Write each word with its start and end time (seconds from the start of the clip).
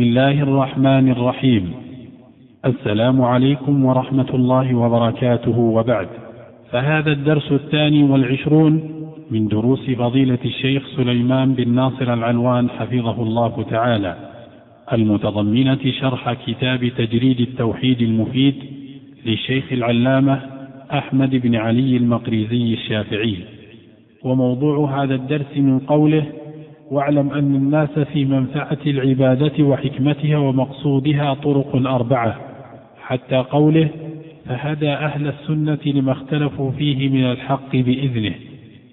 بسم 0.00 0.08
الله 0.08 0.42
الرحمن 0.42 1.10
الرحيم. 1.10 1.72
السلام 2.64 3.22
عليكم 3.22 3.84
ورحمة 3.84 4.30
الله 4.34 4.74
وبركاته. 4.74 5.58
وبعد 5.58 6.08
فهذا 6.70 7.12
الدرس 7.12 7.52
الثاني 7.52 8.02
والعشرون 8.02 8.72
من 9.30 9.48
دروس 9.48 9.90
فضيلة 9.90 10.38
الشيخ 10.44 10.82
سليمان 10.96 11.54
بن 11.54 11.68
ناصر 11.74 12.14
العلوان 12.14 12.70
حفظه 12.70 13.22
الله 13.22 13.64
تعالى 13.70 14.16
المتضمنة 14.92 15.92
شرح 16.00 16.32
كتاب 16.32 16.88
تجريد 16.98 17.40
التوحيد 17.40 18.02
المفيد 18.02 18.54
للشيخ 19.26 19.72
العلامة 19.72 20.40
أحمد 20.92 21.30
بن 21.36 21.54
علي 21.56 21.96
المقريزي 21.96 22.74
الشافعي. 22.74 23.36
وموضوع 24.24 25.02
هذا 25.02 25.14
الدرس 25.14 25.56
من 25.56 25.78
قوله 25.78 26.24
واعلم 26.90 27.30
أن 27.32 27.54
الناس 27.54 27.98
في 27.98 28.24
منفعة 28.24 28.78
العبادة 28.86 29.64
وحكمتها 29.64 30.38
ومقصودها 30.38 31.34
طرق 31.34 31.76
أربعة 31.76 32.40
حتى 33.02 33.36
قوله 33.36 33.88
فهدى 34.46 34.88
أهل 34.90 35.28
السنة 35.28 35.78
لما 35.86 36.12
اختلفوا 36.12 36.70
فيه 36.70 37.08
من 37.08 37.24
الحق 37.30 37.76
بإذنه 37.76 38.34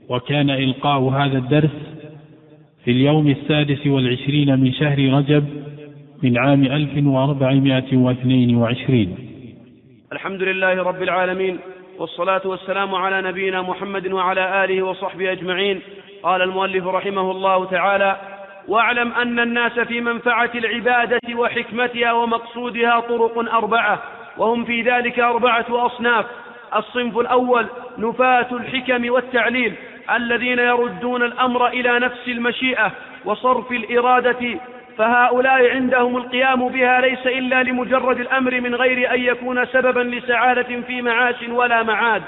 وكان 0.10 0.50
إلقاء 0.50 1.02
هذا 1.02 1.38
الدرس 1.38 1.98
في 2.84 2.92
اليوم 2.92 3.28
السادس 3.28 3.88
والعشرين 3.88 4.60
من 4.60 4.74
شهر 4.74 5.00
رجب 5.14 5.46
من 6.24 6.38
عام 6.38 6.64
1422 6.64 9.16
الحمد 10.14 10.44
لله 10.44 10.84
رب 10.84 11.04
العالمين 11.04 11.58
والصلاة 12.00 12.42
والسلام 12.48 12.96
على 12.96 13.30
نبينا 13.30 13.62
محمد 13.62 14.08
وعلى 14.08 14.64
آله 14.64 14.82
وصحبه 14.82 15.32
أجمعين. 15.32 15.80
قال 16.28 16.42
المؤلف 16.42 16.88
رحمه 16.88 17.32
الله 17.32 17.66
تعالى 17.66 18.18
واعلم 18.68 19.14
أن 19.14 19.40
الناس 19.40 19.80
في 19.80 20.02
منفعة 20.02 20.50
العبادة 20.56 21.20
وحكمتها 21.36 22.12
ومقصودها 22.12 23.00
طرق 23.00 23.54
أربعة 23.56 24.00
وهم 24.38 24.66
في 24.66 24.82
ذلك 24.82 25.20
أربعة 25.20 25.66
أصناف. 25.70 26.26
الصنف 26.76 27.18
الأول 27.18 27.68
نفاة 27.98 28.48
الحكم 28.52 29.10
والتعليل 29.12 29.74
الذين 30.16 30.60
يردون 30.60 31.24
الأمر 31.24 31.68
إلى 31.68 32.00
نفس 32.00 32.28
المشيئة 32.28 32.92
وصرف 33.26 33.72
الإرادة 33.72 34.60
فهؤلاء 34.98 35.72
عندهم 35.72 36.18
القيام 36.18 36.68
بها 36.68 37.02
ليس 37.02 37.28
إلا 37.28 37.64
لمجرد 37.64 38.20
الأمر 38.20 38.62
من 38.62 38.76
غير 38.76 39.14
أن 39.14 39.22
يكون 39.22 39.66
سببا 39.66 40.00
لسعادة 40.00 40.82
في 40.82 41.02
معاش 41.02 41.36
ولا 41.50 41.84
معاد. 41.84 42.24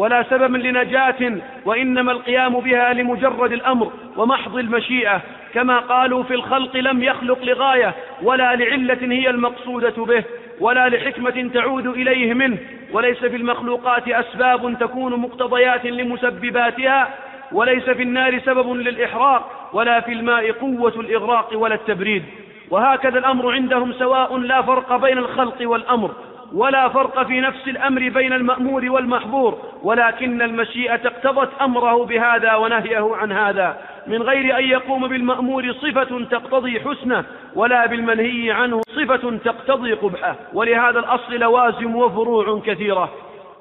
ولا 0.00 0.22
سبب 0.22 0.56
لنجاة 0.56 1.40
وإنما 1.64 2.12
القيام 2.12 2.60
بها 2.60 2.92
لمجرد 2.92 3.52
الأمر 3.52 3.92
ومحض 4.16 4.56
المشيئة 4.56 5.20
كما 5.54 5.78
قالوا 5.78 6.22
في 6.22 6.34
الخلق 6.34 6.76
لم 6.76 7.02
يخلق 7.02 7.44
لغاية 7.44 7.94
ولا 8.22 8.56
لعلة 8.56 8.98
هي 9.02 9.30
المقصودة 9.30 10.04
به 10.04 10.24
ولا 10.60 10.88
لحكمة 10.88 11.50
تعود 11.54 11.86
إليه 11.86 12.34
منه 12.34 12.58
وليس 12.92 13.18
في 13.18 13.36
المخلوقات 13.36 14.08
أسباب 14.08 14.76
تكون 14.80 15.16
مقتضيات 15.16 15.86
لمسبباتها 15.86 17.08
وليس 17.52 17.90
في 17.90 18.02
النار 18.02 18.38
سبب 18.38 18.72
للإحراق 18.72 19.70
ولا 19.72 20.00
في 20.00 20.12
الماء 20.12 20.52
قوة 20.52 21.00
الإغراق 21.00 21.50
ولا 21.54 21.74
التبريد. 21.74 22.22
وهكذا 22.70 23.18
الأمر 23.18 23.52
عندهم 23.52 23.92
سواء 23.92 24.38
لا 24.38 24.62
فرق 24.62 24.96
بين 24.96 25.18
الخلق 25.18 25.56
والأمر. 25.60 26.10
ولا 26.54 26.88
فرق 26.88 27.26
في 27.26 27.40
نفس 27.40 27.68
الأمر 27.68 28.08
بين 28.08 28.32
المأمور 28.32 28.90
والمحظور 28.90 29.58
ولكن 29.82 30.42
المشيئة 30.42 31.00
اقتضت 31.06 31.50
أمره 31.60 32.04
بهذا 32.04 32.54
ونهيه 32.54 33.16
عن 33.16 33.32
هذا. 33.32 33.76
من 34.06 34.22
غير 34.22 34.58
أن 34.58 34.64
يقوم 34.64 35.08
بالمأمور 35.08 35.72
صفة 35.72 36.24
تقتضي 36.30 36.80
حسنه 36.80 37.24
ولا 37.54 37.86
بالمنهي 37.86 38.50
عنه 38.50 38.80
صفة 38.96 39.38
تقتضي 39.44 39.92
قبحه. 39.92 40.34
ولهذا 40.52 40.98
الأصل 40.98 41.34
لوازم 41.34 41.96
وفروع 41.96 42.60
كثيرة. 42.66 43.10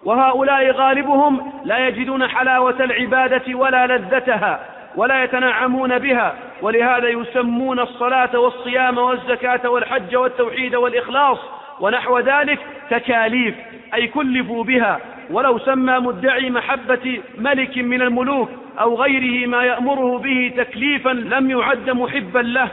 وهؤلاء 0.06 0.72
غالبهم 0.72 1.52
لا 1.66 1.88
يجدون 1.88 2.28
حلاوة 2.28 2.76
العبادة 2.80 3.56
ولا 3.56 3.88
لذتها 3.88 4.60
ولا 4.95 5.23
يتنعمون 5.23 6.00
بها. 6.00 6.33
ولهذا 6.61 7.08
يسمون 7.08 7.80
الصلاة 7.80 8.39
والصيام 8.39 8.98
والزكاة 8.98 9.70
والحج 9.70 10.16
والتوحيد 10.16 10.76
والإخلاص. 10.76 11.39
ونحو 11.80 12.20
ذلك 12.20 12.60
تكاليف 12.89 13.55
أي 13.94 14.08
كلفوا 14.08 14.64
بها. 14.64 15.00
ولو 15.30 15.60
سمى 15.60 16.00
مدعي 16.00 16.50
محبة 16.50 17.22
ملك 17.38 17.77
من 17.77 18.02
الملوك 18.02 18.50
أو 18.80 19.02
غيره 19.02 19.48
ما 19.48 19.64
يأمره 19.64 20.17
به 20.17 20.54
تكليفا 20.58 21.10
لم 21.10 21.50
يعد 21.50 21.89
محبا 21.89 22.39
له. 22.39 22.70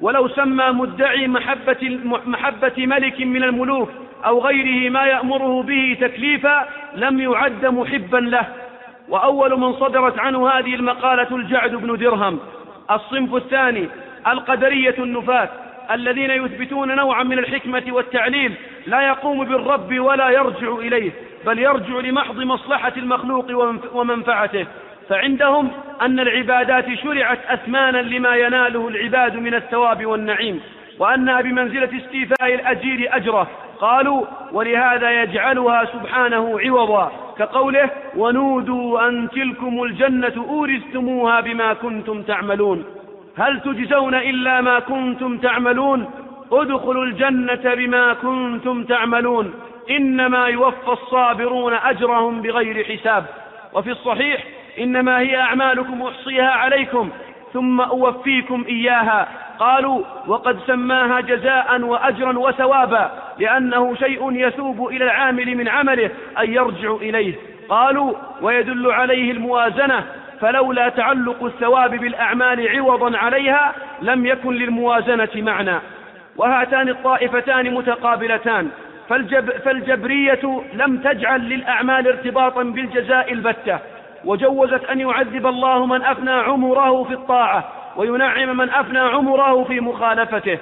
ولو 0.00 0.28
سمى 0.28 0.64
مدعي 0.72 1.28
محبة, 1.28 2.00
محبة 2.26 2.86
ملك 2.86 3.20
من 3.20 3.42
الملوك 3.42 3.90
أو 4.24 4.40
غيره 4.40 4.90
ما 4.90 5.04
يأمره 5.04 5.62
به 5.62 5.96
تكليفا 6.00 6.66
لم 6.94 7.20
يعد 7.20 7.66
محبا 7.66 8.18
له. 8.18 8.46
وأول 9.08 9.60
من 9.60 9.72
صدرت 9.72 10.18
عنه 10.18 10.48
هذه 10.48 10.74
المقالة 10.74 11.36
الجعد 11.36 11.74
بن 11.74 11.96
درهم. 11.96 12.38
الصنف 12.90 13.34
الثاني 13.34 13.88
القدرية 14.26 14.94
النفاة 14.98 15.48
الذين 15.90 16.30
يثبتون 16.30 16.96
نوعا 16.96 17.22
من 17.22 17.38
الحكمة 17.38 17.82
والتعليل 17.88 18.54
لا 18.86 19.00
يقوم 19.00 19.44
بالرب 19.44 19.98
ولا 19.98 20.30
يرجع 20.30 20.74
إليه 20.74 21.10
بل 21.46 21.58
يرجع 21.58 21.98
لمحض 21.98 22.36
مصلحة 22.36 22.92
المخلوق 22.96 23.46
ومنفعته. 23.92 24.66
فعندهم 25.08 25.70
أن 26.02 26.20
العبادات 26.20 26.94
شرعت 26.94 27.38
أثمانا 27.48 27.98
لما 27.98 28.36
يناله 28.36 28.88
العباد 28.88 29.36
من 29.36 29.54
الثواب 29.54 30.06
والنعيم 30.06 30.60
وأنها 30.98 31.40
بمنزلة 31.40 31.90
استيفاء 31.96 32.54
الأجير 32.54 33.16
أجره. 33.16 33.50
قالوا 33.80 34.26
ولهذا 34.52 35.22
يجعلها 35.22 35.84
سبحانه 35.84 36.60
عوضا 36.60 37.12
كقوله 37.38 37.90
ونودوا 38.16 39.08
أن 39.08 39.28
تلكم 39.30 39.82
الجنة 39.82 40.46
أورثتموها 40.48 41.40
بما 41.40 41.72
كنتم 41.72 42.22
تعملون. 42.22 42.84
هل 43.38 43.60
تجزون 43.60 44.14
إلا 44.14 44.60
ما 44.60 44.78
كنتم 44.78 45.38
تعملون؟ 45.38 46.10
ادخلوا 46.52 47.04
الجنة 47.04 47.74
بما 47.74 48.14
كنتم 48.14 48.84
تعملون. 48.84 49.54
إنما 49.90 50.46
يوفى 50.46 50.88
الصابرون 50.88 51.74
أجرهم 51.74 52.42
بغير 52.42 52.84
حساب. 52.84 53.24
وفي 53.72 53.90
الصحيح 53.90 54.44
إنما 54.80 55.18
هي 55.18 55.40
أعمالكم 55.40 56.02
أحصيها 56.02 56.50
عليكم 56.50 57.10
ثم 57.52 57.80
أوفيكم 57.80 58.64
إياها. 58.68 59.28
قالوا 59.58 60.04
وقد 60.26 60.58
سماها 60.66 61.20
جزاء 61.20 61.80
وأجرا 61.80 62.38
وثوابا 62.38 63.10
لأنه 63.38 63.94
شيء 63.94 64.32
يثوب 64.32 64.88
إلى 64.88 65.04
العامل 65.04 65.56
من 65.56 65.68
عمله 65.68 66.10
أن 66.38 66.54
يرجع 66.54 66.94
إليه. 66.94 67.34
قالوا 67.68 68.14
ويدل 68.40 68.90
عليه 68.90 69.32
الموازنة 69.32 70.04
فلولا 70.42 70.88
تعلق 70.88 71.44
الثواب 71.44 71.90
بالأعمال 71.90 72.68
عوضا 72.68 73.18
عليها 73.18 73.72
لم 74.02 74.26
يكن 74.26 74.54
للموازنة 74.54 75.28
معنى. 75.36 75.78
وهاتان 76.36 76.88
الطائفتان 76.88 77.74
متقابلتان. 77.74 78.70
فالجب 79.08 79.50
فالجبرية 79.50 80.62
لم 80.74 80.98
تجعل 80.98 81.40
للأعمال 81.40 82.08
ارتباطا 82.08 82.62
بالجزاء 82.62 83.32
البتة. 83.32 83.78
وجوزت 84.24 84.84
أن 84.84 85.00
يعذب 85.00 85.46
الله 85.46 85.86
من 85.86 86.02
أفنى 86.02 86.30
عمره 86.30 87.04
في 87.04 87.12
الطاعة 87.12 87.72
وينعم 87.96 88.56
من 88.56 88.70
أفنى 88.70 88.98
عمره 88.98 89.64
في 89.64 89.80
مخالفته. 89.80 90.58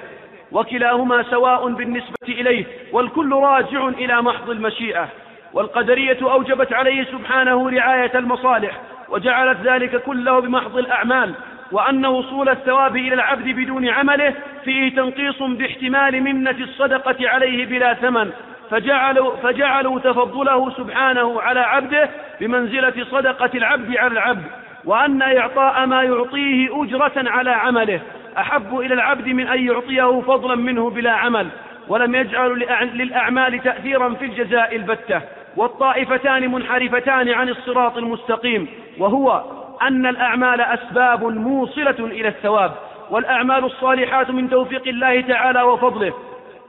وكلاهما 0.51 1.23
سواء 1.23 1.67
بالنسبة 1.69 2.27
إليه 2.29 2.65
والكل 2.91 3.33
راجع 3.33 3.87
إلى 3.87 4.21
محض 4.21 4.49
المشيئة. 4.49 5.07
والقدرية 5.53 6.17
أوجبت 6.21 6.73
عليه 6.73 7.03
سبحانه 7.03 7.69
رعاية 7.69 8.11
المصالح. 8.15 8.79
وجعلت 9.11 9.57
ذلك 9.63 10.01
كله 10.03 10.39
بمحض 10.39 10.77
الأعمال 10.77 11.33
وأن 11.71 12.05
وصول 12.05 12.49
الثواب 12.49 12.95
إلى 12.95 13.13
العبد 13.13 13.45
بدون 13.45 13.89
عمله 13.89 14.33
فيه 14.63 14.95
تنقيص 14.95 15.43
باحتمال 15.43 16.23
منة 16.23 16.55
الصدقة 16.59 17.29
عليه 17.29 17.65
بلا 17.65 17.93
ثمن. 17.93 18.31
فجعلوا, 18.71 19.35
فجعلوا 19.35 19.99
تفضله 19.99 20.69
سبحانه 20.69 21.41
على 21.41 21.59
عبده 21.59 22.09
بمنزلة 22.41 23.05
صدقة 23.11 23.49
العبد 23.55 23.97
على 23.97 24.13
العبد 24.13 24.43
وأن 24.85 25.21
إعطاء 25.21 25.85
ما 25.85 26.03
يعطيه 26.03 26.83
أجرة 26.83 27.29
على 27.29 27.51
عمله. 27.51 27.99
أحب 28.37 28.79
إلى 28.79 28.93
العبد 28.93 29.27
من 29.27 29.47
أن 29.47 29.67
يعطيه 29.67 30.21
فضلا 30.21 30.55
منه 30.55 30.89
بلا 30.89 31.11
عمل 31.11 31.47
ولم 31.87 32.15
يجعل 32.15 32.59
للأعمال 32.93 33.63
تأثيرا 33.63 34.13
في 34.13 34.25
الجزاء 34.25 34.75
البتة. 34.75 35.21
والطائفتان 35.57 36.51
منحرفتان 36.51 37.29
عن 37.29 37.49
الصراط 37.49 37.97
المستقيم 37.97 38.67
وهو 38.97 39.43
أن 39.81 40.05
الأعمال 40.05 40.61
أسباب 40.61 41.23
موصلة 41.23 41.95
إلى 41.99 42.27
الثواب 42.27 42.71
والأعمال 43.09 43.65
الصالحات 43.65 44.31
من 44.31 44.49
توفيق 44.49 44.87
الله 44.87 45.21
تعالى 45.21 45.61
وفضله 45.61 46.13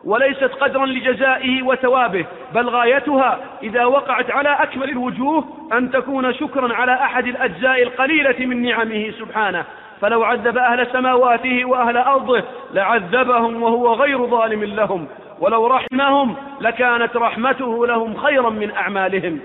وليست 0.04 0.50
قدرا 0.60 0.86
لجزائه 0.86 1.62
وثوابه 1.62 2.24
بل 2.54 2.68
غايتها 2.68 3.38
إذا 3.62 3.84
وقعت 3.84 4.30
على 4.30 4.48
أكمل 4.48 4.90
الوجوه 4.90 5.44
أن 5.72 5.90
تكون 5.90 6.34
شكرا 6.34 6.74
على 6.74 6.92
أحد 6.92 7.26
الأجزاء 7.26 7.82
القليلة 7.82 8.46
من 8.46 8.62
نعمه 8.62 9.10
سبحانه. 9.18 9.64
فلو 10.00 10.24
عذب 10.24 10.58
أهل 10.58 10.86
سماواته 10.92 11.64
وأهل 11.64 11.96
أرضه 11.96 12.42
لعذبهم 12.74 13.62
وهو 13.62 13.92
غير 13.92 14.26
ظالم 14.26 14.64
لهم. 14.64 15.08
ولو 15.42 15.66
رحمهم 15.66 16.36
لكانت 16.60 17.16
رحمته 17.16 17.86
لهم 17.86 18.16
خيرا 18.16 18.50
من 18.50 18.70
أعمالهم. 18.70 19.40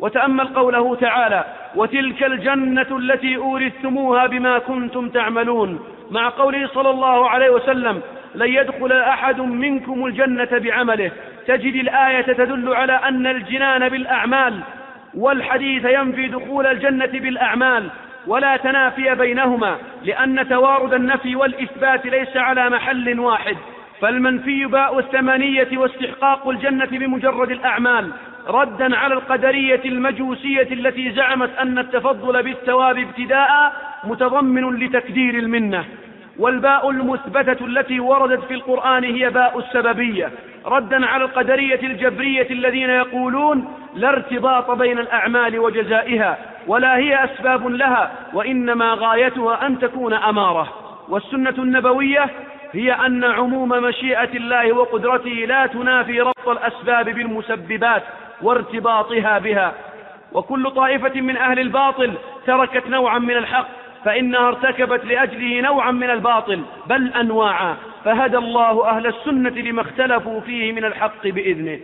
وتأمل 0.00 0.46
قوله 0.46 0.94
تعالى 0.94 1.44
وتلك 1.76 2.24
الجنة 2.24 2.86
التي 2.90 3.36
أورثتموها 3.36 4.26
بما 4.26 4.58
كنتم 4.58 5.08
تعملون 5.08 5.80
مع 6.10 6.28
قوله 6.28 6.68
صلى 6.74 6.90
الله 6.90 7.30
عليه 7.30 7.50
وسلم 7.50 8.00
لن 8.34 8.48
يدخل 8.48 8.92
أحد 8.92 9.40
منكم 9.40 10.06
الجنة 10.06 10.48
بعمله 10.52 11.10
تجد 11.46 11.74
الآية 11.74 12.22
تدل 12.22 12.74
على 12.74 12.92
أن 12.92 13.26
الجنان 13.26 13.88
بالأعمال 13.88 14.60
والحديث 15.14 15.84
ينفي 15.84 16.26
دخول 16.26 16.66
الجنة 16.66 17.06
بالأعمال 17.20 17.88
ولا 18.26 18.56
تنافي 18.56 19.14
بينهما 19.14 19.76
لأن 20.04 20.48
توارد 20.48 20.94
النفي 20.94 21.36
والإثبات 21.36 22.06
ليس 22.06 22.36
على 22.36 22.70
محل 22.70 23.20
واحد. 23.20 23.56
فالمنفي 24.00 24.64
باء 24.64 24.98
الثمانية 24.98 25.68
واستحقاق 25.72 26.48
الجنة 26.48 26.84
بمجرد 26.84 27.50
الأعمال 27.50 28.12
ردا 28.48 28.96
على 28.96 29.14
القدرية 29.14 29.80
المجوسية 29.84 30.68
التي 30.72 31.12
زعمت 31.12 31.50
أن 31.58 31.78
التفضل 31.78 32.42
بالثواب 32.42 32.98
ابتداء 32.98 33.72
متضمن 34.04 34.76
لتكدير 34.78 35.34
المنة. 35.34 35.84
والباء 36.38 36.90
المثبتة 36.90 37.66
التي 37.66 38.00
وردت 38.00 38.44
في 38.44 38.54
القرآن 38.54 39.04
هي 39.04 39.30
باء 39.30 39.58
السببية 39.58 40.30
ردا 40.66 41.06
على 41.06 41.24
القدرية 41.24 41.80
الجبرية 41.82 42.50
الذين 42.50 42.90
يقولون 42.90 43.68
لا 43.94 44.08
ارتباط 44.08 44.70
بين 44.70 44.98
الأعمال 44.98 45.58
وجزائها 45.58 46.38
ولا 46.66 46.96
هي 46.96 47.24
أسباب 47.24 47.66
لها 47.66 48.12
وإنما 48.32 48.94
غايتها 48.94 49.66
أن 49.66 49.78
تكون 49.78 50.14
أمارة. 50.14 50.68
والسنة 51.08 51.54
النبوية 51.58 52.30
هي 52.76 52.92
أن 52.92 53.24
عموم 53.24 53.68
مشيئة 53.68 54.36
الله 54.36 54.72
وقدرته 54.72 55.30
لا 55.30 55.66
تنافي 55.66 56.20
ربط 56.20 56.48
الأسباب 56.48 57.04
بالمسببات 57.04 58.02
وارتباطها 58.42 59.38
بها. 59.38 59.74
وكل 60.32 60.70
طائفة 60.70 61.20
من 61.20 61.36
أهل 61.36 61.58
الباطل 61.58 62.12
تركت 62.46 62.86
نوعا 62.86 63.18
من 63.18 63.36
الحق 63.36 63.68
فإنها 64.04 64.48
ارتكبت 64.48 65.04
لأجله 65.04 65.60
نوعا 65.60 65.90
من 65.90 66.10
الباطل 66.10 66.62
بل 66.86 67.12
أنواعا. 67.12 67.76
فهدى 68.04 68.36
الله 68.36 68.90
أهل 68.90 69.06
السنة 69.06 69.50
لما 69.50 69.82
اختلفوا 69.82 70.40
فيه 70.40 70.72
من 70.72 70.84
الحق 70.84 71.26
بإذنه. 71.26 71.80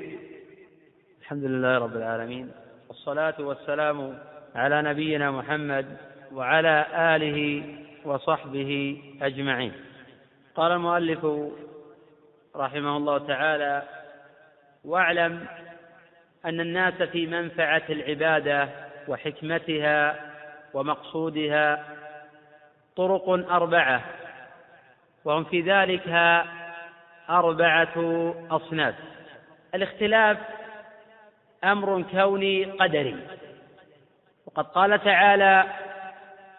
الحمد 1.22 1.44
لله 1.44 1.78
رب 1.78 1.96
العالمين 1.96 2.50
والصلاة 2.88 3.34
والسلام 3.40 4.14
على 4.54 4.82
نبينا 4.82 5.30
محمد 5.30 5.86
وعلى 6.34 6.86
آله 6.94 7.62
وصحبه 8.04 8.96
أجمعين. 9.22 9.72
قال 10.56 10.72
المؤلف 10.72 11.26
رحمه 12.56 12.96
الله 12.96 13.18
تعالى 13.18 13.82
واعلم 14.84 15.46
أن 16.44 16.60
الناس 16.60 16.94
في 16.94 17.26
منفعة 17.26 17.82
العبادة 17.90 18.68
وحكمتها 19.08 20.16
ومقصودها 20.74 21.84
طرق 22.96 23.28
أربعة 23.28 24.04
وهم 25.24 25.44
في 25.44 25.60
ذلك 25.60 26.08
أربعة 27.30 27.94
أصناف. 28.50 28.94
الاختلاف 29.74 30.38
أمر 31.64 32.02
كوني 32.02 32.64
قدري. 32.64 33.16
وقد 34.46 34.64
قال 34.64 35.04
تعالى 35.04 35.64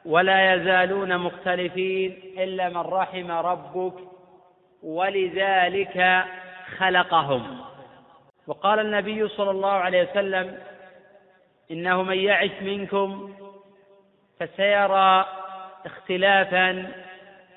ولا 0.05 0.53
يزالون 0.53 1.17
مختلفين 1.17 2.19
إلا 2.37 2.69
من 2.69 2.77
رحم 2.77 3.31
ربك 3.31 3.93
ولذلك 4.83 6.23
خلقهم. 6.77 7.61
وقال 8.47 8.79
النبي 8.79 9.27
صلى 9.27 9.51
الله 9.51 9.71
عليه 9.71 10.09
وسلم 10.11 10.57
إنه 11.71 12.03
من 12.03 12.17
يعش 12.17 12.61
منكم 12.61 13.33
فسيرى 14.39 15.25
اختلافا 15.85 16.91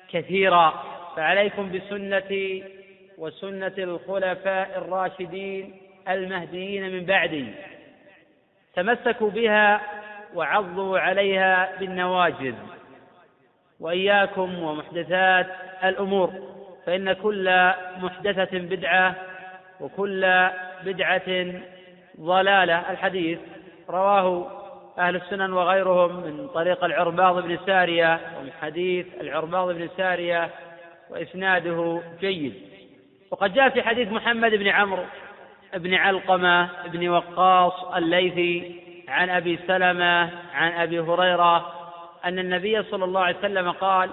كثيرا. 0.09 0.83
فعليكم 1.15 1.71
بسنتي 1.71 2.63
وسنة 3.17 3.73
الخلفاء 3.77 4.77
الراشدين 4.77 5.81
المهديين 6.09 6.91
من 6.91 7.05
بعدي. 7.05 7.45
تمسكوا 8.75 9.29
بها 9.29 9.81
وعضوا 10.35 10.99
عليها 10.99 11.69
بالنواجذ. 11.79 12.55
وإياكم 13.79 14.63
ومحدثات 14.63 15.47
الأمور 15.83 16.33
فإن 16.85 17.13
كل 17.13 17.71
محدثة 17.97 18.57
بدعة 18.59 19.15
وكل 19.79 20.49
بدعة 20.85 21.53
ضلالة. 22.19 22.91
الحديث 22.91 23.39
رواه 23.89 24.51
أهل 24.97 25.15
السنن 25.15 25.53
وغيرهم 25.53 26.15
من 26.15 26.47
طريق 26.47 26.83
العرباض 26.83 27.43
بن 27.43 27.57
سارية 27.65 28.19
ومن 28.39 28.51
حديث 28.61 29.05
العرباض 29.21 29.71
بن 29.71 29.89
سارية 29.97 30.49
وإسناده 31.09 32.01
جيد. 32.19 32.53
وقد 33.31 33.53
جاء 33.53 33.69
في 33.69 33.81
حديث 33.81 34.11
محمد 34.11 34.51
بن 34.51 34.67
عمرو 34.67 35.03
بن 35.73 35.93
علقمة 35.93 36.69
بن 36.87 37.09
وقاص 37.09 37.83
الليثي 37.83 38.86
عن 39.07 39.29
أبي 39.29 39.59
سلمة 39.67 40.29
عن 40.53 40.71
أبي 40.71 40.99
هريرة 40.99 41.73
أن 42.25 42.39
النبي 42.39 42.83
صلى 42.83 43.05
الله 43.05 43.21
عليه 43.21 43.37
وسلم 43.37 43.71
قال 43.71 44.09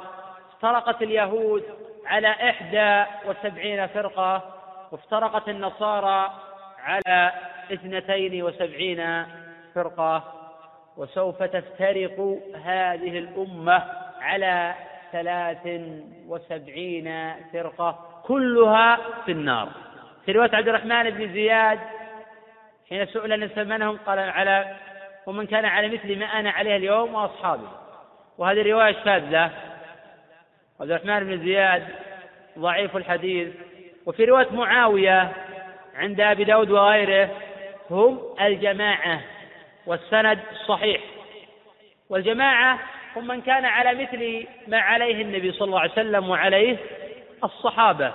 افترقت 0.55 1.03
اليهود 1.03 1.63
على 2.07 2.29
إحدى 2.29 3.11
وسبعين 3.29 3.87
فرقة 3.87 4.43
وافترقت 4.93 5.49
النصارى 5.49 6.31
على 6.85 7.33
اثنتين 7.73 8.43
وسبعين 8.43 9.27
فرقة 9.75 10.23
وسوف 10.97 11.43
تفترق 11.43 12.39
هذه 12.65 13.19
الأمة 13.19 13.83
على 14.21 14.75
ثلاث 15.13 15.81
وسبعين 16.29 17.35
فرقة 17.53 17.99
كلها 18.23 18.99
في 19.25 19.33
النار. 19.33 19.69
في 20.27 20.33
رواية 20.33 20.51
عبد 20.57 20.69
الرحمن 20.69 21.11
بن 21.11 21.33
زياد 21.33 21.79
حين 22.89 23.07
سئل 23.07 23.41
نسأل 23.41 23.69
منهم 23.69 23.99
قال 24.07 24.19
على 24.19 24.77
ومن 25.27 25.47
كان 25.47 25.65
على 25.65 25.89
مثل 25.89 26.19
ما 26.19 26.27
أنا 26.27 26.51
عليه 26.51 26.77
اليوم 26.77 27.15
وأصحابي 27.15 27.69
وهذه 28.39 28.73
رواية 28.73 29.05
شاذة 29.05 29.51
عبد 30.81 30.91
الرحمن 30.91 31.25
بن 31.25 31.45
زياد 31.45 31.85
ضعيف 32.59 32.97
الحديث. 32.97 33.49
وفي 34.07 34.25
رواية 34.25 34.49
معاوية 34.53 35.33
عند 35.95 36.21
أبي 36.21 36.45
داود 36.45 36.71
وغيره 36.71 37.31
هم 37.91 38.21
الجماعة 38.41 39.21
والسند 39.87 40.39
صحيح. 40.67 41.01
والجماعة 42.11 42.79
هم 43.17 43.27
من 43.27 43.41
كان 43.41 43.65
على 43.65 44.03
مثل 44.03 44.47
ما 44.69 44.79
عليه 44.79 45.23
النبي 45.23 45.53
صلى 45.53 45.67
الله 45.67 45.81
عليه 45.81 45.93
وسلم 45.93 46.31
وعليه 46.31 46.77
الصحابة. 47.45 48.13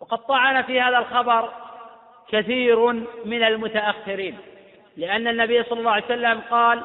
وقد 0.00 0.18
طعن 0.18 0.62
في 0.62 0.80
هذا 0.80 0.98
الخبر 0.98 1.52
كثير 2.28 2.92
من 3.24 3.42
المتأخرين. 3.42 4.38
لأن 5.00 5.28
النبي 5.28 5.62
صلى 5.62 5.78
الله 5.78 5.90
عليه 5.90 6.04
وسلم 6.04 6.40
قال 6.50 6.82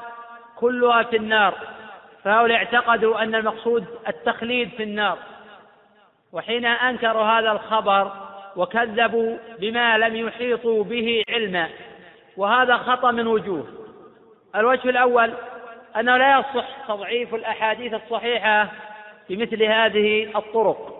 كلها 0.55 1.03
في 1.03 1.17
النار. 1.17 1.53
فهؤلاء 2.23 2.57
اعتقدوا 2.57 3.23
أن 3.23 3.35
المقصود 3.35 3.85
التخليد 4.07 4.69
في 4.69 4.83
النار. 4.83 5.17
وحين 6.31 6.65
أنكروا 6.65 7.23
هذا 7.23 7.51
الخبر 7.51 8.11
وكذبوا 8.55 9.37
بما 9.59 9.97
لم 9.97 10.15
يحيطوا 10.15 10.83
به 10.83 11.23
علما. 11.29 11.69
وهذا 12.37 12.77
خطأ 12.77 13.11
من 13.11 13.27
وجوه. 13.27 13.67
الوجه 14.55 14.89
الأول 14.89 15.33
أنه 15.99 16.17
لا 16.17 16.39
يصح 16.39 16.67
تضعيف 16.87 17.35
الأحاديث 17.35 17.93
الصحيحة 17.93 18.71
بمثل 19.29 19.63
هذه 19.63 20.37
الطرق. 20.37 20.95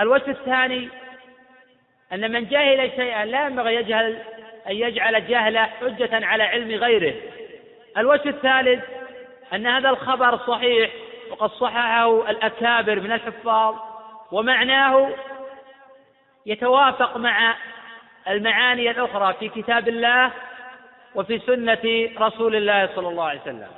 الوجه 0.00 0.30
الثاني 0.30 0.88
أن 2.12 2.32
من 2.32 2.48
جهل 2.48 2.90
شيئا 2.96 3.24
لا 3.24 3.46
ينبغي 3.46 3.74
يجهل 3.74 4.18
أن 4.66 4.76
يجعل 4.76 5.26
جهله 5.26 5.64
حجة 5.64 6.26
على 6.26 6.42
علم 6.42 6.70
غيره. 6.70 7.14
الوجه 7.96 8.28
الثالث 8.28 8.84
أن 9.54 9.66
هذا 9.66 9.90
الخبر 9.90 10.38
صحيح 10.38 10.90
وقد 11.30 11.50
صححه 11.50 12.30
الأكابر 12.30 13.00
من 13.00 13.12
الحفاظ 13.12 13.74
ومعناه 14.32 15.10
يتوافق 16.46 17.16
مع 17.16 17.56
المعاني 18.28 18.90
الأخرى 18.90 19.34
في 19.34 19.48
كتاب 19.48 19.88
الله 19.88 20.30
وفي 21.14 21.38
سنة 21.38 22.10
رسول 22.26 22.56
الله 22.56 22.88
صلى 22.94 23.08
الله 23.08 23.24
عليه 23.24 23.40
وسلم. 23.40 23.68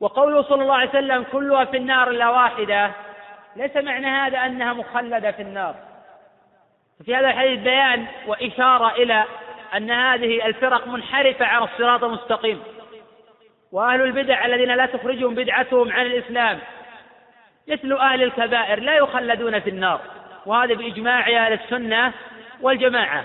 وقوله 0.00 0.42
صلى 0.42 0.62
الله 0.62 0.74
عليه 0.74 0.88
وسلم 0.88 1.26
كلها 1.32 1.64
في 1.64 1.76
النار 1.76 2.10
إلا 2.10 2.28
واحدة 2.28 2.90
ليس 3.56 3.76
معنى 3.76 4.06
هذا 4.06 4.38
أنها 4.38 4.72
مخلدة 4.72 5.30
في 5.30 5.42
النار. 5.42 5.89
في 7.04 7.16
هذا 7.16 7.30
الحديث 7.30 7.60
بيان 7.60 8.06
وإشارة 8.26 8.92
إلى 8.92 9.24
أن 9.76 9.90
هذه 9.90 10.46
الفرق 10.46 10.86
منحرفة 10.86 11.46
عن 11.46 11.62
الصراط 11.62 12.04
المستقيم. 12.04 12.62
وأهل 13.72 14.02
البدع 14.02 14.46
الذين 14.46 14.74
لا 14.74 14.86
تخرجهم 14.86 15.34
بدعتهم 15.34 15.92
عن 15.92 16.06
الإسلام 16.06 16.58
مثل 17.68 17.92
أهل 17.92 18.22
الكبائر 18.22 18.80
لا 18.80 18.96
يخلدون 18.96 19.60
في 19.60 19.70
النار 19.70 20.00
وهذا 20.46 20.74
بإجماع 20.74 21.46
أهل 21.46 21.52
السنة 21.52 22.12
والجماعة. 22.60 23.24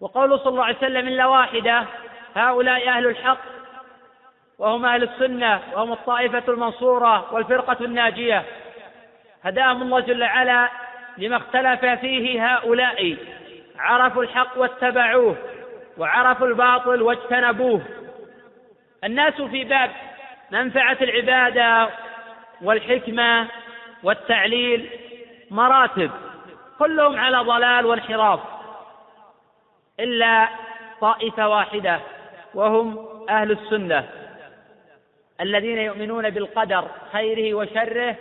وقوله 0.00 0.36
صلى 0.36 0.48
الله 0.48 0.64
عليه 0.64 0.76
وسلم 0.76 1.08
إلا 1.08 1.26
واحدة 1.26 1.84
هؤلاء 2.34 2.88
أهل 2.88 3.06
الحق 3.06 3.38
وهم 4.58 4.86
أهل 4.86 5.02
السنة 5.02 5.60
وهم 5.72 5.92
الطائفة 5.92 6.42
المنصورة 6.48 7.34
والفرقة 7.34 7.84
الناجية. 7.84 8.42
هداهم 9.42 9.82
الله 9.82 10.00
جل 10.00 10.22
وعلا 10.22 10.68
لما 11.18 11.36
اختلف 11.36 11.84
فيه 12.00 12.46
هؤلاء 12.46 13.16
عرفوا 13.78 14.22
الحق 14.22 14.58
واتبعوه 14.58 15.36
وعرفوا 15.98 16.46
الباطل 16.46 17.02
واجتنبوه. 17.02 17.82
الناس 19.04 19.40
في 19.40 19.64
باب 19.64 19.90
منفعة 20.50 20.96
العبادة 21.00 21.88
والحكمة 22.62 23.48
والتعليل 24.02 24.90
مراتب 25.50 26.10
كلهم 26.78 27.18
على 27.18 27.38
ضلال 27.38 27.86
وانحراف 27.86 28.40
إلا 30.00 30.48
طائفة 31.00 31.48
واحدة 31.48 32.00
وهم 32.54 33.06
أهل 33.28 33.50
السنة 33.50 34.08
الذين 35.40 35.78
يؤمنون 35.78 36.30
بالقدر 36.30 36.88
خيره 37.12 37.54
وشره 37.54 38.16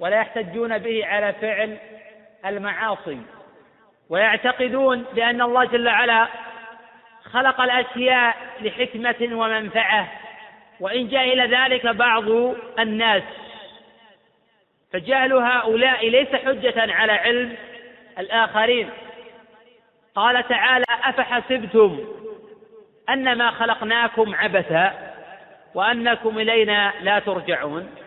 ولا 0.00 0.16
يحتجون 0.16 0.78
به 0.78 1.06
على 1.06 1.32
فعل 1.32 1.78
المعاصي 2.46 3.18
ويعتقدون 4.08 5.04
بأن 5.14 5.42
الله 5.42 5.64
جل 5.64 5.88
وعلا 5.88 6.28
خلق 7.32 7.60
الأشياء 7.60 8.36
لحكمة 8.60 9.28
ومنفعة 9.32 10.08
وإن 10.80 11.08
جهل 11.08 11.54
ذلك 11.54 11.86
بعض 11.86 12.24
الناس. 12.78 13.22
فجهل 14.92 15.32
هؤلاء 15.32 16.08
ليس 16.08 16.28
حجة 16.28 16.94
على 16.94 17.12
علم 17.12 17.56
الآخرين. 18.18 18.90
قال 20.14 20.48
تعالى 20.48 20.84
أفحسبتم 21.04 22.04
أنما 23.08 23.50
خلقناكم 23.50 24.34
عبثا 24.34 25.14
وأنكم 25.74 26.38
إلينا 26.38 26.92
لا 27.00 27.18
ترجعون؟ 27.18 28.03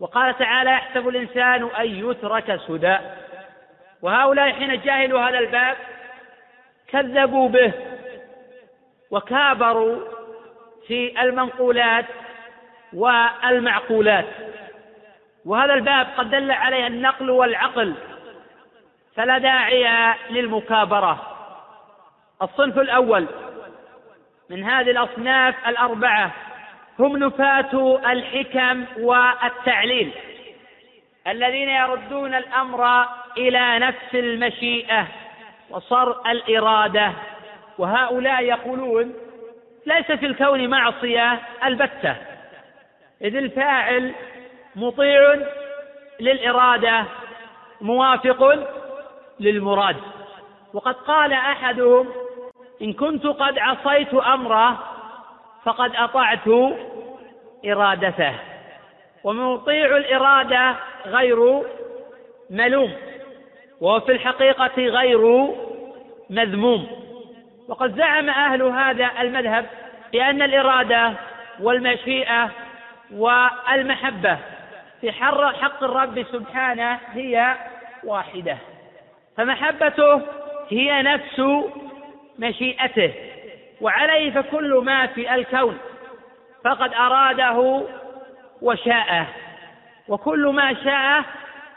وقال 0.00 0.38
تعالى 0.38 0.70
يحسب 0.70 1.08
الإنسان 1.08 1.68
أن 1.78 2.10
يترك 2.10 2.60
سدى. 2.66 2.98
وهؤلاء 4.02 4.52
حين 4.52 4.80
جاهلوا 4.80 5.20
هذا 5.20 5.38
الباب 5.38 5.76
كذبوا 6.88 7.48
به 7.48 7.72
وكابروا 9.10 9.98
في 10.86 11.22
المنقولات 11.22 12.04
والمعقولات. 12.92 14.26
وهذا 15.44 15.74
الباب 15.74 16.06
قد 16.16 16.30
دل 16.30 16.50
عليه 16.50 16.86
النقل 16.86 17.30
والعقل 17.30 17.94
فلا 19.16 19.38
داعي 19.38 20.14
للمكابرة. 20.30 21.36
الصنف 22.42 22.78
الأول 22.78 23.26
من 24.50 24.64
هذه 24.64 24.90
الأصناف 24.90 25.68
الأربعة 25.68 26.32
هم 27.00 27.16
نفاة 27.16 28.00
الحكم 28.12 28.84
والتعليل 28.98 30.10
الذين 31.26 31.68
يردون 31.68 32.34
الأمر 32.34 33.06
إلى 33.38 33.78
نفس 33.78 34.14
المشيئة 34.14 35.06
وصر 35.70 36.30
الإرادة 36.30 37.12
وهؤلاء 37.78 38.42
يقولون 38.42 39.14
ليس 39.86 40.12
في 40.12 40.26
الكون 40.26 40.68
معصية 40.68 41.40
البتة. 41.64 42.16
إذ 43.22 43.36
الفاعل 43.36 44.14
مطيع 44.76 45.36
للإرادة 46.20 47.04
موافق 47.80 48.68
للمراد. 49.40 49.96
وقد 50.74 50.94
قال 50.94 51.32
أحدهم 51.32 52.08
إن 52.82 52.92
كنت 52.92 53.26
قد 53.26 53.58
عصيت 53.58 54.14
أمره 54.14 54.89
فقد 55.64 55.96
أطعت 55.96 56.48
إرادته. 57.66 58.34
ومطيع 59.24 59.96
الإرادة 59.96 60.76
غير 61.06 61.62
ملوم 62.50 62.92
وهو 63.80 64.00
في 64.00 64.12
الحقيقة 64.12 64.82
غير 64.82 65.48
مذموم. 66.30 66.86
وقد 67.68 67.96
زعم 67.96 68.30
أهل 68.30 68.62
هذا 68.62 69.10
المذهب 69.20 69.66
بأن 70.12 70.42
الإرادة 70.42 71.12
والمشيئة 71.60 72.50
والمحبة 73.12 74.38
في 75.00 75.12
حق 75.12 75.84
الرب 75.84 76.26
سبحانه 76.32 76.98
هي 77.12 77.54
واحدة. 78.04 78.56
فمحبته 79.36 80.22
هي 80.68 81.02
نفس 81.02 81.42
مشيئته. 82.38 83.12
وعليه 83.80 84.30
فكل 84.30 84.74
ما 84.84 85.06
في 85.06 85.34
الكون 85.34 85.78
فقد 86.64 86.94
أراده 86.94 87.82
وشاءه 88.62 89.26
وكل 90.08 90.46
ما 90.46 90.74
شاء 90.84 91.24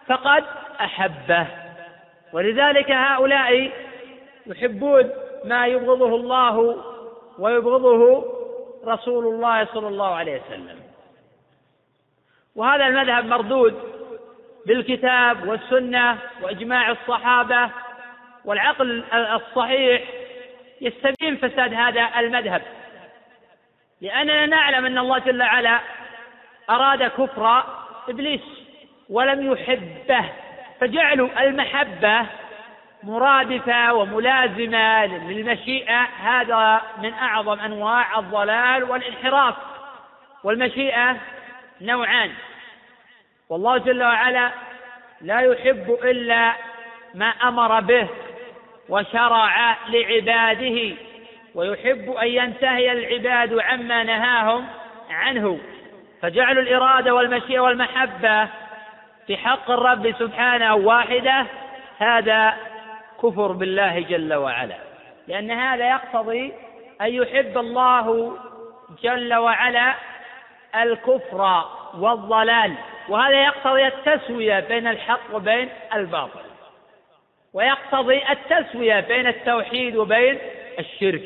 فقد 0.07 0.43
أحبه. 0.81 1.47
ولذلك 2.33 2.91
هؤلاء 2.91 3.71
يحبون 4.45 5.09
ما 5.45 5.67
يبغضه 5.67 6.15
الله 6.15 6.83
ويبغضه 7.39 8.25
رسول 8.87 9.25
الله 9.25 9.65
صلى 9.65 9.87
الله 9.87 10.15
عليه 10.15 10.41
وسلم. 10.41 10.79
وهذا 12.55 12.87
المذهب 12.87 13.25
مردود 13.25 13.79
بالكتاب 14.65 15.47
والسنة 15.47 16.17
وإجماع 16.41 16.91
الصحابة 16.91 17.69
والعقل 18.45 19.03
الصحيح 19.13 20.03
يستبين 20.83 21.37
فساد 21.37 21.73
هذا 21.73 22.09
المذهب. 22.17 22.61
لأننا 24.01 24.45
نعلم 24.45 24.85
أن 24.85 24.97
الله 24.97 25.17
جل 25.17 25.41
وعلا 25.41 25.79
أراد 26.69 27.03
كفر 27.03 27.63
إبليس 28.09 28.41
ولم 29.09 29.51
يحبه 29.51 30.25
فجعلوا 30.81 31.43
المحبة 31.43 32.25
مرادفة 33.03 33.93
وملازمة 33.93 35.05
للمشيئة. 35.05 36.01
هذا 36.01 36.81
من 37.01 37.13
أعظم 37.13 37.59
أنواع 37.59 38.19
الضلال 38.19 38.83
والانحراف 38.83 39.55
والمشيئة 40.43 41.17
نوعان. 41.81 42.31
والله 43.49 43.77
جل 43.77 44.03
وعلا 44.03 44.51
لا 45.21 45.39
يحب 45.39 45.97
إلا 46.03 46.53
ما 47.15 47.25
أمر 47.27 47.79
به 47.79 48.07
وشرع 48.89 49.77
لعباده 49.89 50.95
ويحب 51.55 52.11
أن 52.11 52.27
ينتهي 52.27 52.91
العباد 52.91 53.59
عما 53.59 54.03
نهاهم 54.03 54.65
عنه. 55.09 55.59
فجعلوا 56.21 56.63
الإرادة 56.63 57.15
والمشيئة 57.15 57.59
والمحبة 57.59 58.47
في 59.27 59.37
حق 59.37 59.71
الرب 59.71 60.15
سبحانه 60.19 60.75
واحدة 60.75 61.45
هذا 61.99 62.53
كفر 63.23 63.51
بالله 63.51 63.99
جل 63.99 64.33
وعلا. 64.33 64.77
لأن 65.27 65.51
هذا 65.51 65.89
يقتضي 65.89 66.53
أن 67.01 67.13
يحب 67.13 67.57
الله 67.57 68.37
جل 69.03 69.33
وعلا 69.33 69.93
الكفر 70.75 71.63
والضلال. 71.97 72.73
وهذا 73.09 73.43
يقتضي 73.43 73.87
التسوية 73.87 74.59
بين 74.59 74.87
الحق 74.87 75.19
وبين 75.33 75.69
الباطل. 75.93 76.42
ويقتضي 77.53 78.21
التسوية 78.29 78.99
بين 78.99 79.27
التوحيد 79.27 79.95
وبين 79.95 80.37
الشرك. 80.79 81.23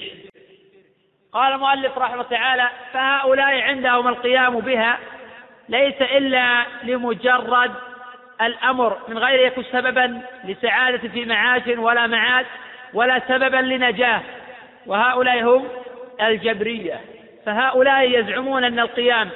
قال 1.33 1.53
المؤلف 1.53 1.97
رحمه 1.97 2.13
الله 2.13 2.29
تعالى 2.29 2.69
فهؤلاء 2.93 3.61
عندهم 3.61 4.07
القيام 4.07 4.59
بها 4.59 4.99
ليس 5.69 6.01
إلا 6.01 6.65
لمجرد 6.83 7.71
الأمر 8.41 8.97
من 9.07 9.17
غير 9.17 9.47
يكون 9.47 9.63
سببا 9.63 10.21
لسعادة 10.43 11.09
في 11.09 11.25
معاش 11.25 11.61
ولا 11.67 12.07
معاد 12.07 12.45
ولا 12.93 13.21
سببا 13.27 13.57
لنجاة 13.57 14.21
وهؤلاء 14.85 15.43
هم 15.43 15.67
الجبرية. 16.21 17.01
فهؤلاء 17.45 18.19
يزعمون 18.19 18.63
أن 18.63 18.79
القيام 18.79 19.29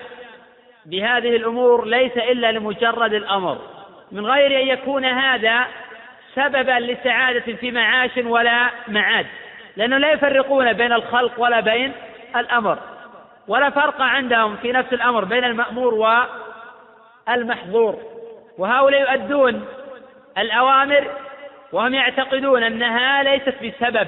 بهذه 0.86 1.36
الأمور 1.36 1.86
ليس 1.86 2.18
إلا 2.18 2.52
لمجرد 2.52 3.14
الأمر 3.14 3.62
من 4.12 4.26
غير 4.26 4.62
أن 4.62 4.68
يكون 4.68 5.06
هذا 5.06 5.68
سببا 6.36 6.80
لسعادة 6.80 7.56
في 7.56 7.72
معاش 7.72 8.18
ولا 8.18 8.70
معاد 8.88 9.26
لأنه 9.78 9.98
لا 9.98 10.12
يفرقون 10.12 10.74
بين 10.74 10.94
الخلق 10.94 11.32
ولا 11.38 11.60
بين 11.60 11.92
الأمر 12.36 12.78
ولا 13.48 13.70
فرق 13.70 14.02
عندهم 14.02 14.56
في 14.56 14.72
نفس 14.72 14.94
الأمر 14.94 15.26
بين 15.26 15.44
المأمور 15.44 15.94
والمحظور. 17.28 18.00
وهؤلاء 18.58 19.02
يؤدون 19.02 19.66
الأوامر 20.38 21.12
وهم 21.72 21.94
يعتقدون 21.94 22.64
أنها 22.64 23.24
ليست 23.24 23.56
بسبب 23.64 24.08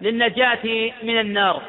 للنجاة 0.00 0.92
من 1.02 1.18
النار. 1.18 1.62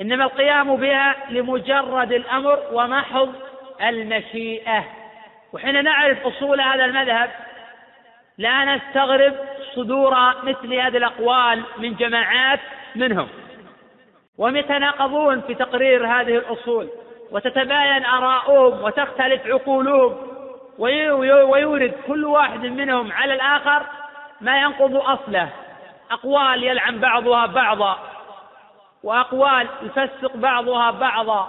إنما 0.00 0.24
القيام 0.24 0.76
بها 0.76 1.14
لمجرد 1.30 2.12
الأمر 2.12 2.58
ومحض 2.72 3.34
المشيئة. 3.82 4.84
وحين 5.52 5.84
نعرف 5.84 6.26
أصول 6.26 6.60
هذا 6.60 6.84
المذهب 6.84 7.30
لا 8.38 8.64
نستغرب 8.64 9.34
صدور 9.74 10.14
مثل 10.42 10.74
هذه 10.74 10.96
الأقوال 10.96 11.62
من 11.78 11.94
جماعات 11.94 12.60
منهم. 12.96 13.28
وهم 14.38 14.56
يتناقضون 14.56 15.40
في 15.40 15.54
تقرير 15.54 16.06
هذه 16.06 16.36
الأصول 16.36 16.88
وتتباين 17.30 18.04
آراؤهم 18.04 18.82
وتختلف 18.82 19.46
عقولهم 19.46 20.16
ويورد 20.78 21.94
كل 22.06 22.24
واحد 22.24 22.60
منهم 22.60 23.12
على 23.12 23.34
الآخر 23.34 23.86
ما 24.40 24.60
ينقض 24.60 24.96
أصله. 24.96 25.48
أقوال 26.10 26.64
يلعن 26.64 26.98
بعضها 26.98 27.46
بعضا 27.46 27.98
وأقوال 29.02 29.68
يفسق 29.82 30.36
بعضها 30.36 30.90
بعضا 30.90 31.48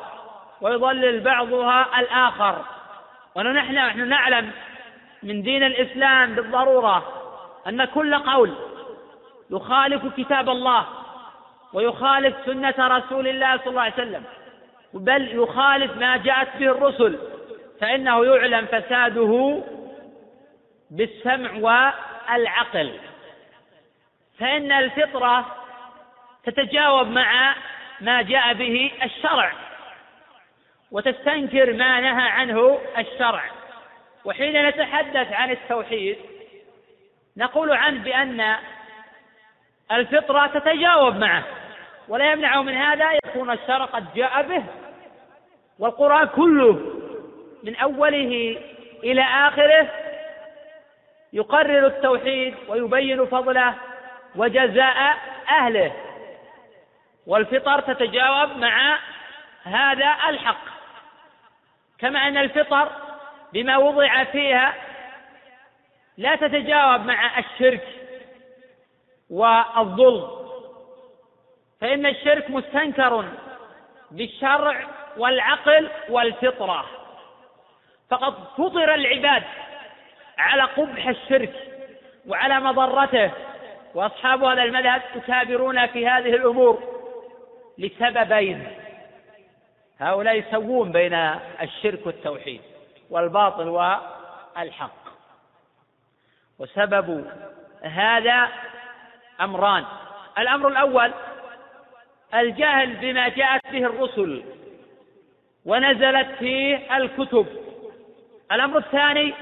ويضلل 0.61 1.19
بعضها 1.19 1.99
الآخر. 1.99 2.61
ونحن 3.35 3.75
نحن 3.75 4.07
نعلم 4.07 4.51
من 5.25 5.41
دين 5.41 5.63
الإسلام 5.63 6.35
بالضرورة 6.35 7.13
أن 7.67 7.85
كل 7.85 8.15
قول 8.15 8.53
يخالف 9.49 10.15
كتاب 10.17 10.49
الله 10.49 10.85
ويخالف 11.73 12.35
سنة 12.45 12.73
رسول 12.79 13.27
الله 13.27 13.57
صلى 13.57 13.67
الله 13.67 13.81
عليه 13.81 13.93
وسلم 13.93 14.23
بل 14.93 15.35
يخالف 15.35 15.97
ما 15.97 16.17
جاءت 16.17 16.57
به 16.57 16.65
الرسل 16.65 17.19
فإنه 17.81 18.25
يعلم 18.25 18.65
فساده 18.65 19.63
بالسمع 20.91 21.51
والعقل. 21.53 22.99
فإن 24.39 24.71
الفطرة 24.71 25.45
تتجاوب 26.43 27.07
مع 27.07 27.55
ما 28.01 28.21
جاء 28.21 28.53
به 28.53 28.91
الشرع 29.03 29.51
وتستنكر 30.91 31.73
ما 31.73 31.99
نهى 31.99 32.29
عنه 32.29 32.79
الشرع. 32.97 33.43
وحين 34.25 34.67
نتحدث 34.67 35.31
عن 35.31 35.51
التوحيد 35.51 36.17
نقول 37.37 37.71
عنه 37.71 38.03
بأن 38.03 38.55
الفطرة 39.91 40.47
تتجاوب 40.47 41.15
معه 41.15 41.43
ولا 42.07 42.31
يمنع 42.31 42.61
من 42.61 42.73
هذا 42.73 43.11
يكون 43.13 43.51
الشرع 43.51 43.85
قد 43.85 44.13
جاء 44.13 44.41
به 44.41 44.63
والقرآن 45.79 46.27
كله 46.27 47.01
من 47.63 47.75
أوله 47.75 48.57
إلى 49.03 49.21
آخره 49.21 49.87
يقرر 51.33 51.87
التوحيد 51.87 52.55
ويبين 52.67 53.25
فضله 53.25 53.75
وجزاء 54.35 55.17
أهله 55.49 55.91
والفطر 57.27 57.79
تتجاوب 57.81 58.57
مع 58.57 58.99
هذا 59.63 60.15
الحق 60.29 60.65
كما 61.99 62.27
أن 62.27 62.37
الفطر 62.37 63.04
بما 63.55 63.77
وضع 63.77 64.23
فيها 64.23 64.73
لا 66.17 66.35
تتجاوب 66.35 67.01
مع 67.01 67.39
الشرك 67.39 67.87
والظلم. 69.29 70.27
فإن 71.81 72.05
الشرك 72.05 72.49
مستنكر 72.49 73.25
بالشرع 74.11 74.87
والعقل 75.17 75.89
والفطرة. 76.09 76.85
فقد 78.09 78.33
فطر 78.57 78.93
العباد 78.93 79.43
على 80.37 80.63
قبح 80.63 81.07
الشرك 81.07 81.53
وعلى 82.27 82.59
مضرته 82.59 83.31
وأصحاب 83.93 84.43
هذا 84.43 84.63
المذهب 84.63 85.01
يكابرون 85.15 85.87
في 85.87 86.07
هذه 86.07 86.35
الأمور 86.35 86.83
لسببين. 87.77 88.67
هؤلاء 89.99 90.35
يسوون 90.35 90.91
بين 90.91 91.13
الشرك 91.61 92.05
والتوحيد. 92.05 92.61
والباطل 93.15 93.67
والحق 93.67 95.05
وسبب 96.59 97.31
هذا 97.83 98.49
أمران. 99.41 99.85
الأمر 100.37 100.67
الأول 100.67 101.13
الجهل 102.33 102.95
بما 102.95 103.27
جاءت 103.27 103.61
به 103.71 103.85
الرسل 103.85 104.43
ونزلت 105.65 106.27
فيه 106.39 106.97
الكتب. 106.97 107.47
الأمر 108.51 108.77
الثاني 108.77 109.33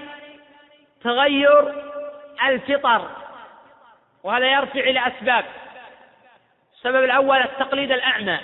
تغير 1.04 1.84
الفطر 2.48 3.10
وهذا 4.24 4.54
يرجع 4.54 4.82
إلى 4.82 5.08
أسباب. 5.08 5.46
السبب 6.76 7.04
الأول 7.04 7.38
التقليد 7.38 7.92
الأعمى 7.92 8.40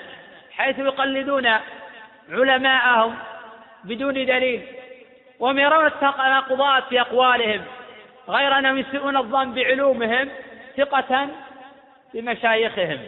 حيث 0.51 0.79
يقلدون 0.79 1.47
علماءهم 2.29 3.17
بدون 3.83 4.13
دليل. 4.13 4.78
وهم 5.39 5.59
يرون 5.59 5.85
التناقضات 5.85 6.83
في 6.83 7.01
أقوالهم 7.01 7.61
غير 8.29 8.57
أنهم 8.57 8.77
يسيئون 8.77 9.17
الظن 9.17 9.53
بعلومهم 9.53 10.29
ثقة 10.77 11.27
بمشايخهم. 12.13 12.99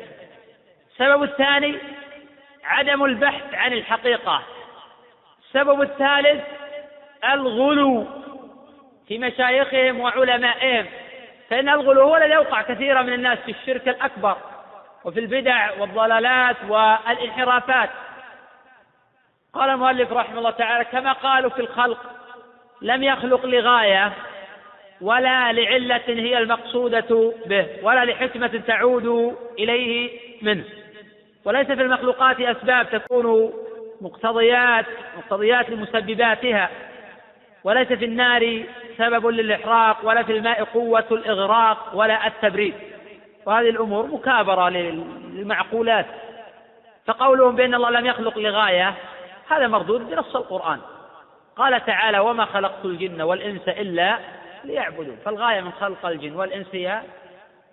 السبب 0.91 1.23
الثاني 1.23 1.77
عدم 2.63 3.03
البحث 3.03 3.53
عن 3.53 3.73
الحقيقة. 3.73 4.41
السبب 5.47 5.81
الثالث 5.81 6.43
الغلو 7.33 8.07
في 9.07 9.17
مشايخهم 9.17 9.99
وعلمائهم. 9.99 10.85
فإن 11.49 11.69
الغلو 11.69 12.01
هو 12.01 12.17
الذي 12.17 12.33
يوقع 12.33 12.61
كثيرا 12.61 13.01
من 13.01 13.13
الناس 13.13 13.39
في 13.39 13.51
الشرك 13.51 13.87
الأكبر 13.87 14.37
وفي 15.03 15.19
البدع 15.19 15.71
والضلالات 15.79 16.55
والانحرافات. 16.67 17.89
قال 19.53 19.69
المؤلف 19.69 20.11
رحمه 20.11 20.37
الله 20.37 20.51
تعالى 20.51 20.85
كما 20.85 21.13
قالوا 21.13 21.49
في 21.49 21.61
الخلق 21.61 22.20
لم 22.81 23.03
يخلق 23.03 23.45
لغاية 23.45 24.13
ولا 25.01 25.53
لعلة 25.53 26.01
هي 26.07 26.37
المقصودة 26.37 27.33
به 27.45 27.67
ولا 27.83 28.05
لحكمة 28.05 28.61
تعود 28.67 29.37
إليه 29.59 30.19
منه. 30.41 30.63
وليس 31.45 31.67
في 31.67 31.81
المخلوقات 31.81 32.41
أسباب 32.41 32.89
تكون 32.89 33.53
مقتضيات 34.01 34.85
مقتضيات 35.17 35.69
لمسبباتها. 35.69 36.69
وليس 37.63 37.87
في 37.87 38.05
النار 38.05 38.63
سبب 38.97 39.27
للإحراق 39.27 39.97
ولا 40.03 40.23
في 40.23 40.31
الماء 40.31 40.63
قوة 40.63 41.05
الإغراق 41.11 41.91
ولا 41.93 42.27
التبريد. 42.27 42.73
وهذه 43.45 43.69
الأمور 43.69 44.07
مكابرة 44.07 44.69
للمعقولات. 44.69 46.05
فقولهم 47.05 47.55
بأن 47.55 47.75
الله 47.75 47.89
لم 47.89 48.05
يخلق 48.05 48.37
لغاية 48.37 48.93
هذا 49.49 49.67
مردود 49.67 50.09
بنص 50.09 50.35
القرآن. 50.35 50.79
قال 51.61 51.85
تعالى 51.85 52.19
وما 52.19 52.45
خلقت 52.45 52.85
الجن 52.85 53.21
والإنس 53.21 53.67
إلا 53.67 54.19
ليعبدون. 54.63 55.17
فالغاية 55.25 55.61
من 55.61 55.71
خلق 55.71 56.05
الجن 56.05 56.35
والإنس 56.35 56.67
هي 56.71 57.01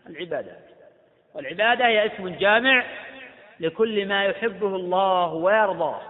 العبادة. 0.07 0.53
والعبادة 1.35 1.87
هي 1.87 2.07
اسم 2.07 2.29
جامع 2.29 2.85
لكل 3.61 4.07
ما 4.09 4.25
يحبه 4.25 4.77
الله 4.77 5.35
ويرضاه 5.35 6.01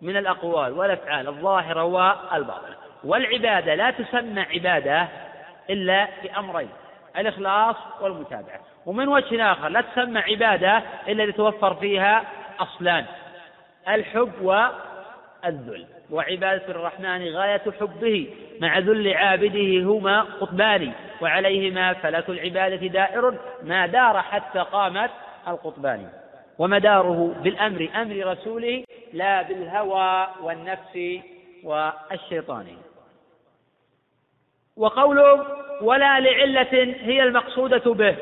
من 0.00 0.16
الأقوال 0.16 0.72
والأفعال 0.72 1.28
الظاهرة 1.28 1.84
والباطنة. 1.84 2.76
والعبادة 3.04 3.74
لا 3.74 3.90
تسمى 3.90 4.40
عبادة 4.40 5.08
إلا 5.70 6.08
بأمرين 6.22 6.70
الإخلاص 7.18 7.76
والمتابعة. 8.00 8.60
ومن 8.86 9.08
وجه 9.08 9.52
آخر 9.52 9.68
لا 9.68 9.80
تسمى 9.80 10.20
عبادة 10.20 10.82
إلا 11.08 11.22
لتوفر 11.22 11.74
فيها 11.74 12.24
أصلان 12.60 13.04
الحب 13.88 14.32
والذل. 14.42 15.97
وعبادة 16.10 16.68
الرحمن 16.68 17.28
غاية 17.34 17.62
حبه 17.80 18.26
مع 18.60 18.78
ذل 18.78 19.12
عابده 19.14 19.82
هما 19.82 20.20
قطبان 20.20 20.92
وعليهما 21.20 21.92
فلك 21.92 22.28
العبادة 22.28 22.86
دائر 22.86 23.34
ما 23.62 23.86
دار 23.86 24.22
حتى 24.22 24.58
قامت 24.58 25.10
القطبان. 25.48 26.08
ومداره 26.58 27.34
بالأمر 27.42 27.88
أمر 27.94 28.26
رسوله 28.26 28.84
لا 29.12 29.42
بالهوى 29.42 30.28
والنفس 30.42 31.20
والشيطان. 31.64 32.66
وقوله 34.76 35.46
ولا 35.82 36.20
لعلة 36.20 36.96
هي 37.00 37.22
المقصودة 37.22 37.94
به 37.94 38.16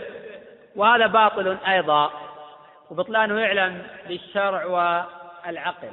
وهذا 0.77 1.07
باطل 1.07 1.57
أيضا 1.69 2.11
وبطلانه 2.91 3.41
يعلم 3.41 3.83
بالشرع 4.09 4.65
والعقل. 4.65 5.91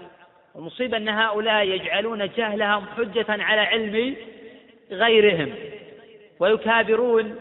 والمصيبة 0.55 0.97
أن 0.97 1.09
هؤلاء 1.09 1.63
يجعلون 1.67 2.29
جهلهم 2.37 2.85
حجة 2.97 3.25
على 3.29 3.61
علم 3.61 4.15
غيرهم 4.91 5.55
ويكابرون 6.39 7.35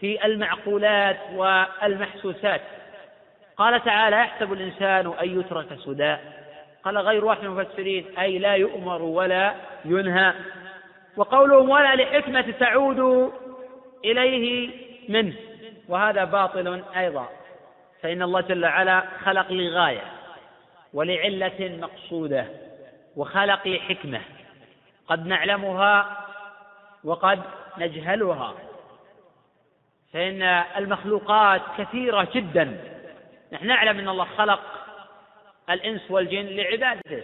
في 0.00 0.26
المعقولات 0.26 1.16
والمحسوسات. 1.34 2.60
قال 3.56 3.84
تعالى 3.84 4.16
يحسب 4.16 4.52
الإنسان 4.52 5.12
أن 5.22 5.40
يترك 5.40 5.66
سدى. 5.84 6.16
قال 6.84 6.98
غير 6.98 7.24
واحد 7.24 7.40
من 7.40 7.46
المفسرين 7.46 8.04
أي 8.18 8.38
لا 8.38 8.54
يؤمر 8.54 9.02
ولا 9.02 9.54
ينهى. 9.84 10.32
وقولهم 11.16 11.70
ولا 11.70 11.96
لحكمة 11.96 12.54
تعود 12.60 13.32
إليه 14.04 14.70
منه. 15.08 15.34
وهذا 15.88 16.24
باطل 16.24 16.82
أيضا. 16.96 17.28
فإن 18.02 18.22
الله 18.22 18.40
جل 18.40 18.64
وعلا 18.64 19.02
خلق 19.24 19.52
لغاية 19.52 20.13
ولعلة 20.94 21.78
مقصودة 21.80 22.46
وخلقي 23.16 23.80
حكمة 23.80 24.20
قد 25.08 25.26
نعلمها 25.26 26.26
وقد 27.04 27.42
نجهلها. 27.78 28.54
فإن 30.12 30.42
المخلوقات 30.76 31.62
كثيرة 31.78 32.28
جدا. 32.34 32.78
نحن 33.52 33.66
نعلم 33.66 33.98
أن 33.98 34.08
الله 34.08 34.24
خلق 34.24 34.60
الإنس 35.70 36.10
والجن 36.10 36.46
لعبادته. 36.46 37.22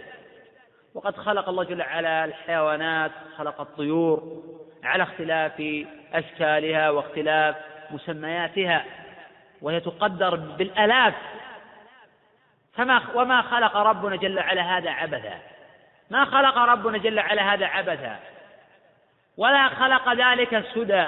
وقد 0.93 1.17
خلق 1.17 1.49
الله 1.49 1.63
جل 1.63 1.81
وعلا 1.81 2.25
الحيوانات 2.25 3.11
خلق 3.37 3.61
الطيور 3.61 4.43
على 4.83 5.03
اختلاف 5.03 5.85
أشكالها 6.13 6.89
واختلاف 6.89 7.55
مسمياتها. 7.91 8.85
وهي 9.61 9.79
تقدر 9.79 10.35
بالآلاف 10.35 11.13
فما 12.73 13.01
وما 13.15 13.41
خلق 13.41 13.77
ربنا 13.77 14.15
جل 14.15 14.37
وعلا 14.37 14.77
هذا 14.77 14.89
عبثا. 14.89 15.39
ما 16.09 16.25
خلق 16.25 16.57
ربنا 16.57 16.97
جل 16.97 17.19
وعلا 17.19 17.53
هذا 17.53 17.65
عبثا. 17.65 18.19
ولا 19.37 19.69
خلق 19.69 20.13
ذلك 20.13 20.65
سدى 20.73 21.05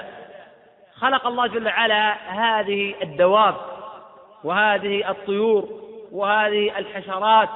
خلق 0.96 1.26
الله 1.26 1.46
جل 1.46 1.66
وعلا 1.66 2.12
هذه 2.12 2.94
الدواب 3.02 3.56
وهذه 4.44 5.10
الطيور 5.10 5.68
وهذه 6.12 6.78
الحشرات 6.78 7.48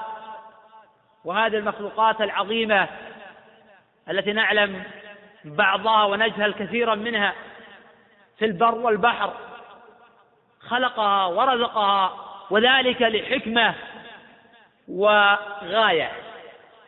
وهذه 1.24 1.56
المخلوقات 1.56 2.20
العظيمة 2.20 2.88
التي 4.10 4.32
نعلم 4.32 4.82
بعضها 5.44 6.04
ونجهل 6.04 6.54
كثيرا 6.54 6.94
منها 6.94 7.34
في 8.38 8.44
البر 8.44 8.74
والبحر. 8.74 9.32
خلقها 10.60 11.26
ورزقها 11.26 12.12
وذلك 12.50 13.02
لحكمة 13.02 13.74
وغاية. 14.88 16.10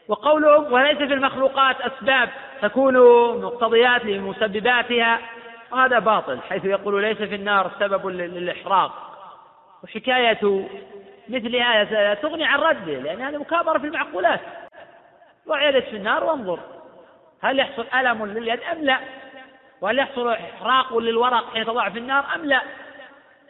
وقولهم 0.09 0.73
وليس 0.73 0.99
في 0.99 1.15
المخلوقات 1.15 1.77
أسباب 1.81 2.29
تكون 2.63 2.95
مقتضيات 3.43 4.05
لمسبباتها 4.05 5.19
وهذا 5.73 5.99
باطل 5.99 6.39
حيث 6.49 6.65
يقول 6.65 7.03
ليس 7.03 7.17
في 7.17 7.35
النار 7.35 7.71
سبب 7.81 8.07
للإحراق. 8.07 9.11
وحكاية 9.85 10.69
مثل 11.29 11.57
هذا 11.57 12.15
تغني 12.15 12.45
عن 12.45 12.59
رده 12.59 12.93
لأن 12.93 13.23
هذه 13.23 13.37
مكابرة 13.37 13.79
في 13.79 13.87
المعقولات. 13.87 14.41
ضع 15.49 15.69
يدك 15.69 15.85
في 15.85 15.97
النار 15.97 16.25
وانظر 16.25 16.59
هل 17.43 17.59
يحصل 17.59 17.87
ألم 17.95 18.27
لليد 18.27 18.61
أم 18.73 18.85
لا؟ 18.85 18.99
وهل 19.81 19.99
يحصل 19.99 20.29
إحراق 20.29 20.99
للورق 20.99 21.53
حين 21.55 21.65
تضع 21.65 21.89
في 21.89 21.99
النار 21.99 22.25
أم 22.35 22.45
لا؟ 22.45 22.63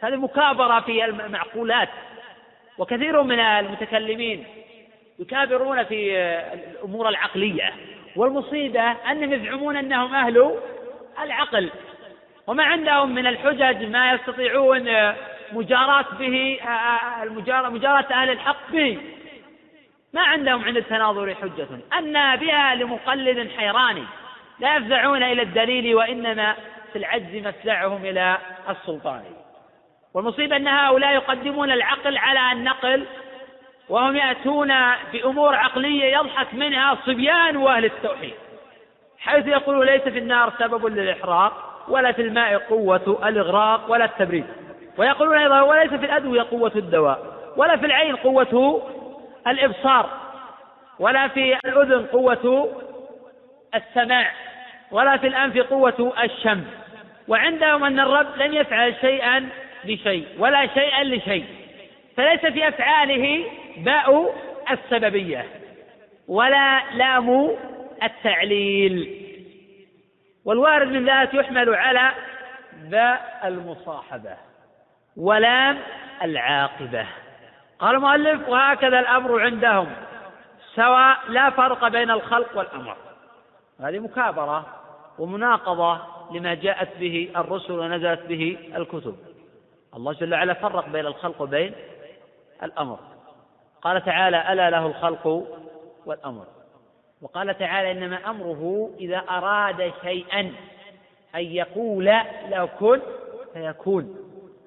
هذه 0.01 0.15
مكابرة 0.15 0.79
في 0.79 1.05
المعقولات. 1.05 1.89
وكثير 2.81 3.23
من 3.23 3.39
المتكلمين 3.39 4.43
يكابرون 5.19 5.83
في 5.83 6.17
الأمور 6.53 7.09
العقلية 7.09 7.73
والمصيبة 8.15 8.91
أنهم 8.91 9.33
يزعمون 9.33 9.77
أنهم 9.77 10.15
أهل 10.15 10.59
العقل 11.23 11.69
وما 12.47 12.63
عندهم 12.63 13.15
من 13.15 13.27
الحجج 13.27 13.85
ما 13.85 14.13
يستطيعون 14.13 15.13
مجاراة 15.51 16.05
به 16.19 16.59
مجاراة 17.69 18.05
أهل 18.11 18.29
الحق 18.29 18.71
به. 18.71 18.97
ما 20.13 20.21
عندهم 20.21 20.63
عند 20.65 20.77
التناظر 20.77 21.35
حجة. 21.35 21.67
أن 21.97 22.35
بها 22.35 22.75
لمقلد 22.75 23.51
حيران 23.57 24.03
لا 24.59 24.75
يفزعون 24.75 25.23
إلى 25.23 25.41
الدليل 25.41 25.95
وإنما 25.95 26.55
في 26.93 26.99
العجز 26.99 27.35
مفزعهم 27.35 28.05
إلى 28.05 28.37
السلطان. 28.69 29.23
والمصيبة 30.13 30.55
أن 30.55 30.67
هؤلاء 30.67 31.13
يقدمون 31.13 31.71
العقل 31.71 32.17
على 32.17 32.51
النقل 32.59 33.05
وهم 33.89 34.15
يأتون 34.15 34.73
بأمور 35.13 35.55
عقلية 35.55 36.17
يضحك 36.17 36.53
منها 36.53 36.97
صبيان 37.05 37.57
وأهل 37.57 37.85
التوحيد 37.85 38.33
حيث 39.19 39.47
يقول 39.47 39.85
ليس 39.85 40.01
في 40.01 40.19
النار 40.19 40.53
سبب 40.59 40.85
للإحراق 40.85 41.85
ولا 41.87 42.11
في 42.11 42.21
الماء 42.21 42.57
قوة 42.57 43.19
الإغراق 43.25 43.91
ولا 43.91 44.05
التبريد. 44.05 44.45
ويقولون 44.97 45.37
أيضا 45.37 45.61
وليس 45.61 45.89
في 45.89 46.05
الأدوية 46.05 46.41
قوة 46.41 46.71
الدواء 46.75 47.19
ولا 47.57 47.77
في 47.77 47.85
العين 47.85 48.15
قوة 48.15 48.81
الإبصار 49.47 50.09
ولا 50.99 51.27
في 51.27 51.57
الأذن 51.65 52.05
قوة 52.05 52.75
السماع 53.75 54.31
ولا 54.91 55.17
في 55.17 55.27
الأنف 55.27 55.57
قوة 55.57 56.13
الشم. 56.23 56.63
وعندهم 57.27 57.83
أن 57.83 57.99
الرب 57.99 58.37
لم 58.37 58.53
يفعل 58.53 58.95
شيئا 59.01 59.49
لشيء 59.85 60.27
ولا 60.37 60.67
شيئا 60.67 61.03
لشيء. 61.03 61.45
فليس 62.17 62.39
في 62.39 62.67
أفعاله 62.67 63.45
باء 63.77 64.35
السببية 64.71 65.45
ولا 66.27 66.81
لام 66.93 67.49
التعليل. 68.03 69.21
والوارد 70.45 70.87
من 70.87 71.09
ذلك 71.09 71.33
يحمل 71.33 71.75
على 71.75 72.11
باء 72.83 73.41
المصاحبة 73.45 74.37
ولام 75.17 75.77
العاقبة. 76.23 77.05
قال 77.79 77.95
المؤلف 77.95 78.49
وهكذا 78.49 78.99
الأمر 78.99 79.41
عندهم 79.41 79.87
سواء 80.75 81.17
لا 81.29 81.49
فرق 81.49 81.87
بين 81.87 82.11
الخلق 82.11 82.57
والأمر. 82.57 82.95
هذه 83.81 83.99
مكابرة 83.99 84.65
ومناقضة 85.19 86.01
لما 86.31 86.53
جاءت 86.53 86.89
به 86.99 87.29
الرسل 87.35 87.73
ونزلت 87.73 88.21
به 88.21 88.57
الكتب. 88.75 89.15
الله 89.95 90.13
جل 90.13 90.33
وعلا 90.33 90.53
فرق 90.53 90.89
بين 90.89 91.05
الخلق 91.05 91.41
وبين 91.41 91.73
الأمر. 92.63 92.99
قال 93.81 94.05
تعالى 94.05 94.53
ألا 94.53 94.69
له 94.69 94.85
الخلق 94.85 95.47
والأمر. 96.05 96.45
وقال 97.21 97.57
تعالى 97.57 97.91
إنما 97.91 98.29
أمره 98.29 98.91
إذا 98.99 99.23
أراد 99.29 99.93
شيئا 100.01 100.39
أن 101.35 101.41
يقول 101.41 102.05
له 102.49 102.69
كن 102.79 103.01
فيكون. 103.53 104.17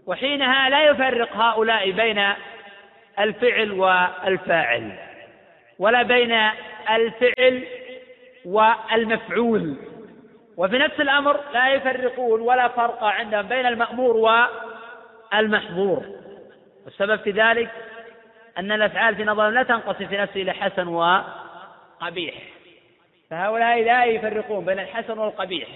وحينها 0.06 0.68
لا 0.68 0.84
يفرق 0.84 1.36
هؤلاء 1.36 1.90
بين 1.90 2.24
الفعل 3.18 3.72
والفاعل 3.72 4.98
ولا 5.78 6.02
بين 6.02 6.32
الفعل 6.90 7.64
والمفعول. 8.44 9.76
وفي 10.56 10.78
نفس 10.78 11.00
الأمر 11.00 11.40
لا 11.52 11.74
يفرقون 11.74 12.40
ولا 12.40 12.68
فرق 12.68 13.04
عندهم 13.04 13.48
بين 13.48 13.66
المأمور 13.66 14.16
والمحظور 15.32 16.02
والسبب 16.84 17.16
في 17.16 17.30
ذلك 17.30 17.70
أن 18.58 18.72
الأفعال 18.72 19.16
في 19.16 19.24
نظرهم 19.24 19.54
لا 19.54 19.62
تنقسم 19.62 20.06
في 20.06 20.16
نفسه 20.16 20.42
إلى 20.42 20.52
حسن 20.52 20.88
وقبيح. 20.88 22.34
فهؤلاء 23.30 23.82
لا 23.82 24.04
يفرقون 24.04 24.64
بين 24.64 24.78
الحسن 24.78 25.18
والقبيح 25.18 25.68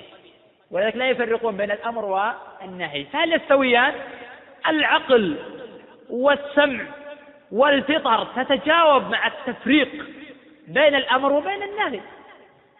ولذلك 0.70 0.96
لا 0.96 1.11
يفرقون 1.11 1.56
بين 1.56 1.70
الأمر 1.70 2.04
والنهي. 2.04 3.04
فهل 3.04 3.32
يستويان؟ 3.32 3.94
العقل 4.66 5.37
والسمع 6.11 6.84
والفطر 7.52 8.24
تتجاوب 8.24 9.02
مع 9.11 9.26
التفريق 9.26 9.88
بين 10.68 10.94
الأمر 10.94 11.32
وبين 11.32 11.62
النهي. 11.62 12.00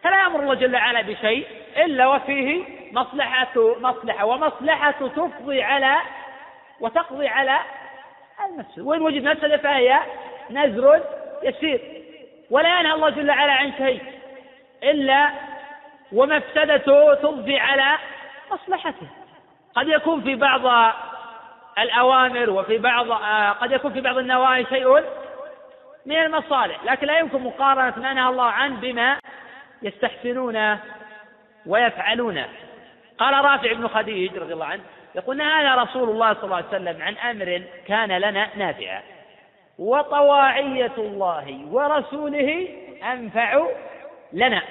فلا 0.03 0.23
يأمر 0.23 0.39
الله 0.39 0.53
جل 0.53 0.75
وعلا 0.75 1.01
بشيء 1.01 1.47
إلا 1.77 2.07
وفيه 2.07 2.63
مصلحة 2.91 3.79
مصلحة 3.79 4.25
ومصلحة 4.25 4.91
تفضي 4.91 5.63
على 5.63 5.95
وتقضي 6.81 7.27
على 7.27 7.59
المفسد 8.45 8.79
وإن 8.79 9.01
وجد 9.01 9.23
مفسدة 9.23 9.57
فهي 9.57 9.99
نزر 10.49 11.03
يسير. 11.43 11.81
ولا 12.49 12.79
ينهى 12.79 12.93
الله 12.93 13.09
جل 13.09 13.29
وعلا 13.29 13.53
عن 13.53 13.73
شيء 13.77 14.01
إلا 14.83 15.29
ومفسدته 16.11 17.13
تضفي 17.13 17.57
على 17.57 17.97
مصلحته. 18.51 19.07
قد 19.75 19.87
يكون 19.87 20.21
في 20.21 20.35
بعض 20.35 20.93
الأوامر 21.79 22.49
وفي 22.49 22.77
بعض 22.77 23.11
قد 23.53 23.71
يكون 23.71 23.93
في 23.93 24.01
بعض 24.01 24.17
النواهي 24.17 24.65
شيء 24.65 25.03
من 26.05 26.15
المصالح 26.15 26.83
لكن 26.83 27.07
لا 27.07 27.19
يمكن 27.19 27.43
مقارنة 27.43 27.93
ما 27.99 28.13
نهى 28.13 28.29
الله 28.29 28.45
عنه 28.45 28.79
بما 28.79 29.19
يستحسنونه 29.81 30.79
ويفعلونه 31.65 32.49
قال 33.17 33.45
رافع 33.45 33.73
بن 33.73 33.87
خديج 33.87 34.37
رضي 34.37 34.53
الله 34.53 34.65
عنه 34.65 34.81
يقول 35.15 35.37
نهانا 35.37 35.83
رسول 35.83 36.09
الله 36.09 36.33
صلى 36.33 36.43
الله 36.43 36.55
عليه 36.55 36.67
وسلم 36.67 37.01
عن 37.01 37.17
أمر 37.17 37.63
كان 37.87 38.17
لنا 38.17 38.49
نافعا. 38.55 39.01
وطواعية 39.79 40.91
الله 40.97 41.65
ورسوله 41.71 42.67
أنفع 43.13 43.67
لنا. 44.33 44.61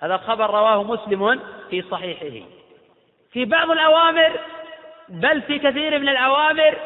هذا 0.00 0.14
الخبر 0.14 0.50
رواه 0.50 0.82
مسلم 0.82 1.40
في 1.70 1.82
صحيحه. 1.82 2.46
في 3.32 3.44
بعض 3.44 3.70
الأوامر 3.70 4.32
بل 5.08 5.42
في 5.42 5.58
كثير 5.58 5.98
من 5.98 6.08
الأوامر 6.08 6.76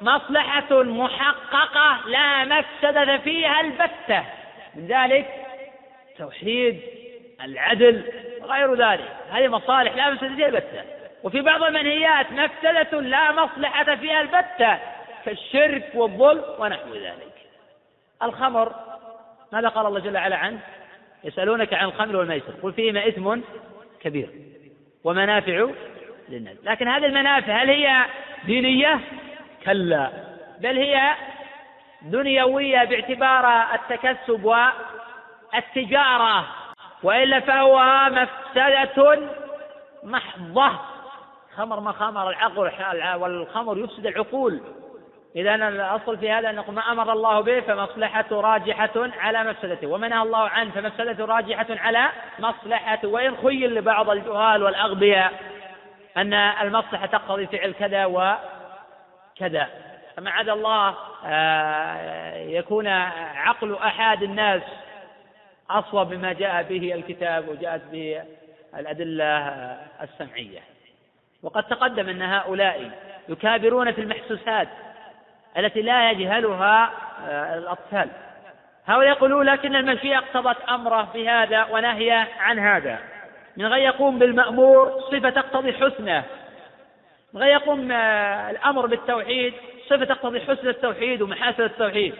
مصلحة 0.00 0.82
محققة 0.82 2.08
لا 2.08 2.44
مفسدة 2.44 3.18
فيها 3.18 3.60
البتة. 3.60 4.24
من 4.74 4.86
ذلك 4.86 5.26
توحيد 6.18 6.80
العدل 7.44 8.02
وغير 8.42 8.74
ذلك. 8.74 9.16
هذه 9.30 9.48
مصالح 9.48 9.96
لا 9.96 10.10
مفسدة 10.10 10.34
فيها 10.34 10.46
البتة. 10.46 11.01
وفي 11.24 11.40
بعض 11.40 11.62
المنهيات 11.62 12.32
مفسدة 12.32 13.00
لا 13.00 13.32
مصلحة 13.32 13.96
فيها 13.96 14.20
البتة 14.20 14.78
كالشرك 15.24 15.90
والظلم 15.94 16.44
ونحو 16.58 16.94
ذلك. 16.94 17.32
الخمر 18.22 18.72
ماذا 19.52 19.68
قال 19.68 19.86
الله 19.86 20.00
جل 20.00 20.16
وعلا 20.16 20.36
عنه؟ 20.36 20.58
يسألونك 21.24 21.74
عن 21.74 21.84
الخمر 21.84 22.16
والميسر 22.16 22.52
قل 22.62 22.72
فيهما 22.72 23.08
إثم 23.08 23.40
كبير 24.00 24.30
ومنافع 25.04 25.66
للناس 26.28 26.56
لكن 26.62 26.88
هذه 26.88 27.06
المنافع 27.06 27.62
هل 27.62 27.70
هي 27.70 28.04
دينية؟ 28.44 29.00
كلا. 29.64 30.10
بل 30.60 30.78
هي 30.78 31.14
دنيوية 32.02 32.84
باعتبار 32.84 33.74
التكسب 33.74 34.44
والتجارة 35.54 36.46
وإلا 37.02 37.40
فهو 37.40 38.08
مفسدة 38.10 39.18
محضة 40.02 40.91
خمر 41.56 41.80
ما 41.80 41.92
خمر 41.92 42.30
العقل 42.30 42.70
والخمر 43.20 43.78
يفسد 43.78 44.06
العقول. 44.06 44.60
إذا 45.36 45.54
الأصل 45.54 46.18
في 46.18 46.30
هذا 46.30 46.50
أن 46.50 46.64
ما 46.68 46.92
أمر 46.92 47.12
الله 47.12 47.40
به 47.40 47.60
فمصلحته 47.60 48.40
راجحة 48.40 48.90
على 48.96 49.44
مفسدته 49.44 49.86
وما 49.86 50.08
نهى 50.08 50.22
الله 50.22 50.48
عنه 50.48 50.70
فمفسدته 50.70 51.24
راجحة 51.24 51.66
على 51.70 52.08
مصلحته. 52.38 53.08
وإن 53.08 53.36
خيل 53.36 53.74
لبعض 53.74 54.10
الجهال 54.10 54.62
والأغبياء 54.62 55.32
أن 56.16 56.34
المصلحة 56.34 57.06
تقتضي 57.06 57.46
فعل 57.46 57.72
كذا 57.72 58.04
وكذا 58.04 59.68
فما 60.16 60.30
عدا 60.30 60.52
الله 60.52 60.94
آه، 61.24 62.36
يكون 62.36 62.86
عقل 62.86 63.74
أحد 63.74 64.22
الناس 64.22 64.62
أصوب 65.70 66.08
بما 66.08 66.32
جاء 66.32 66.62
به 66.62 66.94
الكتاب 66.94 67.48
وجاءت 67.48 67.82
به 67.92 68.22
الأدلة 68.74 69.38
السمعية. 70.02 70.71
وقد 71.42 71.62
تقدم 71.62 72.08
أن 72.08 72.22
هؤلاء 72.22 72.90
يكابرون 73.28 73.92
في 73.92 74.00
المحسوسات 74.00 74.68
التي 75.58 75.82
لا 75.82 76.10
يجهلها 76.10 76.92
آه، 77.28 77.58
الأطفال. 77.58 78.08
هؤلاء 78.86 79.08
يقولون 79.08 79.46
لكن 79.46 79.76
المشيئة 79.76 80.18
اقتضت 80.18 80.56
أمره 80.68 81.08
بهذا 81.14 81.64
ونهيه 81.64 82.28
عن 82.38 82.58
هذا. 82.58 82.98
من 83.56 83.66
غير 83.66 83.84
يقوم 83.84 84.18
بالمأمور 84.18 85.00
صفة 85.00 85.30
تقتضي 85.30 85.72
حسنه. 85.72 86.24
من 87.32 87.40
غير 87.40 87.52
يقوم 87.52 87.92
آه، 87.92 88.50
الأمر 88.50 88.86
بالتوحيد 88.86 89.54
صفة 89.86 90.04
تقتضي 90.04 90.40
حسن 90.40 90.68
التوحيد 90.68 91.22
ومحاسن 91.22 91.62
التوحيد. 91.62 92.14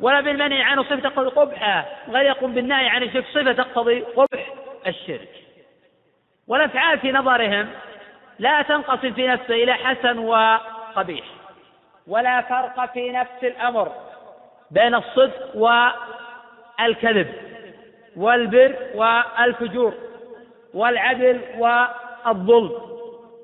ولا 0.00 0.20
بالمنع 0.20 0.64
عنه 0.64 0.82
صفة 0.82 1.00
تقتضي 1.00 1.28
قبحه. 1.28 1.86
من 2.08 2.14
غير 2.14 2.26
يقوم 2.26 2.54
بالنهي 2.54 2.88
عن 2.88 3.02
الشرك 3.02 3.24
صفة 3.34 3.52
تقتضي 3.52 4.00
قبح 4.00 4.52
الشرك. 4.86 5.28
والأفعال 6.48 6.98
في 6.98 7.12
نظرهم 7.12 7.68
لا 8.38 8.62
تنقسم 8.62 9.12
في 9.12 9.26
نفسه 9.26 9.54
إلى 9.54 9.74
حسن 9.74 10.18
وقبيح. 10.18 11.24
ولا 12.06 12.40
فرق 12.40 12.92
في 12.92 13.10
نفس 13.10 13.42
الأمر 13.42 13.92
بين 14.70 14.94
الصدق 14.94 15.56
والكذب 15.56 17.34
والبر 18.16 18.76
والفجور 18.94 19.94
والعدل 20.74 21.40
والظلم. 21.58 22.72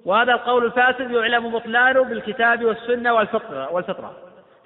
وهذا 0.04 0.32
القول 0.32 0.64
الفاسد 0.64 1.10
يعلم 1.10 1.50
بطلانه 1.50 2.04
بالكتاب 2.04 2.64
والسنة 2.64 3.14
والفطرة. 3.14 3.72
والفطرة 3.72 4.12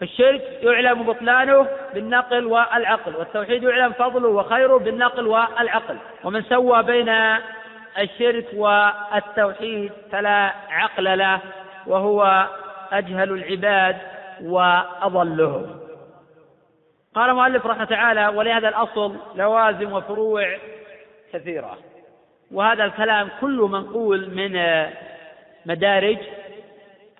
فالشرك 0.01 0.43
يعلم 0.63 1.03
بطلانه 1.03 1.69
بالنقل 1.95 2.47
والعقل. 2.47 3.17
والتوحيد 3.17 3.63
يعلم 3.63 3.93
فضله 3.93 4.29
وخيره 4.29 4.77
بالنقل 4.77 5.27
والعقل. 5.27 5.97
ومن 6.25 6.43
سوى 6.43 6.83
بين 6.83 7.09
الشرك 7.99 8.47
والتوحيد 8.55 9.93
فلا 10.13 10.53
عقل 10.69 11.19
له 11.19 11.41
وهو 11.87 12.49
أجهل 12.93 13.33
العباد 13.33 13.97
وأضلهم 14.43 15.81
قال 17.15 17.31
المؤلف 17.31 17.67
رحمه 17.67 17.85
تعالى 17.85 18.29
ولهذا 18.29 18.69
الأصل 18.69 19.17
لوازم 19.35 19.93
وفروع 19.93 20.59
كثيرة. 21.33 21.79
وهذا 22.51 22.85
الكلام 22.85 23.29
كله 23.41 23.69
منقول 23.69 24.31
من 24.31 24.61
مدارج 25.67 26.19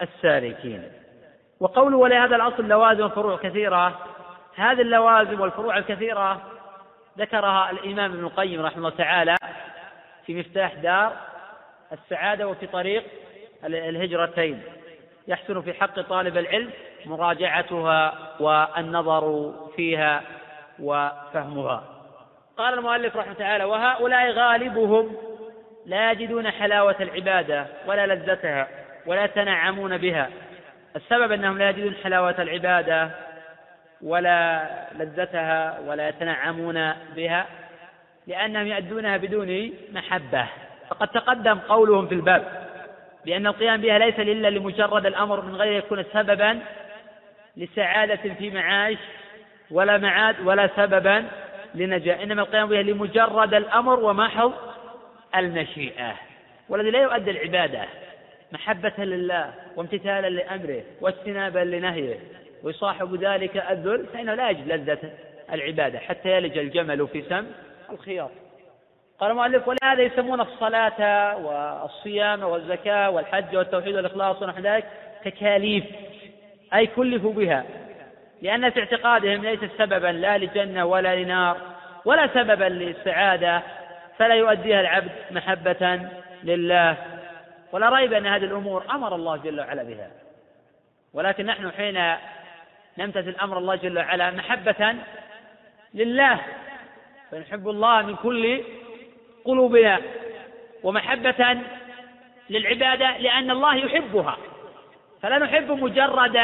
السالكين. 0.03 0.83
وقوله 1.61 1.97
ولهذا 1.97 2.37
الأصل 2.37 2.69
لوازم 2.69 3.05
وفروع 3.05 3.37
كثيرة 3.37 3.99
هذه 4.57 4.81
اللوازم 4.81 5.41
والفروع 5.41 5.79
الكثيرة 5.79 6.41
ذكرها 7.19 7.71
الإمام 7.71 8.13
ابن 8.13 8.25
القيم 8.25 8.61
رحمه 8.61 8.79
الله 8.79 8.91
تعالى 8.91 9.37
في 10.27 10.35
مفتاح 10.35 10.75
دار 10.75 11.13
السعادة 11.93 12.49
وفي 12.49 12.67
طريق 12.67 13.05
الهجرتين. 13.65 14.63
يحسن 15.29 15.61
في 15.61 15.73
حق 15.73 16.01
طالب 16.01 16.39
العلم 16.39 16.71
مراجعتها 17.07 18.15
والنظر 18.41 19.55
فيها 19.77 20.23
وفهمها. 20.81 21.85
قال 22.57 22.75
المؤلف 22.75 23.17
رحمه 23.17 23.33
تعالى 23.33 23.65
وهؤلاء 23.65 24.31
غالبهم 24.31 25.17
لا 25.87 26.13
يجدون 26.13 26.51
حلاوة 26.51 26.97
العبادة 27.01 27.67
ولا 27.87 28.07
لذتها 28.07 28.69
ولا 29.07 29.25
يتنعمون 29.25 29.97
بها. 29.99 30.31
السبب 30.97 31.33
أنهم 31.33 31.59
لا 31.59 31.71
يجدون 31.71 31.95
حلاوة 31.95 32.43
العبادة 32.43 33.11
ولا 34.03 34.69
لذتها 34.95 35.81
ولا 35.87 36.09
يتنعمون 36.09 36.93
بها 37.17 37.47
لأنهم 38.27 38.67
يؤدونها 38.67 39.17
بدون 39.17 39.73
محبة. 39.93 40.47
فقد 40.91 41.09
تقدم 41.09 41.59
قولهم 41.59 42.07
في 42.07 42.15
الباب 42.15 42.69
بأن 43.27 43.47
القيام 43.47 43.81
بها 43.81 43.99
ليس 43.99 44.21
إلا 44.21 44.51
لمجرد 44.51 45.07
الأمر 45.07 45.41
من 45.41 45.55
غير 45.55 45.73
يكون 45.73 46.05
سببا 46.13 46.59
لسعادة 47.57 48.35
في 48.39 48.51
معاش 48.51 48.99
ولا 49.71 49.99
معاد 49.99 50.37
ولا 50.45 50.71
سببا 50.77 51.25
لنجاة. 51.75 52.23
إنما 52.23 52.43
القيام 52.43 52.69
بها 52.69 52.83
لمجرد 52.83 53.55
الأمر 53.55 54.01
ومحض 54.01 54.53
المشيئة. 55.37 56.15
والذي 56.69 56.91
لا 56.91 57.03
يؤدي 57.03 57.31
العبادة 57.31 57.85
محبة 58.53 59.05
لله 59.05 59.55
وامتثالا 59.77 60.29
لأمره 60.29 60.83
واجتنابا 61.01 61.59
لنهيه 61.59 62.19
ويصاحب 62.63 63.25
ذلك 63.25 63.57
الذل 63.57 64.07
فإنه 64.13 64.35
لا 64.35 64.51
يجد 64.51 64.73
لذة 64.73 64.99
العبادة 65.53 65.99
حتى 65.99 66.31
يلج 66.31 66.59
الجمل 66.59 67.09
في 67.09 67.23
سم 67.23 67.47
الخياط 67.91 68.31
قال 69.19 69.31
المؤلف 69.31 69.69
ولهذا 69.69 70.03
يسمون 70.03 70.41
الصلاة 70.41 71.37
والصيام 71.37 72.43
والزكاة 72.43 73.11
والحج 73.11 73.57
والتوحيد 73.57 73.95
والإخلاص 73.95 74.43
ونحو 74.43 74.61
ذلك 74.61 74.85
تكاليف 75.25 75.85
أي 76.75 76.87
كلفوا 76.87 77.33
بها 77.33 77.65
لأن 78.43 78.71
في 78.71 78.81
اعتقادهم 78.81 79.43
ليست 79.43 79.71
سببا 79.79 80.07
لا 80.07 80.39
لجنة 80.39 80.85
ولا 80.85 81.17
لنار 81.17 81.57
ولا 82.05 82.27
سببا 82.35 82.65
للسعادة 82.65 83.63
فلا 84.19 84.35
يؤديها 84.35 84.81
العبد 84.81 85.13
محبة 85.31 86.01
لله. 86.43 86.97
ولا 87.73 87.89
ريب 87.89 88.13
أن 88.13 88.27
هذه 88.27 88.45
الأمور 88.45 88.85
أمر 88.91 89.15
الله 89.15 89.37
جل 89.37 89.61
وعلا 89.61 89.83
بها. 89.83 90.11
ولكن 91.15 91.47
نحن 91.47 91.71
حين 91.71 92.15
نمتثل 92.99 93.37
أمر 93.43 93.59
الله 93.59 93.77
جل 93.77 93.99
وعلا 93.99 94.31
محبة 94.31 94.95
لله 95.95 96.41
فنحب 97.31 97.69
الله 97.69 98.03
من 98.03 98.17
كل 98.17 98.61
قلوبنا 99.45 100.01
ومحبة 100.83 101.59
للعبادة 102.51 103.19
لأن 103.19 103.51
الله 103.51 103.75
يحبها. 103.75 104.37
فلا 105.23 105.39
نحب 105.39 105.71
مجرد 105.71 106.37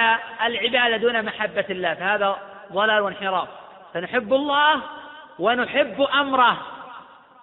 العبادة 0.45 0.97
دون 0.97 1.25
محبة 1.25 1.65
الله 1.71 1.95
فهذا 1.95 2.37
ضلال 2.73 3.01
وانحراف. 3.01 3.49
فنحب 3.95 4.33
الله 4.35 4.81
ونحب 5.39 6.01
أمره. 6.01 6.57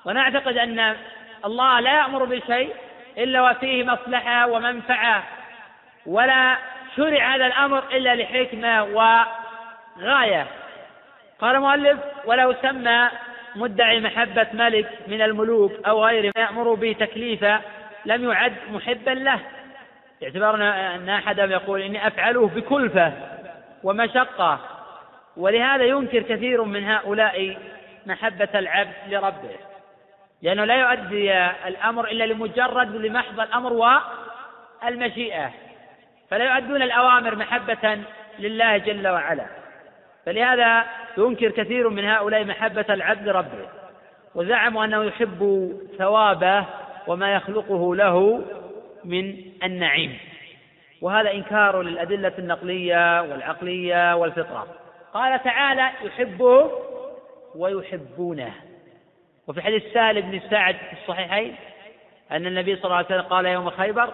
ونعتقد 0.05 0.57
أن 0.57 0.95
الله 1.45 1.79
لا 1.79 1.97
يأمر 1.97 2.25
بشيء 2.25 2.73
إلا 3.17 3.51
وفيه 3.51 3.83
مصلحة 3.83 4.47
ومنفعة 4.47 5.23
ولا 6.05 6.57
شرع 6.95 7.35
هذا 7.35 7.47
الأمر 7.47 7.83
إلا 7.91 8.15
لحكمة 8.15 8.83
وغاية. 8.83 10.47
قال 11.39 11.55
المؤلف 11.55 11.99
ولو 12.25 12.53
سمى 12.61 13.09
مدعي 13.55 13.99
محبة 13.99 14.47
ملك 14.53 14.89
من 15.07 15.21
الملوك 15.21 15.71
أو 15.87 16.05
غيره 16.05 16.31
ما 16.35 16.41
يأمر 16.41 16.73
به 16.73 16.95
تكليفا 16.99 17.61
لم 18.05 18.31
يعد 18.31 18.53
محبا 18.71 19.11
له. 19.11 19.39
باعتبار 20.21 20.55
أن 20.95 21.09
أحدهم 21.09 21.51
يقول 21.51 21.81
إني 21.81 22.07
أفعله 22.07 22.47
بكلفة 22.47 23.13
ومشقة. 23.83 24.59
ولهذا 25.37 25.83
ينكر 25.83 26.21
كثير 26.21 26.63
من 26.63 26.83
هؤلاء 26.83 27.57
محبة 28.05 28.49
العبد 28.55 28.93
لربه 29.09 29.55
لأنه 30.41 30.65
لا 30.65 30.75
يؤدي 30.75 31.33
الأمر 31.67 32.07
إلا 32.07 32.23
لمجرد 32.23 32.95
لمحض 32.95 33.39
الأمر 33.39 33.73
والمشيئة 34.83 35.51
فلا 36.29 36.45
يؤدون 36.45 36.81
الأوامر 36.81 37.35
محبة 37.35 37.99
لله 38.39 38.77
جل 38.77 39.07
وعلا. 39.07 39.45
فلهذا 40.27 40.85
ينكر 41.17 41.51
كثير 41.51 41.89
من 41.89 42.05
هؤلاء 42.05 42.45
محبة 42.45 42.85
العبد 42.89 43.29
ربه 43.29 43.67
وزعموا 44.35 44.85
أنه 44.85 45.03
يحب 45.03 45.71
ثوابه 45.97 46.65
وما 47.07 47.33
يخلقه 47.33 47.95
له 47.95 48.43
من 49.03 49.35
النعيم. 49.63 50.17
وهذا 51.01 51.31
إنكار 51.31 51.81
للأدلة 51.81 52.33
النقلية 52.39 53.21
والعقلية 53.21 54.15
والفطرة. 54.15 54.67
قال 55.13 55.43
تعالى 55.43 55.89
يحبه 56.03 56.71
ويحبونه. 57.55 58.51
وفي 59.47 59.61
حديث 59.61 59.83
سهل 59.93 60.21
بن 60.21 60.39
سعد 60.49 60.75
في 60.75 60.93
الصحيحين 60.93 61.55
أن 62.31 62.47
النبي 62.47 62.75
صلى 62.75 62.85
الله 62.85 62.95
عليه 62.95 63.05
وسلم 63.05 63.21
قال 63.21 63.45
يوم 63.45 63.69
خيبر 63.69 64.13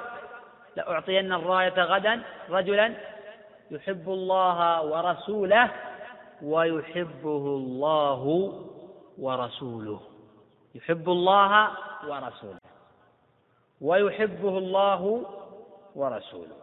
لأعطين 0.76 1.34
الراية 1.34 1.84
غدا 1.84 2.22
رجلا 2.50 2.94
يحب 3.72 4.10
الله 4.10 4.84
ورسوله 4.84 5.70
ويحبه 6.42 7.46
الله 7.46 8.54
ورسوله. 9.18 10.02
يحب 10.76 11.10
الله 11.10 11.72
ورسوله. 12.08 12.60
ويحبه 13.82 14.58
الله 14.58 15.26
ورسوله. 15.96 16.58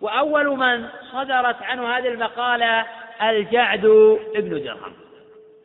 وأول 0.00 0.46
من 0.46 0.88
صدرت 1.12 1.62
عنه 1.62 1.96
هذه 1.96 2.08
المقالة 2.08 2.86
الجعد 3.22 3.84
ابن 4.34 4.62
درهم. 4.64 4.92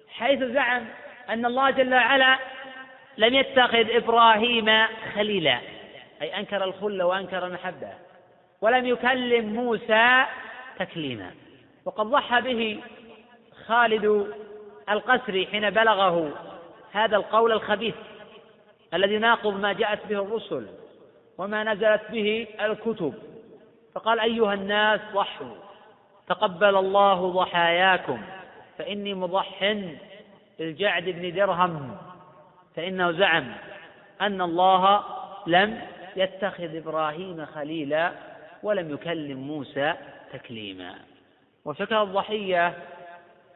حيث 0.10 0.43
زعم 0.43 0.86
أن 1.30 1.45
الله 1.45 1.69
جل 1.69 1.93
وعلا 1.93 2.38
لم 3.17 3.34
يتخذ 3.34 3.89
إبراهيم 3.89 4.88
خليلا 5.15 5.60
أي 6.21 6.39
أنكر 6.39 6.63
الخلة 6.63 7.06
وأنكر 7.06 7.48
المحبة 7.48 7.93
ولم 8.62 8.86
يكلم 8.86 9.54
موسى 9.54 10.26
تكليما. 10.80 11.32
وقد 11.86 12.06
ضحى 12.06 12.41
به 12.41 12.80
خالد 13.67 14.28
القسري 14.89 15.47
حين 15.47 15.69
بلغه 15.69 16.32
هذا 16.91 17.15
القول 17.15 17.51
الخبيث 17.51 17.95
الذي 18.93 19.17
ناقض 19.17 19.60
ما 19.60 19.73
جاءت 19.73 20.08
به 20.10 20.21
الرسل 20.21 20.67
وما 21.38 21.63
نزلت 21.63 22.01
به 22.12 22.47
الكتب. 22.62 23.13
فقال 23.95 24.19
أيها 24.19 24.54
الناس 24.54 25.01
ضحوا 25.13 25.56
تقبل 26.28 26.75
الله 26.75 27.32
ضحاياكم 27.32 28.21
فإني 28.78 29.13
مضح 29.13 29.75
بالجعد 30.60 31.04
بن 31.04 31.36
درهم 31.36 31.97
فإنه 32.75 33.12
زعم 33.12 33.54
أن 34.21 34.41
الله 34.41 35.04
لم 35.47 35.82
يتخذ 36.15 36.75
إبراهيم 36.75 37.45
خليلا 37.45 38.12
ولم 38.63 38.93
يكلم 38.93 39.38
موسى 39.38 39.93
تكليما. 40.34 40.95
وفكر 41.65 42.04
الضحية 42.04 42.73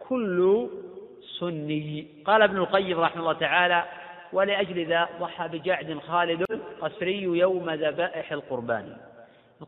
كل 0.09 0.69
سني 1.39 2.07
قال 2.25 2.41
ابن 2.41 2.57
القيم 2.57 2.99
رحمه 2.99 3.21
الله 3.21 3.33
تعالى 3.33 3.83
ولأجل 4.33 4.85
ذا 4.85 5.09
ضحى 5.19 5.47
بجعد 5.47 5.99
خالد 6.07 6.45
قسري 6.81 7.23
يوم 7.23 7.69
ذبائح 7.69 8.31
القربان 8.31 8.97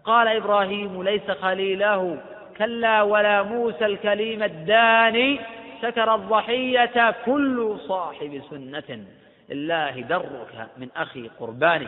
قال 0.03 0.27
إبراهيم 0.27 1.03
ليس 1.03 1.31
خليله 1.31 2.17
كلا 2.57 3.01
ولا 3.01 3.43
موسى 3.43 3.85
الكليم 3.85 4.43
الداني 4.43 5.39
سكر 5.81 6.15
الضحية 6.15 7.15
كل 7.25 7.77
صاحب 7.87 8.41
سنة. 8.49 9.05
الله 9.51 10.01
درك 10.01 10.67
من 10.77 10.87
أخي 10.97 11.29
قرباني 11.39 11.87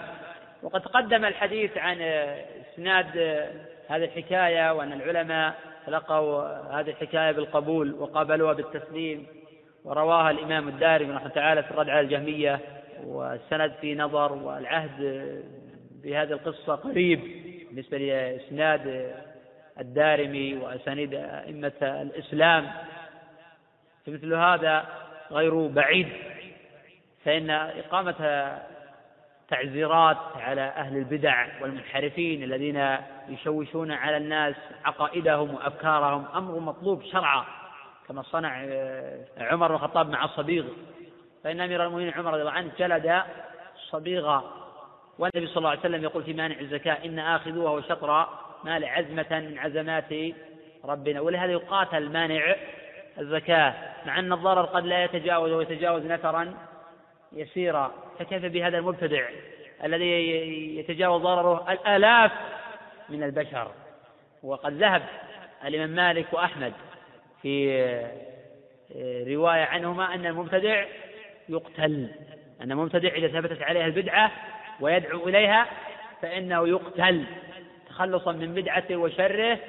وقد 0.63 0.81
تقدم 0.81 1.25
الحديث 1.25 1.77
عن 1.77 2.01
إسناد 2.01 3.17
هذه 3.89 4.03
الحكاية 4.03 4.73
وأن 4.73 4.93
العلماء 4.93 5.53
تلقوا 5.85 6.43
هذه 6.79 6.89
الحكاية 6.89 7.31
بالقبول 7.31 7.93
وقابلوها 7.93 8.53
بالتسليم 8.53 9.25
ورواها 9.83 10.31
الإمام 10.31 10.67
الدارمي 10.67 11.13
رحمة 11.13 11.29
تعالى 11.29 11.63
في 11.63 11.71
الرد 11.71 11.89
على 11.89 11.99
الجهمية 11.99 12.59
والسند 13.03 13.71
في 13.81 13.95
نظر 13.95 14.33
والعهد 14.33 14.99
بهذه 16.03 16.31
القصة 16.31 16.75
قريب 16.75 17.19
بالنسبة 17.69 17.97
لإسناد 17.97 19.13
الدارمي 19.79 20.57
وأسانيد 20.57 21.13
أئمة 21.13 21.73
الإسلام. 21.81 22.71
فمثل 24.05 24.33
هذا 24.33 24.85
غير 25.31 25.67
بعيد 25.67 26.07
فإن 27.25 27.49
إقامة 27.49 28.15
تعزيرات 29.49 30.17
على 30.35 30.61
أهل 30.61 30.97
البدع 30.97 31.47
والمنحرفين 31.61 32.43
الذين 32.43 32.97
يشوشون 33.29 33.91
على 33.91 34.17
الناس 34.17 34.55
عقائدهم 34.85 35.53
وأفكارهم. 35.55 36.25
أمر 36.35 36.59
مطلوب 36.59 37.03
شرعا 37.03 37.45
كما 38.07 38.21
صنع 38.21 38.63
آه، 38.65 39.25
عمر 39.37 39.67
بن 39.67 39.75
الخطاب 39.75 40.09
مع 40.09 40.25
الصبيغ 40.25 40.65
فإن 41.43 41.61
أمير 41.61 41.85
المؤمنين 41.85 42.13
عمر 42.13 42.31
رضي 42.31 42.41
الله 42.41 42.51
عنه 42.51 42.71
جلد 42.79 43.21
صبيغة 43.89 44.43
والنبي 45.19 45.47
صلى 45.47 45.57
الله 45.57 45.69
عليه 45.69 45.79
وسلم 45.79 46.03
يقول 46.03 46.23
في 46.23 46.33
مانع 46.33 46.59
الزكاة 46.59 47.05
إن 47.05 47.19
آخذوها 47.19 47.71
وشطر 47.71 48.27
مال 48.63 48.85
عزمة 48.85 49.39
من 49.39 49.59
عزمات 49.59 50.13
ربنا. 50.85 51.21
ولهذا 51.21 51.51
يقاتل 51.51 52.09
مانع 52.09 52.55
الزكاة 53.19 53.73
مع 54.05 54.19
أن 54.19 54.33
الضرر 54.33 54.65
قد 54.65 54.85
لا 54.85 55.03
يتجاوز 55.03 55.51
ويتجاوز 55.51 56.05
نفرا 56.05 56.53
يسيرا 57.35 57.91
فكيف 58.19 58.45
بهذا 58.45 58.77
المبتدع 58.77 59.29
الذي 59.83 60.11
يتجاوز 60.77 61.21
ضرره 61.21 61.71
الآلاف 61.71 62.31
من 63.09 63.23
البشر؟ 63.23 63.71
وقد 64.43 64.73
ذهب 64.73 65.03
الإمام 65.65 65.89
مالك 65.89 66.33
وأحمد 66.33 66.73
في 67.41 67.73
آه، 68.95 69.23
رواية 69.23 69.63
عنهما 69.63 70.15
أن 70.15 70.25
المبتدع 70.25 70.85
يقتل 71.49 72.09
أن 72.61 72.71
المبتدع 72.71 73.09
إذا 73.09 73.27
ثبتت 73.27 73.61
عليه 73.61 73.85
البدعة 73.85 74.31
ويدعو 74.79 75.29
إليها 75.29 75.67
فإنه 76.21 76.67
يقتل 76.67 77.25
تخلصا 77.89 78.31
من 78.31 78.53
بدعته 78.53 78.95
وشره 78.95 79.59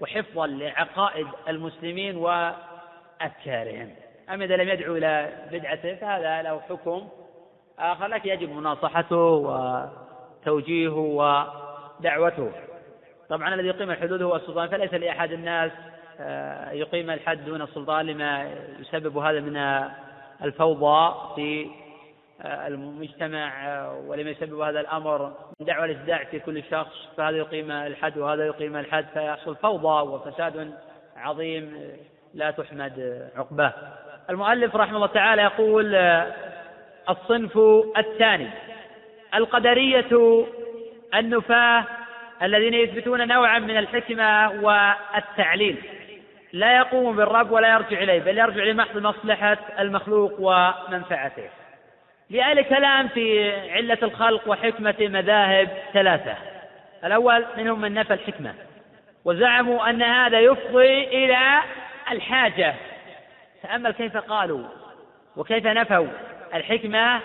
وحفظا 0.00 0.46
لعقائد 0.46 1.26
المسلمين 1.48 2.16
وأفكارهم. 2.16 3.94
أما 4.30 4.44
إذا 4.44 4.56
لم 4.56 4.68
يدعو 4.68 4.96
إلى 4.96 5.32
بدعته 5.52 5.94
فهذا 5.94 6.42
له 6.42 6.60
حكم 6.60 7.08
آخر 7.78 8.06
لكن 8.06 8.28
يجب 8.28 8.50
مناصحته 8.50 9.16
وتوجيهه 9.16 10.98
ودعوته. 12.00 12.52
طبعا 13.28 13.54
الذي 13.54 13.68
يقيم 13.68 13.90
الحدود 13.90 14.22
هو 14.22 14.36
السلطان 14.36 14.68
فليس 14.68 14.94
لأحد 14.94 15.32
الناس 15.32 15.72
آه، 16.20 16.70
يقيم 16.70 17.10
الحد 17.10 17.44
دون 17.44 17.62
السلطان 17.62 18.06
لما 18.06 18.50
يسبب 18.80 19.16
هذا 19.16 19.40
من 19.40 19.56
الفوضى 20.42 21.14
في 21.34 21.70
آه، 22.42 22.66
المجتمع 22.66 23.68
آه، 23.68 23.98
ولما 24.06 24.30
يسبب 24.30 24.60
هذا 24.60 24.80
الأمر 24.80 25.26
من 25.60 25.66
دعوة 25.66 25.84
الإبداع 25.84 26.24
في 26.24 26.40
كل 26.40 26.62
شخص 26.70 27.08
فهذا 27.16 27.36
يقيم 27.36 27.70
الحد 27.70 28.18
وهذا 28.18 28.46
يقيم 28.46 28.76
الحد 28.76 29.06
فيحصل 29.12 29.56
فوضى 29.56 30.08
وفساد 30.08 30.74
عظيم 31.16 31.92
لا 32.34 32.50
تحمد 32.50 33.28
عقباه. 33.36 33.72
المؤلف 34.30 34.76
رحمه 34.76 34.96
الله 34.96 35.06
تعالى 35.06 35.42
يقول 35.42 35.94
الصنف 37.10 37.58
الثاني 37.96 38.48
القدرية 39.34 40.44
النفاة 41.14 41.84
الذين 42.42 42.74
يثبتون 42.74 43.28
نوعا 43.28 43.58
من 43.58 43.76
الحكمة 43.76 44.50
والتعليل. 44.62 45.76
لا 46.52 46.76
يقوم 46.76 47.16
بالرب 47.16 47.50
ولا 47.50 47.68
يرجع 47.68 48.02
إليه 48.02 48.20
بل 48.20 48.38
يرجع 48.38 48.64
لمحض 48.64 48.98
مصلحة 48.98 49.58
المخلوق 49.78 50.34
ومنفعته. 50.38 51.48
لأهل 52.30 52.62
كلام 52.62 53.08
في 53.08 53.52
علة 53.70 53.98
الخلق 54.02 54.48
وحكمة 54.48 54.94
مذاهب 55.00 55.68
ثلاثة. 55.92 56.34
الأول 57.04 57.44
منهم 57.56 57.80
من 57.80 57.94
نفى 57.94 58.14
الحكمة 58.14 58.54
وزعموا 59.24 59.90
أن 59.90 60.02
هذا 60.02 60.40
يفضي 60.40 61.04
إلى 61.04 61.62
الحاجة. 62.12 62.74
تأمل 63.66 63.92
كيف 63.92 64.16
قالوا 64.16 64.64
وكيف 65.36 65.66
نفوا 65.66 66.06
الحكمة 66.54 67.20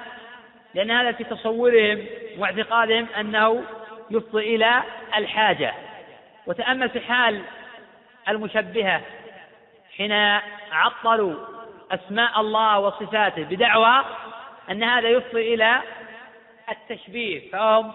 لأن 0.73 0.91
هذا 0.91 1.12
في 1.12 1.23
تصورهم 1.23 2.06
واعتقادهم 2.38 3.08
أنه 3.19 3.63
يفضي 4.12 4.56
إلى 4.56 4.84
الحاجة. 5.17 5.73
وتأمل 6.47 6.89
في 6.89 6.99
حال 6.99 7.41
المشبهة 8.30 9.01
حين 9.97 10.12
عطلوا 10.71 11.36
أسماء 11.91 12.41
الله 12.41 12.80
وصفاته 12.80 13.44
بدعوى 13.44 14.06
أن 14.71 14.83
هذا 14.83 15.10
يفضي 15.10 15.54
إلى 15.54 15.81
التشبيه 16.71 17.52
فهم 17.52 17.94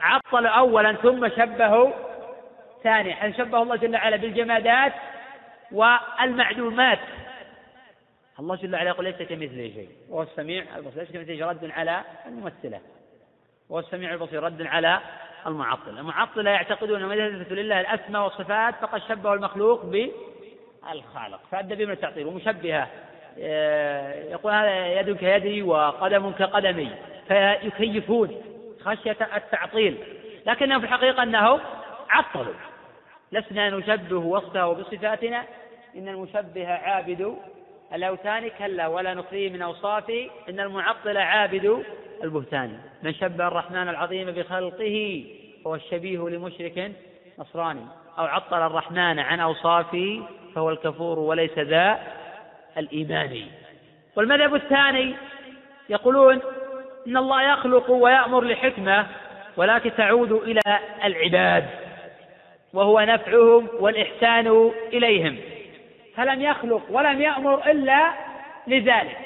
عطلوا 0.00 0.50
أولا 0.50 0.92
ثم 0.92 1.28
شبهوا 1.28 1.90
ثانيا. 2.84 3.14
حيث 3.14 3.36
شبه 3.36 3.62
الله 3.62 3.76
جل 3.76 3.94
وعلا 3.94 4.16
بالجمادات 4.16 4.92
والمعلومات 5.72 6.98
الله 8.42 8.56
جل 8.56 8.74
وعلا 8.74 8.88
يقول 8.88 9.04
ليس 9.04 9.16
كمثله 9.16 9.70
شيء. 9.74 9.88
وهو 10.08 10.22
السميع 10.22 10.76
البصير. 10.76 10.98
ليس 11.02 11.12
كمثله 11.12 11.34
شيء. 11.34 11.44
رد 11.44 11.70
على 11.70 12.02
الممثلة. 12.26 12.80
وهو 13.68 13.78
السميع 13.78 14.12
البصير. 14.12 14.42
رد 14.42 14.62
على 14.62 15.00
المعطلة 15.46 16.00
المعطلة 16.00 16.50
يعتقدون 16.50 17.02
أنه 17.02 17.14
يثبت 17.14 17.52
لله 17.52 17.80
الأسماء 17.80 18.24
والصفات 18.24 18.74
فقد 18.74 19.00
شبهوا 19.08 19.34
المخلوق 19.34 19.84
بالخالق. 19.84 21.40
فأدى 21.50 21.74
بهم 21.74 21.90
التعطيل 21.90 22.26
ومشبهة. 22.26 22.88
آه، 23.38 24.30
يقول 24.30 24.52
هذا 24.52 24.86
يد 25.00 25.16
كيدي 25.16 25.62
وقدم 25.62 26.30
كقدمي 26.30 26.90
فيكيفون 27.28 28.42
خشية 28.80 29.16
التعطيل. 29.36 29.98
لكنهم 30.46 30.80
في 30.80 30.86
الحقيقة 30.86 31.22
أنه 31.22 31.60
عطلوا 32.10 32.54
لسنا 33.32 33.70
نشبه 33.70 34.16
وصفه 34.16 34.72
بصفاتنا. 34.72 35.44
إن 35.96 36.08
المشبه 36.08 36.68
عابد 36.68 37.36
الأوثان 37.94 38.50
كلا 38.58 38.86
ولا 38.86 39.14
نخليه 39.14 39.50
من 39.50 39.62
أوصافه 39.62 40.30
إن 40.48 40.60
المعطل 40.60 41.16
عابد 41.16 41.84
البهتان. 42.24 42.78
من 43.02 43.14
شبه 43.14 43.48
الرحمن 43.48 43.88
العظيم 43.88 44.30
بخلقه 44.30 45.24
فهو 45.64 45.74
الشبيه 45.74 46.18
لمشرك 46.18 46.92
نصراني 47.38 47.86
أو 48.18 48.24
عطل 48.24 48.66
الرحمن 48.66 49.18
عن 49.18 49.40
أوصافه 49.40 50.22
فهو 50.54 50.70
الكفور 50.70 51.18
وليس 51.18 51.58
ذا 51.58 51.98
الإيمان. 52.78 53.40
والمذهب 54.16 54.54
الثاني 54.54 55.14
يقولون 55.88 56.40
إن 57.06 57.16
الله 57.16 57.42
يخلق 57.52 57.90
ويأمر 57.90 58.44
لحكمة 58.44 59.06
ولكن 59.56 59.90
تعود 59.96 60.32
إلى 60.32 60.60
العباد 61.04 61.64
وهو 62.74 63.00
نفعهم 63.00 63.68
والإحسان 63.80 64.70
إليهم. 64.92 65.38
فلم 66.16 66.42
يخلق 66.42 66.82
ولم 66.90 67.22
يأمر 67.22 67.70
إلا 67.70 68.12
لذلك. 68.66 69.18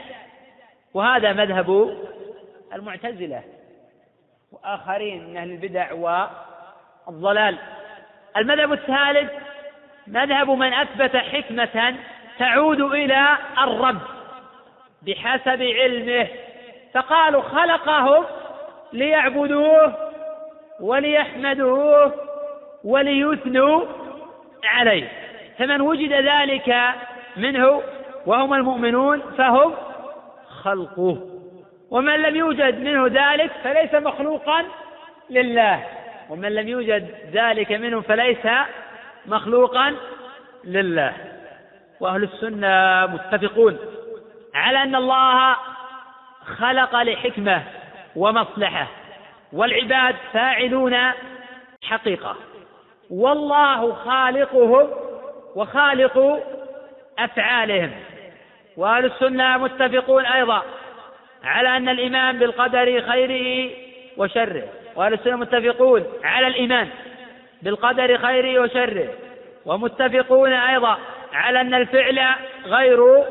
وهذا 0.94 1.32
مذهب 1.32 1.98
المعتزلة 2.74 3.42
وآخرين 4.52 5.28
من 5.28 5.36
أهل 5.36 5.50
البدع 5.50 5.92
والضلال. 7.06 7.58
المذهب 8.36 8.72
الثالث 8.72 9.32
مذهب 10.06 10.50
من 10.50 10.72
أثبت 10.72 11.16
حكمة 11.16 11.96
تعود 12.38 12.80
إلى 12.80 13.38
الرب 13.58 14.00
بحسب 15.02 15.62
علمه 15.62 16.28
فقالوا 16.94 17.42
خلقهم 17.42 18.24
ليعبدوه 18.92 19.94
وليحمدوه 20.80 22.14
وليثنوا 22.84 23.86
عليه. 24.64 25.25
فمن 25.58 25.80
وجد 25.80 26.12
ذلك 26.12 26.94
منه 27.36 27.82
وهم 28.26 28.54
المؤمنون 28.54 29.22
فهم 29.38 29.74
خلقه. 30.62 31.18
ومن 31.90 32.16
لم 32.16 32.36
يوجد 32.36 32.80
منه 32.80 33.06
ذلك 33.06 33.50
فليس 33.64 33.94
مخلوقا 33.94 34.64
لله. 35.30 35.84
ومن 36.30 36.54
لم 36.54 36.68
يوجد 36.68 37.14
ذلك 37.32 37.72
منه 37.72 38.00
فليس 38.00 38.46
مخلوقا 39.26 39.94
لله. 40.64 41.12
وأهل 42.00 42.22
السنة 42.22 43.06
متفقون 43.06 43.78
على 44.54 44.82
أن 44.82 44.94
الله 44.94 45.56
خلق 46.58 47.02
لحكمة 47.02 47.62
ومصلحة 48.16 48.86
والعباد 49.52 50.16
فاعلون 50.32 50.96
حقيقة. 51.82 52.36
والله 53.10 53.92
خالقهم 53.92 55.05
وخالق 55.56 56.42
أفعالهم. 57.18 57.90
وأهل 58.76 59.04
السنة 59.04 59.56
متفقون 59.56 60.26
أيضا 60.26 60.62
على 61.44 61.76
أن 61.76 61.88
الإيمان 61.88 62.38
بالقدر 62.38 63.02
خيره 63.02 63.70
وشره. 64.16 64.62
وأهل 64.96 65.12
السنة 65.12 65.36
متفقون 65.36 66.04
على 66.24 66.46
الإيمان 66.46 66.88
بالقدر 67.62 68.18
خيره 68.18 68.60
وشره. 68.60 69.08
ومتفقون 69.66 70.52
أيضا 70.52 70.98
على 71.32 71.60
أن 71.60 71.74
الفعل 71.74 72.20
غير 72.64 73.24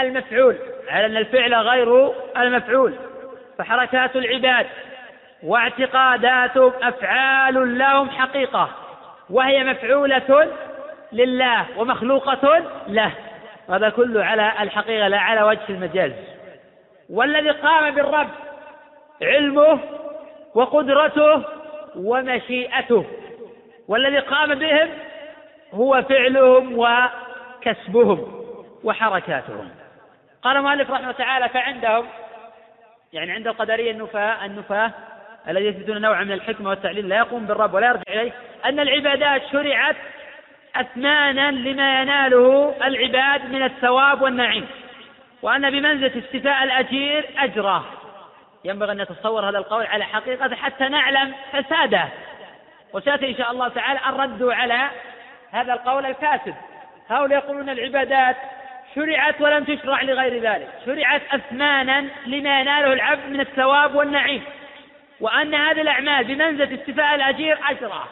المفعول. 0.00 0.56
على 0.88 1.06
أن 1.06 1.16
الفعل 1.16 1.54
غير 1.54 2.12
المفعول. 2.36 2.94
فحركات 3.58 4.16
العباد 4.16 4.66
واعتقاداتهم 5.42 6.72
أفعال 6.82 7.78
لهم 7.78 8.10
حقيقة. 8.10 8.70
وهي 9.30 9.64
مفعولة 9.64 10.48
لله 11.12 11.66
ومخلوقة 11.76 12.64
له. 12.88 13.12
هذا 13.70 13.88
كله 13.88 14.24
على 14.24 14.52
الحقيقة 14.60 15.08
لا 15.08 15.18
على 15.18 15.42
وجه 15.42 15.68
المجاز. 15.68 16.12
والذي 17.10 17.50
قام 17.50 17.94
بالرب 17.94 18.28
علمه 19.22 19.78
وقدرته 20.54 21.42
ومشيئته. 21.96 23.06
والذي 23.88 24.18
قام 24.18 24.54
بهم 24.54 24.88
هو 25.72 26.02
فعلهم 26.02 26.78
وكسبهم 26.78 28.44
وحركاتهم. 28.84 29.70
قال 30.42 30.56
المؤلف 30.56 30.90
رحمه 30.90 31.12
تعالى 31.12 31.48
فعندهم 31.48 32.06
يعني 33.12 33.32
عند 33.32 33.46
القدرية 33.46 33.90
النفاة 33.90 34.46
النفاة 34.46 34.90
الذي 35.48 35.66
يثبتون 35.66 36.00
نوعا 36.00 36.24
من 36.24 36.32
الحكمة 36.32 36.70
والتعليل 36.70 37.08
لا 37.08 37.16
يقوم 37.16 37.46
بالرب 37.46 37.74
ولا 37.74 37.86
يرجع 37.86 38.02
إليه 38.08 38.32
أن 38.64 38.80
العبادات 38.80 39.42
شرعت 39.52 39.96
أثمانا 40.76 41.50
لما 41.50 42.00
يناله 42.02 42.74
العباد 42.84 43.50
من 43.50 43.62
الثواب 43.62 44.22
والنعيم. 44.22 44.66
وأن 45.42 45.70
بمنزلة 45.70 46.18
استيفاء 46.24 46.64
الأجير 46.64 47.30
أجره. 47.38 47.84
ينبغي 48.64 48.92
أن 48.92 49.00
نتصور 49.02 49.48
هذا 49.48 49.58
القول 49.58 49.86
على 49.86 50.04
حقيقته 50.04 50.56
حتى 50.56 50.88
نعلم 50.88 51.34
فساده 51.52 52.08
وسيأتي 52.92 53.30
إن 53.30 53.36
شاء 53.36 53.50
الله 53.50 53.68
تعالى 53.68 54.00
الرد 54.08 54.42
على 54.42 54.90
هذا 55.52 55.72
القول 55.72 56.06
الفاسد 56.06 56.54
هؤلاء 57.08 57.38
يقولون 57.38 57.70
العبادات 57.70 58.36
شرعت 58.94 59.40
ولم 59.40 59.64
تشرع 59.64 60.02
لغير 60.02 60.42
ذلك. 60.42 60.68
شرعت 60.86 61.22
أثمانا 61.32 62.00
لما 62.26 62.60
يناله 62.60 62.92
العبد 62.92 63.28
من 63.28 63.40
الثواب 63.40 63.94
والنعيم. 63.94 64.42
وأن 65.20 65.54
هذه 65.54 65.80
الأعمال 65.80 66.24
بمنزلة 66.24 66.74
استيفاء 66.74 67.14
الأجير 67.14 67.58
أجره. 67.70 68.08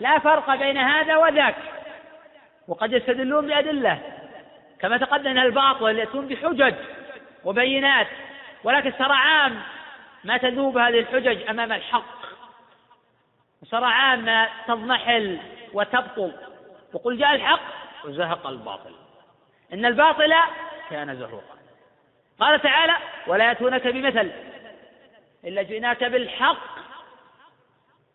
لا 0.00 0.18
فرق 0.18 0.54
بين 0.54 0.78
هذا 0.78 1.16
وذاك. 1.16 1.54
وقد 2.68 2.92
يستدلون 2.92 3.46
بأدلة 3.46 4.00
كما 4.80 4.96
تقدم 4.96 5.38
الباطل 5.38 5.98
يأتون 5.98 6.28
بحجج 6.28 6.74
وبينات 7.44 8.06
ولكن 8.64 8.92
سرعان 8.98 9.60
ما 10.24 10.36
تذوب 10.36 10.78
هذه 10.78 10.98
الحجج 10.98 11.48
أمام 11.48 11.72
الحق. 11.72 12.18
وسرعان 13.62 14.24
ما 14.24 14.48
تضمحل 14.66 15.38
وتبطل. 15.72 16.32
وقل 16.92 17.18
جاء 17.18 17.34
الحق 17.34 17.60
وزهق 18.04 18.46
الباطل. 18.46 18.94
إن 19.72 19.86
الباطل 19.86 20.34
كان 20.90 21.16
زهوقا. 21.16 21.58
قال 22.40 22.60
تعالى 22.60 22.96
ولا 23.26 23.44
يأتونك 23.44 23.86
بمثل 23.86 24.30
إلا 25.44 25.62
جئناك 25.62 26.04
بالحق 26.04 26.78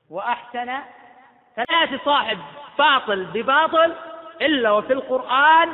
وأحسن. 0.09 0.79
فلا 1.55 1.81
يأتي 1.81 1.99
صاحب 2.05 2.39
باطل 2.77 3.23
بباطل 3.25 3.93
إلا 4.41 4.71
وفي 4.71 4.93
القرآن 4.93 5.69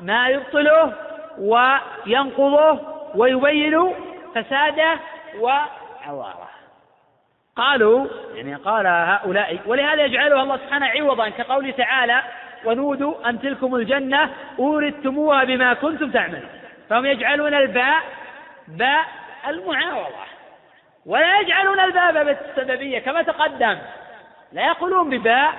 ما 0.00 0.28
يبطله 0.28 0.92
وينقضه 1.38 2.80
ويبين 3.14 3.94
فساده 4.34 4.98
وعواره. 5.38 6.48
قالوا 7.56 8.06
يعني 8.34 8.54
قال 8.54 8.86
هؤلاء 8.86 9.58
ولهذا 9.66 10.04
يجعلها 10.04 10.42
الله 10.42 10.56
سبحانه 10.56 10.86
عوضا 10.86 11.28
كقوله 11.28 11.70
تعالى 11.70 12.22
ونودوا 12.64 13.28
أن 13.28 13.40
تلكم 13.40 13.74
الجنة 13.74 14.30
أورثتموها 14.58 15.44
بما 15.44 15.74
كنتم 15.74 16.10
تعملون 16.10 16.48
فهم 16.90 17.06
يجعلون 17.06 17.54
الباء 17.54 18.02
باء 18.68 19.04
المعاوضة. 19.48 20.24
ولا 21.06 21.40
يجعلون 21.40 21.80
الباء 21.80 22.12
باب 22.12 22.28
السببية 22.28 22.98
كما 22.98 23.22
تقدم. 23.22 23.78
لا 24.52 24.66
يقولون 24.66 25.10
بباء 25.10 25.54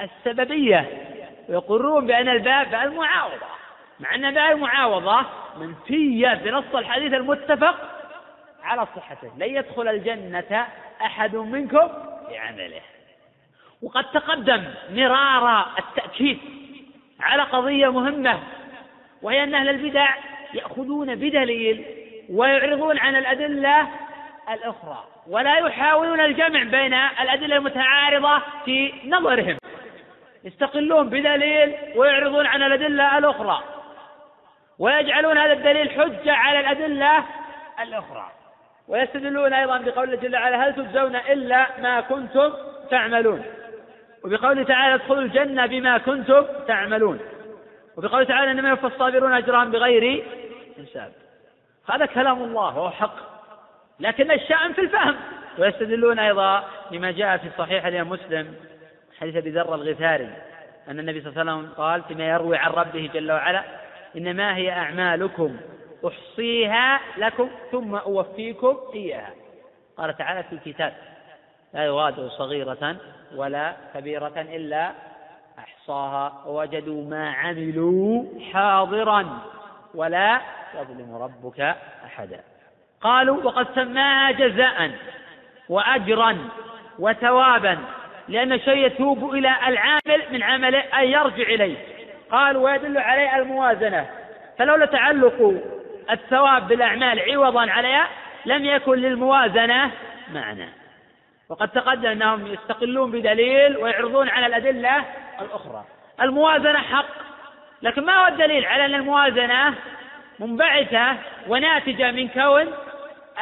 السببية. 0.00 1.05
ويقرون 1.48 2.06
بأن 2.06 2.28
الباء 2.28 2.64
باء 2.64 2.84
المعاوضة. 2.84 3.46
مع 4.00 4.14
أن 4.14 4.34
باء 4.34 4.52
المعاوضة 4.52 5.26
منفية 5.56 6.34
بنص 6.34 6.74
الحديث 6.74 7.12
المتفق 7.12 7.76
على 8.62 8.86
صحته 8.96 9.32
لن 9.38 9.56
يدخل 9.56 9.88
الجنة 9.88 10.66
أحد 11.02 11.36
منكم 11.36 11.88
بعمله 12.30 12.80
وقد 13.82 14.04
تقدم 14.04 14.64
مرارا 14.90 15.66
التأكيد 15.78 16.38
على 17.20 17.42
قضية 17.42 17.92
مهمة 17.92 18.38
وهي 19.22 19.42
أن 19.42 19.54
أهل 19.54 19.68
البدع 19.68 20.14
يأخذون 20.54 21.14
بدليل 21.14 21.84
ويعرضون 22.30 22.98
عن 22.98 23.16
الأدلة 23.16 23.88
الأخرى 24.50 25.04
ولا 25.28 25.58
يحاولون 25.58 26.20
الجمع 26.20 26.62
بين 26.62 26.94
الأدلة 26.94 27.56
المتعارضة 27.56 28.42
في 28.64 28.92
نظرهم. 29.04 29.56
يستقلون 30.46 31.08
بدليل 31.08 31.74
ويعرضون 31.96 32.46
عن 32.46 32.62
الأدلة 32.62 33.18
الأخرى. 33.18 33.62
ويجعلون 34.78 35.38
هذا 35.38 35.52
الدليل 35.52 35.90
حجة 35.90 36.32
على 36.32 36.60
الأدلة 36.60 37.24
الأخرى. 37.82 38.26
ويستدلون 38.88 39.52
أيضا 39.52 39.78
بقول 39.78 40.20
جل 40.20 40.36
وعلا 40.36 40.66
هل 40.66 40.74
تجزون 40.74 41.16
إلا 41.16 41.66
ما 41.80 42.00
كنتم 42.00 42.52
تعملون؟ 42.90 43.44
وبقوله 44.24 44.62
تعالى 44.62 44.94
ادخلوا 44.94 45.22
الجنة 45.22 45.66
بما 45.66 45.98
كنتم 45.98 46.46
تعملون. 46.68 47.20
وبقوله 47.96 48.24
تعالى 48.24 48.50
إنما 48.50 48.68
يوفى 48.68 48.86
الصابرون 48.86 49.32
أجرهم 49.32 49.70
بغير 49.70 50.24
حساب. 50.82 51.12
هذا 51.90 52.06
كلام 52.06 52.42
الله 52.42 52.78
وهو 52.78 52.90
حق. 52.90 53.16
لكن 54.00 54.30
الشأن 54.30 54.72
في 54.72 54.80
الفهم. 54.80 55.16
ويستدلون 55.58 56.18
أيضا 56.18 56.64
لما 56.90 57.10
جاء 57.10 57.36
في 57.36 57.50
صحيح 57.58 57.86
الإمام 57.86 58.08
مسلم. 58.08 58.54
حديث 59.20 59.36
أبي 59.36 59.50
ذر 59.50 59.74
الغفاري 59.74 60.30
أن 60.88 60.98
النبي 60.98 61.20
صلى 61.20 61.30
الله 61.30 61.40
عليه 61.40 61.52
وسلم 61.52 61.72
قال 61.72 62.02
فيما 62.02 62.28
يروي 62.28 62.56
عن 62.56 62.70
ربه 62.70 63.10
جل 63.14 63.32
وعلا 63.32 63.64
إنما 64.16 64.56
هي 64.56 64.70
أعمالكم 64.70 65.56
أحصيها 66.06 67.00
لكم 67.16 67.50
ثم 67.72 67.94
أوفيكم 67.94 68.76
إياها. 68.94 69.30
قال 69.98 70.16
تعالى 70.16 70.42
في 70.42 70.52
الكتاب 70.52 70.92
لا 71.74 71.84
يغادر 71.84 72.28
صغيرة 72.28 72.96
ولا 73.36 73.76
كبيرة 73.94 74.40
إلا 74.40 74.92
أحصاها 75.58 76.42
ووجدوا 76.46 77.04
ما 77.04 77.30
عملوا 77.30 78.24
حاضرا 78.52 79.38
ولا 79.94 80.40
يظلم 80.74 81.14
ربك 81.14 81.60
أحدا. 82.04 82.40
قالوا 83.00 83.44
وقد 83.44 83.66
سماها 83.74 84.30
جزاء 84.30 84.90
وأجرا 85.68 86.38
وثوابا 86.98 87.78
لأن 88.28 88.52
الشيء 88.52 88.86
يتوب 88.86 89.34
إلى 89.34 89.56
العامل 89.66 90.22
من 90.30 90.42
عمله 90.42 90.78
أن 90.78 91.04
يرجع 91.04 91.42
إليه. 91.42 91.76
قال 92.30 92.56
ويدل 92.56 92.98
عليه 92.98 93.36
الموازنة. 93.36 94.06
فلولا 94.58 94.86
تعلق 94.86 95.62
الثواب 96.10 96.68
بالأعمال 96.68 97.20
عوضا 97.30 97.70
عليها 97.70 98.08
لم 98.46 98.64
يكن 98.64 98.94
للموازنة 98.94 99.90
معنى. 100.32 100.68
وقد 101.48 101.68
تقدم 101.68 102.10
أنهم 102.10 102.46
يستقلون 102.46 103.10
بدليل 103.10 103.76
ويعرضون 103.76 104.28
على 104.28 104.46
الأدلة 104.46 105.04
الأخرى. 105.40 105.84
الموازنة 106.20 106.78
حق 106.78 107.26
لكن 107.82 108.04
ما 108.04 108.12
هو 108.22 108.26
الدليل 108.26 108.64
على 108.66 108.86
أن 108.86 108.94
الموازنة 108.94 109.74
منبعثة 110.38 111.16
وناتجة 111.48 112.10
من 112.10 112.28
كون 112.28 112.74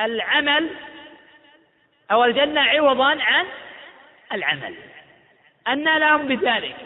العمل 0.01 0.71
أو 2.13 2.25
الجنة 2.25 2.61
عوضا 2.61 3.11
عن 3.21 3.45
العمل. 4.35 4.75
أن 5.69 5.99
لهم 5.99 6.29
بذلك. 6.29 6.77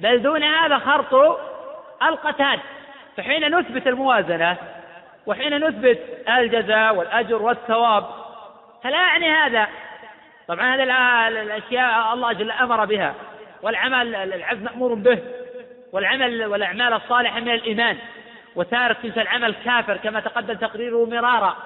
بل 0.00 0.22
دون 0.22 0.42
هذا 0.42 0.78
خرط 0.78 1.40
القتاد 2.02 2.60
فحين 3.16 3.58
نثبت 3.58 3.86
الموازنة 3.86 4.56
وحين 5.26 5.68
نثبت 5.68 5.98
الجزاء 6.28 6.94
والأجر 6.94 7.42
والثواب 7.42 8.06
فلا 8.82 8.96
يعني 8.96 9.30
هذا. 9.30 9.66
طبعا 10.48 10.74
هذه 10.74 10.82
الأشياء 11.28 12.14
الله 12.14 12.32
جل 12.32 12.50
أمر 12.50 12.84
بها. 12.84 13.14
والعمل 13.62 14.14
العبد 14.14 14.62
مأمور 14.62 14.94
به. 14.94 15.18
والعمل 15.92 16.44
والأعمال 16.44 16.92
الصالحة 16.92 17.40
من 17.40 17.50
الإيمان. 17.50 17.96
وتارك 18.56 18.96
تلك 19.02 19.18
العمل 19.18 19.54
كافر 19.64 19.96
كما 19.96 20.20
تقدم 20.20 20.54
تقريره 20.54 21.06
مرارا. 21.06 21.56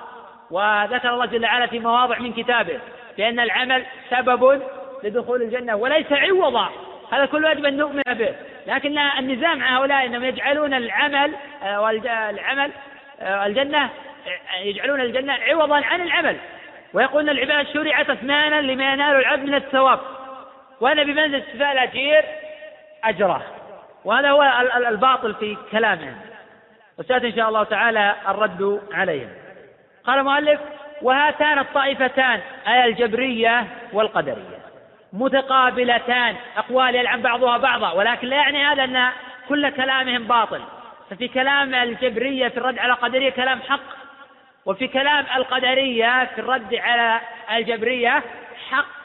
وذكر 0.50 1.14
الله 1.14 1.26
جل 1.26 1.44
وعلا 1.44 1.66
في 1.66 1.78
مواضع 1.78 2.18
من 2.18 2.32
كتابه 2.32 2.80
بأن 3.18 3.40
العمل 3.40 3.86
سبب 4.10 4.62
لدخول 5.02 5.42
الجنة 5.42 5.76
وليس 5.76 6.12
عوضا. 6.12 6.68
هذا 7.12 7.26
كله 7.26 7.50
يجب 7.50 7.64
أن 7.64 7.76
نؤمن 7.76 8.02
به. 8.06 8.34
لكن 8.66 8.98
النزاع 8.98 9.54
مع 9.54 9.78
هؤلاء 9.78 10.06
أنهم 10.06 10.24
يجعلون 10.24 10.74
العمل 10.74 11.34
آه، 11.62 11.90
العمل 12.30 12.70
آه، 13.20 13.46
الجنة 13.46 13.84
آه، 13.84 14.58
يجعلون 14.60 15.00
الجنة 15.00 15.32
عوضا 15.32 15.76
عن 15.76 16.00
العمل. 16.00 16.36
ويقولون 16.94 17.28
العباد 17.28 17.66
شرعت 17.66 18.10
أثمانا 18.10 18.60
لما 18.60 18.92
ينال 18.92 19.16
العبد 19.16 19.44
من 19.44 19.54
الثواب. 19.54 20.00
وأنا 20.80 21.02
بمنزل 21.02 21.34
استفاء 21.34 21.72
الأجير 21.72 22.24
أجره. 23.04 23.42
وهذا 24.04 24.30
هو 24.30 24.42
الباطل 24.88 25.34
في 25.34 25.56
كلامهم. 25.72 26.16
وسيأتي 26.98 27.26
إن 27.26 27.36
شاء 27.36 27.48
الله 27.48 27.64
تعالى 27.64 28.14
الرد 28.28 28.80
عليهم. 28.92 29.28
قال 30.04 30.18
المؤلف 30.18 30.60
وهاتان 31.02 31.58
الطائفتان 31.58 32.40
أي 32.68 32.84
الجبرية 32.84 33.64
والقدرية. 33.92 34.57
متقابلتان 35.12 36.36
أقوال 36.56 36.94
يلعن 36.94 37.22
بعضها 37.22 37.56
بعضا 37.56 37.92
ولكن 37.92 38.28
لا 38.28 38.36
يعني 38.36 38.64
هذا 38.64 38.84
أن 38.84 39.10
كل 39.48 39.70
كلامهم 39.70 40.24
باطل. 40.24 40.60
ففي 41.10 41.28
كلام 41.28 41.74
الجبرية 41.74 42.48
في 42.48 42.56
الرد 42.56 42.78
على 42.78 42.92
القدرية 42.92 43.30
كلام 43.30 43.60
حق 43.68 43.80
وفي 44.66 44.88
كلام 44.88 45.24
القدرية 45.36 46.24
في 46.34 46.40
الرد 46.40 46.74
على 46.74 47.20
الجبرية 47.52 48.22
حق 48.70 48.98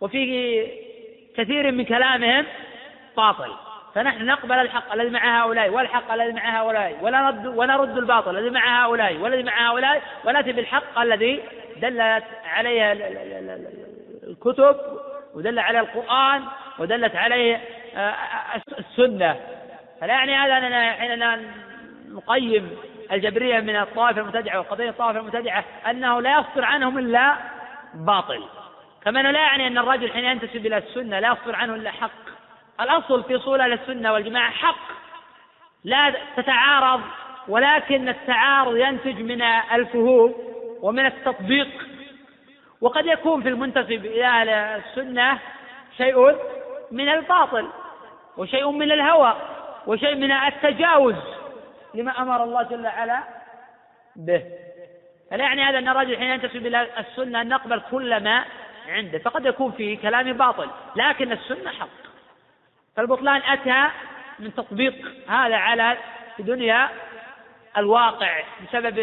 وفي 0.00 0.66
كثير 1.36 1.72
من 1.72 1.84
كلامهم 1.84 2.44
باطل. 3.16 3.54
فنحن 3.94 4.26
نقبل 4.26 4.54
الحق 4.54 4.92
الذي 4.92 5.10
مع 5.10 5.42
هؤلاء 5.42 5.70
والحق 5.70 6.12
الذي 6.12 6.32
مع 6.32 6.60
هؤلاء 6.60 6.98
ولا 7.02 7.20
نرد 7.20 7.46
ونرد 7.46 7.98
الباطل 7.98 8.38
الذي 8.38 8.50
مع 8.50 8.84
هؤلاء 8.84 9.16
والذي 9.16 9.42
مع 9.42 9.70
هؤلاء 9.70 10.02
ونأتي 10.24 10.52
بالحق 10.52 10.98
الذي 10.98 11.40
دلت 11.76 12.24
عليه 12.44 12.92
الكتب 14.28 14.76
ودل 15.38 15.58
عليه 15.58 15.80
القرآن 15.80 16.44
ودلت 16.78 17.16
عليه 17.16 17.60
آه، 17.96 18.14
السنة. 18.78 19.36
فلا 20.00 20.12
يعني 20.12 20.34
هذا 20.36 20.58
أننا 20.58 20.92
حيننا 20.92 21.40
نقيم 22.08 22.70
الجبرية 23.12 23.60
من 23.60 23.76
الطائفة 23.76 24.20
المبتدعة 24.20 24.60
وقضية 24.60 24.90
الطائفة 24.90 25.20
المبتدعة 25.20 25.64
أنه 25.90 26.20
لا 26.20 26.40
يصدر 26.40 26.64
عنهم 26.64 26.98
إلا 26.98 27.36
باطل. 27.94 28.44
كما 29.04 29.22
لا 29.22 29.40
يعني 29.40 29.66
أن 29.66 29.78
الرجل 29.78 30.12
حين 30.12 30.24
ينتسب 30.24 30.66
إلى 30.66 30.78
السنة 30.78 31.20
لا 31.20 31.28
يصدر 31.28 31.56
عنه 31.56 31.74
إلا 31.74 31.90
حق. 31.90 32.10
الأصل 32.80 33.24
في 33.24 33.38
صولة 33.38 33.66
السنة 33.66 34.12
والجماعة 34.12 34.50
حق. 34.50 34.88
لا 35.84 36.14
تتعارض 36.36 37.00
ولكن 37.48 38.08
التعارض 38.08 38.76
ينتج 38.76 39.22
من 39.22 39.42
الفهوم 39.42 40.34
ومن 40.82 41.06
التطبيق. 41.06 41.68
وقد 42.80 43.06
يكون 43.06 43.42
في 43.42 43.48
المنتسب 43.48 44.04
إلى 44.04 44.24
أهل 44.24 44.48
السنة 44.48 45.38
شيء 45.96 46.36
من 46.90 47.08
الباطل 47.08 47.68
وشيء 48.36 48.70
من 48.70 48.92
الهوى 48.92 49.36
وشيء 49.86 50.14
من 50.14 50.32
التجاوز 50.32 51.14
لما 51.94 52.22
أمر 52.22 52.44
الله 52.44 52.62
جل 52.62 52.86
وعلا 52.86 53.22
به. 54.16 54.42
فلا 55.30 55.44
يعني 55.44 55.62
هذا 55.62 55.78
أن 55.78 55.88
الرجل 55.88 56.16
حين 56.16 56.30
ينتسب 56.30 56.66
إلى 56.66 56.86
السنة 56.98 57.40
أن 57.40 57.48
نقبل 57.48 57.82
كل 57.90 58.22
ما 58.24 58.44
عنده. 58.88 59.18
فقد 59.18 59.46
يكون 59.46 59.72
في 59.72 59.96
كلام 59.96 60.32
باطل 60.32 60.70
لكن 60.96 61.32
السنة 61.32 61.70
حق. 61.70 61.88
فالبطلان 62.96 63.42
أتى 63.46 63.88
من 64.38 64.54
تطبيق 64.54 64.94
هذا 65.28 65.56
على 65.56 65.96
دنيا 66.38 66.88
الواقع 67.76 68.42
بسبب 68.64 68.96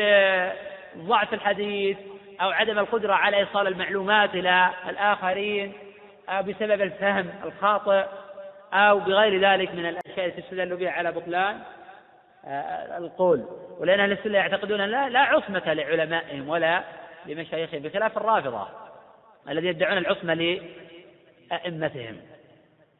ضعف 0.98 1.34
الحديث 1.34 1.98
أو 2.42 2.50
عدم 2.50 2.80
القدرة 2.80 3.14
على 3.14 3.38
إيصال 3.38 3.68
المعلومات 3.68 4.36
إلى 4.36 4.70
الآخرين 4.90 5.74
أو 6.30 6.44
بسبب 6.44 6.82
الفهم 6.82 7.30
الخاطئ 7.44 8.06
أو 8.74 9.00
بغير 9.00 9.42
ذلك 9.42 9.72
من 9.72 9.86
الأشياء 9.86 10.26
التي 10.26 10.40
استدلوا 10.40 10.78
بها 10.78 10.92
على 10.92 11.12
بطلان 11.12 11.60
آه، 12.46 12.98
القول. 12.98 13.46
ولأن 13.80 14.00
أهل 14.00 14.12
السنة 14.12 14.38
يعتقدون 14.38 14.82
لا 14.82 15.10
لا 15.10 15.20
عصمة 15.20 15.74
لعلمائهم 15.74 16.50
ولا 16.50 16.84
لمشايخهم 17.26 17.82
بخلاف 17.82 18.18
الرافضة 18.18 18.68
الذين 19.50 19.70
يدعون 19.70 19.98
العصمة 19.98 20.34
لأئمتهم. 21.52 22.18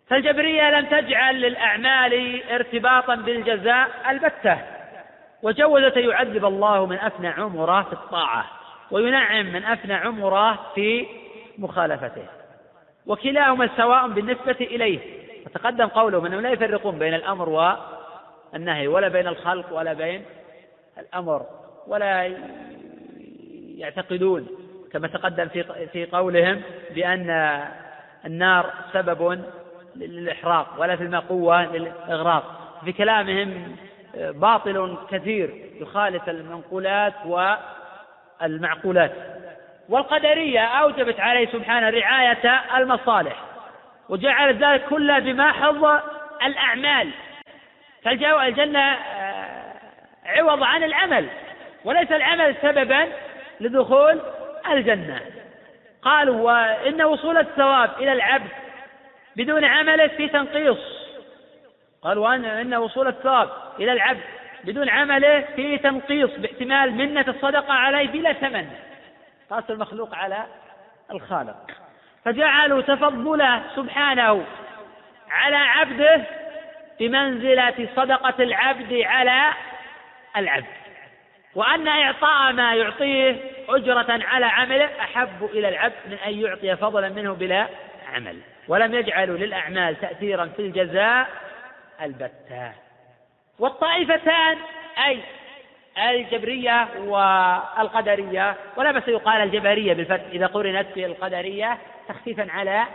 فالجبرية 0.08 0.70
لم 0.70 0.86
تجعل 0.86 1.42
للأعمال 1.42 2.44
ارتباطا 2.52 3.16
بالجزاء 3.16 3.90
البتة 4.10 4.58
وجوزت 5.42 5.98
يعذب 5.98 6.46
الله 6.46 6.86
من 6.86 6.98
أفنى 6.98 7.28
عمره 7.28 7.84
في 7.84 7.94
الطاعة. 7.94 8.46
وينعم 8.92 9.46
من 9.46 9.64
أفنى 9.64 9.94
عمره 9.94 10.72
في 10.76 11.06
مخالفته. 11.58 12.26
وكلاهما 13.08 13.70
سواء 13.78 14.08
بالنسبة 14.08 14.58
إليه. 14.62 15.00
وتقدم 15.46 15.88
قوله 15.88 16.28
أنهم 16.28 16.42
لا 16.42 16.50
يفرقون 16.50 17.00
بين 17.00 17.14
الأمر 17.14 17.50
والنهي 18.54 18.88
ولا 18.88 19.08
بين 19.08 19.28
الخلق 19.28 19.74
ولا 19.74 19.94
بين 19.94 20.26
الأمر 21.00 21.46
ولا 21.88 22.38
يعتقدون 23.78 24.48
كما 24.92 25.08
تقدم 25.08 25.48
في 25.48 25.88
في 25.88 26.06
قولهم 26.06 26.62
بأن 26.96 27.30
النار 28.26 28.74
سبب 28.94 29.44
للإحراق 29.96 30.68
ولا 30.78 30.96
في 30.96 31.04
الماء 31.04 31.22
قوة 31.22 31.66
للإغراق. 31.66 32.44
في 32.86 32.92
كلامهم 32.92 33.76
باطل 34.16 34.98
كثير 35.12 35.72
يخالف 35.82 36.30
المنقولات 36.30 37.14
والمعقولات 38.42 39.12
والقدرية 39.90 40.60
أوجبت 40.60 41.20
عليه 41.20 41.48
سبحانه 41.48 41.90
رعاية 41.90 42.62
المصالح 42.78 43.36
وجعلت 44.10 44.64
ذلك 44.64 44.86
كله 44.86 45.20
بماحظ 45.20 45.86
الأعمال. 46.44 47.10
فالجنة 48.04 48.94
آه، 48.94 49.74
عوض 50.26 50.64
عن 50.64 50.84
العمل 50.84 51.28
وليس 51.86 52.12
العمل 52.12 52.56
سببا 52.62 53.08
لدخول 53.60 54.22
الجنة. 54.72 55.22
قالوا 56.02 56.42
وإن 56.42 57.02
وصول 57.02 57.38
الثواب 57.38 57.92
إلى 58.00 58.14
العبد 58.14 58.50
بدون 59.36 59.66
عمله 59.66 60.08
في 60.08 60.28
تنقيص. 60.28 61.06
قال 62.02 62.18
وأن 62.18 62.46
إن 62.46 62.76
وصول 62.76 63.08
الثواب 63.08 63.50
إلى 63.80 63.92
العبد 63.92 64.35
بدون 64.66 64.90
عمله 64.90 65.46
في 65.56 65.78
تنقيص 65.78 66.30
باحتمال 66.38 66.92
منة 66.92 67.26
الصدقة 67.28 67.74
عليه 67.74 68.08
بلا 68.08 68.34
ثمن. 68.34 68.70
قاس 69.50 69.64
المخلوق 69.70 70.16
على 70.16 70.46
الخالق. 71.12 71.72
فجعلوا 72.26 72.82
تفضله 72.82 73.64
سبحانه 73.76 74.46
على 75.32 75.56
عبده 75.56 76.22
بمنزلة 77.00 77.88
صدقة 77.96 78.44
العبد 78.44 78.94
على 78.94 79.54
العبد. 80.38 80.66
وأن 81.56 81.88
إعطاء 81.88 82.54
ما 82.54 82.76
يعطيه 82.76 83.36
أجرة 83.70 84.26
على 84.26 84.46
عمله 84.46 84.90
أحب 85.00 85.50
إلى 85.54 85.70
العبد 85.70 85.96
من 86.06 86.18
أن 86.28 86.40
يعطي 86.40 86.76
فضلا 86.76 87.10
منه 87.10 87.34
بلا 87.34 87.68
عمل. 88.14 88.40
ولم 88.68 88.94
يجعلوا 88.94 89.38
للأعمال 89.38 90.02
تأثيرا 90.02 90.46
في 90.46 90.62
الجزاء 90.62 91.28
البتة. 92.02 92.85
والطائفتان 93.60 94.58
أي 95.08 95.20
الجبرية 95.98 96.88
والقدرية 97.00 98.56
ولا 98.78 98.92
بس 98.92 99.08
يقال 99.08 99.42
الجبرية 99.42 99.94
بالفتح 99.94 100.26
إذا 100.32 100.48
قرنت 100.48 100.88
في 100.94 101.06
القدرية 101.06 101.78
تخفيفا 102.08 102.52
على 102.52 102.86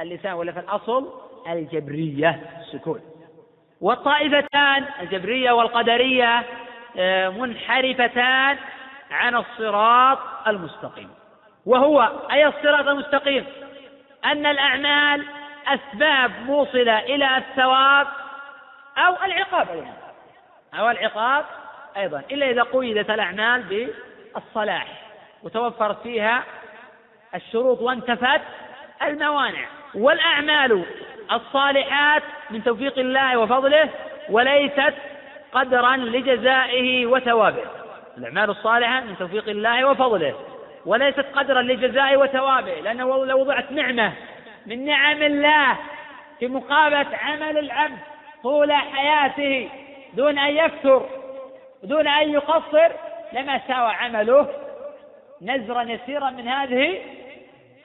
اللسان 0.00 0.32
ولا 0.32 0.52
في 0.52 0.60
الأصل 0.60 1.12
الجبرية 1.48 2.40
السكون 2.60 3.00
والطائفتان 3.80 4.84
الجبرية 5.00 5.52
والقدرية 5.52 6.42
آه، 6.98 7.28
منحرفتان 7.28 8.58
عن 9.10 9.36
الصراط 9.36 10.18
المستقيم. 10.46 11.10
وهو 11.66 12.12
أي 12.32 12.46
الصراط 12.46 12.86
المستقيم؟ 12.86 13.46
أن 14.24 14.46
الأعمال 14.46 15.24
أسباب 15.66 16.30
موصلة 16.46 16.98
إلى 16.98 17.36
الثواب 17.36 18.06
أو 18.98 19.16
العقاب 19.24 19.68
أيضا 19.70 19.99
أو 20.74 20.90
العقاب 20.90 21.44
أيضا 21.96 22.22
إلا 22.30 22.50
إذا 22.50 22.62
قيدت 22.62 23.10
الأعمال 23.10 23.88
بالصلاح 24.34 24.86
وتوفرت 25.42 26.02
فيها 26.02 26.44
الشروط 27.34 27.80
وانتفت 27.80 28.40
الموانع. 29.02 29.66
والأعمال 29.94 30.84
الصالحات 31.32 32.22
من 32.50 32.64
توفيق 32.64 32.98
الله 32.98 33.38
وفضله 33.38 33.88
وليست 34.30 34.94
قدرا 35.52 35.96
لجزائه 35.96 37.06
وثوابه. 37.06 37.64
الأعمال 38.18 38.50
الصالحة 38.50 39.00
من 39.00 39.16
توفيق 39.18 39.48
الله 39.48 39.84
وفضله 39.84 40.34
وليست 40.86 41.26
قدرا 41.34 41.62
لجزائه 41.62 42.16
وثوابه 42.16 42.74
لأنه 42.74 43.26
لو 43.26 43.40
وضعت 43.40 43.72
نعمة 43.72 44.12
من 44.66 44.84
نعم 44.84 45.22
الله 45.22 45.76
في 46.38 46.48
مقابلة 46.48 47.06
عمل 47.16 47.58
العبد 47.58 47.98
طول 48.42 48.72
حياته 48.72 49.68
دون 50.14 50.38
أن 50.38 50.56
يفتر 50.56 51.06
دون 51.82 52.08
أن 52.08 52.30
يقصر 52.30 52.88
لما 53.32 53.60
ساوى 53.68 53.92
عمله 53.92 54.48
نزرا 55.42 55.82
يسيرا 55.82 56.30
من 56.30 56.48
هذه 56.48 57.00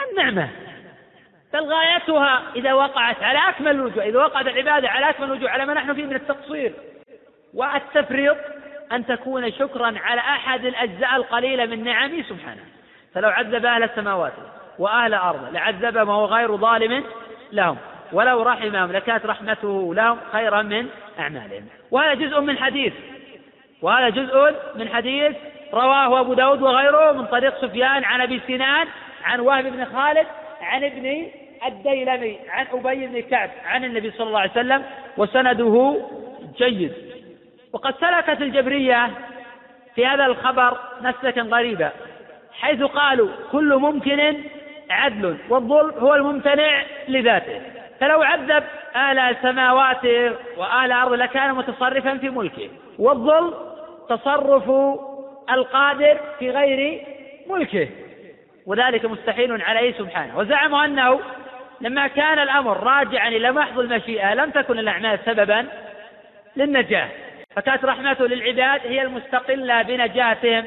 النعمة. 0.10 0.50
بل 1.54 1.74
غايتها 1.74 2.44
إذا 2.56 2.74
وقعت 2.74 3.24
على 3.24 3.50
أكمل 3.50 3.72
الوجوه 3.72 4.04
إذا 4.04 4.20
وقعت 4.20 4.48
العبادة 4.48 4.90
على 4.90 5.10
أكمل 5.10 5.28
الوجوه 5.28 5.50
على 5.50 5.66
ما 5.66 5.74
نحن 5.74 5.94
فيه 5.94 6.06
من 6.06 6.16
التقصير 6.16 6.74
والتفريط 7.54 8.38
أن 8.92 9.06
تكون 9.06 9.52
شكرا 9.52 9.94
على 10.00 10.22
أحد 10.22 10.66
الأجزاء 10.66 11.16
القليلة 11.16 11.66
من 11.66 11.84
نعمه 11.84 12.24
سبحانه. 12.24 12.62
فلو 13.14 13.30
عذب 13.30 13.66
أهل 13.66 13.84
السماوات 13.84 14.34
وأهل 14.80 15.14
الأرض 15.14 15.54
لعذبهم 15.54 16.10
وهو 16.10 16.26
غير 16.26 16.58
ظالم 16.58 17.04
لهم. 17.52 17.78
ولو 18.16 18.42
رحمهم 18.42 18.92
لكانت 18.92 19.26
رحمته 19.26 19.94
لهم 19.96 20.18
خيرا 20.32 20.62
من 20.62 20.88
أعمالهم. 21.20 21.66
وهذا 21.92 22.14
جزء 22.14 22.42
من 22.42 22.58
حديث. 22.58 22.94
وهذا 23.82 24.10
جزء 24.10 24.56
من 24.76 24.90
حديث 24.90 25.36
رواه 25.74 26.20
أبو 26.20 26.34
داود 26.34 26.62
وغيره 26.62 27.12
من 27.12 27.26
طريق 27.26 27.62
سفيان 27.62 28.04
عن 28.04 28.22
أبي 28.22 28.42
سنان 28.48 28.88
عن 29.24 29.40
وهب 29.40 29.64
بن 29.64 29.86
خالد 29.86 30.28
عن 30.62 30.84
ابن 30.84 31.28
الديلمي 31.68 32.40
عن 32.50 32.66
أبي 32.74 33.08
بن 33.08 33.22
كعب 33.22 33.50
عن 33.66 33.84
النبي 33.84 34.12
صلى 34.12 34.28
الله 34.28 34.40
عليه 34.40 34.52
وسلم 34.52 34.84
وسنده 35.18 36.02
جيد. 36.58 36.94
وقد 37.74 37.96
سلكت 38.00 38.42
الجبرية 38.42 39.12
في 39.96 40.06
هذا 40.06 40.26
الخبر 40.26 40.78
مسلكا 41.02 41.42
غريبا 41.42 41.92
حيث 42.52 42.84
قالوا 42.84 43.30
كل 43.52 43.76
ممكن 43.76 44.36
عدل 44.90 45.38
والظلم 45.50 45.92
هو 46.00 46.16
الممتنع 46.16 46.84
لذاته. 47.08 47.62
فلو 48.00 48.22
عذب 48.22 48.64
أهل 48.96 49.20
السماوات 49.20 50.06
وأهل 50.58 50.92
الأرض 50.92 51.14
لكان 51.14 51.56
متصرفا 51.56 52.18
في 52.18 52.30
ملكه. 52.30 52.70
والظلم 53.00 53.54
تصرف 54.10 54.70
القادر 55.52 56.20
في 56.40 56.50
غير 56.50 57.02
ملكه. 57.50 57.90
وذلك 58.66 59.06
مستحيل 59.06 59.62
عليه 59.62 59.94
سبحانه. 59.94 60.38
وزعموا 60.38 60.86
أنه 60.86 61.20
لما 61.82 62.08
كان 62.08 62.40
الأمر 62.40 62.84
راجعا 62.84 63.28
إلى 63.28 63.52
محض 63.52 63.80
المشيئة 63.80 64.34
لم 64.34 64.50
تكن 64.50 64.80
الأعمال 64.80 65.20
سببا 65.26 65.66
للنجاة. 66.56 67.08
فكانت 67.56 67.86
رحمته 67.86 68.26
للعباد 68.28 68.88
هي 68.88 69.02
المستقلة 69.02 69.82
بنجاتهم. 69.82 70.66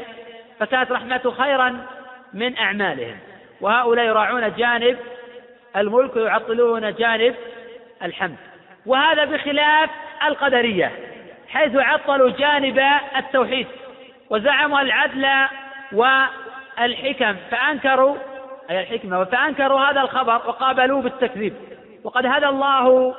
فكانت 0.61 0.93
رحمته 0.93 1.31
خيرا 1.31 1.87
من 2.35 2.59
أعمالهم. 2.59 3.17
وهؤلاء 3.61 4.05
يراعون 4.05 4.55
جانب 4.55 4.97
الملك 5.77 6.17
ويعطلون 6.17 6.95
جانب 6.95 7.35
الحمد. 8.03 8.37
وهذا 8.87 9.25
بخلاف 9.25 9.91
القدرية 10.27 10.93
حيث 11.49 11.77
عطلوا 11.77 12.31
جانب 12.31 12.83
التوحيد 13.17 13.67
وزعموا 14.31 14.81
العدل 14.81 15.29
والحكم 15.93 17.37
فأنكروا 17.51 18.17
أي 18.71 18.81
الحكمة 18.81 19.25
فأنكروا 19.25 19.81
هذا 19.81 20.01
الخبر 20.01 20.35
وقابلوه 20.35 21.03
بالتكذيب. 21.03 21.55
وقد 22.05 22.27
هدى 22.27 22.47
الله 22.47 23.15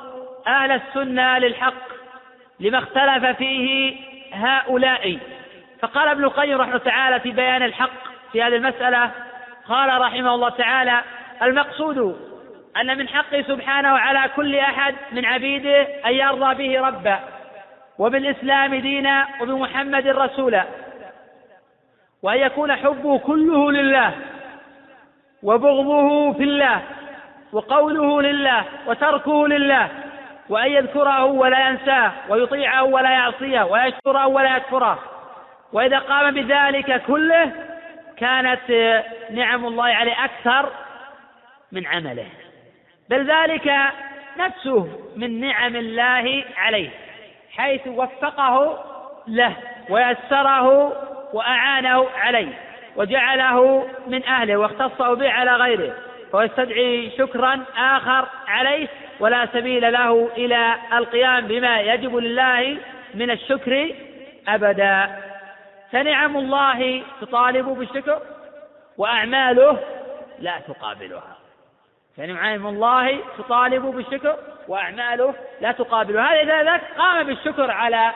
أهل 0.46 0.70
السنة 0.70 1.38
للحق 1.38 1.74
لما 2.60 2.78
اختلف 2.78 3.36
فيه 3.36 3.96
هؤلاء. 4.32 5.18
فقال 5.82 6.08
ابن 6.08 6.24
القيم 6.24 6.60
رحمه 6.60 6.78
تعالى 6.78 7.20
في 7.20 7.30
بيان 7.30 7.62
الحق 7.62 7.90
في 8.32 8.42
هذه 8.42 8.56
المسألة 8.56 9.10
قال 9.68 10.00
رحمه 10.00 10.34
الله 10.34 10.48
تعالى 10.48 11.00
المقصود 11.42 12.29
أن 12.76 12.98
من 12.98 13.08
حقه 13.08 13.42
سبحانه 13.42 13.88
على 13.88 14.30
كل 14.36 14.56
أحد 14.56 14.94
من 15.12 15.24
عبيده 15.24 15.82
أن 15.82 16.12
يرضى 16.12 16.54
به 16.54 16.86
ربا 16.86 17.20
وبالإسلام 17.98 18.74
دينا 18.74 19.28
وبمحمد 19.40 20.06
رسولا 20.06 20.64
وأن 22.22 22.38
يكون 22.38 22.76
حبه 22.76 23.18
كله 23.18 23.72
لله 23.72 24.12
وبغضه 25.42 26.32
في 26.32 26.42
الله 26.42 26.82
وقوله 27.52 28.22
لله 28.22 28.64
وتركه 28.86 29.48
لله 29.48 29.88
وأن 30.48 30.70
يذكره 30.70 31.24
ولا 31.24 31.68
ينساه 31.68 32.12
ويطيعه 32.28 32.82
ولا 32.82 33.10
يعصيه 33.10 33.62
ويشكره 33.62 34.26
ولا 34.26 34.56
يكفره. 34.56 34.98
وإذا 35.72 35.98
قام 35.98 36.34
بذلك 36.34 37.02
كله 37.02 37.52
كانت 38.16 38.60
نعم 39.30 39.66
الله 39.66 39.84
عليه 39.84 40.24
أكثر 40.24 40.70
من 41.72 41.86
عمله. 41.86 42.26
بل 43.10 43.30
ذلك 43.30 43.72
نفسه 44.38 44.88
من 45.16 45.40
نعم 45.40 45.76
الله 45.76 46.44
عليه 46.56 46.90
حيث 47.56 47.86
وفقه 47.86 48.84
له 49.28 49.56
ويسره 49.90 50.92
وأعانه 51.32 52.06
عليه 52.10 52.52
وجعله 52.96 53.86
من 54.06 54.24
أهله 54.24 54.56
واختصه 54.56 55.14
به 55.14 55.30
على 55.30 55.56
غيره 55.56 55.94
ويستدعي 56.32 57.10
شكرا 57.18 57.64
آخر 57.76 58.28
عليه 58.48 58.88
ولا 59.20 59.46
سبيل 59.46 59.92
له 59.92 60.28
إلى 60.36 60.74
القيام 60.92 61.46
بما 61.46 61.80
يجب 61.80 62.16
لله 62.16 62.76
من 63.14 63.30
الشكر 63.30 63.94
أبدا. 64.48 65.20
فنعم 65.92 66.36
الله 66.36 67.02
تطالب 67.20 67.66
بالشكر 67.66 68.22
وأعماله 68.98 69.78
لا 70.38 70.60
تقابلها. 70.68 71.39
فنعم 72.20 72.66
الله 72.66 73.20
تطالب 73.38 73.82
بالشكر 73.82 74.36
وأعماله 74.68 75.34
لا 75.60 75.72
تقابلها 75.72 76.32
هذا 76.32 76.42
إذا 76.42 76.62
ذاك 76.62 76.80
قام 76.98 77.26
بالشكر 77.26 77.70
على 77.70 78.12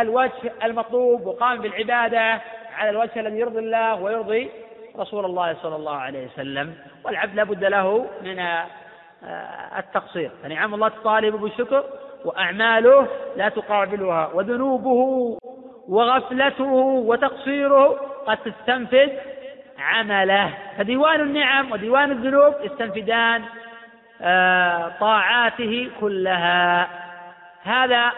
الوجه 0.00 0.52
المطلوب 0.64 1.26
وقام 1.26 1.60
بالعبادة 1.60 2.40
على 2.76 2.90
الوجه 2.90 3.20
الذي 3.20 3.38
يرضي 3.38 3.58
الله 3.58 4.02
ويرضي 4.02 4.50
رسول 4.98 5.24
الله 5.24 5.56
صلى 5.62 5.76
الله 5.76 5.96
عليه 5.96 6.26
وسلم 6.26 6.74
والعبد 7.04 7.34
لابد 7.34 7.64
له 7.64 8.06
من 8.22 8.38
آه، 8.38 9.78
التقصير. 9.78 10.30
فنعم 10.42 10.74
الله 10.74 10.88
تطالب 10.88 11.36
بالشكر 11.36 11.84
وأعماله 12.24 13.08
لا 13.36 13.48
تقابلها 13.48 14.30
وذنوبه 14.34 15.38
وغفلته 15.88 16.72
وتقصيره 17.06 18.00
قد 18.26 18.38
تستنفذ 18.38 19.10
عمله. 19.78 20.54
فديوان 20.78 21.20
النعم 21.20 21.72
وديوان 21.72 22.10
الذنوب 22.10 22.54
يستنفدان 22.64 23.42
آه، 24.22 24.92
طاعاته 25.00 25.90
كلها. 26.00 26.88
هذا 27.64 28.12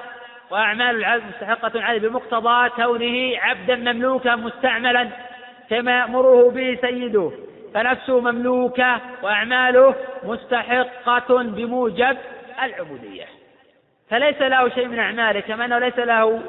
وأعمال 0.50 0.96
العبد 0.96 1.22
مستحقة 1.28 1.82
عليه 1.82 2.08
بمقتضى 2.08 2.68
كونه 2.68 3.38
عبدا 3.42 3.76
مملوكا 3.76 4.36
مستعملا 4.36 5.08
كما 5.70 5.98
يأمره 5.98 6.50
به 6.50 6.78
سيده. 6.80 7.32
فنفسه 7.74 8.20
مملوكة 8.20 9.00
وأعماله 9.22 9.94
مستحقة 10.24 11.42
بموجب 11.42 12.16
العبودية. 12.62 13.26
فليس 14.10 14.42
له 14.42 14.68
شيء 14.68 14.88
من 14.88 14.98
أعماله 14.98 15.40
كما 15.40 15.64
أنه 15.64 15.78
ليس 15.78 15.98
له 15.98 16.42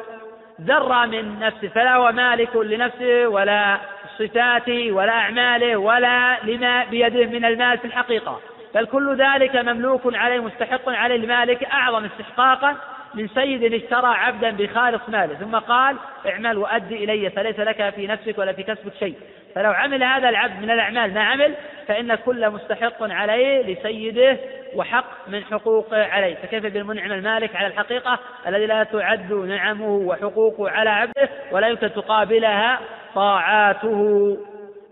ذرة 0.62 1.05
من 1.05 1.39
نفسه 1.39 1.68
فلا 1.68 1.95
هو 1.95 2.12
مالك 2.12 2.55
لنفسه 2.55 3.28
ولا 3.28 3.78
صفاته 4.20 4.91
ولا 4.91 5.12
أعماله 5.12 5.78
ولا 5.78 6.38
لما 6.43 6.84
بيده 6.84 7.26
من 7.26 7.45
المال 7.45 7.78
في 7.78 7.86
الحقيقة. 7.86 8.39
بل 8.76 8.86
كل 8.86 9.16
ذلك 9.16 9.55
مملوك 9.55 10.01
عليه 10.05 10.39
مستحق 10.39 10.89
عليه. 10.89 11.16
المالك 11.16 11.64
أعظم 11.64 12.05
استحقاقا 12.05 12.76
من 13.14 13.28
سيد 13.28 13.74
اشترى 13.74 14.07
عبدا 14.07 14.49
بخالص 14.51 15.09
ماله 15.09 15.36
ثم 15.36 15.55
قال 15.55 15.97
اعمل 16.26 16.57
وأدي 16.57 17.03
إلي 17.03 17.30
فليس 17.30 17.59
لك 17.59 17.89
في 17.89 18.07
نفسك 18.07 18.38
ولا 18.38 18.53
في 18.53 18.64
كسبك 18.64 18.93
شيء. 18.99 19.16
فلو 19.55 19.72
عمل 19.72 20.03
هذا 20.03 20.30
العبد 20.30 20.62
من 20.62 20.72
الأعمال 20.72 21.14
ما 21.14 21.24
عمل 21.24 21.53
فإن 21.88 22.16
كل 22.16 22.49
مستحق 22.49 23.03
عليه 23.03 23.74
لسيده 23.74 24.38
وحق 24.76 25.05
من 25.28 25.43
حقوقه 25.43 26.03
عليه. 26.03 26.36
فكيف 26.36 26.66
بالمنعم 26.66 27.12
المالك 27.12 27.55
على 27.55 27.68
الحقيقة؟ 27.68 28.20
الذي 28.47 28.66
لا 28.66 28.84
تعد 28.84 29.34
نعمه 29.34 29.89
وحقوقه 29.89 30.70
على 30.70 30.89
عبده 30.89 31.30
ولا 31.51 31.68
يمكن 31.68 31.93
تقابلها 31.93 32.80
طاعاته 33.16 34.38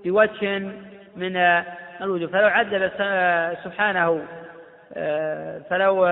بوجه 0.06 0.60
من 1.16 1.38
الوجوه. 2.02 2.30
فلو 2.30 2.48
عذب 2.48 2.92
سبحانه 3.64 4.22
فلو 5.70 6.06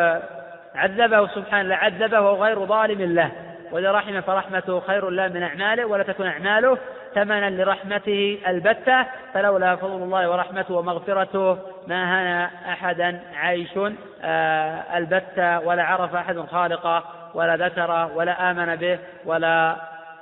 عذبه 0.76 1.28
سبحانه 1.28 1.70
لعذبه 1.70 2.22
وهو 2.22 2.44
غير 2.44 2.66
ظالم 2.66 3.02
له. 3.02 3.32
وإذا 3.72 3.92
رحم 3.92 4.22
فرحمته 4.22 4.80
خير 4.80 5.10
له 5.10 5.28
من 5.28 5.44
أعماله 5.44 5.86
ولا 5.86 6.04
تكون 6.04 6.28
أعماله 6.28 6.78
ثمنا 7.16 7.50
لرحمته 7.50 8.40
البتة. 8.48 9.06
فلولا 9.34 9.76
فضل 9.76 10.04
الله 10.04 10.30
ورحمته 10.30 10.74
ومغفرته 10.74 11.58
ما 11.88 12.22
هنا 12.22 12.50
أحدا 12.70 13.22
عيش 13.36 13.80
آه، 14.24 14.98
البتة 14.98 15.60
ولا 15.60 15.84
عرف 15.84 16.16
أحد 16.16 16.40
خالقه 16.40 17.04
ولا 17.34 17.56
ذكر 17.56 18.10
ولا 18.16 18.52
آمن 18.52 18.76
به 18.76 19.00
ولا 19.26 19.76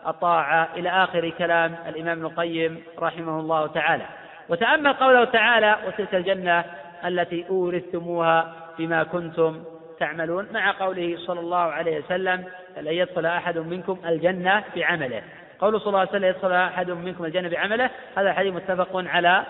أطاع 0.06 0.68
إلى 0.76 0.90
آخر 0.90 1.30
كلام 1.30 1.76
الإمام 1.88 2.18
ابن 2.18 2.26
القيم 2.26 2.84
رحمه 3.00 3.40
الله 3.40 3.68
تعالى. 3.68 4.06
وتأمل 4.50 4.94
قوله 4.94 5.26
تعالى 5.26 5.76
وتلك 5.88 6.16
الجنة 6.16 6.64
التي 7.06 7.46
أورثتموها 7.50 8.54
بما 8.80 9.04
كنتم 9.04 9.64
تعملون 10.00 10.48
مع 10.54 10.72
قوله 10.72 11.18
صلى 11.18 11.40
الله 11.40 11.58
عليه 11.58 12.00
وسلم 12.00 12.46
لن 12.78 12.94
يدخل 12.94 13.26
أحد 13.26 13.58
منكم 13.58 14.00
الجنة 14.06 14.64
بعمله 14.76 15.22
قول 15.60 15.80
صلى 15.80 15.88
الله 15.88 16.00
عليه 16.00 16.10
وسلم 16.10 16.26
يدخل 16.26 16.52
أحد 16.52 16.92
منكم 16.92 17.26
الجنة 17.26 17.50
بعمله 17.50 17.90
هذا 18.18 18.30
الحديث 18.30 18.54
متفق 18.54 18.90
على 18.94 19.44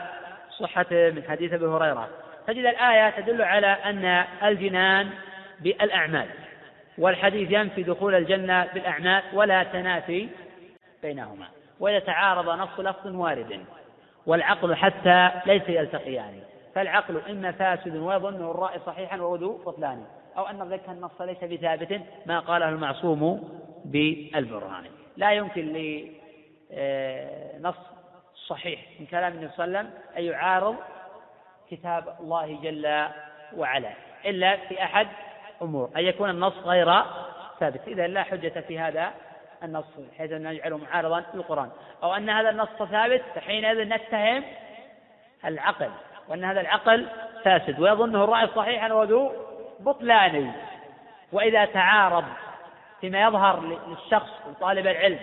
صحته 0.60 1.12
من 1.12 1.24
حديث 1.30 1.54
أبي 1.54 1.66
هريرة. 1.66 2.10
تجد 2.48 2.66
الآية 2.66 3.10
تدل 3.10 3.42
على 3.42 3.68
أن 3.68 4.26
الجنان 4.44 5.10
بالأعمال 5.60 6.28
والحديث 6.98 7.52
ينفي 7.52 7.84
دخول 7.84 8.16
الجنة 8.16 8.68
بالأعمال 8.74 9.24
ولا 9.34 9.64
تنافي 9.64 10.30
بينهما 11.02 11.48
وإذا 11.80 12.00
تعارض 12.00 12.50
نص 12.50 12.80
لفظ 12.80 13.16
وارد 13.16 13.66
والعقل 14.26 14.76
حتى 14.76 15.32
ليس 15.46 15.70
يلتقيان 15.70 16.40
فالعقل 16.76 17.22
إما 17.30 17.52
فاسد 17.52 17.96
ويظنه 17.96 18.52
الرأي 18.52 18.80
صحيحا 18.86 19.18
ووضوء 19.18 19.64
بطلان. 19.66 20.06
أو 20.38 20.48
أن 20.48 20.70
ذلك 20.70 20.90
النص 20.90 21.22
ليس 21.22 21.44
بثابت 21.44 22.02
ما 22.26 22.40
قاله 22.40 22.70
المعصوم 22.70 23.50
بالبرهان. 23.86 24.84
لا 25.18 25.32
يمكن 25.32 25.74
لنص 27.60 27.76
صحيح 28.48 28.80
من 29.00 29.06
كلام 29.06 29.34
النبي 29.34 29.50
صلى 29.50 29.66
الله 29.66 29.78
عليه 29.80 29.90
وسلم 29.90 30.02
أن 30.18 30.24
يعارض 30.24 30.76
كتاب 31.72 32.16
الله 32.20 32.60
جل 32.64 33.08
وعلا 33.58 33.92
إلا 34.26 34.58
في 34.58 34.84
أحد 34.84 35.08
أمور 35.62 35.90
أن 35.96 36.04
يكون 36.04 36.30
النص 36.30 36.58
غير 36.58 37.04
ثابت. 37.60 37.88
إذا 37.88 38.08
لا 38.08 38.24
حجة 38.24 38.60
في 38.68 38.80
هذا 38.80 39.12
النص 39.64 39.86
حيث 40.18 40.32
أن 40.32 40.48
نجعله 40.48 40.78
معارضا 40.78 41.24
للقرآن. 41.34 41.70
أو 42.04 42.14
أن 42.14 42.30
هذا 42.30 42.50
النص 42.50 42.70
ثابت 42.92 43.22
فحينئذ 43.36 43.90
نتهم 43.90 44.44
العقل 45.46 45.90
وأن 46.30 46.44
هذا 46.44 46.62
العقل 46.62 47.08
فاسد 47.44 47.80
ويظنه 47.80 48.24
الرأي 48.24 48.48
صحيحا 48.48 48.94
وذو 48.94 49.32
بطلاني. 49.80 50.52
وإذا 51.32 51.66
تعارض 51.66 52.26
فيما 53.02 53.22
يظهر 53.22 53.62
للشخص 53.62 54.30
وطالب 54.50 54.88
العلم 54.88 55.20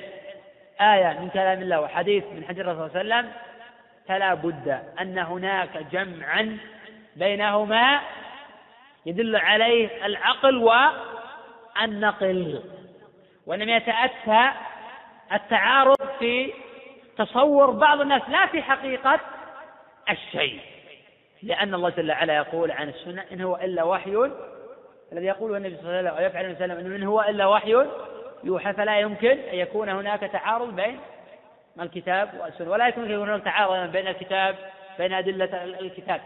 آية 0.81 1.19
من 1.21 1.31
كلام 1.31 1.63
الله 1.63 1.81
وحديث 1.81 2.25
من 2.25 2.45
حديث 2.45 2.61
الرسول 2.61 2.91
صلى 2.91 3.01
الله 3.01 3.15
عليه 3.15 3.27
وسلم 3.29 3.33
فلا 4.09 4.35
بد 4.35 4.83
أن 5.01 5.19
هناك 5.19 5.77
جمعا 5.93 6.59
بينهما 7.17 8.01
يدل 9.07 9.37
عليه 9.37 10.07
العقل 10.07 10.57
والنقل. 11.77 12.63
وإنما 13.47 13.77
يتأتى 13.77 14.51
التعارض 15.33 16.09
في 16.19 16.53
تصور 17.19 17.71
بعض 17.71 18.01
الناس 18.01 18.23
لا 18.29 18.47
في 18.47 18.63
حقيقة 18.63 19.21
الشيء. 20.11 20.61
لأن 21.43 21.75
الله 21.75 21.91
جل 21.91 22.11
وعلا 22.11 22.37
يقول 22.37 22.71
عن 22.71 22.89
السنة 22.89 23.25
إن 23.33 23.41
هو 23.41 23.57
إلا 23.57 23.83
وحي 23.83 24.31
الذي 25.13 25.27
يقوله 25.27 25.57
النبي 25.57 25.77
صلى 25.77 25.85
الله 25.85 25.99
عليه 25.99 26.11
وسلم 26.11 26.25
ويفعل 26.25 26.45
النبي 26.45 26.59
صلى 26.59 26.65
الله 26.65 26.75
عليه 26.75 26.85
وسلم 26.85 26.95
إن 26.95 27.03
هو 27.03 27.23
إلا 27.23 27.47
وحي 27.47 27.87
يوحى 28.45 28.73
فلا 28.73 29.01
يمكن 29.01 29.39
أن 29.39 29.55
يكون 29.55 29.89
هناك 29.89 30.21
تعارض 30.21 30.77
بين 30.77 31.01
الكتاب 31.81 32.31
والسنة. 32.41 32.71
ولا 32.71 32.87
يمكن 32.87 33.05
أن 33.05 33.11
يكون 33.11 33.29
هناك 33.29 33.45
تعارض 33.45 33.93
بين 33.93 34.07
الكتاب 34.09 34.57
بين 34.99 35.13
أدلة 35.13 35.65
الكتاب. 35.65 36.21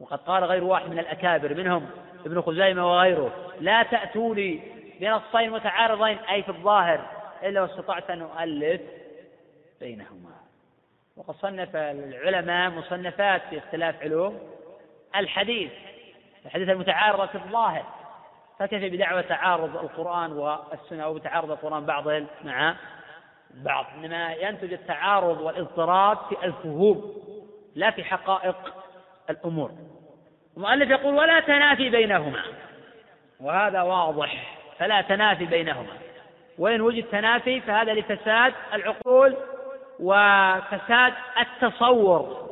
وقد 0.00 0.18
قال 0.18 0.44
غير 0.44 0.64
واحد 0.64 0.90
من 0.90 0.98
الأكابر 0.98 1.54
منهم 1.54 1.86
ابن 2.26 2.40
خزيمة 2.40 2.92
وغيره 2.92 3.32
لا 3.60 3.82
تأتوني 3.82 4.60
بنصين 5.00 5.50
متعارضين 5.50 6.18
أي 6.18 6.42
في 6.42 6.48
الظاهر 6.48 7.00
إلا 7.42 7.62
واستطعت 7.62 8.10
أن 8.10 8.22
أؤلف 8.22 8.80
بينهما. 9.80 10.37
وقد 11.18 11.34
صنف 11.34 11.76
العلماء 11.76 12.70
مصنفات 12.70 13.42
في 13.50 13.58
اختلاف 13.58 14.02
علوم 14.02 14.38
الحديث 15.16 15.72
الحديث 16.46 16.68
المتعارضة 16.68 17.26
في 17.26 17.34
الظاهر. 17.34 17.84
فكيف 18.58 18.92
بدعوى 18.92 19.22
تعارض 19.22 19.76
القرآن 19.76 20.32
والسنة 20.32 21.04
أو 21.04 21.14
بتعارض 21.14 21.50
القرآن 21.50 21.86
بعضهم 21.86 22.26
مع 22.44 22.76
بعض؟ 23.54 23.86
إنما 23.96 24.32
ينتج 24.32 24.72
التعارض 24.72 25.40
والاضطراب 25.40 26.18
في 26.28 26.44
الفهوم 26.44 27.14
لا 27.74 27.90
في 27.90 28.04
حقائق 28.04 28.74
الأمور. 29.30 29.70
المؤلف 30.56 30.90
يقول 30.90 31.14
ولا 31.14 31.40
تنافي 31.40 31.90
بينهما. 31.90 32.42
وهذا 33.40 33.82
واضح 33.82 34.58
فلا 34.78 35.00
تنافي 35.00 35.44
بينهما. 35.44 35.92
وإن 36.58 36.80
وجد 36.80 37.04
تنافي 37.04 37.60
فهذا 37.60 37.94
لفساد 37.94 38.52
العقول 38.74 39.36
وفساد 40.00 41.12
التصور. 41.40 42.48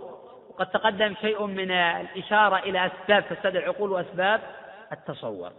وقد 0.48 0.66
تقدم 0.66 1.14
شيء 1.20 1.46
من 1.46 1.70
الإشارة 1.70 2.58
إلى 2.58 2.86
أسباب 2.86 3.22
فساد 3.22 3.56
العقول 3.56 3.92
وأسباب 3.92 4.40
التصور. 4.92 5.50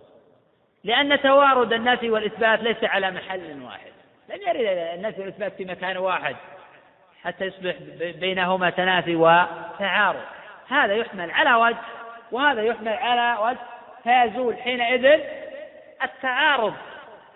لأن 0.84 1.22
توارد 1.22 1.74
النفي 1.74 2.10
والإثبات 2.10 2.60
ليس 2.60 2.84
على 2.84 3.12
محل 3.12 3.64
واحد. 3.64 3.92
لم 4.30 4.42
يرد 4.48 4.78
النفي 4.98 5.22
والإثبات 5.22 5.54
في 5.54 5.66
مكان 5.66 5.98
واحد 5.98 6.36
حتى 7.24 7.46
يصبح 7.46 7.76
بينهما 8.20 8.70
تنافي 8.70 9.16
وتعارض. 9.16 10.24
هذا 10.68 10.94
يحمل 10.94 11.32
على 11.32 11.54
وجه 11.54 11.78
وهذا 12.32 12.62
يحمل 12.62 12.94
على 12.94 13.38
وجه 13.44 13.58
فيزول 14.04 14.58
حينئذ 14.58 15.20
التعارض. 16.04 16.74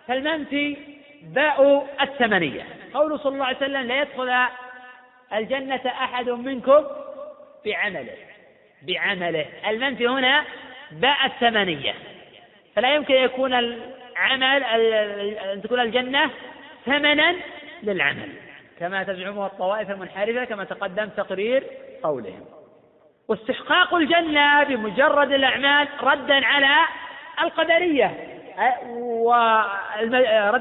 فالمنفي 0.08 0.78
باء 1.22 1.88
الثمنية. 2.02 2.66
قوله 2.94 3.18
صلى 3.18 3.34
الله 3.34 3.46
عليه 3.46 3.58
وسلم 3.58 3.82
لا 3.88 4.02
يدخل 4.02 4.48
الجنة 5.34 5.82
أحد 5.86 6.30
منكم 6.30 6.84
بعمله. 7.66 8.18
بعمله. 8.82 9.46
المنفي 9.68 10.08
هنا 10.08 10.44
باء 10.92 11.26
الثمنية. 11.26 11.94
فلا 12.76 12.96
يمكن 12.96 13.14
أن 13.16 13.24
يكون 13.24 13.54
العمل 13.54 14.64
أن 15.54 15.62
تكون 15.62 15.80
الجنة 15.80 16.30
ثمنا 16.86 17.36
للعمل. 17.84 18.30
كما 18.80 19.04
تزعمه 19.04 19.46
الطوائف 19.46 19.90
المنحرفة 19.90 20.46
كما 20.46 20.64
تقدم 20.64 21.10
تقرير 21.10 21.64
قولهم. 22.04 22.46
واستحقاق 23.28 23.96
الجنة 23.96 24.64
بمجرد 24.64 25.32
الأعمال 25.32 25.88
ردا 26.02 26.46
على 26.46 26.88
القدرية. 27.42 28.41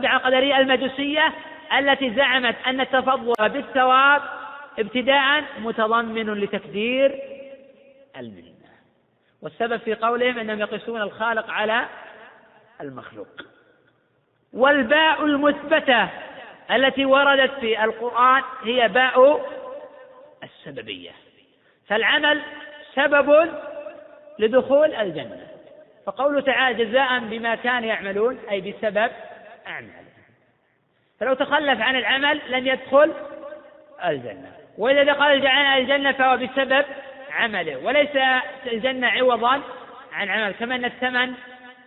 على 0.07 0.16
القدرية 0.16 0.59
المجوسية 0.59 1.32
التي 1.78 2.14
زعمت 2.14 2.57
أن 2.66 2.80
التفضل 2.80 3.49
بالثواب 3.49 4.22
ابتداء 4.78 5.45
متضمن 5.59 6.34
لتكدير 6.34 7.20
المنة 8.16 8.51
والسبب 9.43 9.76
في 9.76 9.95
قولهم 9.95 10.38
أنهم 10.38 10.61
يقيسون 10.61 11.03
الخالق 11.03 11.51
على 11.51 11.86
المخلوق. 12.80 13.28
والباء 14.53 15.24
المثبتة 15.24 16.09
التي 16.70 17.05
وردت 17.05 17.51
في 17.61 17.84
القرآن 17.84 18.43
هي 18.64 18.88
باء 18.88 19.47
السببية. 20.43 21.11
فالعمل 21.88 22.41
سبب 22.95 23.51
لدخول 24.38 24.95
الجنة. 24.95 25.49
فقوله 26.07 26.40
تعالى 26.40 26.84
جزاء 26.84 27.18
بما 27.18 27.55
كانوا 27.55 27.88
يعملون 27.88 28.38
أي 28.51 28.61
بسبب 28.61 29.11
أعمالهم. 29.66 30.05
فلو 31.20 31.34
تخلف 31.34 31.80
عن 31.80 31.96
العمل 31.96 32.40
لم 32.48 32.66
يدخل 32.66 33.14
الجنة. 34.05 34.53
وإذا 34.78 35.03
دخل 35.03 35.26
الجنة 35.26 36.12
فهو 36.12 36.36
بسبب 36.36 36.84
عمله. 37.30 37.76
وليس 37.76 38.11
الجنة 38.66 39.09
عوضا 39.09 39.61
عن 40.12 40.28
عمل 40.28 40.53
كما 40.53 40.74
أن 40.74 40.84
الثمن 40.84 41.34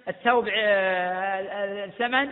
الثوب 0.07 0.49
الثمن 0.53 2.29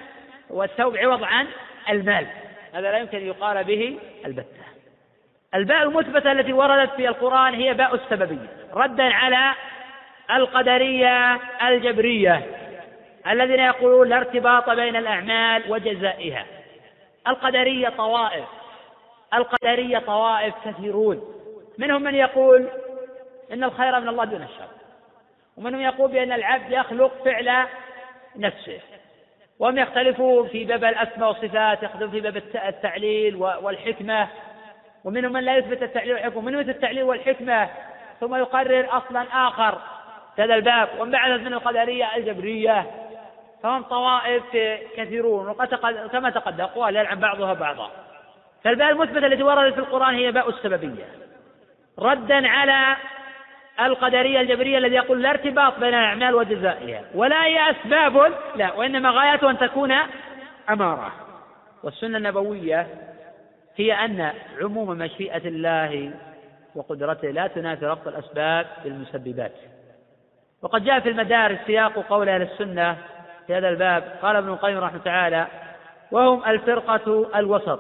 والثوب 0.50 0.98
عوض 0.98 1.24
عن 1.24 1.48
المال. 1.90 2.28
هذا 2.74 2.92
لا 2.92 2.98
يمكن 2.98 3.18
أن 3.18 3.26
يقال 3.26 3.64
به 3.64 4.00
البتة. 4.26 4.62
الباء 5.56 5.84
المثبتة 5.84 6.32
التي 6.32 6.54
وردت 6.54 6.92
في 6.96 7.08
القرآن 7.08 7.54
هي 7.54 7.74
باء 7.74 7.96
السببية. 7.96 8.48
ردا 8.74 9.04
على 9.04 9.54
القدرية 10.32 11.40
الجبرية 11.68 12.42
الذين 13.28 13.60
يقولون 13.60 14.10
لا 14.10 14.18
ارتباط 14.18 14.70
بين 14.70 14.96
الأعمال 14.96 15.72
وجزائها. 15.72 16.46
القدرية 17.28 17.90
طوائف. 17.90 18.46
القدرية 19.34 19.98
طوائف 19.98 20.54
كثيرون. 20.66 21.22
منهم 21.78 22.02
من 22.02 22.16
يقول 22.16 22.68
إن 23.54 23.64
الخير 23.64 24.00
من 24.00 24.08
الله 24.08 24.26
دون 24.26 24.42
الشر. 24.42 24.68
ومنهم 25.58 25.82
يقول 25.82 26.12
بأن 26.12 26.32
العبد 26.32 26.72
يخلق 26.72 27.24
فعل 27.26 27.68
نفسه. 28.36 28.80
وهم 29.60 29.78
يختلفون 29.78 30.48
في 30.48 30.66
باب 30.66 30.84
الأسماء 30.84 31.30
والصفات 31.30 31.84
يختلفون 31.84 32.12
في 32.12 32.20
باب 32.20 32.38
التعليل 32.56 33.36
والحكمة. 33.36 34.28
ومنهم 35.04 35.34
من 35.34 35.44
لا 35.44 35.58
يثبت 35.58 35.84
التعليل 35.84 36.14
والحكمة. 36.14 36.38
ومنهم 36.38 36.62
يثبت 36.62 36.76
التعليل 36.76 37.04
والحكمة 37.04 37.70
ثم 38.20 38.36
يقرر 38.36 38.88
أصلا 38.98 39.26
آخر. 39.48 39.82
هذا 40.38 40.56
الباب. 40.56 40.90
وانبعثت 40.98 41.42
من 41.42 41.54
القدرية 41.54 42.16
الجبرية. 42.16 42.86
فهم 43.64 43.84
طوائف 43.84 44.44
كثيرون. 44.98 45.48
وقد 45.48 45.68
كما 46.12 46.30
تقدم 46.30 46.64
أقوال 46.64 46.96
يلعن 46.96 47.20
بعضها 47.20 47.54
بعضا. 47.54 47.92
فالباء 48.64 48.92
المثبتة 48.92 49.26
التي 49.28 49.44
وردت 49.44 49.74
في 49.74 49.80
القرآن 49.80 50.16
هي 50.16 50.32
باء 50.32 50.50
السببية. 50.50 51.06
ردا 52.00 52.48
على 52.48 52.98
القدرية 53.80 54.42
الجبرية 54.42 54.78
الذي 54.78 54.96
يقول 54.96 55.22
لا 55.22 55.30
ارتباط 55.30 55.80
بين 55.80 55.90
الأعمال 55.90 56.36
وجزائها. 56.36 57.04
ولا 57.16 57.46
هي 57.46 57.72
أسباب 57.72 58.34
لا 58.56 58.74
وإنما 58.74 59.10
غايته 59.10 59.50
أن 59.50 59.58
تكون 59.58 59.94
أمارة 60.70 61.12
والسنة 61.84 62.18
النبوية 62.18 62.88
هي 63.76 63.94
أن 63.94 64.32
عموم 64.62 64.90
مشيئة 64.90 65.48
الله 65.48 66.12
وقدرته 66.76 67.32
لا 67.32 67.48
تنافي 67.48 67.86
ربط 67.86 68.08
الأسباب 68.08 68.66
بالمسببات. 68.84 69.56
وقد 70.62 70.84
جاء 70.84 71.00
في 71.00 71.10
المدارس 71.10 71.58
سياق 71.68 72.00
قول 72.00 72.30
أهل 72.30 72.42
السنة 72.42 72.98
في 73.48 73.54
هذا 73.54 73.70
الباب. 73.70 74.04
قال 74.22 74.36
ابن 74.36 74.50
القيم 74.50 74.78
رحمه 74.78 75.00
تعالى 75.00 75.48
وهم 76.12 76.46
الفرقة 76.46 77.30
الوسط 77.36 77.80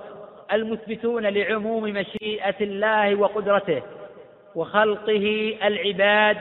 المثبتون 0.52 1.26
لعموم 1.26 1.84
مشيئة 1.84 2.56
الله 2.62 3.16
وقدرته 3.16 3.82
وخلقه 4.56 5.58
العباد 5.64 6.38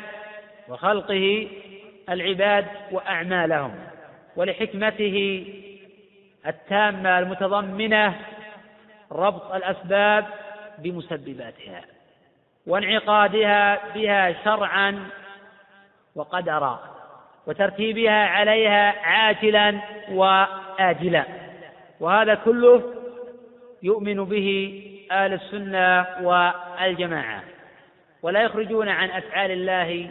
وخلقه 0.68 1.48
العباد 2.08 2.66
وأعمالهم 2.90 3.74
ولحكمته 4.36 5.46
التامة 6.46 7.18
المتضمنة 7.18 8.14
ربط 9.12 9.52
الأسباب 9.52 10.26
بمسبباتها 10.78 11.80
وانعقادها 12.66 13.80
بها 13.94 14.44
شرعا 14.44 15.06
وقدرا 16.14 16.80
وترتيبها 17.46 18.26
عليها 18.26 19.06
عاجلا 19.06 19.80
وآجلا. 20.10 21.24
وهذا 22.00 22.34
كله 22.34 22.94
يؤمن 23.82 24.24
به 24.24 24.82
أهل 25.12 25.32
السنة 25.32 26.06
والجماعة. 26.22 27.42
ولا 28.22 28.42
يخرجون 28.42 28.88
عن 28.88 29.10
أفعال 29.10 29.50
الله 29.50 30.10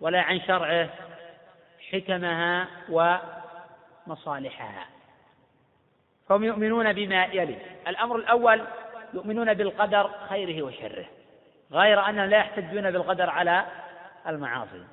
ولا 0.00 0.20
عن 0.20 0.40
شرعه 0.40 0.88
حكمها 1.92 2.66
ومصالحها. 2.88 4.86
فهم 6.28 6.44
يؤمنون 6.44 6.92
بما 6.92 7.24
يلي. 7.24 7.56
الأمر 7.88 8.16
الأول 8.16 8.60
يؤمنون 9.14 9.54
بالقدر 9.54 10.10
خيره 10.28 10.62
وشره. 10.62 11.04
غير 11.72 12.08
أنهم 12.08 12.24
لا 12.24 12.36
يحتجون 12.36 12.90
بالقدر 12.90 13.30
على 13.30 13.64
المعاصي. 14.26 14.84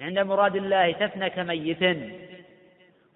عند 0.00 0.18
مراد 0.18 0.56
الله 0.56 0.92
تفنى 0.92 1.30
كميت 1.30 1.98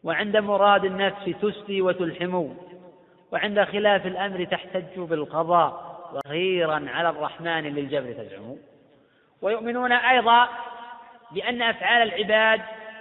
وعند 0.05 0.37
مراد 0.37 0.85
النفس 0.85 1.25
تسلي 1.43 1.83
وتلحم 1.83 2.49
وعند 3.33 3.65
خلاف 3.65 4.07
الأمر 4.07 4.45
تحتج 4.45 4.99
بالقضاء 4.99 5.95
وغيرا 6.13 6.87
على 6.89 7.09
الرحمن 7.09 7.63
للجبر 7.63 8.13
تزعم. 8.13 8.57
ويؤمنون 9.43 9.93
أيضا 9.93 10.49
بأن 11.31 11.63
أفعال 11.63 12.13
العباد 12.13 12.61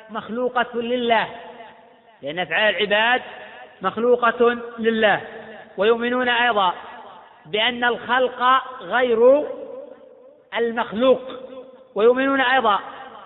مخلوقة 0.10 0.82
لله 0.82 1.28
لأن 2.22 2.39
أفعال 2.39 2.76
العباد 2.76 3.22
مخلوقة 3.82 4.58
لله. 4.80 5.22
ويؤمنون 5.78 6.30
أيضا 6.30 6.74
بأن 7.46 7.84
الخلق 7.84 8.64
غير 8.82 9.48
المخلوق. 10.58 11.22
ويؤمنون 11.96 12.41
أيضا 12.41 12.80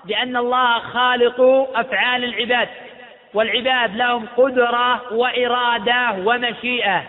بأن 0.06 0.38
الله 0.38 0.80
خالق 0.80 1.42
أفعال 1.76 2.24
العباد 2.24 2.70
والعباد 3.34 3.96
لهم 3.96 4.26
قدرة 4.38 5.14
وإرادة 5.14 6.12
ومشيئة 6.26 7.04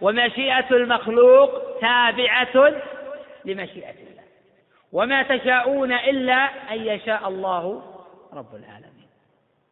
ومشيئة 0.00 0.70
المخلوق 0.70 1.50
تابعة 1.80 2.72
لمشيئة 3.44 3.90
الله. 3.90 4.22
وما 4.92 5.22
تشاءون 5.22 5.92
إلا 5.92 6.48
أن 6.72 6.86
يشاء 6.86 7.28
الله 7.28 7.82
رب 8.32 8.54
العالمين. 8.54 9.08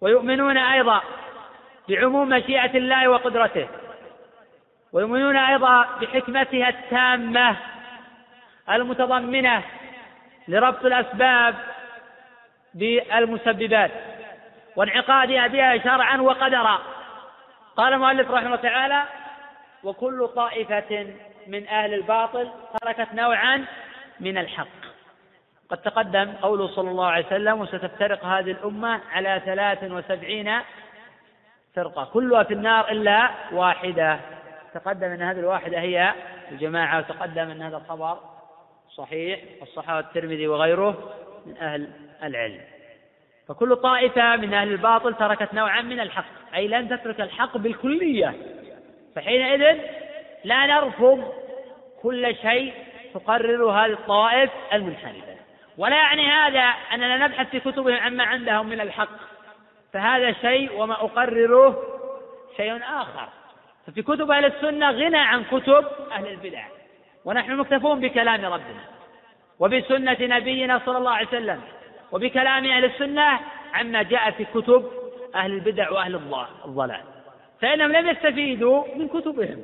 ويؤمنون 0.01 0.57
أيضا 0.57 1.01
بعموم 1.89 2.29
مشيئة 2.29 2.77
الله 2.77 3.09
وقدرته. 3.09 3.69
ويؤمنون 4.93 5.37
أيضا 5.37 5.87
بحكمتها 6.01 6.69
التامة 6.69 7.57
المتضمنة 8.71 9.63
لربط 10.51 10.85
الأسباب 10.85 11.55
بالمسببات 12.75 13.91
وانعقادها 14.77 15.47
بها 15.47 15.79
شرعا 15.79 16.21
وقدرا. 16.21 16.79
قال 17.77 17.93
المؤلف 17.93 18.31
رحمه 18.31 18.47
الله 18.47 18.57
تعالى 18.57 19.03
وكل 19.85 20.29
طائفة 20.29 21.07
من 21.47 21.69
أهل 21.69 21.95
الباطل 21.95 22.51
تركت 22.83 23.15
نوعا 23.15 23.65
من 24.21 24.39
الحق. 24.39 24.67
قد 25.71 25.79
تقدم 25.79 26.33
قوله 26.43 26.69
صلى 26.69 26.91
الله 26.91 27.07
عليه 27.07 27.27
وسلم 27.27 27.61
وستفترق 27.61 28.25
هذه 28.25 28.51
الأمة 28.51 29.01
على 29.13 29.43
ثلاث 29.45 29.85
وسبعين 29.85 30.59
فرقة 31.77 32.05
كلها 32.05 32.43
في 32.43 32.55
النار 32.55 32.91
إلا 32.91 33.31
واحدة. 33.53 34.21
تقدم 34.75 35.07
أن 35.07 35.23
هذه 35.23 35.39
الواحدة 35.39 35.81
هي 35.81 36.15
الجماعة 36.53 36.99
وتقدم 36.99 37.51
أن 37.51 37.63
هذا 37.63 37.77
الخبر 37.77 38.30
صحيح 38.97 39.41
والصحابة 39.61 40.01
الترمذي 40.01 40.49
وغيره 40.49 41.15
من 41.47 41.57
أهل 41.57 41.89
العلم. 42.23 42.61
فكل 43.49 43.77
طائفة 43.77 44.37
من 44.37 44.55
أهل 44.55 44.73
الباطل 44.73 45.15
تركت 45.15 45.55
نوعا 45.55 45.83
من 45.83 46.01
الحق 46.01 46.55
أي 46.55 46.69
لن 46.69 46.89
تترك 46.89 47.21
الحق 47.21 47.57
بالكلية. 47.57 48.35
فحينئذ 49.17 49.79
لا 50.45 50.67
نرفض 50.67 51.33
كل 52.03 52.37
شيء 52.37 52.75
تقرره 53.15 53.85
هذه 53.85 53.93
الطوائف 53.93 54.51
المنحرفة. 54.73 55.37
ولا 55.79 55.97
يعني 55.97 56.27
هذا 56.27 56.61
أننا 56.95 57.27
نبحث 57.27 57.51
في 57.51 57.61
كتبهم 57.61 57.97
عما 57.97 58.25
عندهم 58.25 58.69
من 58.69 58.81
الحق. 58.81 59.19
فهذا 59.93 60.33
شيء 60.33 60.73
وما 60.73 60.95
أقرره 60.95 61.83
شيء 62.57 62.77
آخر. 62.77 63.29
ففي 63.87 64.03
كتب 64.03 64.31
أهل 64.31 64.45
السنة 64.45 64.91
غنى 64.91 65.19
عن 65.19 65.45
كتب 65.45 65.87
أهل 66.13 66.27
البدع. 66.27 66.80
ونحن 67.25 67.57
مكتفون 67.57 68.01
بكلام 68.01 68.45
ربنا 68.45 68.85
وبسنة 69.59 70.17
نبينا 70.21 70.81
صلى 70.87 70.99
الله 70.99 71.11
عليه 71.11 71.29
وسلم 71.29 71.61
وبكلام 72.13 72.65
أهل 72.65 72.85
السنة 72.85 73.41
عما 73.75 74.03
جاء 74.03 74.31
في 74.31 74.45
كتب 74.45 74.91
أهل 75.35 75.53
البدع 75.53 75.91
وأهل 75.91 76.15
الضلال. 76.65 77.01
فإنهم 77.61 77.93
لم 77.93 78.09
يستفيدوا 78.09 78.85
من 78.97 79.09
كتبهم. 79.09 79.63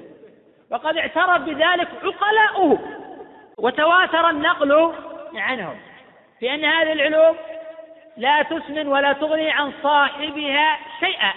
وقد 0.70 0.96
اعترف 0.96 1.42
بذلك 1.42 1.88
عقلاؤه 2.04 2.78
وتواتر 3.58 4.30
النقل 4.30 4.92
عنهم 5.34 5.76
بأن 6.40 6.64
هذه 6.64 6.92
العلوم 6.92 7.36
لا 8.16 8.42
تسمن 8.42 8.86
ولا 8.86 9.12
تغني 9.12 9.50
عن 9.50 9.72
صاحبها 9.82 10.78
شيئا 11.00 11.32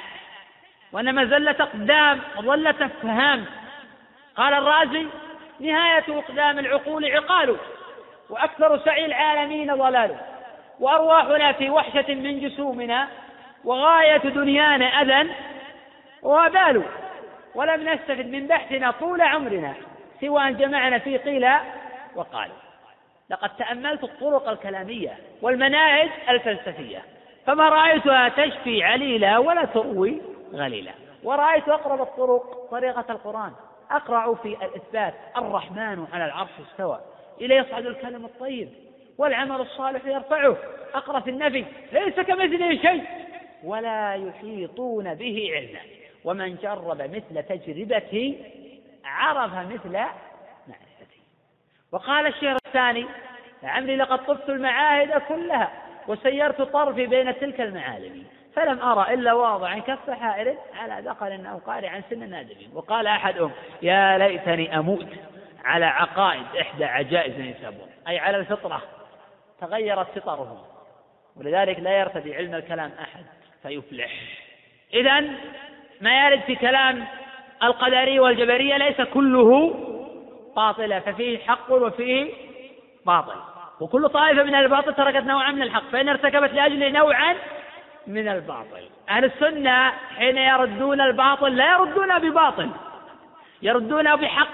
وإنما 0.92 1.26
زلة 1.26 1.56
أقدام 1.60 2.20
وظلة 2.38 2.76
أفهام. 2.82 3.46
قال 4.36 4.54
الرازي 4.54 5.08
نهاية 5.60 6.20
أقدام 6.20 6.60
العقول 6.60 7.06
عقال 7.06 7.58
وأكثر 8.30 8.80
سعي 8.80 9.06
العالمين 9.06 9.76
ضلال 9.76 10.16
وأرواحنا 10.80 11.52
في 11.52 11.70
وحشة 11.70 12.14
من 12.14 12.40
جسومنا 12.40 13.08
وغاية 13.66 14.18
دنيانا 14.18 14.86
أذى 14.86 15.30
وبال. 16.24 16.84
ولم 17.56 17.90
نستفد 17.90 18.26
من 18.26 18.48
بحثنا 18.48 18.92
طول 18.92 19.22
عمرنا 19.22 19.74
سوى 20.22 20.48
أن 20.48 20.58
جمعنا 20.58 21.00
في 21.00 21.18
قيل 21.18 21.50
وقال. 22.16 22.50
لقد 23.30 23.50
تأملت 23.58 24.04
الطرق 24.04 24.50
الكلامية 24.50 25.18
والمناهج 25.42 26.10
الفلسفية 26.30 27.04
فما 27.46 27.70
رأيتها 27.70 28.30
تشفي 28.30 28.84
عليلا 28.84 29.38
ولا 29.38 29.66
تروي 29.66 30.22
غليلا. 30.54 30.92
ورأيت 31.24 31.70
أقرب 31.70 32.02
الطرق 32.02 32.68
طريقة 32.72 33.06
القرآن. 33.10 33.52
أقرع 33.92 34.34
في 34.34 34.48
الإثبات 34.48 35.14
الرحمن 35.38 36.08
على 36.14 36.26
العرش 36.26 36.50
استوى. 36.72 37.00
إليه 37.42 37.56
يصعد 37.56 37.86
الكلم 37.86 38.26
الطيب 38.26 38.70
والعمل 39.18 39.62
الصالح 39.62 40.06
يرفعه. 40.06 40.58
أقرأ 40.94 41.20
في 41.20 41.30
النفي 41.30 41.66
ليس 41.92 42.20
كمثله 42.20 42.82
شيء. 42.82 43.04
ولا 43.64 44.14
يحيطون 44.14 45.14
به 45.14 45.52
علما. 45.54 45.80
ومن 46.24 46.56
جرب 46.56 47.02
مثل 47.02 47.44
تجربتي 47.44 48.44
عرف 49.06 49.54
مثل 49.54 49.92
معرفتي. 50.68 51.22
وقال 51.92 52.28
الشيخ 52.28 52.58
الثاني 52.66 53.06
لعمري 53.64 53.96
لقد 53.96 54.26
طفت 54.26 54.50
المعاهد 54.50 55.22
كلها 55.22 55.72
وسيرت 56.08 56.62
طرفي 56.62 57.06
بين 57.06 57.40
تلك 57.40 57.62
المعالم. 57.62 58.24
فلم 58.56 58.82
أرى 58.82 59.14
إلا 59.14 59.34
واضعا 59.34 59.80
كف 59.80 60.10
حائر 60.10 60.58
على 60.80 61.10
ذقن 61.10 61.46
أو 61.46 61.58
قارعا 61.58 62.02
سن 62.10 62.30
نادم 62.30 62.56
وقال 62.74 63.08
أحدهم 63.08 63.52
يا 63.82 64.18
ليتني 64.18 64.80
أموت 64.80 65.08
على 65.66 65.86
عقائد 65.86 66.46
إحدى 66.62 66.86
عجائز 66.86 67.40
يسابون 67.40 67.90
أي 68.08 68.20
على 68.20 68.38
الفطرة. 68.38 68.82
تغيرت 69.62 70.20
فطرهم. 70.20 70.58
ولذلك 71.38 71.80
لا 71.80 72.00
يرتدي 72.00 72.36
علم 72.36 72.56
الكلام 72.56 72.92
أحد 73.02 73.26
فيفلح. 73.64 74.12
إذا 74.94 75.20
ما 76.02 76.28
يرد 76.28 76.42
في 76.42 76.56
كلام 76.56 77.06
القدرية 77.64 78.20
والجبرية 78.20 78.78
ليس 78.78 79.02
كله 79.02 79.76
باطلا 80.56 81.00
ففيه 81.00 81.40
حق 81.40 81.72
وفيه 81.72 82.34
باطل. 83.06 83.36
وكل 83.80 84.10
طائفة 84.10 84.44
من 84.44 84.56
الباطل 84.56 84.94
تركت 84.94 85.24
نوعا 85.24 85.52
من 85.52 85.62
الحق 85.62 85.90
فإن 85.92 86.10
ارتكبت 86.10 86.54
لأجل 86.54 86.94
نوعا 86.94 87.36
من 88.10 88.28
الباطل. 88.28 88.90
أهل 89.10 89.26
السنة 89.26 89.94
حين 90.18 90.38
يردون 90.38 91.02
الباطل 91.02 91.56
لا 91.56 91.72
يردونه 91.72 92.18
بباطل 92.18 92.70
يردونه 93.62 94.16
بحق 94.16 94.50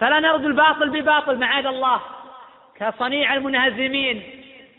فلا 0.00 0.20
نرد 0.20 0.44
الباطل 0.44 0.90
بباطل 0.90 1.36
معاذ 1.36 1.66
الله. 1.66 2.00
كصنيع 2.76 3.34
المنهزمين 3.34 4.22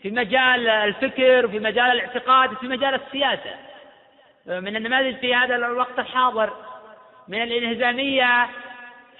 في 0.02 0.10
مجال 0.10 0.68
الفكر 0.68 1.48
في 1.48 1.58
مجال 1.58 1.90
الاعتقاد 1.90 2.54
في 2.54 2.68
مجال 2.68 2.94
السياسة. 2.94 3.54
من 4.46 4.76
النماذج 4.76 5.16
في 5.16 5.34
هذا 5.34 5.56
الوقت 5.56 5.98
الحاضر 5.98 6.52
من 7.28 7.42
الإنهزامية 7.42 8.48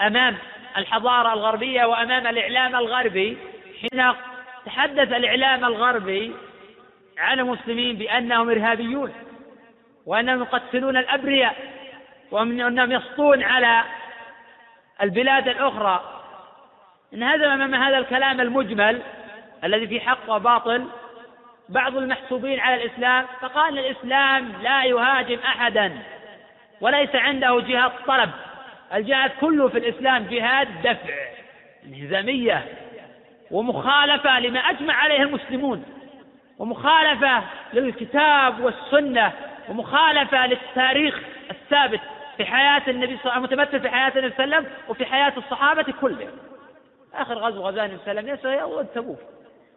أمام 0.00 0.36
الحضارة 0.76 1.32
الغربية 1.32 1.84
وأمام 1.84 2.26
الإعلام 2.26 2.76
الغربي 2.76 3.38
حين 3.80 4.12
تحدث 4.66 5.12
الإعلام 5.12 5.64
الغربي 5.64 6.32
عن 7.18 7.40
المسلمين 7.40 7.96
بأنهم 7.96 8.50
إرهابيون 8.50 9.12
وأنهم 10.06 10.42
يقتلون 10.42 10.96
الأبرياء 10.96 11.56
وأنهم 12.30 12.92
يسطون 12.92 13.42
على 13.42 13.84
البلاد 15.02 15.48
الأخرى. 15.48 16.22
انهزم 17.14 17.44
أمام 17.44 17.74
هذا 17.74 17.98
الكلام 17.98 18.40
المجمل 18.40 19.02
الذي 19.64 19.86
في 19.86 20.00
حق 20.00 20.30
وباطل 20.30 20.84
بعض 21.68 21.96
المحسوبين 21.96 22.60
على 22.60 22.84
الإسلام 22.84 23.26
فقال 23.40 23.78
الإسلام 23.78 24.52
لا 24.62 24.84
يهاجم 24.84 25.38
أحدا 25.38 25.98
وليس 26.80 27.14
عنده 27.14 27.60
جهاد 27.60 27.92
طلب. 28.06 28.30
الجهاد 28.94 29.30
كله 29.40 29.68
في 29.68 29.78
الإسلام 29.78 30.26
جهاد 30.30 30.68
دفع 30.82 31.14
انهزامية 31.86 32.64
ومخالفة 33.50 34.40
لما 34.40 34.60
أجمع 34.60 34.94
عليه 34.94 35.22
المسلمون. 35.22 35.97
ومخالفة 36.58 37.42
للكتاب 37.72 38.60
والسنة 38.60 39.32
ومخالفة 39.68 40.46
للتاريخ 40.46 41.20
الثابت 41.50 42.00
في 42.36 42.44
حياة 42.44 42.82
النبي 42.88 43.16
صلى 43.16 43.22
الله 43.22 43.32
عليه 43.32 43.42
وسلم 43.46 43.60
متمثل 43.60 43.80
في 43.80 43.90
حياة 43.90 44.12
النبي 44.16 44.34
صلى 44.34 44.44
الله 44.44 44.56
عليه 44.56 44.66
وسلم 44.66 44.76
وفي 44.88 45.06
حياة 45.06 45.32
الصحابة 45.36 45.92
كلهم. 46.00 46.30
آخر 47.14 47.34
غزو 47.34 47.62
غزاة 47.62 47.84
النبي 47.84 48.02
صلى 48.02 48.12
الله 48.12 48.22
عليه 48.50 48.64
وسلم 48.64 48.86
تبوك 48.94 49.18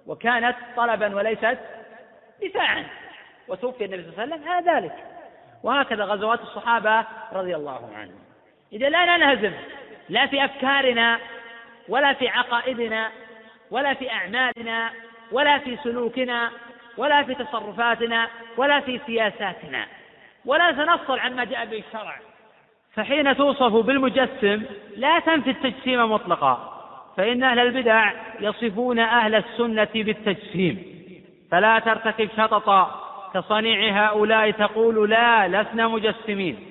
وكانت 0.08 0.56
طلبا 0.78 1.16
وليست 1.16 1.58
دفاعا. 2.44 2.86
وتوفي 3.48 3.86
النبي 3.86 4.04
صلى 4.04 4.24
الله 4.24 4.36
عليه 4.36 4.36
وسلم 4.36 4.50
على 4.50 4.72
ذلك. 4.72 4.96
وهكذا 5.64 6.04
غزوات 6.04 6.42
الصحابة 6.42 7.06
رضي 7.34 7.56
الله 7.56 7.90
عنهم. 7.96 8.20
إذا 8.74 8.90
لا 8.90 9.18
ننهزم 9.18 9.54
لا 10.10 10.28
في 10.28 10.46
أفكارنا 10.46 11.20
ولا 11.90 12.14
في 12.14 12.30
عقائدنا 12.30 13.12
ولا 13.72 13.94
في 13.94 14.12
أعمالنا 14.12 14.92
ولا 15.32 15.58
في 15.58 15.78
سلوكنا 15.84 16.52
ولا 16.98 17.24
في 17.24 17.36
تصرفاتنا 17.36 18.28
ولا 18.58 18.80
في 18.80 19.00
سياساتنا. 19.06 19.86
ولا 20.46 20.72
تنصل 20.72 21.20
عما 21.20 21.44
جاء 21.44 21.66
به 21.66 21.84
الشرع. 21.88 22.20
فحين 22.96 23.38
توصف 23.38 23.86
بالمجسم 23.86 24.64
لا 24.98 25.20
تنفي 25.20 25.50
التجسيم 25.50 26.12
مطلقا. 26.12 26.78
فإن 27.18 27.44
أهل 27.44 27.60
البدع 27.60 28.12
يصفون 28.40 29.00
أهل 29.00 29.36
السنة 29.36 29.88
بالتجسيم. 29.96 30.84
فلا 31.52 31.80
ترتكب 31.80 32.30
شططا 32.38 33.02
كصنيع 33.34 34.06
هؤلاء 34.06 34.52
تقول 34.52 35.10
لا 35.10 35.48
لسنا 35.48 35.88
مجسمين. 35.88 36.68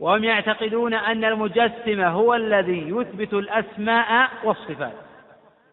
وهم 0.00 0.24
يعتقدون 0.24 0.94
أن 0.94 1.24
المجسم 1.24 2.00
هو 2.00 2.34
الذي 2.34 2.88
يثبت 2.88 3.34
الأسماء 3.34 4.30
والصفات. 4.44 4.94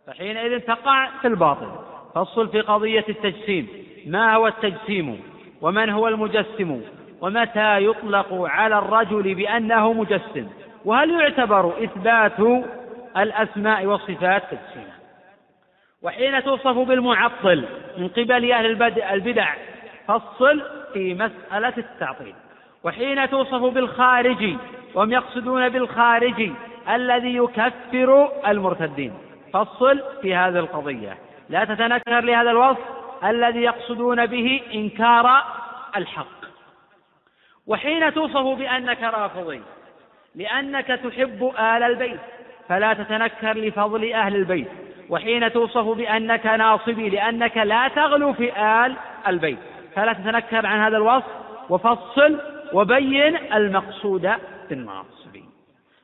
فحينئذ 0.08 0.60
تقع 0.60 1.10
في 1.22 1.28
الباطل. 1.28 1.72
فصل 2.16 2.50
في 2.50 2.62
قضية 2.62 3.06
التجسيم. 3.10 3.68
ما 4.06 4.36
هو 4.36 4.48
التجسيم 4.48 5.22
ومن 5.62 5.90
هو 5.90 6.08
المجسم 6.08 6.82
ومتى 7.22 7.86
يطلق 7.86 8.28
على 8.34 8.78
الرجل 8.78 9.36
بأنه 9.36 9.94
مجسم 9.94 10.48
وهل 10.86 11.12
يعتبر 11.12 11.84
إثبات 11.84 12.64
الأسماء 13.18 13.86
والصفات 13.86 14.44
تجسيما؟ 14.44 14.92
وحين 16.02 16.44
توصف 16.44 16.78
بالمعطل 16.78 17.66
من 17.98 18.08
قبل 18.08 18.52
أهل 18.52 18.66
البدع 19.12 19.54
فصل 20.08 20.62
في 20.94 21.14
مسألة 21.14 21.74
التعطيل. 21.78 22.34
وحين 22.84 23.30
توصف 23.30 23.74
بالخارجي 23.74 24.58
وهم 24.94 25.12
يقصدون 25.12 25.70
بالخارجي 25.70 26.54
الذي 26.90 27.36
يكفر 27.36 28.32
المرتدين. 28.48 29.14
فصل 29.54 30.02
في 30.22 30.36
هذه 30.36 30.60
القضية. 30.60 31.18
لا 31.50 31.64
تتنكر 31.64 32.20
لهذا 32.24 32.52
الوصف. 32.52 33.01
الذي 33.26 33.62
يقصدون 33.62 34.26
به 34.26 34.62
إنكار 34.74 35.44
الحق. 35.98 36.42
وحين 37.68 38.14
توصف 38.14 38.58
بأنك 38.58 39.04
رافضي 39.04 39.62
لأنك 40.36 40.88
تحب 40.88 41.52
آل 41.60 41.84
البيت 41.84 42.20
فلا 42.70 42.94
تتنكر 42.94 43.58
لفضل 43.58 44.14
أهل 44.14 44.36
البيت. 44.36 44.68
وحين 45.10 45.52
توصف 45.52 45.88
بأنك 45.88 46.46
ناصبي 46.46 47.10
لأنك 47.10 47.58
لا 47.58 47.88
تغلو 47.88 48.34
في 48.34 48.62
آل 48.62 48.96
البيت. 49.28 49.60
فلا 49.96 50.14
تتنكر 50.14 50.66
عن 50.66 50.80
هذا 50.80 50.98
الوصف 50.98 51.26
وفصل 51.70 52.40
وبين 52.74 53.38
المقصود 53.54 54.32
بالناصبي 54.70 55.44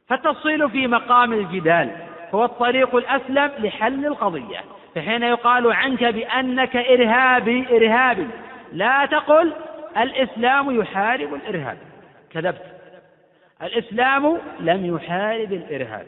فالتفصيل 0.08 0.70
في 0.70 0.88
مقام 0.88 1.34
الجدال 1.34 1.92
هو 2.36 2.46
الطريق 2.46 2.96
الأسلم 2.96 3.52
لحل 3.60 4.06
القضية. 4.06 4.64
فحين 4.98 5.24
يقال 5.24 5.72
عنك 5.74 6.04
بأنك 6.04 6.76
إرهابي 6.76 7.68
إرهابي. 7.72 8.28
لا 8.74 9.06
تقل 9.06 9.54
الإسلام 9.98 10.82
يحارب 10.82 11.34
الإرهاب. 11.34 11.78
كذبت. 12.30 12.62
الإسلام 13.64 14.38
لم 14.60 14.96
يحارب 14.96 15.54
الإرهاب. 15.54 16.06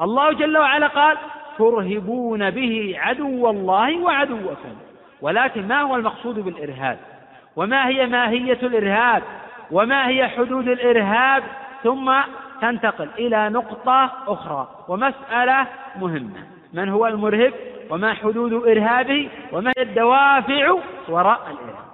الله 0.00 0.32
جل 0.32 0.58
وعلا 0.58 0.86
قال 0.86 1.16
ترهبون 1.58 2.50
به 2.50 2.94
عدو 2.98 3.50
الله 3.50 3.98
وعدوكم. 3.98 4.76
ولكن 5.20 5.68
ما 5.68 5.80
هو 5.80 5.96
المقصود 5.96 6.38
بالإرهاب؟ 6.38 6.98
وما 7.56 7.88
هي 7.88 8.06
ماهية 8.06 8.58
الإرهاب؟ 8.62 9.22
وما 9.70 10.08
هي 10.08 10.28
حدود 10.28 10.68
الإرهاب؟ 10.68 11.42
ثم 11.82 12.12
تنتقل 12.60 13.08
إلى 13.18 13.48
نقطة 13.48 14.12
أخرى. 14.26 14.68
ومسألة 14.88 15.66
مهمة. 15.96 16.46
من 16.72 16.88
هو 16.88 17.06
المرهب؟ 17.06 17.52
وما 17.90 18.14
حدود 18.14 18.52
إرهابه 18.52 19.28
وما 19.52 19.72
هي 19.78 19.82
الدوافع 19.82 20.74
وراء 21.08 21.40
الإرهاب. 21.50 21.90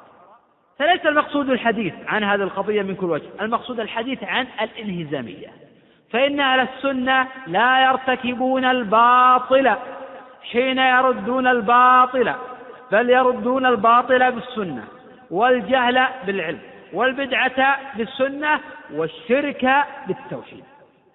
فليس 0.79 1.07
المقصود 1.07 1.51
الحديث 1.51 1.95
عن 2.07 2.25
هذه 2.25 2.43
القضية 2.43 2.83
من 2.83 2.95
كل 2.95 3.07
وجه 3.07 3.27
المقصود 3.41 3.81
الحديث 3.81 4.25
عن 4.25 4.47
الإنهزامية. 4.61 5.49
فإن 6.13 6.41
أهل 6.41 6.61
السنة 6.61 7.27
لا 7.47 7.85
يرتكبون 7.85 8.65
الباطل 8.65 9.75
حين 10.53 10.79
يردون 10.79 11.47
الباطل 11.47 12.33
بل 12.93 13.11
يردون 13.11 13.67
الباطل 13.67 14.33
بالسنة 14.33 14.85
والجهل 15.31 16.07
بالعلم 16.27 16.59
والبدعة 16.93 17.79
بالسنة 17.97 18.61
والشرك 18.95 19.85
بالتوحيد. 20.07 20.65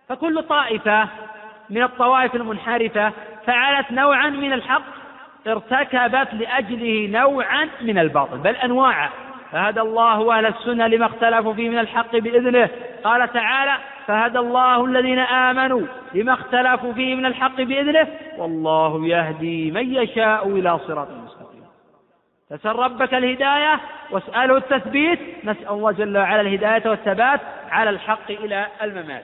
فكل 0.09 0.43
طائفة 0.43 1.07
من 1.71 1.83
الطوائف 1.83 2.35
المنحرفة 2.35 3.11
فعلت 3.45 3.91
نوعا 3.91 4.29
من 4.29 4.53
الحق 4.53 4.83
ارتكبت 5.47 6.33
لأجله 6.33 7.07
نوعا 7.19 7.69
من 7.81 7.97
الباطل 7.97 8.37
بل 8.37 8.55
أنواعا. 8.55 9.09
فهدى 9.51 9.81
الله 9.81 10.37
أهل 10.37 10.45
السنة 10.45 10.87
لما 10.87 11.05
اختلفوا 11.05 11.53
فيه 11.53 11.69
من 11.69 11.79
الحق 11.79 12.15
بإذنه. 12.15 12.69
قال 13.03 13.33
تعالى 13.33 13.77
فهدى 14.07 14.39
الله 14.39 14.85
الذين 14.85 15.19
آمنوا 15.19 15.81
لما 16.13 16.33
اختلفوا 16.33 16.93
فيه 16.93 17.15
من 17.15 17.25
الحق 17.25 17.61
بإذنه. 17.61 18.07
والله 18.37 19.07
يهدي 19.07 19.71
من 19.71 19.95
يشاء 19.95 20.47
إلى 20.47 20.79
صراط 20.79 21.07
مستقيم. 21.11 21.63
فسل 22.49 22.69
ربك 22.69 23.13
الهداية 23.13 23.79
واسأله 24.11 24.57
التثبيت. 24.57 25.19
نسأل 25.43 25.69
الله 25.69 25.91
جل 25.91 26.17
وعلا 26.17 26.41
الهداية 26.41 26.89
والثبات 26.89 27.39
على 27.71 27.89
الحق 27.89 28.31
إلى 28.31 28.67
الممات. 28.81 29.23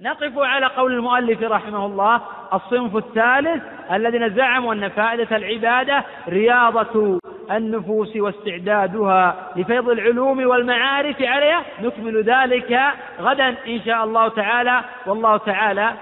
نقف 0.00 0.38
على 0.38 0.66
قول 0.66 0.92
المؤلف 0.92 1.42
رحمه 1.42 1.86
الله 1.86 2.20
الصنف 2.52 2.96
الثالث 2.96 3.62
الذين 3.92 4.34
زعموا 4.34 4.74
أن 4.74 4.88
فائدة 4.88 5.36
العبادة 5.36 6.04
رياضة 6.28 7.20
النفوس 7.50 8.16
واستعدادها 8.16 9.52
لفيض 9.56 9.88
العلوم 9.88 10.46
والمعارف 10.46 11.22
عليها 11.22 11.64
نكمل 11.80 12.22
ذلك 12.22 12.80
غدا 13.20 13.48
إن 13.48 13.80
شاء 13.84 14.04
الله 14.04 14.28
تعالى 14.28 14.84
والله 15.06 15.36
تعالى 15.36 15.92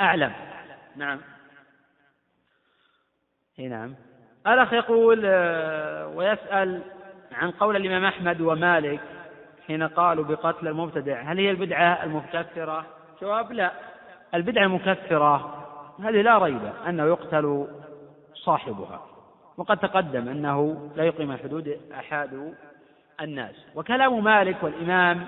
أعلم. 0.00 0.32
نعم. 0.96 1.20
نعم. 3.58 3.94
الأخ 4.46 4.72
يقول 4.72 5.22
آه، 5.24 6.06
ويسأل 6.06 6.82
عن 7.32 7.50
قول 7.50 7.76
الإمام 7.76 8.04
أحمد 8.04 8.40
ومالك 8.40 9.00
حين 9.66 9.82
قالوا 9.82 10.24
بقتل 10.24 10.68
المبتدع 10.68 11.22
هل 11.22 11.38
هي 11.38 11.50
البدعة 11.50 12.04
المكفرة 12.04 12.97
جواب 13.22 13.52
لا. 13.52 13.72
البدعة 14.34 14.64
المكفرة 14.64 15.64
هذه 16.04 16.22
لا 16.22 16.38
ريب 16.38 16.60
أنه 16.88 17.04
يقتل 17.04 17.66
صاحبها. 18.34 19.02
وقد 19.56 19.76
تقدم 19.76 20.28
أنه 20.28 20.88
لا 20.96 21.04
يقيم 21.04 21.32
الحدود 21.32 21.78
أحد 21.98 22.54
الناس. 23.20 23.66
وكلام 23.74 24.24
مالك 24.24 24.56
والإمام 24.62 25.24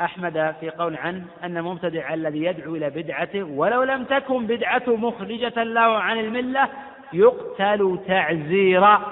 أحمد 0.00 0.54
في 0.60 0.70
قول 0.70 0.96
عنه 0.96 1.24
أن 1.42 1.56
المبتدع 1.56 2.14
الذي 2.14 2.44
يدعو 2.44 2.76
إلى 2.76 2.90
بدعته 2.90 3.42
ولو 3.42 3.82
لم 3.82 4.04
تكن 4.04 4.46
بدعته 4.46 4.96
مخرجة 4.96 5.62
له 5.62 5.98
عن 5.98 6.18
الملة 6.18 6.68
يقتل 7.12 7.98
تعزيرا 8.08 9.02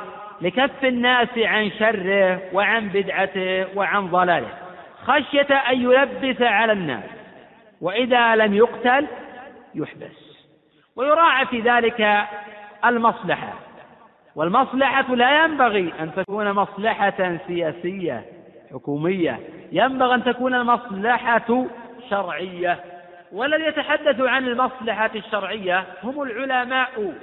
لكف 0.41 0.85
الناس 0.85 1.29
عن 1.39 1.71
شره 1.71 2.41
وعن 2.53 2.89
بدعته 2.89 3.79
وعن 3.79 4.11
ضلاله. 4.11 4.49
خشية 5.05 5.55
أن 5.55 5.83
يلبس 5.83 6.43
على 6.43 6.73
الناس. 6.73 7.20
وإذا 7.81 8.37
لم 8.37 8.55
يقتل 8.55 9.07
يحبس. 9.75 10.47
ويراعى 10.97 11.47
في 11.47 11.61
ذلك 11.61 12.27
المصلحة. 12.85 13.53
والمصلحة 14.37 15.15
لا 15.15 15.45
ينبغي 15.45 15.93
أن 16.01 16.15
تكون 16.15 16.53
مصلحة 16.53 17.39
سياسية 17.47 18.25
حكومية. 18.73 19.39
ينبغي 19.73 20.15
أن 20.15 20.25
تكون 20.25 20.55
المصلحة 20.55 21.65
شرعية. 22.11 22.79
والذي 23.33 23.65
يتحدث 23.65 24.21
عن 24.21 24.47
المصلحة 24.47 25.11
الشرعية 25.15 25.85
هم 26.03 26.23
العلماء 26.23 27.15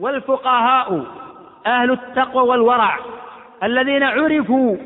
والفقهاء 0.00 1.04
أهل 1.66 1.90
التقوى 1.90 2.48
والورع 2.48 2.98
الذين 3.62 4.02
عرفوا 4.02 4.76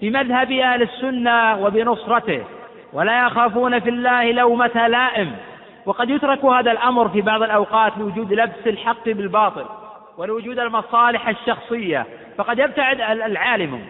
بمذهب 0.00 0.52
أهل 0.52 0.82
السنة 0.82 1.58
وبنصرته. 1.64 2.44
ولا 2.92 3.26
يخافون 3.26 3.80
في 3.80 3.90
الله 3.90 4.32
لومة 4.32 4.86
لائم. 4.88 5.36
وقد 5.86 6.10
يترك 6.10 6.44
هذا 6.44 6.72
الأمر 6.72 7.08
في 7.08 7.20
بعض 7.20 7.42
الأوقات 7.42 7.92
لوجود 7.98 8.32
لبس 8.32 8.66
الحق 8.66 9.04
بالباطل 9.04 9.64
ولوجود 10.18 10.58
المصالح 10.58 11.28
الشخصية. 11.28 12.06
فقد 12.36 12.58
يبتعد 12.58 13.00
العالم 13.00 13.80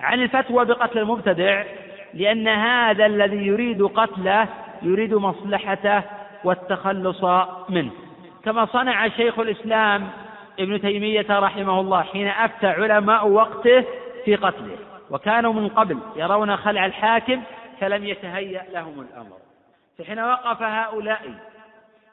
عن 0.00 0.22
الفتوى 0.22 0.64
بقتل 0.64 0.98
المبتدع 0.98 1.64
لأن 2.14 2.48
هذا 2.48 3.06
الذي 3.06 3.46
يريد 3.46 3.82
قتله 3.82 4.48
يريد 4.82 5.14
مصلحته 5.14 6.02
والتخلص 6.44 7.24
منه. 7.68 7.90
كما 8.44 8.64
صنع 8.66 9.08
شيخ 9.08 9.38
الإسلام 9.38 10.08
ابن 10.58 10.80
تيمية 10.80 11.26
رحمه 11.30 11.80
الله 11.80 12.02
حين 12.02 12.28
أفتى 12.28 12.66
علماء 12.66 13.28
وقته 13.28 13.84
في 14.24 14.36
قتله. 14.36 14.76
وكانوا 15.10 15.52
من 15.52 15.68
قبل 15.68 15.98
يرون 16.16 16.56
خلع 16.56 16.86
الحاكم 16.86 17.40
فلم 17.80 18.04
يتهيأ 18.04 18.62
لهم 18.72 19.00
الأمر. 19.00 19.36
فحين 19.98 20.20
وقف 20.20 20.62
هؤلاء 20.62 21.20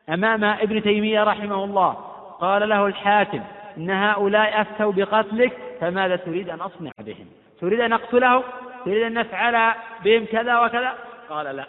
أمام 0.09 0.43
ابن 0.43 0.83
تيمية 0.83 1.23
رحمه 1.23 1.63
الله 1.63 1.93
قال 2.39 2.69
له 2.69 2.87
الحاكم 2.87 3.41
إن 3.77 3.89
هؤلاء 3.89 4.61
أفتوا 4.61 4.91
بقتلك 4.91 5.57
فماذا 5.81 6.15
تريد 6.15 6.49
أن 6.49 6.61
أصنع 6.61 6.91
بهم؟ 6.99 7.25
تريد 7.61 7.79
أن 7.79 7.93
أقتلهم؟ 7.93 8.43
تريد 8.85 9.03
أن 9.03 9.13
نفعل 9.13 9.73
بهم 10.03 10.25
كذا 10.25 10.59
وكذا؟ 10.59 10.93
قال 11.29 11.55
لا. 11.55 11.65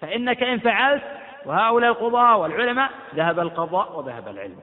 فإنك 0.00 0.42
إن 0.42 0.58
فعلت 0.58 1.02
وهؤلاء 1.46 1.90
القضاة 1.90 2.36
والعلماء 2.36 2.90
ذهب 3.14 3.40
القضاء 3.40 3.98
وذهب 3.98 4.28
العلم. 4.28 4.58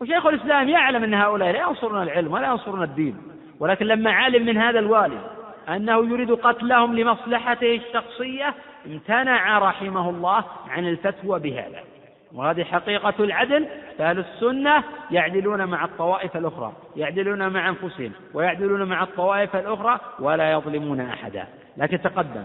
وشيخ 0.00 0.26
الإسلام 0.26 0.68
يعلم 0.68 1.04
أن 1.04 1.14
هؤلاء 1.14 1.52
لا 1.52 1.60
ينصرون 1.60 2.02
العلم 2.02 2.32
ولا 2.32 2.46
ينصرون 2.46 2.82
الدين 2.82 3.22
ولكن 3.60 3.86
لما 3.86 4.12
علم 4.12 4.46
من 4.46 4.58
هذا 4.58 4.78
الوالد 4.78 5.37
أنه 5.68 6.08
يريد 6.08 6.30
قتلهم 6.30 6.96
لمصلحته 6.96 7.74
الشخصية 7.74 8.54
امتنع 8.86 9.58
رحمه 9.58 10.10
الله 10.10 10.44
عن 10.68 10.88
الفتوى 10.88 11.40
بهذا. 11.40 11.80
وهذه 12.34 12.64
حقيقة 12.64 13.14
العدل 13.20 13.66
فأهل 13.98 14.18
السنة 14.18 14.84
يعدلون 15.10 15.64
مع 15.64 15.84
الطوائف 15.84 16.36
الأخرى 16.36 16.72
يعدلون 16.96 17.48
مع 17.48 17.68
أنفسهم 17.68 18.12
ويعدلون 18.34 18.88
مع 18.88 19.02
الطوائف 19.02 19.56
الأخرى 19.56 20.00
ولا 20.18 20.52
يظلمون 20.52 21.00
أحدا. 21.00 21.46
لكن 21.76 22.02
تقدم 22.02 22.44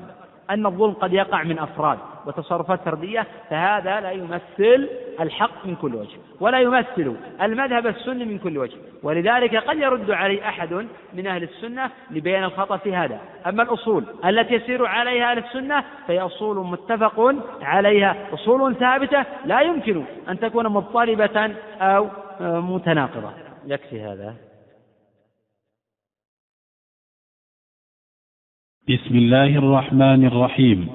أن 0.49 0.65
الظلم 0.65 0.93
قد 0.93 1.13
يقع 1.13 1.43
من 1.43 1.59
أفراد 1.59 1.97
وتصرفات 2.25 2.79
فردية 2.85 3.27
فهذا 3.49 3.99
لا 3.99 4.11
يمثل 4.11 4.89
الحق 5.19 5.65
من 5.65 5.75
كل 5.75 5.95
وجه 5.95 6.17
ولا 6.39 6.59
يمثل 6.59 7.15
المذهب 7.41 7.87
السني 7.87 8.25
من 8.25 8.39
كل 8.39 8.57
وجه 8.57 8.77
ولذلك 9.03 9.55
قد 9.55 9.77
يرد 9.77 10.11
عليه 10.11 10.47
أحد 10.47 10.87
من 11.13 11.27
أهل 11.27 11.43
السنة 11.43 11.89
لبيان 12.11 12.43
الخطأ 12.43 12.77
في 12.77 12.95
هذا. 12.95 13.19
أما 13.47 13.63
الأصول 13.63 14.03
التي 14.25 14.53
يسير 14.53 14.85
عليها 14.85 15.31
أهل 15.31 15.37
السنة 15.37 15.83
فهي 16.07 16.19
أصول 16.19 16.65
متفق 16.65 17.35
عليها. 17.61 18.15
أصول 18.33 18.75
ثابتة 18.75 19.25
لا 19.45 19.61
يمكن 19.61 20.03
أن 20.29 20.39
تكون 20.39 20.67
مضطربة 20.67 21.55
أو 21.81 22.07
متناقضة. 22.41 23.29
يكفي 23.65 24.01
هذا. 24.01 24.33
بسم 28.89 29.17
الله 29.17 29.57
الرحمن 29.57 30.25
الرحيم. 30.25 30.87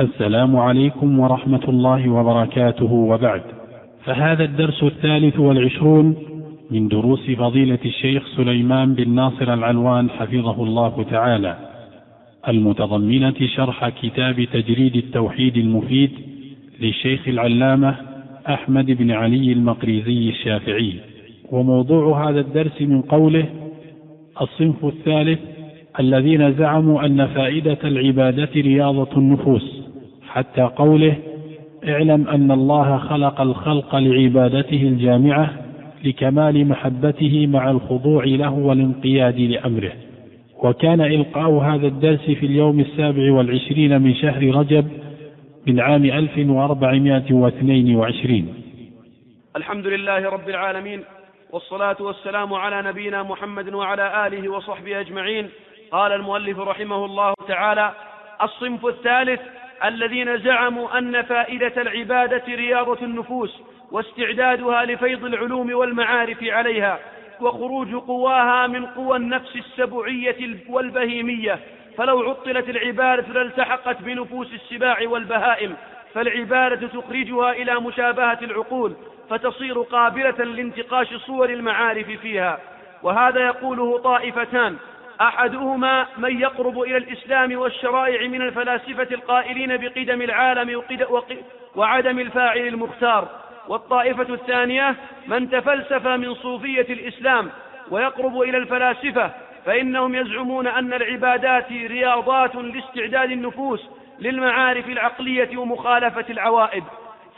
السلام 0.00 0.56
عليكم 0.56 1.18
ورحمة 1.18 1.64
الله 1.68 2.08
وبركاته. 2.08 2.92
وبعد 2.92 3.42
فهذا 4.04 4.44
الدرس 4.44 4.82
الثالث 4.82 5.38
والعشرون 5.38 6.16
من 6.70 6.88
دروس 6.88 7.30
فضيلة 7.30 7.78
الشيخ 7.84 8.26
سليمان 8.36 8.94
بن 8.94 9.14
ناصر 9.14 9.54
العلوان 9.54 10.10
حفظه 10.10 10.62
الله 10.62 11.06
تعالى. 11.10 11.56
المتضمنة 12.48 13.46
شرح 13.56 13.88
كتاب 13.88 14.44
تجريد 14.52 14.96
التوحيد 14.96 15.56
المفيد 15.56 16.10
للشيخ 16.80 17.28
العلامة 17.28 17.96
أحمد 18.48 18.90
بن 18.90 19.10
علي 19.10 19.52
المقريزي 19.52 20.28
الشافعي. 20.28 20.92
وموضوع 21.50 22.30
هذا 22.30 22.40
الدرس 22.40 22.82
من 22.82 23.02
قوله 23.02 23.46
الصنف 24.40 24.84
الثالث 24.84 25.40
الذين 26.00 26.52
زعموا 26.52 27.06
أن 27.06 27.26
فائدة 27.26 27.78
العبادة 27.84 28.48
رياضة 28.56 29.16
النفوس 29.16 29.82
حتى 30.28 30.62
قوله 30.62 31.16
اعلم 31.88 32.28
أن 32.28 32.50
الله 32.50 32.98
خلق 32.98 33.40
الخلق 33.40 33.96
لعبادته 33.96 34.82
الجامعة 34.82 35.50
لكمال 36.04 36.68
محبته 36.68 37.46
مع 37.46 37.70
الخضوع 37.70 38.24
له 38.24 38.52
والانقياد 38.52 39.40
لأمره. 39.40 39.92
وكان 40.62 41.00
إلقاء 41.00 41.50
هذا 41.50 41.86
الدرس 41.86 42.20
في 42.20 42.46
اليوم 42.46 42.80
السابع 42.80 43.32
والعشرين 43.32 44.02
من 44.02 44.14
شهر 44.14 44.54
رجب 44.54 44.86
من 45.66 45.80
عام 45.80 46.04
1422 46.04 48.54
الحمد 49.56 49.86
لله 49.86 50.28
رب 50.30 50.48
العالمين 50.48 51.00
والصلاة 51.52 51.96
والسلام 52.00 52.54
على 52.54 52.88
نبينا 52.88 53.22
محمد 53.22 53.74
وعلى 53.74 54.26
آله 54.26 54.48
وصحبه 54.48 55.00
أجمعين 55.00 55.48
قال 55.92 56.12
المؤلف 56.12 56.58
رحمه 56.58 57.04
الله 57.04 57.34
تعالى 57.48 57.92
الصنف 58.42 58.86
الثالث 58.86 59.40
الذين 59.84 60.38
زعموا 60.38 60.98
أن 60.98 61.22
فائدة 61.22 61.82
العبادة 61.82 62.42
رياضة 62.48 62.98
النفوس 63.02 63.62
واستعدادها 63.90 64.84
لفيض 64.84 65.24
العلوم 65.24 65.74
والمعارف 65.74 66.42
عليها 66.42 66.98
وخروج 67.40 67.94
قواها 67.94 68.66
من 68.66 68.86
قوى 68.86 69.16
النفس 69.16 69.56
السبعية 69.56 70.56
والبهيمية. 70.68 71.58
فلو 71.98 72.30
عطلت 72.30 72.68
العبادة 72.68 73.32
لالتحقت 73.32 74.02
بنفوس 74.02 74.52
السباع 74.52 74.98
والبهائم 75.02 75.76
فالعبادة 76.14 76.88
تخرجها 76.88 77.52
إلى 77.52 77.80
مشابهة 77.80 78.38
العقول 78.42 78.94
فتصير 79.30 79.80
قابلة 79.80 80.44
لانتقاش 80.44 81.14
صور 81.14 81.50
المعارف 81.50 82.10
فيها. 82.10 82.58
وهذا 83.02 83.40
يقوله 83.40 83.98
طائفتان 83.98 84.76
أحدهما 85.20 86.06
من 86.18 86.40
يقرب 86.40 86.80
إلى 86.80 86.96
الإسلام 86.96 87.56
والشرائع 87.56 88.28
من 88.28 88.42
الفلاسفة 88.42 89.08
القائلين 89.12 89.76
بقدم 89.76 90.22
العالم 90.22 90.82
وعدم 91.76 92.18
الفاعل 92.18 92.66
المختار. 92.66 93.42
والطائفة 93.68 94.34
الثانية 94.34 94.96
من 95.26 95.50
تفلسف 95.50 96.06
من 96.06 96.34
صوفية 96.34 96.86
الإسلام 96.90 97.50
ويقرب 97.90 98.40
إلى 98.40 98.58
الفلاسفة 98.58 99.30
فإنهم 99.66 100.14
يزعمون 100.14 100.66
أن 100.66 100.92
العبادات 100.92 101.72
رياضات 101.72 102.54
لاستعداد 102.54 103.30
النفوس 103.30 103.90
للمعارف 104.18 104.88
العقلية 104.88 105.56
ومخالفة 105.56 106.24
العوائد. 106.30 106.84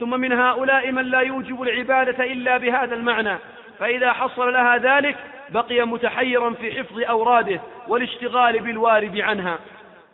ثم 0.01 0.21
من 0.21 0.33
هؤلاء 0.33 0.93
من 0.93 1.03
لا 1.03 1.21
يوجب 1.21 1.63
العبادة 1.63 2.25
إلا 2.25 2.57
بهذا 2.57 2.95
المعنى. 2.95 3.39
فإذا 3.79 4.13
حصل 4.13 4.53
لها 4.53 4.77
ذلك 4.77 5.17
بقي 5.51 5.87
متحيرا 5.87 6.51
في 6.51 6.73
حفظ 6.73 7.01
أوراده 7.01 7.61
والاشتغال 7.89 8.61
بالوارد 8.61 9.21
عنها. 9.21 9.59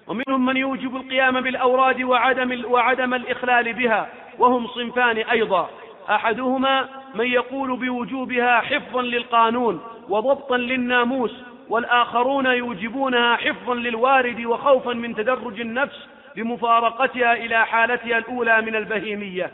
ومنهم 0.07 0.47
من 0.47 0.57
يوجب 0.57 0.97
القيام 0.97 1.41
بالأوراد 1.41 2.03
وعدم, 2.03 2.65
وعدم 2.65 3.15
الإخلال 3.15 3.73
بها 3.73 4.09
وهم 4.39 4.67
صنفان 4.67 5.17
أيضا. 5.17 5.71
أحدهما 6.11 6.89
من 7.15 7.27
يقول 7.27 7.77
بوجوبها 7.77 8.61
حفظا 8.61 9.03
للقانون 9.03 9.81
وضبطا 10.09 10.57
للناموس 10.57 11.45
والآخرون 11.69 12.47
يوجبونها 12.47 13.37
حفظا 13.37 13.75
للوارد 13.75 14.45
وخوفا 14.45 14.93
من 14.93 15.15
تدرج 15.15 15.61
النفس 15.61 16.09
بمفارقتها 16.37 17.33
إلى 17.33 17.67
حالتها 17.67 18.19
الأولى 18.19 18.61
من 18.61 18.77
البهيمية. 18.77 19.51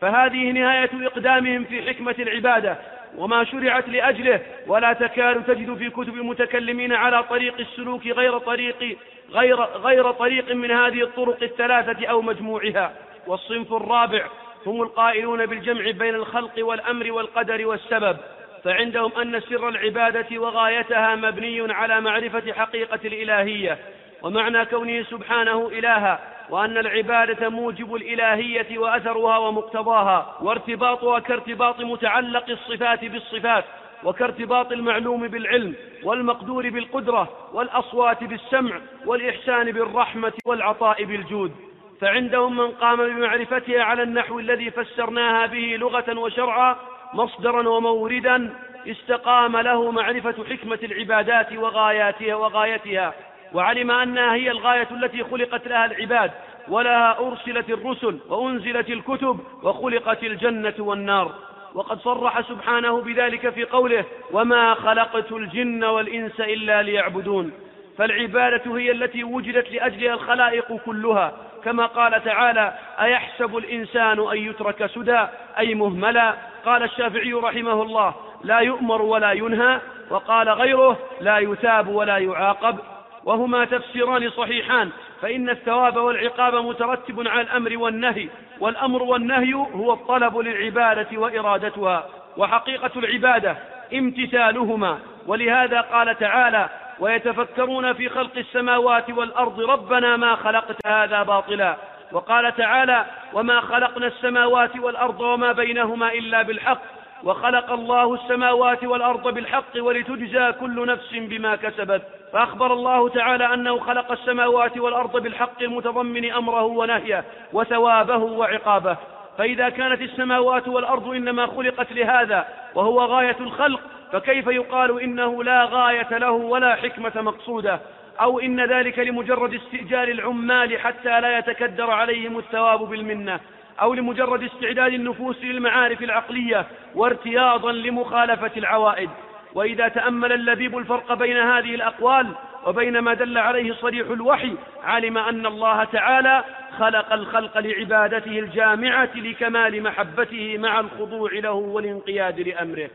فهذه 0.00 0.50
نهاية 0.50 0.90
إقدامهم 1.06 1.64
في 1.64 1.82
حكمة 1.82 2.14
العبادة. 2.18 2.78
وما 3.16 3.44
شرعت 3.44 3.88
لأجله 3.88 4.40
ولا 4.66 4.92
تكاد 4.92 5.44
تجد 5.44 5.74
في 5.74 5.90
كتب 5.90 6.14
المتكلمين 6.14 6.92
على 6.92 7.22
طريق 7.22 7.54
السلوك 7.60 8.06
غير 8.06 8.38
طريق 8.38 8.98
غير 9.30 9.62
غير 9.62 10.10
طريق 10.10 10.54
من 10.54 10.70
هذه 10.70 11.02
الطرق 11.02 11.42
الثلاثة 11.42 12.06
أو 12.06 12.22
مجموعها. 12.22 12.92
والصنف 13.26 13.72
الرابع 13.72 14.26
هم 14.66 14.82
القائلون 14.82 15.46
بالجمع 15.46 15.90
بين 15.90 16.14
الخلق 16.14 16.52
والأمر 16.58 17.12
والقدر 17.12 17.66
والسبب. 17.66 18.16
فعندهم 18.64 19.12
أن 19.20 19.40
سر 19.40 19.68
العبادة 19.68 20.40
وغايتها 20.40 21.14
مبني 21.14 21.72
على 21.72 22.00
معرفة 22.00 22.52
حقيقة 22.52 23.00
الإلهية 23.04 23.78
ومعنى 24.22 24.64
كونه 24.64 25.02
سبحانه 25.02 25.68
إلها. 25.68 26.35
وأن 26.50 26.78
العبادة 26.78 27.48
موجب 27.48 27.94
الإلهية 27.94 28.78
وأثرها 28.78 29.38
ومقتضاها 29.38 30.36
وارتباطها 30.40 31.18
كارتباط 31.18 31.80
متعلق 31.80 32.50
الصفات 32.50 33.04
بالصفات 33.04 33.64
وكارتباط 34.04 34.72
المعلوم 34.72 35.28
بالعلم 35.28 35.74
والمقدور 36.04 36.70
بالقدرة 36.70 37.28
والأصوات 37.52 38.24
بالسمع 38.24 38.80
والإحسان 39.06 39.72
بالرحمة 39.72 40.32
والعطاء 40.44 41.04
بالجود. 41.04 41.52
فعندهم 42.00 42.56
من 42.56 42.70
قام 42.70 42.96
بمعرفتها 42.96 43.82
على 43.82 44.02
النحو 44.02 44.38
الذي 44.38 44.70
فسرناها 44.70 45.46
به 45.46 45.76
لغة 45.78 46.18
وشرعا 46.18 46.76
مصدرا 47.14 47.68
وموردا 47.68 48.54
استقام 48.86 49.56
له 49.56 49.90
معرفة 49.90 50.44
حكمة 50.50 50.78
العبادات 50.82 51.52
وغاياتها 51.52 52.34
وغايتها. 52.34 53.14
وعلم 53.56 53.90
أنها 53.90 54.34
هي 54.34 54.50
الغاية 54.50 54.88
التي 54.90 55.24
خلقت 55.24 55.68
لها 55.68 55.84
العباد 55.84 56.30
ولها 56.68 57.18
أرسلت 57.18 57.70
الرسل 57.70 58.18
وأنزلت 58.28 58.90
الكتب 58.90 59.40
وخلقت 59.62 60.22
الجنة 60.22 60.74
والنار. 60.78 61.32
وقد 61.74 62.00
صرح 62.00 62.40
سبحانه 62.40 63.00
بذلك 63.00 63.50
في 63.50 63.64
قوله 63.64 64.04
وما 64.32 64.74
خلقت 64.74 65.32
الجن 65.32 65.84
والإنس 65.84 66.40
إلا 66.40 66.82
ليعبدون 66.82 67.52
فالعبادة 67.98 68.76
هي 68.76 68.90
التي 68.90 69.24
وجدت 69.24 69.72
لأجلها 69.72 70.14
الخلائق 70.14 70.76
كلها. 70.76 71.32
كما 71.64 71.86
قال 71.86 72.24
تعالى 72.24 72.74
أيحسب 73.00 73.56
الإنسان 73.56 74.20
أن 74.30 74.36
يترك 74.36 74.86
سدى 74.86 75.26
أي 75.58 75.74
مهملا؟ 75.74 76.34
قال 76.64 76.82
الشافعي 76.82 77.32
رحمه 77.32 77.82
الله 77.82 78.14
لا 78.44 78.58
يؤمر 78.58 79.02
ولا 79.02 79.32
ينهى 79.32 79.80
وقال 80.10 80.48
غيره 80.48 80.98
لا 81.20 81.38
يثاب 81.38 81.88
ولا 81.88 82.18
يعاقب 82.18 82.78
وهما 83.26 83.64
تفسيران 83.64 84.30
صحيحان 84.30 84.90
فإن 85.22 85.50
الثواب 85.50 85.96
والعقاب 85.96 86.54
مترتب 86.54 87.28
على 87.28 87.40
الأمر 87.40 87.78
والنهي 87.78 88.28
والأمر 88.60 89.02
والنهي 89.02 89.54
هو 89.54 89.92
الطلب 89.92 90.38
للعبادة 90.38 91.18
وإرادتها 91.20 92.06
وحقيقة 92.36 92.90
العبادة 92.96 93.56
امتثالهما. 93.94 94.98
ولهذا 95.26 95.80
قال 95.80 96.18
تعالى 96.18 96.68
ويتفكرون 96.98 97.92
في 97.92 98.08
خلق 98.08 98.36
السماوات 98.36 99.10
والأرض 99.10 99.60
ربنا 99.60 100.16
ما 100.16 100.34
خلقت 100.34 100.86
هذا 100.86 101.22
باطلا 101.22 101.76
وقال 102.12 102.56
تعالى 102.56 103.04
وما 103.32 103.60
خلقنا 103.60 104.06
السماوات 104.06 104.76
والأرض 104.76 105.20
وما 105.20 105.52
بينهما 105.52 106.12
إلا 106.12 106.42
بالحق 106.42 106.82
وخلق 107.26 107.72
الله 107.72 108.14
السماوات 108.14 108.84
والأرض 108.84 109.34
بالحق 109.34 109.76
ولتجزى 109.76 110.52
كل 110.52 110.86
نفس 110.86 111.08
بما 111.12 111.56
كسبت. 111.56 112.02
فأخبر 112.32 112.72
الله 112.72 113.08
تعالى 113.08 113.54
أنه 113.54 113.78
خلق 113.78 114.12
السماوات 114.12 114.78
والأرض 114.78 115.22
بالحق 115.22 115.62
المتضمن 115.62 116.32
أمره 116.32 116.64
ونهيه 116.64 117.24
وثوابه 117.52 118.16
وعقابه. 118.16 118.96
فإذا 119.38 119.68
كانت 119.68 120.00
السماوات 120.00 120.68
والأرض 120.68 121.08
إنما 121.08 121.46
خلقت 121.46 121.92
لهذا 121.92 122.48
وهو 122.74 123.00
غاية 123.04 123.36
الخلق 123.40 123.80
فكيف 124.12 124.46
يقال 124.46 125.00
إنه 125.00 125.44
لا 125.44 125.64
غاية 125.64 126.18
له 126.18 126.30
ولا 126.30 126.74
حكمة 126.74 127.12
مقصودة؟ 127.16 127.80
أو 128.20 128.40
إن 128.40 128.60
ذلك 128.60 128.98
لمجرد 128.98 129.54
استئجال 129.54 130.10
العمال 130.10 130.78
حتى 130.78 131.20
لا 131.20 131.38
يتكدر 131.38 131.90
عليهم 131.90 132.38
الثواب 132.38 132.78
بالمنة؟ 132.78 133.40
أو 133.80 133.94
لمجرد 133.94 134.42
استعداد 134.42 134.92
النفوس 134.92 135.44
للمعارف 135.44 136.02
العقلية 136.02 136.66
وارتياضا 136.94 137.72
لمخالفة 137.72 138.50
العوائد. 138.56 139.10
وإذا 139.54 139.88
تأمل 139.88 140.32
اللبيب 140.32 140.78
الفرق 140.78 141.14
بين 141.14 141.36
هذه 141.36 141.74
الأقوال 141.74 142.26
وبين 142.66 142.98
ما 142.98 143.14
دل 143.14 143.38
عليه 143.38 143.72
صريح 143.72 144.10
الوحي 144.10 144.54
علم 144.84 145.18
أن 145.18 145.46
الله 145.46 145.84
تعالى 145.84 146.44
خلق 146.78 147.12
الخلق 147.12 147.58
لعبادته 147.58 148.38
الجامعة 148.38 149.10
لكمال 149.14 149.82
محبته 149.82 150.58
مع 150.58 150.80
الخضوع 150.80 151.32
له 151.32 151.52
والانقياد 151.52 152.40
لأمره. 152.40 152.90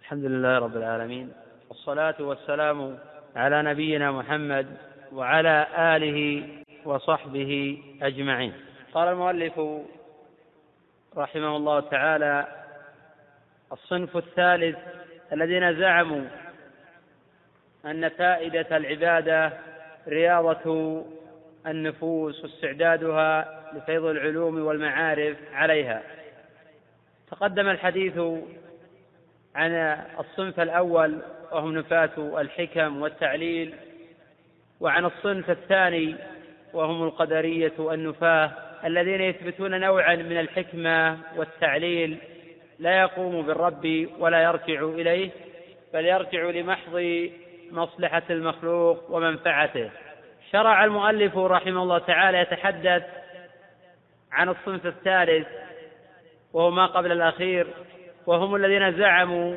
الحمد 0.00 0.24
لله 0.24 0.58
رب 0.58 0.76
العالمين 0.76 1.32
والصلاة 1.68 2.14
والسلام 2.20 2.98
على 3.36 3.62
نبينا 3.62 4.12
محمد 4.12 4.66
وعلى 5.12 5.66
آله 5.78 6.42
وصحبه 6.84 7.82
أجمعين. 8.02 8.52
قال 8.94 9.08
المؤلف 9.08 9.60
رحمه 11.16 11.56
الله 11.56 11.80
تعالى 11.80 12.46
الصنف 13.72 14.16
الثالث 14.16 14.76
الذين 15.32 15.78
زعموا 15.80 16.24
أن 17.84 18.08
فائدة 18.08 18.76
العبادة 18.76 19.52
رياضة 20.08 21.04
النفوس 21.66 22.44
واستعدادها 22.44 23.60
لفيض 23.74 24.04
العلوم 24.04 24.66
والمعارف 24.66 25.36
عليها. 25.52 26.02
تقدم 27.30 27.68
الحديث 27.68 28.18
عن 29.54 29.72
الصنف 30.20 30.60
الأول 30.60 31.18
وهم 31.52 31.74
نفاة 31.78 32.40
الحكم 32.40 33.02
والتعليل 33.02 33.74
وعن 34.80 35.04
الصنف 35.04 35.50
الثاني 35.50 36.16
وهم 36.72 37.02
القدرية 37.02 37.94
النفاة 37.94 38.67
الذين 38.84 39.20
يثبتون 39.20 39.80
نوعا 39.80 40.14
من 40.14 40.40
الحكمة 40.40 41.18
والتعليل 41.36 42.18
لا 42.78 43.00
يقوم 43.00 43.42
بالرب 43.42 44.08
ولا 44.18 44.42
يرجع 44.42 44.82
إليه 44.82 45.30
بل 45.94 46.06
يرجع 46.06 46.42
لمحض 46.42 47.28
مصلحة 47.70 48.22
المخلوق 48.30 49.10
ومنفعته. 49.10 49.90
شرع 50.52 50.84
المؤلف 50.84 51.36
رحمه 51.36 51.82
الله 51.82 51.98
تعالى 51.98 52.38
يتحدث 52.38 53.02
عن 54.32 54.48
الصنف 54.48 54.86
الثالث 54.86 55.46
وهو 56.52 56.70
ما 56.70 56.86
قبل 56.86 57.12
الأخير 57.12 57.66
وهم 58.26 58.54
الذين 58.54 58.98
زعموا 58.98 59.56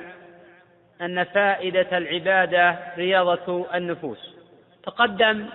أن 1.02 1.24
فائدة 1.24 1.98
العبادة 1.98 2.78
رياضة 2.98 3.76
النفوس. 3.76 4.36
تقدم 4.84 5.46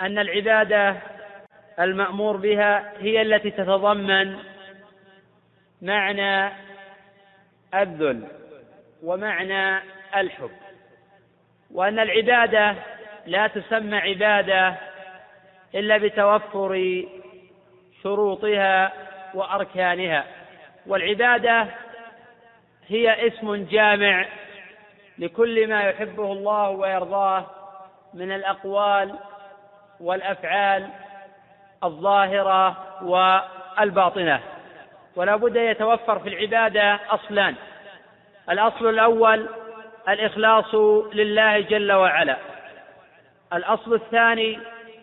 أن 0.00 0.18
العبادة 0.18 0.96
المأمور 1.80 2.36
بها 2.36 2.92
هي 2.98 3.22
التي 3.22 3.50
تتضمن 3.50 4.36
معنى 5.82 6.52
الذل 7.74 8.26
ومعنى 9.02 9.82
الحب. 10.16 10.50
وأن 11.70 11.98
العبادة 11.98 12.74
لا 13.26 13.46
تسمى 13.46 13.96
عبادة 13.96 14.74
إلا 15.74 15.98
بتوفر 15.98 17.04
شروطها 18.02 18.92
وأركانها. 19.34 20.24
والعبادة 20.86 21.66
هي 22.88 23.26
اسم 23.26 23.64
جامع 23.64 24.26
لكل 25.18 25.68
ما 25.68 25.80
يحبه 25.80 26.32
الله 26.32 26.70
ويرضاه 26.70 27.46
من 28.14 28.32
الأقوال 28.32 29.18
والأفعال 30.00 30.88
الظاهرة 31.84 32.76
والباطنة. 33.02 34.40
ولا 35.16 35.36
بد 35.36 35.56
يتوفر 35.56 36.18
في 36.18 36.28
العبادة 36.28 37.00
أصلان. 37.10 37.54
الأصل 38.50 38.88
الأول 38.88 39.48
الإخلاص 40.08 40.74
لله 41.14 41.60
جل 41.60 41.92
وعلا. 41.92 42.36
الأصل 43.52 43.94
الثاني 43.94 44.58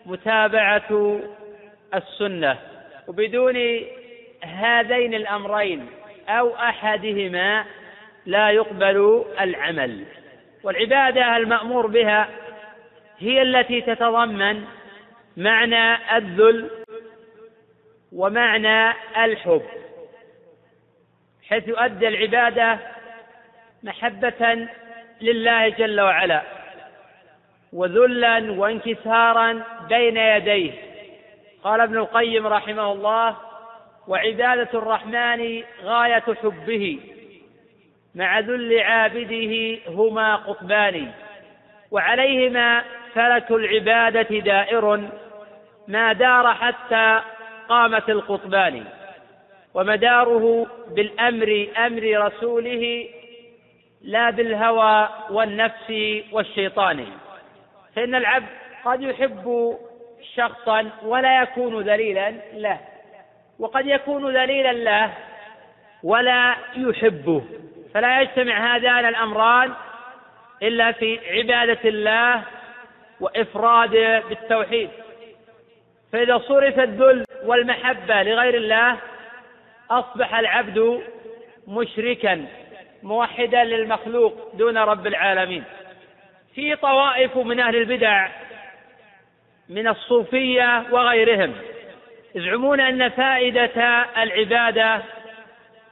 متابعة 0.06 1.20
السنة. 1.96 2.58
وبدون 3.08 3.56
هذين 4.44 5.14
الأمرين 5.14 5.90
أو 6.30 6.56
أحدهما 6.56 7.66
لا 8.26 8.50
يقبل 8.50 9.26
العمل. 9.42 10.06
والعبادة 10.64 11.38
المأمور 11.38 11.88
بها 11.88 12.28
هي 13.20 13.42
التي 13.42 13.82
تتضمن 13.82 14.64
معنى 15.38 16.18
الذل 16.18 16.70
ومعنى 18.12 18.94
الحب 19.24 19.62
حيث 21.50 21.68
يؤدي 21.68 22.08
العبادة 22.08 22.80
محبة 23.84 24.68
لله 25.22 25.70
جل 25.70 26.02
وعلا 26.02 26.42
وذلا 27.74 28.52
وانكسارا 28.52 29.64
بين 29.90 30.18
يديه. 30.18 30.72
قال 31.64 31.82
ابن 31.82 31.98
القيم 31.98 32.48
رحمه 32.48 32.92
الله 32.92 33.38
وعبادة 34.08 34.70
الرحمن 34.74 35.64
غاية 35.84 36.24
حبه 36.44 37.00
مع 38.16 38.40
ذل 38.40 38.80
عابده 38.80 39.80
هما 39.88 40.36
قطبان 40.36 41.12
وعليهما 41.92 42.84
فلك 43.14 43.52
العبادة 43.52 44.40
دائر. 44.40 45.10
ما 45.88 46.14
دار 46.14 46.54
حتى 46.54 47.22
قامت 47.70 48.10
القطبان. 48.10 48.84
ومداره 49.74 50.68
بالأمر 50.96 51.68
أمر 51.78 52.26
رسوله 52.28 53.08
لا 54.02 54.30
بالهوى 54.30 55.10
والنفس 55.30 55.94
والشيطان. 56.32 57.06
فإن 57.96 58.16
العبد 58.16 58.48
قد 58.86 59.02
يحب 59.02 59.78
شخصا 60.36 60.90
ولا 61.04 61.42
يكون 61.42 61.82
ذليلا 61.90 62.34
له. 62.54 62.80
وقد 63.60 63.88
يكون 63.88 64.38
ذليلا 64.38 64.74
له 64.74 65.14
ولا 66.04 66.56
يحبه. 66.76 67.44
فلا 67.94 68.22
يجتمع 68.22 68.76
هذان 68.76 69.06
الأمران 69.06 69.74
إلا 70.64 70.92
في 70.92 71.20
عبادة 71.32 71.90
الله 71.90 72.44
وإفراده 73.20 74.20
بالتوحيد. 74.20 74.90
فإذا 76.14 76.38
صرف 76.38 76.80
الذل 76.80 77.26
والمحبة 77.44 78.24
لغير 78.24 78.56
الله 78.56 78.98
أصبح 79.92 80.36
العبد 80.36 81.04
مشركا 81.68 82.46
موحدا 83.04 83.64
للمخلوق 83.64 84.52
دون 84.54 84.78
رب 84.78 85.08
العالمين. 85.08 85.64
في 86.56 86.76
طوائف 86.76 87.38
من 87.38 87.60
أهل 87.60 87.76
البدع 87.76 88.28
من 89.70 89.88
الصوفية 89.88 90.84
وغيرهم 90.92 91.54
يزعمون 92.36 92.80
أن 92.80 93.10
فائدة 93.10 94.06
العبادة 94.18 95.02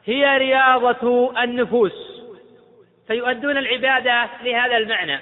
هي 0.05 0.37
رياضة 0.37 1.33
النفوس 1.43 2.23
فيؤدون 3.07 3.57
العبادة 3.57 4.27
لهذا 4.43 4.77
المعنى 4.77 5.19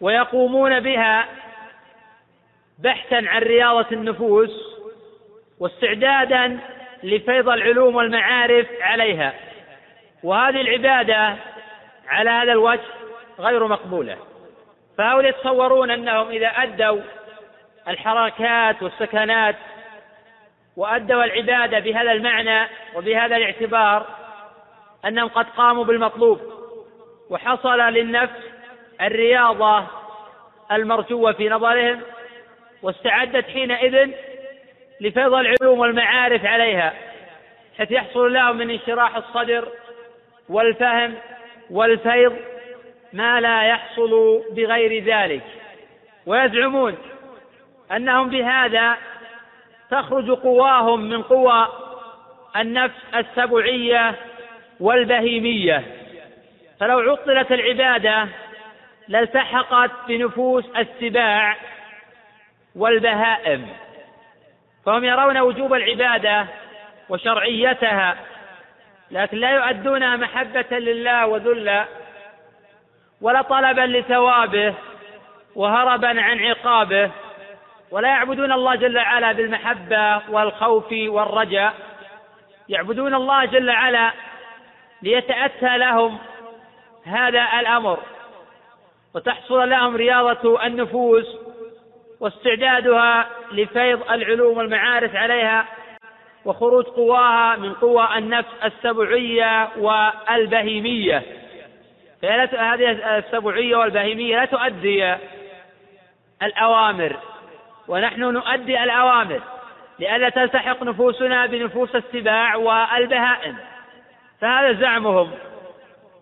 ويقومون 0.00 0.80
بها 0.80 1.28
بحثا 2.78 3.22
عن 3.28 3.42
رياضة 3.42 3.86
النفوس 3.92 4.78
واستعدادا 5.60 6.58
لفيض 7.02 7.48
العلوم 7.48 7.96
والمعارف 7.96 8.66
عليها. 8.80 9.34
وهذه 10.22 10.60
العبادة 10.60 11.36
على 12.08 12.30
هذا 12.30 12.52
الوجه 12.52 12.80
غير 13.38 13.66
مقبولة. 13.66 14.16
فهؤلاء 14.98 15.30
يتصورون 15.30 15.90
أنهم 15.90 16.28
إذا 16.28 16.46
أدوا 16.46 17.00
الحركات 17.88 18.82
والسكنات 18.82 19.56
وأدوا 20.76 21.24
العبادة 21.24 21.78
بهذا 21.78 22.12
المعنى 22.12 22.68
وبهذا 22.94 23.36
الاعتبار 23.36 24.06
أنهم 25.04 25.28
قد 25.28 25.46
قاموا 25.56 25.84
بالمطلوب. 25.84 26.40
وحصل 27.30 27.78
للنفس 27.78 28.42
الرياضة 29.00 29.84
المرجوة 30.72 31.32
في 31.32 31.48
نظرهم 31.48 32.00
واستعدت 32.82 33.44
حينئذ 33.48 34.10
لفيض 35.00 35.34
العلوم 35.34 35.78
والمعارف 35.78 36.44
عليها 36.44 36.94
حيث 37.78 37.90
يحصل 37.90 38.32
لهم 38.32 38.56
من 38.56 38.70
انشراح 38.70 39.16
الصدر 39.16 39.68
والفهم 40.48 41.14
والفيض 41.70 42.36
ما 43.12 43.40
لا 43.40 43.62
يحصل 43.62 44.42
بغير 44.50 45.04
ذلك. 45.04 45.42
ويزعمون 46.26 46.96
أنهم 47.92 48.30
بهذا 48.30 48.96
تخرج 49.90 50.30
قواهم 50.30 51.00
من 51.00 51.22
قوى 51.22 51.68
النفس 52.56 52.94
السبعية 53.14 54.14
والبهيمية. 54.80 55.84
فلو 56.80 56.98
عطلت 56.98 57.52
العبادة 57.52 58.28
لالتحقت 59.08 59.90
بنفوس 60.08 60.64
السباع 60.76 61.56
والبهائم 62.78 63.66
فهم 64.86 65.04
يرون 65.04 65.38
وجوب 65.38 65.74
العبادة 65.74 66.46
وشرعيتها 67.08 68.16
لكن 69.10 69.36
لا 69.36 69.50
يؤدونها 69.50 70.16
محبة 70.16 70.78
لله 70.78 71.26
وذلا 71.26 71.84
ولا 73.20 73.42
طلبا 73.42 73.80
لثوابه 73.80 74.74
وهربا 75.54 76.22
عن 76.22 76.38
عقابه 76.40 77.10
ولا 77.90 78.08
يعبدون 78.08 78.52
الله 78.52 78.74
جل 78.74 78.98
وعلا 78.98 79.32
بالمحبة 79.32 80.22
والخوف 80.28 80.92
والرجاء. 80.92 81.74
يعبدون 82.68 83.14
الله 83.14 83.44
جل 83.44 83.70
وعلا 83.70 84.12
ليتأتى 85.02 85.78
لهم 85.78 86.18
هذا 87.04 87.48
الأمر 87.60 87.98
وتحصل 89.14 89.70
لهم 89.70 89.96
رياضة 89.96 90.66
النفوس 90.66 91.47
واستعدادها 92.20 93.26
لفيض 93.52 94.10
العلوم 94.10 94.58
والمعارف 94.58 95.16
عليها 95.16 95.64
وخروج 96.44 96.84
قواها 96.84 97.56
من 97.56 97.72
قوى 97.72 98.08
النفس 98.16 98.48
السبعية 98.64 99.68
والبهيمية. 99.76 101.22
فهذه 102.22 103.18
السبعية 103.18 103.76
والبهيمية 103.76 104.36
لا 104.36 104.44
تؤدي 104.44 105.14
الأوامر 106.42 107.16
ونحن 107.88 108.20
نؤدي 108.20 108.82
الأوامر 108.82 109.40
لئلا 109.98 110.28
تلتحق 110.28 110.82
نفوسنا 110.82 111.46
بنفوس 111.46 111.96
السباع 111.96 112.56
والبهائم. 112.56 113.56
فهذا 114.40 114.72
زعمهم 114.72 115.30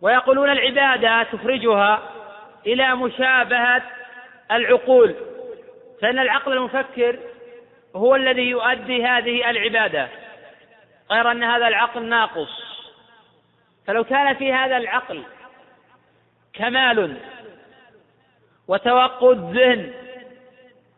ويقولون 0.02 0.50
العبادة 0.50 1.22
تخرجها 1.22 2.02
إلى 2.66 2.94
مشابهة 2.94 3.82
العقول. 4.52 5.14
فإن 6.02 6.18
العقل 6.18 6.52
المفكر 6.52 7.18
هو 7.96 8.16
الذي 8.16 8.42
يؤدي 8.42 9.04
هذه 9.04 9.50
العبادة 9.50 10.08
غير 11.10 11.30
أن 11.30 11.44
هذا 11.44 11.68
العقل 11.68 12.02
ناقص. 12.02 12.76
فلو 13.86 14.04
كان 14.04 14.34
في 14.34 14.52
هذا 14.52 14.76
العقل 14.76 15.22
كمال 16.54 17.16
وتوقد 18.68 19.56
ذهن 19.56 19.92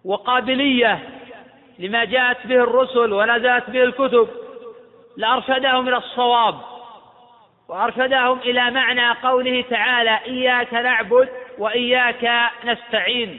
وقابلية 0.04 0.98
لما 1.78 2.04
جاءت 2.04 2.46
به 2.46 2.54
الرسل 2.54 3.12
جاءت 3.38 3.70
به 3.70 3.82
الكتب 3.82 4.28
لأرشدهم 5.16 5.88
إلى 5.88 5.96
الصواب 5.96 6.54
وأرشدهم 7.68 8.38
إلى 8.38 8.70
معنى 8.70 9.10
قوله 9.10 9.64
تعالى 9.70 10.18
إياك 10.26 10.74
نعبد 10.74 11.28
وإياك 11.58 12.50
نستعين 12.64 13.38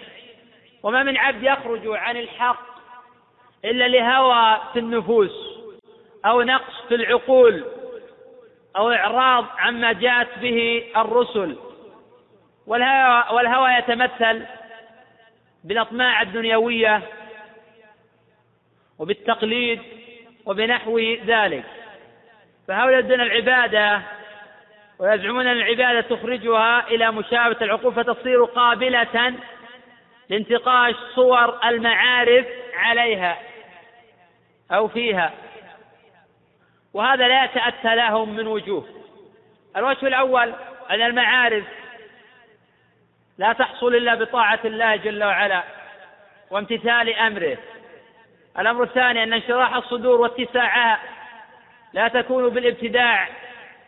وما 0.84 1.04
من 1.04 1.18
عبد 1.18 1.44
يخرج 1.44 1.82
عن 1.86 2.18
الحق 2.18 2.66
إلا 3.66 3.88
لهوى 3.88 4.62
في 4.74 4.80
النفوس 4.80 5.60
أو 6.26 6.42
نقص 6.42 6.82
في 6.88 6.96
العقول 6.96 7.66
أو 8.76 8.92
إعراض 8.92 9.46
عما 9.58 9.94
جاءت 9.94 10.40
به 10.40 10.84
الرسل. 10.98 11.56
والهوى, 12.68 13.36
والهوى 13.36 13.72
يتمثل 13.72 14.46
بالأطماع 15.64 16.22
الدنيوية 16.22 17.02
وبالتقليد 19.00 19.82
وبنحو 20.46 21.00
ذلك. 21.26 21.64
فهؤلاء 22.68 23.02
دون 23.02 23.22
العبادة 23.22 24.02
ويزعمون 25.00 25.48
أن 25.48 25.58
العبادة 25.58 26.02
تخرجها 26.02 26.88
إلى 26.88 27.12
مشابهة 27.12 27.58
العقول 27.62 27.94
فتصير 27.94 28.44
قابلة 28.44 29.34
لانتقاش 30.30 30.96
صور 31.16 31.60
المعارف 31.66 32.46
عليها 32.74 33.38
أو 34.72 34.88
فيها. 34.88 35.34
وهذا 36.94 37.28
لا 37.28 37.44
يتأتى 37.44 37.96
لهم 37.96 38.36
من 38.36 38.48
وجوه. 38.48 38.86
الوجه 39.78 40.08
الأول 40.08 40.54
أن 40.90 41.02
المعارف 41.02 41.64
لا 43.38 43.54
تحصل 43.54 43.96
إلا 43.96 44.16
بطاعة 44.16 44.60
الله 44.66 44.96
جل 44.96 45.24
وعلا 45.24 45.64
وامتثال 46.52 47.16
أمره. 47.16 47.58
الأمر 48.60 48.84
الثاني 48.84 49.24
أن 49.24 49.34
انشراح 49.34 49.76
الصدور 49.76 50.22
واتساعها 50.22 51.00
لا 51.94 52.08
تكون 52.08 52.50
بالابتداع 52.50 53.28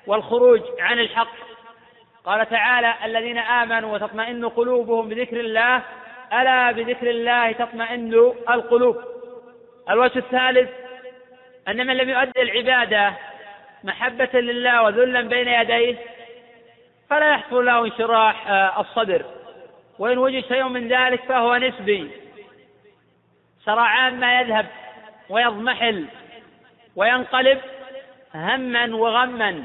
والخروج 0.08 0.62
عن 0.80 1.00
الحق. 1.00 1.34
قال 2.26 2.50
تعالى 2.50 2.96
الذين 3.06 3.38
آمنوا 3.38 3.94
وتطمئن 3.94 4.50
قلوبهم 4.50 5.10
بذكر 5.10 5.40
الله 5.40 5.82
ألا 6.34 6.72
بذكر 6.72 7.10
الله 7.10 7.52
تطمئن 7.52 8.14
القلوب. 8.50 8.98
الوجه 9.90 10.18
الثالث 10.18 10.70
أن 11.68 11.88
من 11.88 11.98
لم 11.98 12.10
يؤدي 12.10 12.42
العبادة 12.42 13.14
محبة 13.84 14.40
لله 14.40 14.84
وذلا 14.84 15.22
بين 15.22 15.48
يديه 15.48 15.98
فلا 17.10 17.34
يحصل 17.34 17.66
له 17.66 17.86
انشراح 17.86 18.48
آه، 18.48 18.82
الصدر. 18.82 19.26
وإن 20.00 20.18
وجد 20.18 20.44
شيء 20.48 20.64
من 20.64 20.88
ذلك 20.88 21.24
فهو 21.24 21.56
نسبي. 21.56 22.12
سرعان 23.66 24.20
ما 24.20 24.42
يذهب 24.42 24.66
ويضمحل 25.30 26.06
وينقلب 26.96 27.60
هما 28.36 28.96
وغما. 28.96 29.64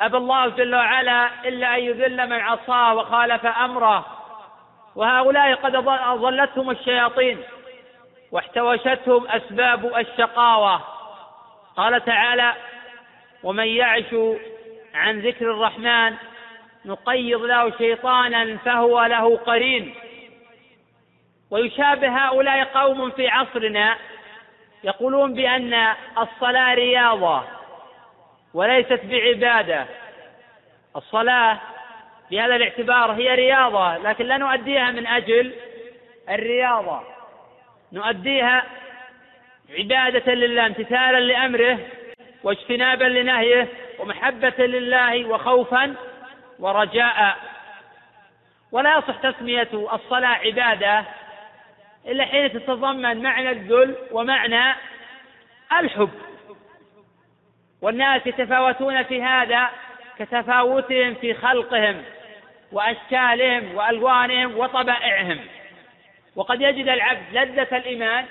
أبى 0.00 0.16
الله 0.16 0.48
جل 0.48 0.74
وعلا 0.74 1.30
إلا 1.44 1.76
أن 1.76 1.82
يذل 1.82 2.28
من 2.28 2.40
عصاه 2.40 2.94
وخالف 2.94 3.46
أمره. 3.46 4.21
وهؤلاء 4.96 5.54
قد 5.54 5.76
ضلتهم 6.20 6.70
الشياطين 6.70 7.42
واحتوشتهم 8.32 9.26
أسباب 9.26 9.96
الشقاوة. 9.96 10.80
قال 11.76 12.04
تعالى 12.04 12.54
ومن 13.42 13.66
يعش 13.66 14.14
عن 14.94 15.20
ذكر 15.20 15.50
الرحمن 15.50 16.14
نقيض 16.84 17.42
له 17.42 17.78
شيطانا 17.78 18.56
فهو 18.56 19.04
له 19.04 19.36
قرين. 19.36 19.94
ويشابه 21.50 22.08
هؤلاء 22.08 22.64
قوم 22.64 23.10
في 23.10 23.28
عصرنا 23.28 23.96
يقولون 24.84 25.34
بأن 25.34 25.94
الصلاة 26.18 26.74
رياضة 26.74 27.42
وليست 28.54 29.00
بعبادة. 29.04 29.86
الصلاة 30.96 31.58
بهذا 32.32 32.56
الاعتبار 32.56 33.12
هي 33.12 33.34
رياضة 33.34 33.96
لكن 33.96 34.24
لا 34.24 34.36
نؤديها 34.36 34.90
من 34.90 35.06
أجل 35.06 35.52
الرياضة. 36.30 37.02
نؤديها 37.92 38.64
عبادة 39.78 40.34
لله 40.34 40.66
امتثالا 40.66 41.20
لأمره 41.20 41.78
واجتنابا 42.42 43.04
لنهيه 43.04 43.68
ومحبة 43.98 44.66
لله 44.66 45.24
وخوفا 45.24 45.94
ورجاء. 46.58 47.36
ولا 48.72 48.98
يصح 48.98 49.16
تسمية 49.30 49.68
الصلاة 49.72 50.28
عبادة 50.28 51.04
إلا 52.06 52.24
حين 52.24 52.52
تتضمن 52.52 53.22
معنى 53.22 53.50
الذل 53.50 53.96
ومعنى 54.12 54.74
الحب. 55.80 56.10
والناس 57.82 58.26
يتفاوتون 58.26 59.02
في 59.02 59.22
هذا 59.22 59.68
كتفاوتهم 60.18 61.14
في 61.14 61.34
خلقهم. 61.34 62.02
وأشكالهم 62.72 63.74
وألوانهم 63.74 64.58
وطبائعهم. 64.58 65.38
وقد 66.36 66.60
يجد 66.60 66.88
العبد 66.88 67.22
لذة 67.32 67.76
الإيمان 67.76 68.24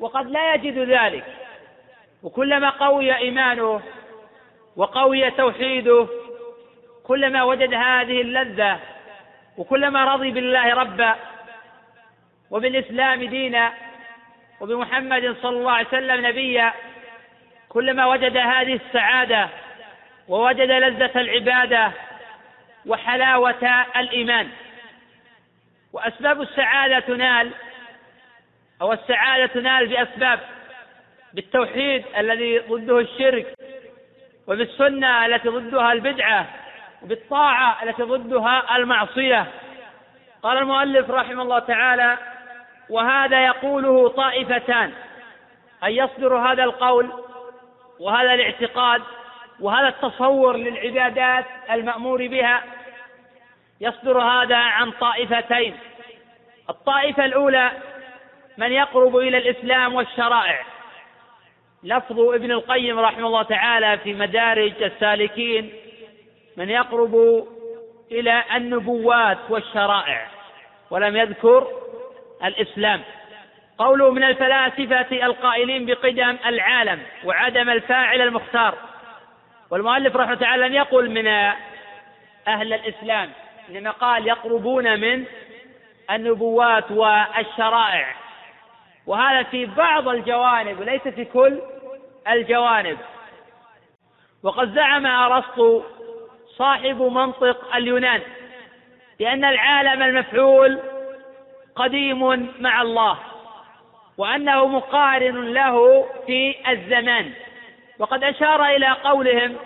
وقد 0.00 0.30
لا 0.30 0.54
يجد 0.54 0.78
ذلك. 0.78 1.24
وكلما 2.22 2.70
قوي 2.70 3.16
إيمانه 3.16 3.80
وقوي 4.76 5.30
توحيده 5.30 6.08
كلما 7.04 7.42
وجد 7.42 7.74
هذه 7.74 8.20
اللذة 8.20 8.80
وكلما 9.56 10.04
رضي 10.14 10.30
بالله 10.30 10.74
ربا 10.74 11.16
وبالإسلام 12.50 13.24
دينا 13.24 13.72
وبمحمد 14.60 15.36
صلى 15.42 15.56
الله 15.58 15.72
عليه 15.72 15.88
وسلم 15.88 16.26
نبيا 16.26 16.72
كلما 17.68 18.06
وجد 18.06 18.36
هذه 18.36 18.80
السعادة 18.86 19.48
ووجد 20.28 20.70
لذة 20.70 21.20
العبادة 21.20 21.92
وحلاوة 22.86 23.84
الإيمان. 23.96 24.48
وأسباب 25.92 26.42
السعادة 26.42 26.98
تنال 27.00 27.50
أو 28.82 28.92
السعادة 28.92 29.46
تنال 29.46 29.86
بأسباب 29.86 30.40
بالتوحيد 31.34 32.04
الذي 32.18 32.58
ضده 32.58 32.98
الشرك 32.98 33.54
وبالسنة 34.46 35.26
التي 35.26 35.48
ضدها 35.48 35.92
البدعة 35.92 36.46
وبالطاعة 37.02 37.82
التي 37.82 38.02
ضدها 38.02 38.76
المعصية. 38.76 39.46
قال 40.42 40.58
المؤلف 40.58 41.10
رحمه 41.10 41.42
الله 41.42 41.58
تعالى 41.58 42.18
وهذا 42.90 43.44
يقوله 43.44 44.08
طائفتان 44.08 44.92
أن 45.84 45.90
يصدر 45.90 46.36
هذا 46.36 46.64
القول 46.64 47.12
وهذا 48.00 48.34
الاعتقاد 48.34 49.02
وهذا 49.62 49.88
التصور 49.88 50.56
للعبادات 50.56 51.44
المأمور 51.70 52.26
بها 52.26 52.62
يصدر 53.80 54.20
هذا 54.20 54.56
عن 54.56 54.90
طائفتين. 54.90 55.76
الطائفة 56.70 57.24
الأولى 57.24 57.70
من 58.58 58.72
يقرب 58.72 59.16
إلى 59.16 59.38
الإسلام 59.38 59.94
والشرائع. 59.94 60.60
لفظ 61.84 62.20
ابن 62.20 62.50
القيم 62.50 62.98
رحمه 62.98 63.26
الله 63.26 63.42
تعالى 63.42 63.98
في 63.98 64.14
مدارج 64.14 64.82
السالكين 64.82 65.72
من 66.56 66.70
يقرب 66.70 67.46
إلى 68.12 68.44
النبوات 68.56 69.38
والشرائع 69.48 70.28
ولم 70.90 71.16
يذكر 71.16 71.66
الإسلام. 72.44 73.00
قوله 73.78 74.10
من 74.10 74.22
الفلاسفة 74.22 75.26
القائلين 75.26 75.86
بقدم 75.86 76.36
العالم 76.46 77.02
وعدم 77.24 77.70
الفاعل 77.70 78.20
المختار. 78.20 78.91
والمؤلف 79.72 80.16
رحمه 80.16 80.34
تعالى 80.34 80.68
لم 80.68 80.74
يقل 80.74 81.10
من 81.10 81.26
أهل 82.48 82.72
الإسلام 82.72 83.30
إنما 83.70 83.90
قال 83.90 84.26
يقربون 84.26 85.00
من 85.00 85.24
النبوات 86.10 86.90
والشرائع. 86.90 88.14
وهذا 89.06 89.42
في 89.42 89.66
بعض 89.66 90.08
الجوانب 90.08 90.80
وليس 90.80 91.02
في 91.02 91.24
كل 91.24 91.60
الجوانب. 92.28 92.98
وقد 94.42 94.74
زعم 94.74 95.06
أرسطو 95.06 95.82
صاحب 96.56 97.02
منطق 97.02 97.74
اليونان 97.74 98.20
بأن 99.18 99.44
العالم 99.44 100.02
المفعول 100.02 100.80
قديم 101.76 102.52
مع 102.60 102.82
الله 102.82 103.18
وأنه 104.18 104.66
مقارن 104.66 105.52
له 105.52 106.06
في 106.26 106.54
الزمان. 106.68 107.32
وقد 107.98 108.24
أشار 108.24 108.66
إلى 108.66 108.88
قولهم 108.88 109.56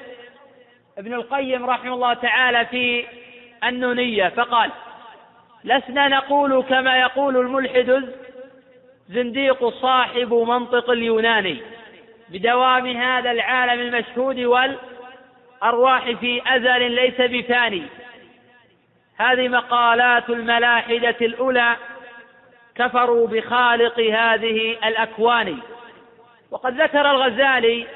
ابن 0.98 1.14
القيم 1.14 1.66
رحمه 1.66 1.94
الله 1.94 2.14
تعالى 2.14 2.66
في 2.66 3.06
النونية 3.64 4.28
فقال 4.28 4.70
لسنا 5.64 6.08
نقول 6.08 6.62
كما 6.62 7.00
يقول 7.00 7.36
الملحد 7.36 8.12
زنديق 9.08 9.68
صاحب 9.68 10.34
منطق 10.34 10.90
اليوناني 10.90 11.62
بدوام 12.28 12.86
هذا 12.86 13.30
العالم 13.30 13.80
المشهود 13.80 14.38
والأرواح 14.38 16.10
في 16.10 16.42
أزل 16.46 16.90
ليس 16.90 17.20
بفاني. 17.20 17.82
هذه 19.16 19.48
مقالات 19.48 20.30
الملاحدة 20.30 21.16
الأولى 21.20 21.76
كفروا 22.74 23.26
بخالق 23.26 24.00
هذه 24.00 24.78
الأكوان. 24.84 25.58
وقد 26.50 26.80
ذكر 26.80 27.10
الغزالي 27.10 27.86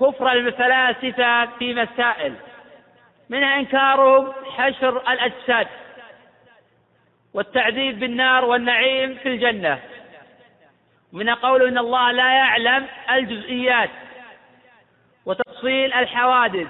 كفر 0.00 0.32
الفلاسفة 0.32 1.46
في 1.46 1.74
مسائل 1.74 2.34
منها 3.28 3.58
إنكارهم 3.58 4.32
حشر 4.56 5.12
الأجساد 5.12 5.68
والتعذيب 7.34 8.00
بالنار 8.00 8.44
والنعيم 8.44 9.14
في 9.14 9.28
الجنة. 9.28 9.78
من 11.12 11.30
قوله 11.30 11.68
إن 11.68 11.78
الله 11.78 12.10
لا 12.10 12.32
يعلم 12.32 12.86
الجزئيات 13.10 13.90
تفصيل 15.46 15.92
الحوادث 15.92 16.68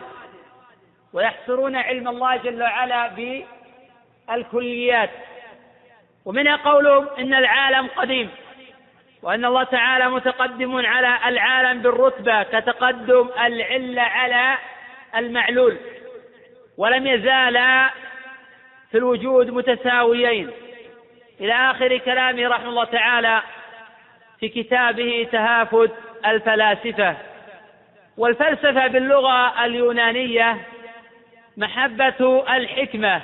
ويحصرون 1.13 1.77
علم 1.77 2.09
الله 2.09 2.37
جل 2.37 2.63
وعلا 2.63 3.11
بالكليات. 4.29 5.11
ومنها 6.25 6.57
قولهم 6.57 7.09
إن 7.19 7.35
العالم 7.35 7.87
قديم. 7.87 8.31
وأن 9.23 9.45
الله 9.45 9.63
تعالى 9.63 10.11
متقدم 10.11 10.87
على 10.87 11.19
العالم 11.29 11.83
بالرتبة 11.83 12.43
كتقدم 12.43 13.29
العلة 13.45 14.03
على 14.03 14.59
المعلول. 15.17 15.77
ولم 16.77 17.07
يزالا 17.07 17.91
في 18.91 18.99
الوجود 18.99 19.51
متساويين. 19.51 20.51
إلى 21.41 21.53
آخر 21.53 21.97
كلامه 21.97 22.49
رحمه 22.49 22.69
الله 22.69 22.85
تعالى 22.85 23.43
في 24.41 24.49
كتابه 24.49 25.29
تهافت 25.33 25.93
الفلاسفة. 26.27 27.17
والفلسفة 28.17 28.87
باللغة 28.87 29.65
اليونانية 29.65 30.57
محبة 31.57 32.45
الحكمة 32.57 33.23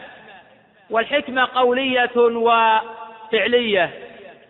والحكمة 0.91 1.49
قولية 1.55 2.17
وفعلية. 2.17 3.91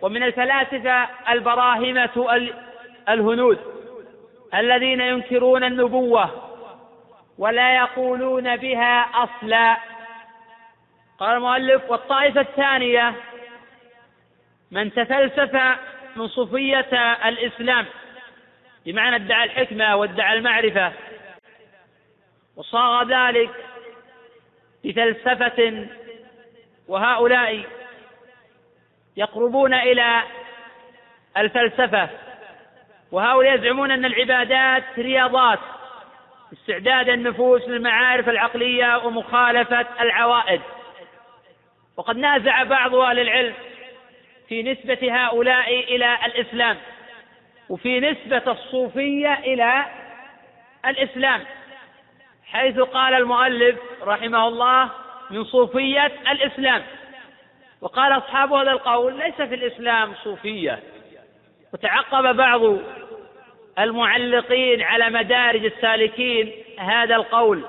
ومن 0.05 0.23
الفلاسفة 0.23 1.09
البراهمة 1.29 2.27
الهنود 3.09 3.59
الذين 4.55 5.01
ينكرون 5.01 5.65
النبوة 5.65 6.31
ولا 7.39 7.77
يقولون 7.77 8.57
بها 8.57 9.01
أصلا. 9.01 9.77
قال 11.19 11.37
المؤلف 11.37 11.91
والطائفة 11.91 12.41
الثانية 12.41 13.15
من 14.71 14.95
تفلسف 14.95 15.79
من 16.17 16.29
صوفية 16.29 16.89
الإسلام 17.29 17.87
بمعنى 18.87 19.17
ادعى 19.17 19.45
الحكمة 19.45 19.97
وادعى 19.97 20.39
المعرفة 20.39 20.93
وصاغ 22.57 23.05
ذلك 23.09 23.51
بفلسفة 24.85 25.87
وهؤلاء 26.89 27.65
يقربون 29.17 29.75
إلى 29.75 30.23
الفلسفة 31.37 32.09
وهؤلاء 33.13 33.55
يزعمون 33.55 33.91
أن 33.91 34.05
العبادات 34.05 34.85
رياضات 34.99 35.59
استعداد 36.53 37.09
النفوس 37.09 37.69
للمعارف 37.69 38.29
العقلية 38.29 38.97
ومخالفة 39.07 39.87
العوائد. 40.01 40.61
وقد 41.97 42.17
نازع 42.17 42.63
بعض 42.63 42.95
أهل 42.95 43.19
العلم 43.19 43.55
في 44.49 44.63
نسبة 44.63 44.99
هؤلاء 45.11 45.95
إلى 45.95 46.19
الإسلام 46.27 46.77
وفي 47.69 48.01
نسبة 48.01 48.53
الصوفية 48.53 49.35
إلى 49.35 49.85
الإسلام 50.87 51.41
حيث 52.47 52.79
قال 52.79 53.15
المؤلف 53.15 53.77
رحمه 54.03 54.49
الله 54.49 54.91
من 55.31 55.45
صوفية 55.45 56.07
الإسلام 56.07 56.83
وقال 57.81 58.19
أصحاب 58.19 58.53
هذا 58.53 58.71
القول 58.71 59.19
ليس 59.19 59.35
في 59.35 59.55
الإسلام 59.55 60.15
صوفية 60.25 60.83
وتعقب 61.73 62.37
بعض 62.37 62.61
المعلقين 63.79 64.83
على 64.83 65.11
مدارج 65.11 65.65
السالكين 65.65 66.53
هذا 66.79 67.17
القول 67.17 67.65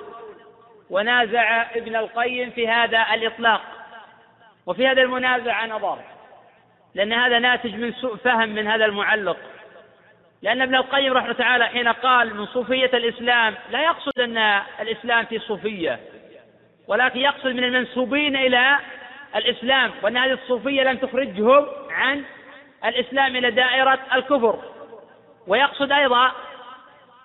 ونازع 0.90 1.61
ابن 1.76 1.95
القيم 1.95 2.49
في 2.49 2.68
هذا 2.68 3.06
الإطلاق 3.14 3.61
وفي 4.65 4.88
هذا 4.88 5.02
المنازعة 5.02 5.68
نظر 5.68 5.99
لأن 6.95 7.14
هذا 7.14 7.40
ناتج 7.40 7.76
من 7.76 7.94
سوء 7.94 8.15
فهم 8.15 8.49
من 8.49 8.68
هذا 8.68 8.86
المعلق 8.86 9.38
لأن 10.41 10.61
ابن 10.61 10.76
القيم 10.76 11.14
رحمة 11.14 11.34
تعالى 11.34 11.68
حين 11.68 11.88
قال 11.88 12.36
من 12.36 12.45
صوفية 12.45 12.86
الإسلام 12.94 13.56
لا 13.72 13.84
يقصد 13.84 14.19
أن 14.19 14.38
الإسلام 14.82 15.26
في 15.26 15.40
صوفية 15.40 15.99
ولكن 16.88 17.19
يقصد 17.19 17.48
من 17.48 17.64
المنسوبين 17.64 18.36
إلى 18.36 18.80
الإسلام 19.36 19.91
وأن 20.02 20.18
هذه 20.18 20.32
الصوفية 20.32 20.84
لم 20.84 20.98
تخرجهم 20.98 21.66
عن 21.90 22.24
الإسلام 22.86 23.36
إلى 23.36 23.52
دائرة 23.52 23.99
الكفر. 24.16 24.60
ويقصد 25.48 25.91
أيضا 25.91 26.32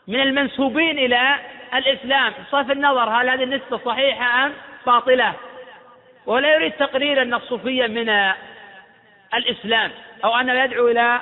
من 0.08 0.20
المنسوبين 0.20 0.98
إلى 0.98 1.36
الإسلام. 1.74 2.32
بصرف 2.42 2.70
النظر 2.70 3.10
هل 3.10 3.28
هذه 3.28 3.42
النسبة 3.42 3.78
صحيحة 3.78 4.46
أم 4.46 4.52
باطلة؟ 4.86 5.34
ولا 6.26 6.54
يريد 6.54 6.72
تقرير 6.72 7.22
أن 7.22 7.34
الصوفية 7.34 7.86
من 7.86 8.32
الإسلام 9.34 9.90
أو 10.24 10.36
أنه 10.36 10.52
يدعو 10.52 10.88
إلى 10.88 11.20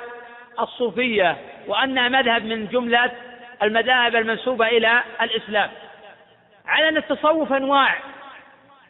الصوفية 0.59 1.37
وأنها 1.67 2.09
مذهب 2.09 2.45
من 2.45 2.67
جملة 2.67 3.11
المذاهب 3.63 4.15
المنسوبة 4.15 4.67
إلى 4.67 5.03
الإسلام. 5.21 5.69
على 6.67 6.89
أن 6.89 6.97
التصوف 6.97 7.53
أنواع 7.53 7.95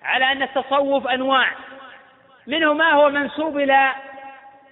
على 0.03 0.31
أن 0.31 0.43
التصوف 0.43 1.07
أنواع. 1.07 1.49
منه 2.49 2.73
ما 2.73 2.91
هو 2.91 3.09
منسوب 3.09 3.57
إلى 3.57 3.91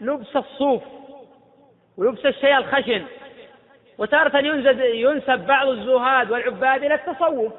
لبس 0.01 0.35
الصوف 0.35 0.83
ولبس 1.97 2.25
الشيء 2.25 2.57
الخشن. 2.57 3.05
وتارة 3.97 4.37
ينسب 4.83 5.47
بعض 5.47 5.67
الزهاد 5.67 6.31
والعباد 6.31 6.83
إلى 6.83 6.93
التصوف. 6.93 7.53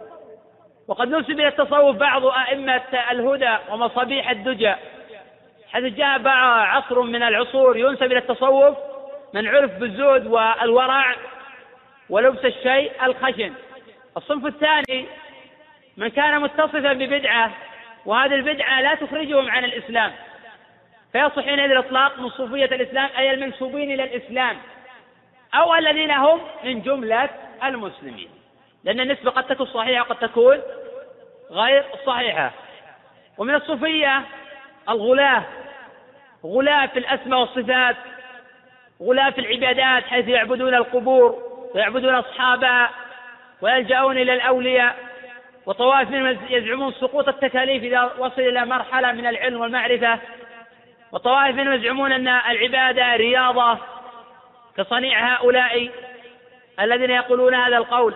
وقد 0.89 1.09
نسب 1.09 1.31
إلى 1.31 1.49
التصوف 1.49 1.97
بعض 1.97 2.27
أئمة 2.27 2.82
الهدى 3.11 3.57
ومصابيح 3.70 4.31
الدجى. 4.31 4.74
حيث 5.69 5.85
جاء 5.85 6.28
عصر 6.28 7.03
من 7.03 7.23
العصور 7.23 7.77
ينسب 7.77 8.03
إلى 8.03 8.19
التصوف 8.19 8.77
من 9.35 9.49
عرف 9.49 9.78
بالزهد 9.78 10.27
والورع 10.27 11.15
ولبس 12.11 12.45
الشيء 12.45 12.93
الخشن. 13.03 13.53
الصنف 14.16 14.47
الثاني 14.47 15.07
من 15.97 16.09
كان 16.09 16.40
متصفا 16.40 16.93
ببدعة 16.93 17.51
وهذه 18.09 18.35
البدعة 18.35 18.81
لا 18.81 18.95
تخرجهم 18.95 19.51
عن 19.51 19.65
الإسلام. 19.65 20.13
فيصح 21.13 21.45
حينئذ 21.45 21.71
الإطلاق 21.71 22.19
من 22.19 22.31
صوفية 22.31 22.65
الإسلام 22.65 23.09
أي 23.19 23.31
المنسوبين 23.31 23.91
إلى 23.91 24.05
الإسلام. 24.05 24.57
أو 25.55 25.75
الذين 25.75 26.11
هم 26.11 26.41
من 26.65 26.83
جملة 26.83 27.29
المسلمين. 27.65 28.31
لأن 28.85 29.01
النسبة 29.01 29.31
قد 29.31 29.47
تكون 29.47 29.67
صحيحة 29.67 30.01
وقد 30.01 30.17
تكون 30.17 30.63
غير 31.51 31.85
صحيحة. 32.07 32.51
ومن 33.39 33.55
الصوفية 33.55 34.23
الغلاة. 34.89 35.43
غلاة 36.45 36.87
في 36.87 36.99
الأسماء 36.99 37.41
والصفات. 37.41 37.97
غلاة 39.03 39.31
في 39.31 39.41
العبادات 39.41 40.05
حيث 40.05 40.29
يعبدون 40.29 40.75
القبور 40.75 41.43
ويعبدون 41.75 42.15
أصحابها 42.15 42.91
ويلجأون 43.61 44.19
إلى 44.19 44.35
الأولياء. 44.35 45.08
وطوائف 45.67 46.11
منهم 46.11 46.39
يزعمون 46.51 46.93
سقوط 46.93 47.29
التكاليف 47.29 47.83
إذا 47.83 48.13
وصل 48.19 48.43
إلى 48.43 48.67
مرحلة 48.67 49.13
من 49.13 49.27
العلم 49.27 49.61
والمعرفة. 49.61 50.19
وطوائف 51.13 51.57
منهم 51.57 51.73
يزعمون 51.73 52.13
أن 52.13 52.29
العبادة 52.29 53.17
رياضة 53.17 53.79
كصنيع 54.77 55.35
هؤلاء 55.35 55.91
الذين 56.81 57.11
يقولون 57.11 57.55
هذا 57.55 57.77
القول. 57.77 58.15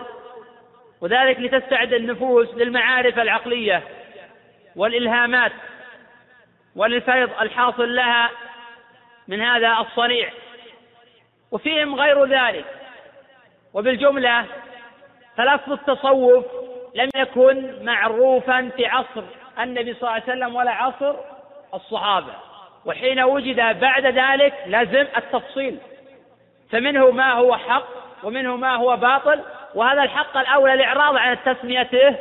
وذلك 1.01 1.39
لتستعد 1.39 1.93
النفوس 1.93 2.47
للمعارف 2.55 3.19
العقلية 3.19 3.83
والإلهامات 4.75 5.51
وللفيض 6.75 7.29
الحاصل 7.41 7.95
لها 7.95 8.29
من 9.27 9.41
هذا 9.41 9.77
الصنيع. 9.79 10.29
وفيهم 11.51 11.95
غير 11.95 12.25
ذلك. 12.25 12.65
وبالجملة 13.73 14.45
فلفظ 15.37 15.71
التصوف 15.71 16.45
لم 16.95 17.09
يكن 17.15 17.85
معروفا 17.85 18.69
في 18.77 18.85
عصر 18.85 19.23
النبي 19.59 19.93
صلى 19.93 20.01
الله 20.01 20.11
عليه 20.11 20.23
وسلم 20.23 20.55
ولا 20.55 20.71
عصر 20.71 21.15
الصحابة. 21.73 22.33
وحين 22.85 23.19
وجد 23.23 23.79
بعد 23.79 24.05
ذلك 24.05 24.53
لزم 24.67 25.05
التفصيل. 25.17 25.77
فمنه 26.71 27.11
ما 27.11 27.33
هو 27.33 27.57
حق 27.57 27.87
ومنه 28.23 28.55
ما 28.55 28.75
هو 28.75 28.97
باطل 28.97 29.41
وهذا 29.75 30.03
الحق 30.03 30.37
الأولى 30.37 30.73
الإعراض 30.73 31.17
عن 31.17 31.37
تسميته 31.45 32.15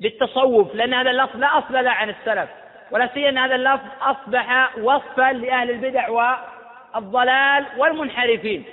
بالتصوف 0.00 0.74
لأن 0.74 0.94
هذا 0.94 1.10
اللفظ 1.10 1.36
لا 1.36 1.58
أصل 1.58 1.84
له 1.84 1.90
عن 1.90 2.10
السلف 2.10 2.48
ولا 2.90 3.08
سيما 3.14 3.44
هذا 3.44 3.54
اللفظ 3.54 3.86
أصبح 4.02 4.78
وصفا 4.78 5.32
لأهل 5.32 5.70
البدع 5.70 6.08
والضلال 6.08 7.66
والمنحرفين. 7.76 8.64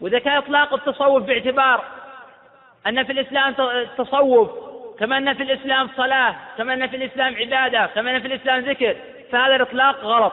وإذا 0.00 0.18
كان 0.18 0.36
إطلاق 0.36 0.74
التصوف 0.74 1.22
باعتبار 1.22 1.84
أن 2.86 3.04
في 3.04 3.12
الإسلام 3.12 3.54
تصوف 3.98 4.50
كما 4.98 5.18
أن 5.18 5.34
في 5.34 5.42
الإسلام 5.42 5.88
صلاة 5.96 6.34
كما 6.58 6.74
أن 6.74 6.88
في 6.88 6.96
الإسلام 6.96 7.36
عبادة 7.36 7.86
كما 7.86 8.10
أن 8.10 8.20
في 8.20 8.26
الإسلام 8.26 8.60
ذكر 8.60 8.96
فهذا 9.32 9.56
الإطلاق 9.56 10.04
غلط. 10.04 10.32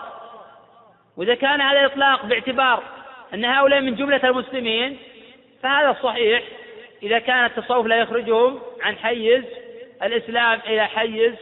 وإذا 1.18 1.36
كان 1.36 1.62
هذا 1.62 1.80
الإطلاق 1.80 2.26
باعتبار 2.26 2.84
أن 3.34 3.46
هؤلاء 3.46 3.82
من 3.82 3.96
جملة 3.96 4.22
المسلمين 4.24 4.98
فهذا 5.64 5.98
صحيح. 6.04 6.44
إذا 7.04 7.20
كان 7.20 7.46
التصوف 7.46 7.86
لا 7.86 7.96
يخرجهم 7.96 8.60
عن 8.82 8.96
حيز 8.96 9.44
الإسلام 10.04 10.60
إلى 10.68 10.86
حيز 10.88 11.34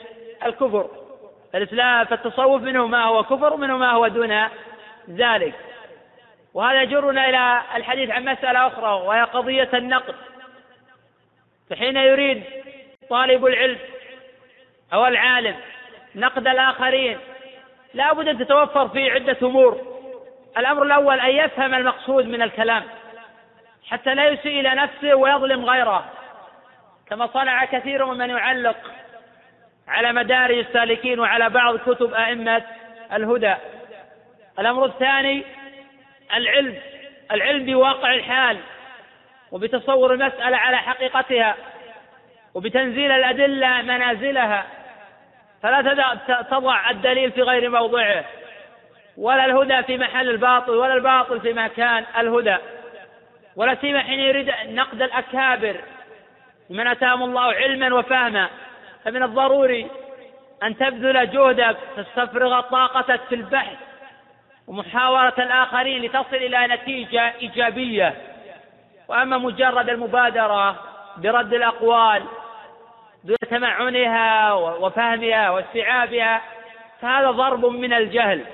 الكفر. 0.45 0.89
الإسلام 1.55 2.05
فالتصوف 2.05 2.61
منه 2.61 2.87
ما 2.87 3.03
هو 3.03 3.23
كفر 3.23 3.53
ومنه 3.53 3.77
ما 3.77 3.91
هو 3.91 4.07
دون 4.07 4.47
ذلك. 5.09 5.53
وهذا 6.53 6.81
يجرنا 6.81 7.29
إلى 7.29 7.61
الحديث 7.75 8.09
عن 8.09 8.25
مسألة 8.25 8.67
أخرى 8.67 8.91
وهي 8.91 9.21
قضية 9.21 9.69
النقد. 9.73 10.15
فحين 11.69 11.97
يريد 11.97 12.43
طالب 13.09 13.45
العلم 13.45 13.77
أو 14.93 15.05
العالم 15.05 15.55
نقد 16.15 16.47
الآخرين 16.47 17.17
لا 17.93 18.13
بد 18.13 18.27
أن 18.27 18.37
تتوفر 18.37 18.87
فيه 18.87 19.11
عدة 19.11 19.37
أمور. 19.43 19.97
الأمر 20.57 20.83
الأول 20.83 21.19
أن 21.19 21.29
يفهم 21.29 21.73
المقصود 21.73 22.25
من 22.25 22.41
الكلام 22.41 22.83
حتى 23.87 24.15
لا 24.15 24.27
يسيء 24.27 24.59
إلى 24.59 24.69
نفسه 24.69 25.15
ويظلم 25.15 25.65
غيره. 25.65 26.05
كما 27.09 27.27
صنع 27.27 27.65
كثير 27.65 28.05
ممن 28.05 28.29
يعلق 28.29 28.77
على 29.87 30.13
مدارج 30.13 30.57
السالكين 30.57 31.19
وعلى 31.19 31.49
بعض 31.49 31.77
كتب 31.77 32.13
أئمة 32.13 32.63
الهدى. 33.13 33.55
الأمر 34.59 34.85
الثاني 34.85 35.43
العلم 36.33 36.75
العلم 37.31 37.65
بواقع 37.65 38.13
الحال. 38.13 38.57
وبتصور 39.51 40.13
المسألة 40.13 40.57
على 40.57 40.77
حقيقتها 40.77 41.55
وبتنزيل 42.53 43.11
الأدلة 43.11 43.81
منازلها 43.81 44.65
فلا 45.63 45.81
تضع 46.51 46.89
الدليل 46.89 47.31
في 47.31 47.41
غير 47.41 47.69
موضعه 47.69 48.25
ولا 49.17 49.45
الهدى 49.45 49.83
في 49.83 49.97
محل 49.97 50.29
الباطل 50.29 50.71
ولا 50.71 50.93
الباطل 50.93 51.41
في 51.41 51.53
مكان 51.53 52.05
الهدى 52.17 52.57
ولا 53.55 53.75
سيما 53.75 53.99
حين 53.99 54.19
يريد 54.19 54.53
نقد 54.65 55.01
الأكابر 55.01 55.75
من 56.69 56.87
أتاهم 56.87 57.23
الله 57.23 57.53
علما 57.53 57.93
وفهما. 57.95 58.49
فمن 59.05 59.23
الضروري 59.23 59.87
أن 60.63 60.77
تبذل 60.77 61.31
جهدك 61.31 61.77
تستفرغ 61.97 62.61
طاقتك 62.61 63.21
في 63.29 63.35
البحث 63.35 63.77
ومحاورة 64.67 65.33
الآخرين 65.37 66.01
لتصل 66.01 66.35
إلى 66.35 66.67
نتيجة 66.67 67.33
إيجابية. 67.41 68.13
وأما 69.07 69.37
مجرد 69.37 69.89
المبادرة 69.89 70.75
برد 71.17 71.53
الأقوال 71.53 72.23
دون 73.23 73.37
تمعنها 73.49 74.53
وفهمها 74.53 75.49
واستيعابها 75.49 76.41
فهذا 77.01 77.31
ضرب 77.31 77.65
من 77.65 77.93
الجهل. 77.93 78.45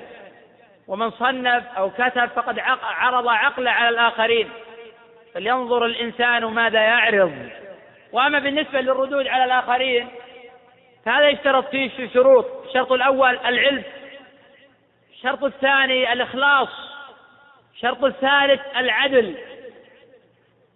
ومن 0.88 1.12
صنف 1.12 1.64
أو 1.78 1.90
كتب 1.90 2.26
فقد 2.26 2.60
عرض 2.84 3.28
عقله 3.28 3.72
على 3.72 3.90
الآخرين. 3.90 4.50
فلينظر 5.34 5.86
الإنسان 5.86 6.46
ماذا 6.46 6.82
يعرض. 6.82 7.50
وأما 8.12 8.40
بالنسبة 8.40 8.82
للردود 8.82 9.28
على 9.28 9.46
الآخرين 9.46 10.08
فهذا 11.06 11.30
يشترط 11.30 11.70
فيه 11.70 12.10
شروط. 12.14 12.46
الشرط 12.68 12.92
الأول 12.92 13.40
العلم. 13.46 13.84
الشرط 15.14 15.44
الثاني 15.44 16.14
الإخلاص. 16.14 16.70
الشرط 17.74 18.04
الثالث 18.04 18.62
العدل. 18.78 19.36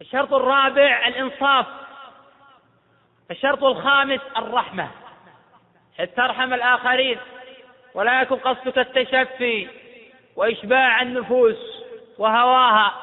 الشرط 0.02 0.34
الرابع 0.34 1.07
الإنصاف. 1.07 1.65
الشرط 3.32 3.64
الخامس 3.64 4.19
الرحمة. 4.38 4.88
حتى 5.98 6.06
ترحم 6.06 6.53
الآخرين؟ 6.53 7.18
ولا 7.94 8.22
يكن 8.22 8.36
قصدك 8.36 8.78
التشفي 8.78 9.68
وإشباع 10.36 11.02
النفوس 11.02 11.84
وهواها. 12.18 12.94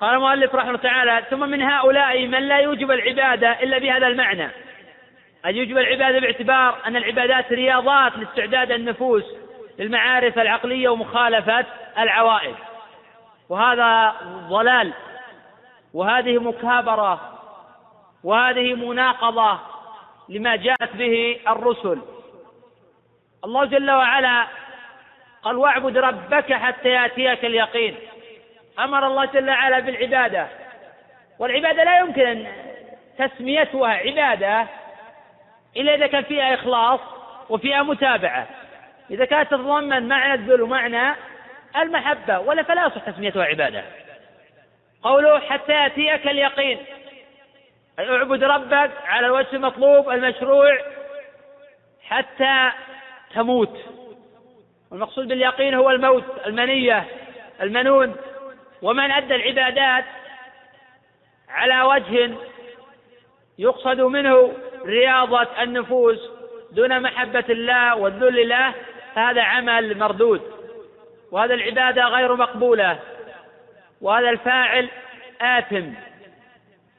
قال 0.00 0.14
المؤلف 0.14 0.54
رحمه 0.54 0.68
الله 0.68 0.82
تعالى 0.82 1.24
ثم 1.30 1.40
من 1.40 1.62
هؤلاء 1.62 2.26
من 2.26 2.48
لا 2.48 2.58
يوجب 2.58 2.90
العبادة 2.90 3.62
إلا 3.62 3.78
بهذا 3.78 4.06
المعنى. 4.06 4.50
أن 5.46 5.56
يوجب 5.56 5.78
العبادة 5.78 6.18
باعتبار 6.18 6.78
أن 6.86 6.96
العبادات 6.96 7.52
رياضات 7.52 8.18
لاستعداد 8.18 8.70
النفوس 8.72 9.24
للمعارف 9.78 10.38
العقلية 10.38 10.88
ومخالفة 10.88 11.66
العوائد. 11.98 12.54
وهذا 13.48 14.14
ضلال. 14.48 14.92
وهذه 15.96 16.38
مكابرة 16.38 17.20
وهذه 18.24 18.74
مناقضة 18.74 19.58
لما 20.28 20.56
جاءت 20.56 20.96
به 20.96 21.40
الرسل. 21.48 22.02
الله 23.44 23.64
جل 23.64 23.90
وعلا 23.90 24.46
قال 25.42 25.56
واعبد 25.56 25.98
ربك 25.98 26.52
حتى 26.52 26.88
يأتيك 26.88 27.44
اليقين. 27.44 27.96
أمر 28.78 29.06
الله 29.06 29.24
جل 29.24 29.50
وعلا 29.50 29.78
بالعبادة. 29.78 30.46
والعبادة 31.38 31.84
لا 31.84 31.98
يمكن 31.98 32.46
تسميتها 33.18 33.88
عبادة 33.88 34.66
إلا 35.76 35.94
إذا 35.94 36.06
كان 36.06 36.22
فيها 36.22 36.54
إخلاص 36.54 37.00
وفيها 37.48 37.82
متابعة. 37.82 38.46
إذا 39.10 39.24
كانت 39.24 39.50
تتضمن 39.50 40.08
معنى 40.08 40.34
الذل 40.34 40.62
ومعنى 40.62 41.14
المحبة 41.76 42.38
ولا 42.38 42.62
فلا 42.62 42.86
يصح 42.86 43.10
تسميتها 43.10 43.44
عبادة. 43.44 44.05
قوله 45.06 45.38
حتى 45.38 45.72
يأتيك 45.72 46.26
اليقين. 46.26 46.78
أي 47.98 48.16
اعبد 48.16 48.44
ربك 48.44 48.90
على 49.06 49.26
الوجه 49.26 49.52
المطلوب 49.52 50.10
المشروع 50.10 50.78
حتى 52.02 52.70
تموت. 53.34 53.78
والمقصود 54.90 55.28
باليقين 55.28 55.74
هو 55.74 55.90
الموت 55.90 56.24
المنية 56.46 57.04
المنون. 57.62 58.16
ومن 58.82 59.10
أدى 59.10 59.34
العبادات 59.34 60.04
على 61.48 61.82
وجه 61.82 62.34
يقصد 63.58 64.00
منه 64.00 64.52
رياضة 64.84 65.62
النفوس 65.62 66.30
دون 66.72 67.02
محبة 67.02 67.44
الله 67.48 67.96
والذل 67.96 68.48
له 68.48 68.74
فهذا 69.14 69.42
عمل 69.42 69.98
مردود. 69.98 70.42
وهذا 71.32 71.54
العبادة 71.54 72.04
غير 72.04 72.36
مقبولة. 72.36 72.98
وهذا 74.00 74.30
الفاعل 74.30 74.88
آثم. 75.40 75.92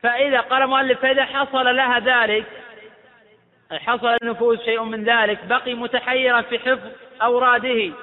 فإذا 0.04 0.40
قال 0.40 0.64
المؤلف 0.64 1.02
فإذا 1.02 1.26
حصل 1.26 1.76
لها 1.76 2.00
ذلك 2.00 2.46
حصل 3.72 4.18
النفوس 4.22 4.62
شيء 4.66 4.84
من 4.84 5.04
ذلك 5.04 5.46
بقي 5.46 5.74
متحيرا 5.74 6.42
في 6.42 6.60
حفظ 6.60 6.92
أوراده 7.22 7.94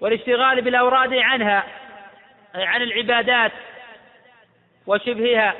والاشتغال 0.00 0.62
بالأوراد 0.62 1.14
عنها 1.14 1.64
أي 2.54 2.66
عن 2.66 2.82
العبادات 2.82 3.52
وشبهها. 4.86 5.54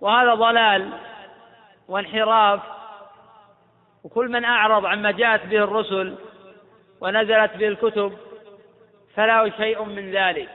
وهذا 0.00 0.34
ضلال 0.34 0.90
وانحراف. 1.88 2.60
وكل 4.04 4.28
من 4.28 4.44
أعرض 4.44 4.86
عما 4.86 5.10
جاءت 5.10 5.46
به 5.46 5.64
الرسل 5.64 6.14
ونزلت 7.00 7.56
به 7.56 7.68
الكتب 7.68 8.18
فله 9.16 9.50
شيء 9.50 9.84
من 9.84 10.10
ذلك. 10.10 10.48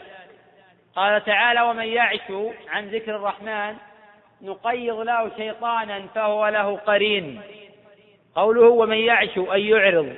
قال 0.95 1.25
تعالى 1.25 1.61
ومن 1.61 1.85
يعش 1.85 2.31
عن 2.69 2.89
ذكر 2.89 3.15
الرحمن 3.15 3.75
نقيض 4.41 4.99
له 4.99 5.31
شيطانا 5.37 6.07
فهو 6.15 6.47
له 6.47 6.77
قرين. 6.77 7.41
قوله 8.35 8.69
ومن 8.69 8.97
يعش 8.97 9.37
أي 9.37 9.67
يعرض 9.67 10.15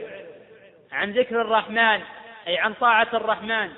عن 0.91 1.12
ذكر 1.12 1.41
الرحمن 1.41 2.02
أي 2.48 2.58
عن 2.58 2.74
طاعة 2.74 3.08
الرحمن 3.14 3.70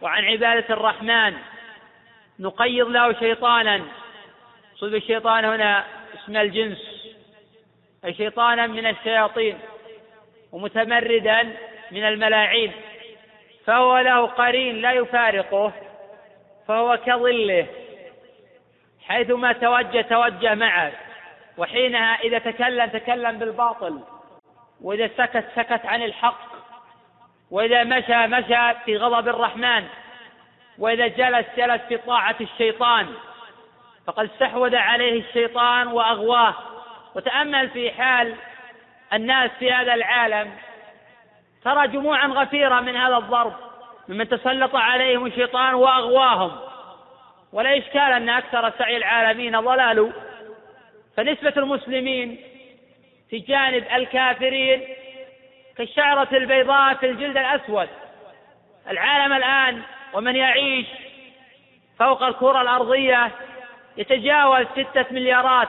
وعن 0.00 0.24
عبادة 0.24 0.74
الرحمن 0.74 1.34
نقيض 2.40 2.88
له 2.88 3.12
شيطانا. 3.12 3.82
صلب 4.76 4.94
الشيطان 4.94 5.44
هنا 5.44 5.84
اسم 6.14 6.36
الجنس. 6.36 7.14
أي 8.04 8.14
شيطانا 8.14 8.66
من 8.66 8.86
الشياطين 8.86 9.58
ومتمردا 10.52 11.42
من 11.90 12.04
الملاعين 12.04 12.72
فهو 13.64 13.98
له 13.98 14.26
قرين 14.26 14.82
لا 14.82 14.92
يفارقه. 14.92 15.72
فهو 16.68 16.98
كظله 17.06 17.66
حيثما 19.06 19.52
توجه 19.52 20.00
توجه 20.00 20.54
معه 20.54 20.92
وحينها 21.56 22.14
إذا 22.14 22.38
تكلم 22.38 22.86
تكلم 22.86 23.38
بالباطل 23.38 24.00
وإذا 24.82 25.10
سكت 25.16 25.44
سكت 25.56 25.86
عن 25.86 26.02
الحق 26.02 26.48
وإذا 27.50 27.84
مشى 27.84 28.26
مشى 28.26 28.74
في 28.84 28.96
غضب 28.96 29.28
الرحمن 29.28 29.84
وإذا 30.78 31.06
جلس 31.06 31.46
جلس 31.56 31.82
في 31.88 31.96
طاعة 31.96 32.36
الشيطان 32.40 33.06
فقد 34.06 34.30
استحوذ 34.30 34.76
عليه 34.76 35.20
الشيطان 35.20 35.86
وأغواه. 35.86 36.54
وتأمل 37.14 37.70
في 37.70 37.90
حال 37.90 38.34
الناس 39.12 39.50
في 39.58 39.72
هذا 39.72 39.94
العالم 39.94 40.50
ترى 41.64 41.88
جموعا 41.88 42.26
غفيرة 42.26 42.80
من 42.80 42.96
هذا 42.96 43.16
الضرب. 43.16 43.67
ممن 44.08 44.28
تسلط 44.28 44.76
عليهم 44.76 45.26
الشيطان 45.26 45.74
وأغواهم. 45.74 46.58
ولا 47.52 47.78
إشكال 47.78 48.12
أن 48.12 48.28
أكثر 48.28 48.72
سعي 48.78 48.96
العالمين 48.96 49.60
ضلال 49.60 50.12
فنسبة 51.16 51.52
المسلمين 51.56 52.40
في 53.30 53.38
جانب 53.38 53.84
الكافرين 53.94 54.88
كالشعرة 55.76 56.28
البيضاء 56.32 56.94
في 56.94 57.06
الجلد 57.06 57.36
الأسود. 57.36 57.88
العالم 58.88 59.32
الآن 59.32 59.82
ومن 60.14 60.36
يعيش 60.36 60.86
فوق 61.98 62.22
الكرة 62.22 62.60
الأرضية 62.60 63.30
يتجاوز 63.96 64.66
ستة 64.66 65.04
مليارات. 65.10 65.68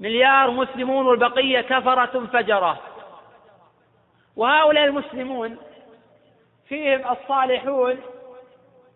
مليار 0.00 0.50
مسلمون 0.50 1.06
والبقية 1.06 1.60
كفرة 1.60 2.26
فجرة. 2.32 2.80
وهؤلاء 4.36 4.84
المسلمون 4.84 5.58
فيهم 6.68 7.10
الصالحون 7.10 8.00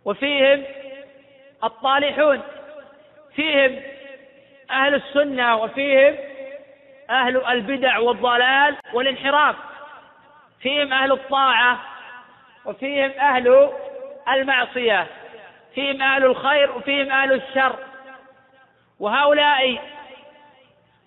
وفيهم 0.05 0.65
الطالحون. 1.65 2.43
فيهم 3.35 3.81
أهل 4.71 4.95
السنة 4.95 5.57
وفيهم 5.57 6.17
أهل 7.11 7.47
البدع 7.47 7.99
والضلال 7.99 8.77
والانحراف. 8.93 9.57
فيهم 10.61 10.93
أهل 10.93 11.13
الطاعة 11.13 11.81
وفيهم 12.65 13.11
أهل 13.11 13.71
المعصية. 14.33 15.07
فيهم 15.75 16.03
أهل 16.03 16.25
الخير 16.25 16.77
وفيهم 16.77 17.11
أهل 17.13 17.33
الشر. 17.33 17.77
وهؤلاء 19.01 19.79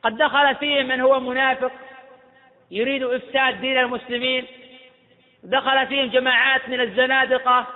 قد 0.04 0.18
دخل 0.18 0.56
فيهم 0.56 0.86
من 0.88 1.02
هو 1.02 1.20
منافق 1.20 1.72
يريد 2.72 3.04
إفساد 3.04 3.62
دين 3.62 3.78
المسلمين. 3.78 4.48
دخل 5.44 5.88
فيهم 5.88 6.10
جماعات 6.10 6.70
من 6.70 6.82
الزنادقة 6.82 7.68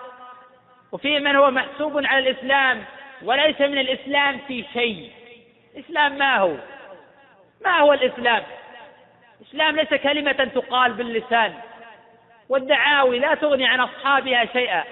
وفيهم 0.91 1.23
من 1.23 1.35
هو 1.35 1.51
محسوب 1.51 2.05
على 2.05 2.29
الإسلام 2.29 2.83
وليس 3.23 3.61
من 3.61 3.77
الإسلام 3.77 4.39
في 4.47 4.65
شيء. 4.73 5.11
الإسلام 5.75 6.17
ما 6.17 6.37
هو؟ 6.37 6.55
ما 7.65 7.79
هو 7.79 7.93
الإسلام؟ 7.93 8.43
الإسلام 9.41 9.75
ليس 9.75 9.93
كلمة 9.93 10.31
تقال 10.31 10.93
باللسان 10.93 11.53
والدعاوي 12.49 13.19
لا 13.19 13.35
تغني 13.35 13.67
عن 13.67 13.79
أصحابها 13.79 14.45
شيئا. 14.45 14.83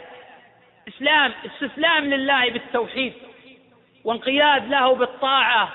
إسلام 0.87 1.33
استسلام 1.45 2.05
لله 2.05 2.49
بالتوحيد 2.49 3.13
وانقياد 4.03 4.69
له 4.69 4.95
بالطاعة 4.95 5.69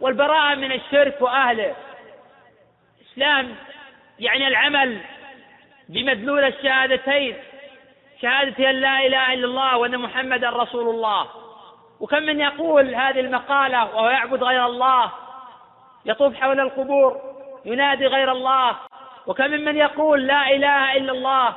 والبراءة 0.00 0.54
من 0.54 0.72
الشرك 0.72 1.16
وأهله. 1.20 1.74
إسلام 3.12 3.54
يعني 4.18 4.48
العمل 4.48 5.00
بمدلول 5.88 6.44
الشهادتين. 6.44 7.36
شهادة 8.22 8.70
أن 8.70 8.74
لا 8.74 9.06
إله 9.06 9.34
إلا 9.34 9.44
الله 9.44 9.76
وأن 9.76 9.98
محمدا 9.98 10.50
رسول 10.50 10.88
الله. 10.88 11.26
وكم 12.00 12.22
من 12.22 12.40
يقول 12.40 12.94
هذه 12.94 13.20
المقالة 13.20 13.84
وهو 13.84 14.08
يعبد 14.08 14.42
غير 14.42 14.66
الله 14.66 15.12
يطوف 16.04 16.34
حول 16.34 16.60
القبور 16.60 17.20
ينادي 17.64 18.06
غير 18.06 18.32
الله. 18.32 18.76
وكم 19.26 19.50
من 19.50 19.76
يقول 19.76 20.26
لا 20.26 20.50
إله 20.50 20.96
إلا 20.96 21.12
الله 21.12 21.54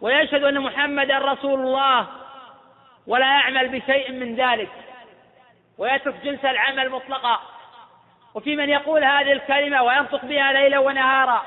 ويشهد 0.00 0.44
أن 0.44 0.60
محمدا 0.60 1.18
رسول 1.18 1.60
الله 1.60 2.06
ولا 3.06 3.26
يعمل 3.26 3.68
بشيء 3.68 4.12
من 4.12 4.34
ذلك. 4.34 4.70
ويترك 5.78 6.14
جنس 6.24 6.44
العمل 6.44 6.90
مطلقا. 6.90 7.40
وفي 8.34 8.56
من 8.56 8.68
يقول 8.68 9.04
هذه 9.04 9.32
الكلمة 9.32 9.82
وينطق 9.82 10.24
بها 10.24 10.52
ليلا 10.52 10.78
ونهارا. 10.78 11.42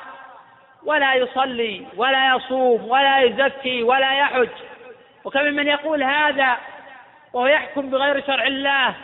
ولا 0.86 1.16
يصلي 1.16 1.86
ولا 1.95 2.36
يصوم 2.36 2.88
ولا 2.88 3.20
يزكي 3.20 3.84
ولا 3.84 4.14
يحج. 4.14 4.49
وكم 5.24 5.44
من 5.44 5.68
يقول 5.68 6.03
هذا 6.03 6.58
وهو 7.34 7.48
يحكم 7.48 7.90
بغير 7.90 8.24
شرع 8.26 8.48
الله 8.48 8.95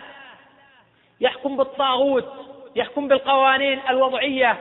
يحكم 1.22 1.58
بالطاغوت 1.58 2.34
يحكم 2.76 3.08
بالقوانين 3.08 3.82
الوضعية 3.90 4.58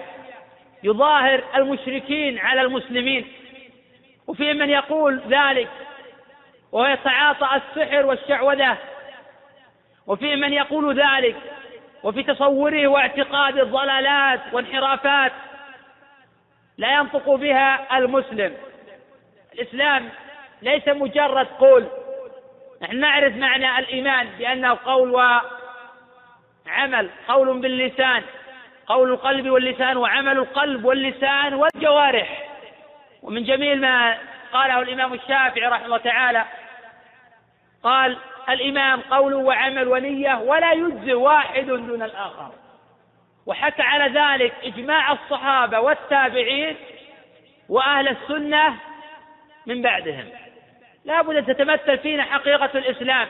يظاهر 0.82 1.42
المشركين 1.56 2.38
على 2.38 2.60
المسلمين. 2.60 3.26
وفي 4.26 4.52
من 4.52 4.70
يقول 4.70 5.20
ذلك 5.28 5.68
وهو 6.72 6.86
يتعاطى 6.86 7.48
السحر 7.56 8.06
والشعوذة. 8.06 8.76
وفي 10.06 10.36
من 10.36 10.52
يقول 10.52 11.00
ذلك 11.00 11.36
وفي 12.02 12.22
تصوره 12.22 12.86
واعتقاده 12.86 13.64
ضلالات 13.64 14.40
وانحرافات. 14.52 15.32
لا 16.78 16.94
ينطق 16.94 17.30
بها 17.30 17.98
المسلم. 17.98 18.56
الإسلام 19.54 20.08
ليس 20.62 20.88
مجرد 20.88 21.46
قول. 21.46 21.86
نحن 22.82 22.96
نعرف 22.96 23.36
معنى 23.36 23.78
الإيمان 23.78 24.28
بأنه 24.38 24.78
قول 24.84 25.10
وعمل 26.66 27.10
قول 27.28 27.58
باللسان 27.58 28.22
قول 28.86 29.12
القلب 29.12 29.50
واللسان 29.50 29.96
وعمل 29.96 30.38
القلب 30.38 30.84
واللسان 30.84 31.54
والجوارح. 31.54 32.48
ومن 33.22 33.44
جميل 33.44 33.80
ما 33.80 34.18
قاله 34.52 34.82
الإمام 34.82 35.14
الشافعي 35.14 35.66
رحمه 35.66 35.84
الله 35.84 35.98
تعالى 35.98 36.44
قال 37.82 38.16
الإيمان 38.48 39.00
قول 39.00 39.34
وعمل 39.34 39.88
ونية 39.88 40.38
ولا 40.38 40.72
يجزي 40.72 41.14
واحد 41.14 41.66
دون 41.66 42.02
الآخر. 42.02 42.52
وحكى 43.46 43.82
على 43.82 44.20
ذلك 44.20 44.52
إجماع 44.64 45.12
الصحابة 45.12 45.80
والتابعين 45.80 46.76
وأهل 47.68 48.08
السنة 48.08 48.76
من 49.66 49.82
بعدهم. 49.82 50.28
لا 51.04 51.22
بد 51.22 51.36
أن 51.36 51.46
تتمثل 51.46 51.98
فينا 51.98 52.22
حقيقة 52.22 52.70
الإسلام. 52.78 53.28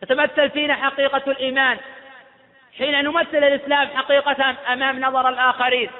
تتمثل 0.00 0.50
فينا 0.50 0.74
حقيقة 0.74 1.22
الإيمان. 1.26 1.78
حين 2.78 3.04
نمثل 3.04 3.44
الإسلام 3.44 3.88
حقيقة 3.88 4.56
أمام 4.72 5.00
نظر 5.00 5.28
الآخرين. 5.28 5.90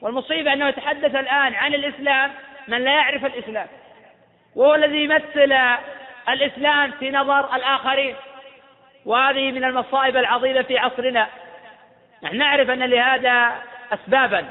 والمصيبة 0.00 0.52
أنه 0.52 0.68
يتحدث 0.68 1.14
الآن 1.14 1.54
عن 1.54 1.74
الإسلام 1.74 2.32
من 2.68 2.84
لا 2.84 2.90
يعرف 2.90 3.24
الإسلام. 3.24 3.66
وهو 4.56 4.74
الذي 4.74 5.04
يمثل 5.04 5.58
الإسلام 6.28 6.90
في 6.90 7.10
نظر 7.10 7.56
الآخرين. 7.56 8.16
وهذه 9.04 9.52
من 9.52 9.64
المصائب 9.64 10.16
العظيمة 10.16 10.62
في 10.62 10.78
عصرنا. 10.78 11.28
نحن 12.24 12.36
نعرف 12.36 12.70
أن 12.70 12.82
لهذا 12.82 13.52
أسبابا 13.92 14.44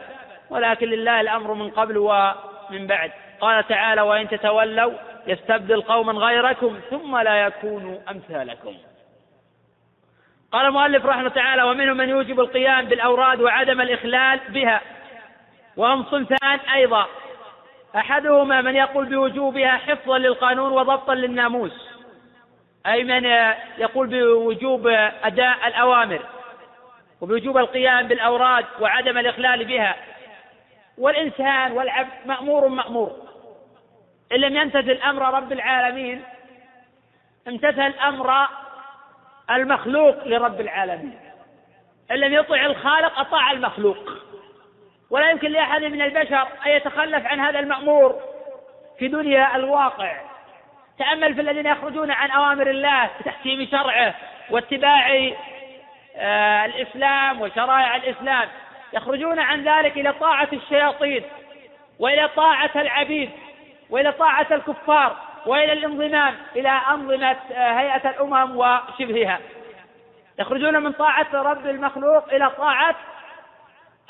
ولكن 0.50 0.88
لله 0.88 1.22
الأمر 1.22 1.54
من 1.54 1.70
قبل 1.70 1.98
ومن 1.98 2.88
بعد. 2.88 3.12
قال 3.42 3.68
تعالى 3.68 4.02
وإن 4.02 4.30
تتولوا 4.30 4.94
يستبدل 5.28 5.82
قوما 5.82 6.14
غيركم 6.14 6.80
ثم 6.90 7.18
لا 7.18 7.36
يكونوا 7.36 7.98
أمثالكم. 8.12 8.76
قال 10.52 10.66
المؤلف 10.66 11.06
رحمه 11.06 11.30
تعالى 11.30 11.64
ومنهم 11.64 11.98
من 11.98 12.10
يوجب 12.10 12.40
القيام 12.40 12.86
بالأوراد 12.86 13.42
وعدم 13.42 13.82
الإخلال 13.82 14.40
بها. 14.50 14.82
وهم 15.78 16.04
صنفان 16.04 16.60
أيضا. 16.74 17.08
أحدهما 17.96 18.62
من 18.62 18.76
يقول 18.76 19.06
بوجوبها 19.06 19.72
حفظا 19.72 20.18
للقانون 20.18 20.72
وضبطا 20.72 21.16
للناموس 21.16 21.90
أي 22.86 23.04
من 23.04 23.26
يقول 23.78 24.08
بوجوب 24.08 24.88
أداء 25.24 25.68
الأوامر. 25.68 26.33
وبوجوب 27.24 27.58
القيام 27.58 28.08
بالأوراد 28.08 28.66
وعدم 28.80 29.18
الإخلال 29.18 29.66
بها. 29.66 29.96
والإنسان 30.98 31.72
والعبد 31.72 32.12
مأمور 32.26 32.68
مأمور. 32.68 33.16
إن 34.32 34.38
لم 34.38 34.56
يمتثل 34.56 35.00
أمر 35.02 35.34
رب 35.34 35.52
العالمين 35.52 36.24
امتثل 37.48 37.94
أمر 38.00 38.48
المخلوق 39.52 40.28
لرب 40.28 40.62
العالمين. 40.62 41.20
إن 42.12 42.16
لم 42.16 42.34
يطع 42.34 42.66
الخالق 42.66 43.20
أطاع 43.20 43.52
المخلوق. 43.52 44.12
ولا 45.10 45.30
يمكن 45.30 45.52
لأحد 45.52 45.84
من 45.84 46.02
البشر 46.02 46.48
أن 46.66 46.72
يتخلف 46.72 47.26
عن 47.26 47.40
هذا 47.40 47.60
المأمور 47.60 48.22
في 49.00 49.08
دنيا 49.08 49.56
الواقع. 49.56 50.22
تأمل 51.00 51.36
في 51.36 51.42
الذين 51.42 51.66
يخرجون 51.66 52.12
عن 52.12 52.32
أوامر 52.32 52.70
الله 52.70 53.10
بتحكيم 53.20 53.68
شرعه 53.72 54.16
واتباع 54.50 55.34
الإسلام 56.66 57.42
وشرائع 57.42 57.96
الإسلام 57.96 58.50
يخرجون 58.94 59.40
عن 59.40 59.64
ذلك 59.64 59.98
إلى 59.98 60.14
طاعة 60.14 60.48
الشياطين 60.54 61.24
وإلى 62.00 62.28
طاعة 62.28 62.72
العبيد 62.76 63.32
وإلى 63.90 64.12
طاعة 64.12 64.48
الكفار 64.52 65.18
وإلى 65.46 65.74
الانضمام 65.74 66.36
إلى 66.56 66.70
أنظمة 66.70 67.38
آه، 67.52 67.80
هيئة 67.80 68.10
الأمم 68.10 68.58
وشبهها. 68.58 69.40
يخرجون 70.40 70.84
من 70.84 70.92
طاعة 70.92 71.28
رب 71.34 71.66
المخلوق 71.66 72.34
إلى 72.34 72.50
طاعة 72.50 72.96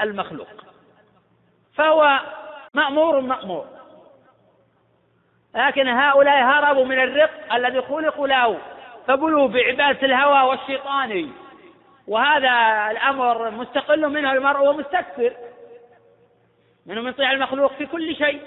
المخلوق. 0.01 0.47
فهو 1.75 2.19
مأمور 2.73 3.19
مأمور. 3.19 3.65
لكن 5.55 5.87
هؤلاء 5.87 6.43
هربوا 6.43 6.85
من 6.85 6.99
الرق 6.99 7.53
الذي 7.53 7.81
خلقوا 7.81 8.27
له. 8.27 8.59
فبلوا 9.07 9.47
بعبادة 9.47 10.05
الهوى 10.05 10.49
والشيطان. 10.49 11.31
وهذا 12.07 12.51
الأمر 12.91 13.49
مستقل 13.49 14.09
منه 14.09 14.31
المرء 14.31 14.69
ومستكثر 14.69 15.33
منهم 16.85 17.07
يطيع 17.07 17.31
المخلوق 17.31 17.73
في 17.73 17.85
كل 17.85 18.15
شيء 18.15 18.41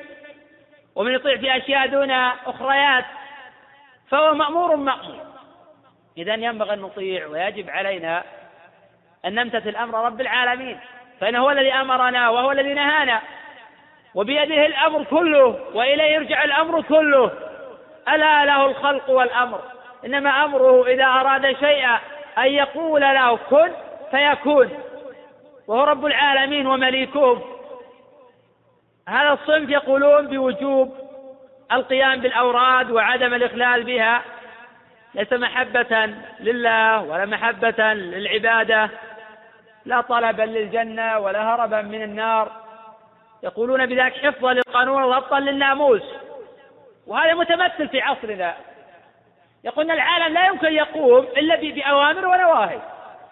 ومن 0.94 1.12
يطيع 1.12 1.36
في 1.36 1.56
أشياء 1.56 1.86
دون 1.86 2.10
أخريات 2.46 3.04
فهو 4.10 4.34
مأمور 4.34 4.76
مأمور. 4.76 5.26
إذا 6.18 6.34
ينبغي 6.34 6.72
أن 6.72 6.78
نطيع 6.78 7.26
ويجب 7.26 7.70
علينا 7.70 8.24
أن 9.24 9.34
نمتثل 9.34 9.76
أمر 9.76 10.06
رب 10.06 10.20
العالمين 10.20 10.80
فإنه 11.20 11.38
هو 11.38 11.50
الذي 11.50 11.72
أمرنا 11.72 12.28
وهو 12.28 12.52
الذي 12.52 12.74
نهانا 12.74 13.20
وبيده 14.14 14.66
الأمر 14.66 15.04
كله 15.04 15.60
وإليه 15.74 16.04
يرجع 16.14 16.44
الأمر 16.44 16.82
كله 16.82 17.32
ألا 18.08 18.44
له 18.44 18.66
الخلق 18.66 19.10
والأمر. 19.10 19.60
إنما 20.04 20.44
أمره 20.44 20.86
إذا 20.86 21.04
أراد 21.04 21.56
شيئا 21.56 22.00
أن 22.38 22.46
يقول 22.46 23.00
له 23.00 23.36
كن 23.36 23.72
فيكون. 24.10 24.70
وهو 25.66 25.84
رب 25.84 26.06
العالمين 26.06 26.66
ومليكهم. 26.66 27.42
هذا 29.08 29.32
الصنف 29.32 29.70
يقولون 29.70 30.26
بوجوب 30.26 30.96
القيام 31.72 32.20
بالأوراد 32.20 32.90
وعدم 32.90 33.34
الإخلال 33.34 33.84
بها. 33.84 34.22
ليس 35.14 35.32
محبة 35.32 36.14
لله 36.40 37.02
ولا 37.02 37.26
محبة 37.26 37.92
للعبادة. 37.94 38.90
لا 39.84 40.00
طلبا 40.00 40.42
للجنة 40.42 41.18
ولا 41.18 41.54
هربا 41.54 41.82
من 41.82 42.02
النار. 42.02 42.52
يقولون 43.42 43.86
بذلك 43.86 44.12
حفظا 44.12 44.52
للقانون 44.52 45.02
وضبطا 45.02 45.40
للناموس. 45.40 46.02
وهذا 47.06 47.34
متمثل 47.34 47.88
في 47.88 48.00
عصرنا. 48.00 48.54
يقولون 49.66 49.90
العالم 49.90 50.34
لا 50.34 50.46
يمكن 50.46 50.72
يقوم 50.72 51.26
إلا 51.36 51.56
بأوامر 51.56 52.26
ونواهي. 52.26 52.80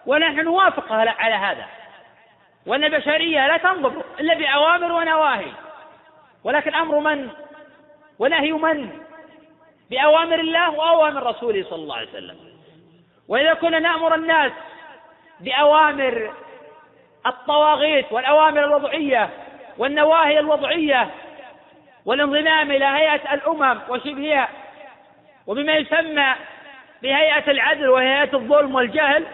ونحن 0.05 0.39
نوافق 0.39 0.93
على 0.93 1.35
هذا. 1.35 1.65
وأن 2.65 2.83
البشرية 2.83 3.47
لا 3.47 3.57
تنضبط 3.57 4.05
إلا 4.19 4.33
بأوامر 4.33 4.91
ونواهي. 4.91 5.51
ولكن 6.43 6.75
أمر 6.75 6.99
من؟ 6.99 7.29
ونهي 8.19 8.51
من؟ 8.51 8.89
بأوامر 9.89 10.39
الله 10.39 10.71
وأوامر 10.71 11.23
رسوله 11.23 11.63
صلى 11.69 11.79
الله 11.83 11.95
عليه 11.95 12.09
وسلم. 12.09 12.37
وإذا 13.27 13.53
كنا 13.53 13.79
نأمر 13.79 14.15
الناس 14.15 14.51
بأوامر 15.39 16.33
الطواغيت 17.25 18.11
والأوامر 18.11 18.63
الوضعية 18.63 19.29
والنواهي 19.77 20.39
الوضعية 20.39 21.09
والانضمام 22.05 22.71
إلى 22.71 22.85
هيئة 22.85 23.33
الأمم 23.33 23.79
وشبهها 23.89 24.49
وبما 25.47 25.75
يسمى 25.75 26.35
بهيئة 27.03 27.51
العدل 27.51 27.89
وهيئة 27.89 28.33
الظلم 28.33 28.75
والجهل 28.75 29.25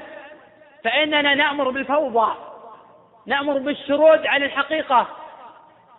فإننا 0.83 1.35
نأمر 1.35 1.69
بالفوضى 1.69 2.35
نأمر 3.25 3.57
بالشرود 3.57 4.25
عن 4.25 4.43
الحقيقة 4.43 5.07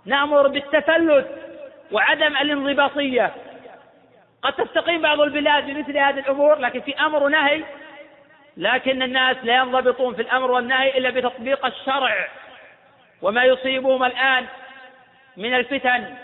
نأمر 0.06 0.48
بالتفلت 0.48 1.28
وعدم 1.92 2.36
الانضباطية. 2.36 3.30
قد 4.42 4.52
تستقيم 4.52 5.02
بعض 5.02 5.20
البلاد 5.20 5.66
بمثل 5.66 5.98
هذه 5.98 6.18
الأمور 6.18 6.58
لكن 6.58 6.80
في 6.80 6.94
أمر 7.00 7.22
ونهي 7.22 7.64
لكن 8.56 9.02
الناس 9.02 9.36
لا 9.42 9.56
ينضبطون 9.56 10.14
في 10.14 10.22
الأمر 10.22 10.50
والنهي 10.50 10.98
إلا 10.98 11.10
بتطبيق 11.10 11.66
الشرع. 11.66 12.28
وما 13.22 13.44
يصيبهم 13.44 14.04
الآن 14.04 14.46
من 15.36 15.54
الفتن 15.54 16.14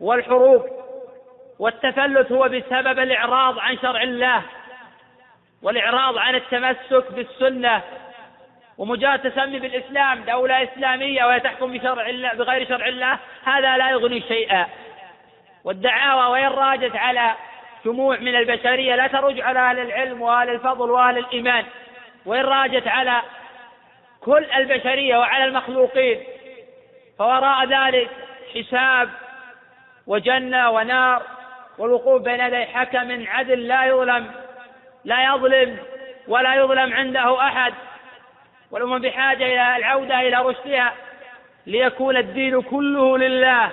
والحروب 0.00 0.81
والتفلت 1.62 2.32
هو 2.32 2.48
بسبب 2.48 2.98
الإعراض 2.98 3.58
عن 3.58 3.78
شرع 3.78 4.02
الله 4.02 4.42
والإعراض 5.62 6.18
عن 6.18 6.34
التمسك 6.34 7.12
بالسنة 7.12 7.82
ومجرد 8.78 9.30
تسمي 9.30 9.58
بالإسلام 9.58 10.24
دولة 10.24 10.62
إسلامية 10.62 11.24
وهي 11.24 11.40
تحكم 11.40 11.72
بشرع 11.72 12.06
الله 12.06 12.34
بغير 12.34 12.68
شرع 12.68 12.86
الله 12.86 13.18
هذا 13.44 13.76
لا 13.76 13.90
يغني 13.90 14.20
شيئا. 14.20 14.66
والدعاوى 15.64 16.32
وإن 16.32 16.52
راجت 16.52 16.96
على 16.96 17.34
جموع 17.84 18.18
من 18.18 18.36
البشرية 18.36 18.96
لا 18.96 19.06
ترج 19.06 19.40
على 19.40 19.58
أهل 19.58 19.78
العلم 19.78 20.22
وأهل 20.22 20.50
الفضل 20.50 20.90
وأهل 20.90 21.18
الإيمان. 21.18 21.64
وإن 22.26 22.44
راجت 22.44 22.88
على 22.88 23.22
كل 24.20 24.44
البشرية 24.56 25.16
وعلى 25.16 25.44
المخلوقين 25.44 26.20
فوراء 27.18 27.66
ذلك 27.66 28.10
حساب 28.54 29.10
وجنة 30.06 30.70
ونار. 30.70 31.31
والوقوف 31.78 32.22
بين 32.22 32.40
يدي 32.40 32.66
حكم 32.66 33.26
عدل 33.28 33.68
لا 33.68 33.84
يظلم 33.84 34.30
لا 35.04 35.24
يظلم 35.24 35.78
ولا 36.28 36.54
يظلم 36.54 36.92
عنده 36.92 37.48
أحد. 37.48 37.74
والأمم 38.70 38.98
بحاجة 38.98 39.46
إلى 39.46 39.76
العودة 39.76 40.20
إلى 40.20 40.36
رشدها 40.36 40.94
ليكون 41.66 42.16
الدين 42.16 42.62
كله 42.62 43.18
لله 43.18 43.70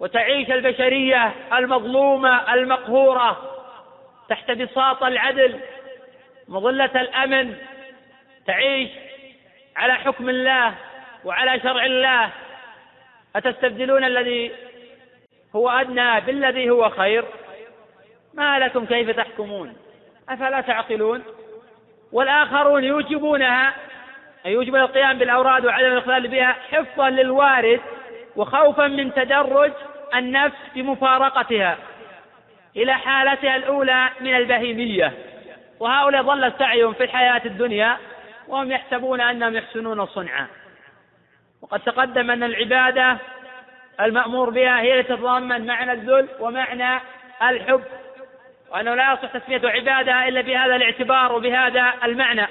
وتعيش 0.00 0.50
البشرية 0.50 1.32
المظلومة 1.52 2.54
المقهورة 2.54 3.54
تحت 4.28 4.50
بساط 4.50 5.02
العدل 5.02 5.60
مظلة 6.48 7.00
الأمن 7.00 7.56
تعيش 8.46 8.90
على 9.76 9.94
حكم 9.94 10.28
الله 10.28 10.74
وعلى 11.24 11.60
شرع 11.60 11.84
الله. 11.84 12.30
أتستبدلون 13.36 14.04
الذي 14.04 14.52
هو 15.58 15.68
أدنى 15.68 16.20
بالذي 16.20 16.70
هو 16.70 16.90
خير. 16.90 17.24
ما 18.34 18.58
لكم 18.58 18.86
كيف 18.86 19.10
تحكمون؟ 19.10 19.76
أفلا 20.28 20.60
تعقلون؟ 20.60 21.22
والآخرون 22.12 22.84
يوجبونها. 22.84 23.74
أي 24.46 24.52
يوجبون 24.52 24.80
القيام 24.80 25.18
بالأوراد 25.18 25.66
وعدم 25.66 25.86
الإخلال 25.86 26.28
بها 26.28 26.52
حفظا 26.52 27.10
للوارد 27.10 27.80
وخوفا 28.36 28.86
من 28.86 29.14
تدرج 29.14 29.72
النفس 30.14 30.58
بمفارقتها 30.74 31.78
إلى 32.76 32.94
حالتها 32.94 33.56
الأولى 33.56 34.08
من 34.20 34.34
البهيمية. 34.34 35.12
وهؤلاء 35.80 36.22
ظل 36.22 36.52
سعيهم 36.58 36.92
في 36.92 37.04
الحياة 37.04 37.42
الدنيا 37.44 37.96
وهم 38.48 38.72
يحسبون 38.72 39.20
أنهم 39.20 39.56
يحسنون 39.56 40.06
صنعا. 40.06 40.46
وقد 41.62 41.80
تقدم 41.80 42.30
أن 42.30 42.42
العبادة 42.42 43.16
المأمور 44.00 44.50
بها 44.50 44.80
هي 44.80 45.00
التي 45.00 45.16
تتضمن 45.16 45.66
معنى 45.66 45.92
الذل 45.92 46.28
ومعنى 46.40 47.00
الحب 47.42 47.82
وأنه 48.70 48.94
لا 48.94 49.12
يصح 49.12 49.38
تسمية 49.38 49.60
عبادة 49.64 50.28
إلا 50.28 50.40
بهذا 50.40 50.76
الاعتبار 50.76 51.32
وبهذا 51.32 51.92
المعنى. 52.04 52.46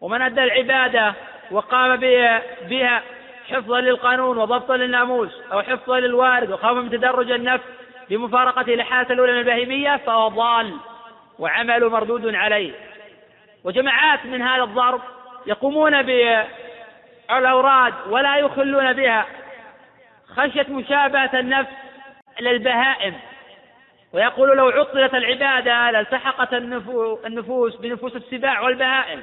ومن 0.00 0.22
أدى 0.22 0.44
العبادة 0.44 1.14
وقام 1.50 1.96
بها 2.68 3.02
حفظا 3.50 3.80
للقانون 3.80 4.38
وضبطا 4.38 4.76
للناموس 4.76 5.42
أو 5.52 5.62
حفظا 5.62 6.00
للوارد 6.00 6.50
وخوفا 6.50 6.80
من 6.80 6.90
تدرج 6.90 7.30
النفس 7.30 7.64
بمفارقته 8.10 8.74
لحالة 8.74 9.12
الأولى 9.12 9.32
من 9.32 9.38
البهيمية 9.38 9.96
فهو 9.96 10.28
ضال 10.28 10.76
وعمله 11.38 11.88
مردود 11.88 12.34
عليه. 12.34 12.72
وجماعات 13.64 14.26
من 14.26 14.42
هذا 14.42 14.62
الضرب 14.62 15.00
يقومون 15.46 16.02
بالأوراد 17.28 17.94
ولا 18.08 18.36
يخلون 18.36 18.92
بها. 18.92 19.26
خشية 20.36 20.66
مشابهة 20.68 21.40
النفس 21.40 21.70
للبهائم 22.40 23.14
ويقول 24.12 24.56
لو 24.56 24.68
عطلت 24.68 25.14
العبادة 25.14 25.90
لالتحقت 25.90 26.54
النفوس 27.24 27.76
بنفوس 27.76 28.16
السباع 28.16 28.60
والبهائم. 28.60 29.22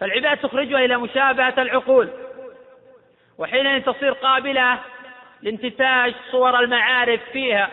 فالعبادة 0.00 0.34
تخرجها 0.34 0.84
إلى 0.84 0.96
مشابهة 0.96 1.54
العقول. 1.58 2.08
وحينئذ 3.38 3.82
تصير 3.82 4.12
قابلة 4.12 4.78
لانتفاش 5.42 6.12
صور 6.30 6.60
المعارف 6.60 7.20
فيها. 7.32 7.70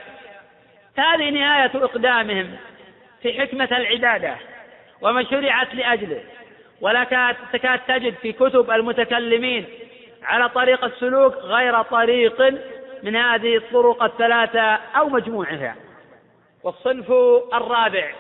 هذه 0.98 1.30
نهاية 1.30 1.72
إقدامهم 1.76 2.58
في 3.22 3.42
حكمة 3.42 3.70
العبادة. 3.72 4.36
وما 5.02 5.24
شرعت 5.24 5.76
لأجله. 5.76 6.24
ولا 6.82 7.04
تكاد 7.54 7.80
تجد 7.88 8.14
في 8.14 8.32
كتب 8.32 8.72
المتكلمين 8.72 9.66
على 10.28 10.50
طريق 10.50 10.86
السلوك 10.86 11.36
غير 11.36 11.82
طريق 11.82 12.42
من 13.04 13.16
هذه 13.16 13.58
الطرق 13.58 14.04
الثلاثة 14.04 14.62
أو 14.72 15.10
مجموعها. 15.10 15.76
والصنف 16.64 17.12
الرابع. 17.54 18.12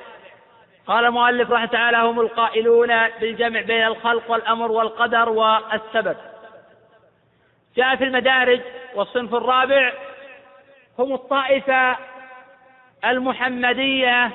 قال 0.87 1.05
المؤلف 1.05 1.51
رحمه 1.51 1.65
تعالى 1.65 1.97
هم 1.97 2.19
القائلون 2.19 3.07
بالجمع 3.07 3.61
بين 3.61 3.85
الخلق 3.85 4.31
والأمر 4.31 4.71
والقدر 4.71 5.29
والسبب. 5.29 6.15
جاء 7.77 7.95
في 7.95 8.03
المدارج 8.03 8.61
والصنف 8.95 9.35
الرابع 9.35 9.93
هم 10.99 11.13
الطائفة 11.13 11.97
المحمدية 13.05 14.31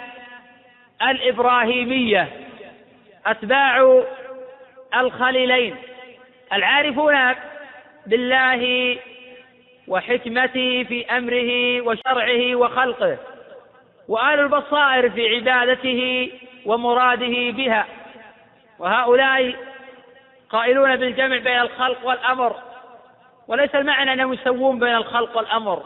الإبراهيمية 1.03 2.29
أتباع 3.27 4.03
الخليلين. 4.95 5.77
العارفون 6.53 7.35
بالله 8.07 8.99
وحكمته 9.89 10.85
في 10.89 11.07
أمره 11.11 11.81
وشرعه 11.81 12.55
وخلقه 12.57 13.19
وآل 14.09 14.41
البصائر 14.41 15.11
في 15.11 15.37
عبادته 15.37 16.33
ومراده 16.67 17.51
بها. 17.51 17.87
وهؤلاء 18.79 19.55
قائلون 20.51 20.97
بالجمع 20.97 21.37
بين 21.39 21.61
الخلق 21.61 22.07
والأمر 22.07 22.57
وليس 23.49 23.75
المعنى 23.75 24.13
أنهم 24.13 24.33
يسوون 24.33 24.79
بين 24.79 24.95
الخلق 24.95 25.37
والأمر. 25.37 25.83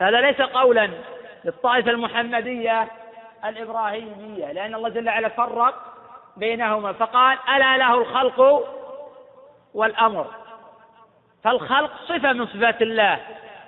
هذا 0.00 0.20
ليس 0.20 0.40
قولا 0.40 0.90
للطائفة 1.44 1.90
المحمدية 1.90 2.88
الإبراهيمية 3.44 4.52
لأن 4.52 4.74
الله 4.74 4.88
جل 4.88 5.08
وعلا 5.08 5.28
فرق 5.28 5.74
بينهما 6.36 6.92
فقال 6.92 7.38
ألا 7.56 7.76
له 7.76 7.94
الخلق 7.94 8.68
والأمر؟ 9.74 10.43
فالخلق 11.44 11.90
صفة 12.08 12.32
من 12.32 12.46
صفات 12.46 12.82
الله. 12.82 13.20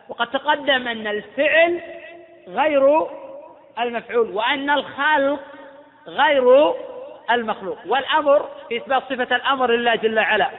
وقد 0.08 0.26
تقدم 0.26 0.88
أن 0.88 1.06
الفعل 1.06 1.80
غير 2.48 3.06
المفعول 3.78 4.30
وأن 4.30 4.70
الخلق 4.70 5.40
غير 6.06 6.74
المخلوق. 7.30 7.78
والأمر 7.86 8.48
في 8.68 8.76
إثبات 8.76 9.02
صفة 9.02 9.36
الأمر 9.36 9.70
لله 9.70 9.94
جل 9.94 10.18
وعلا. 10.18 10.50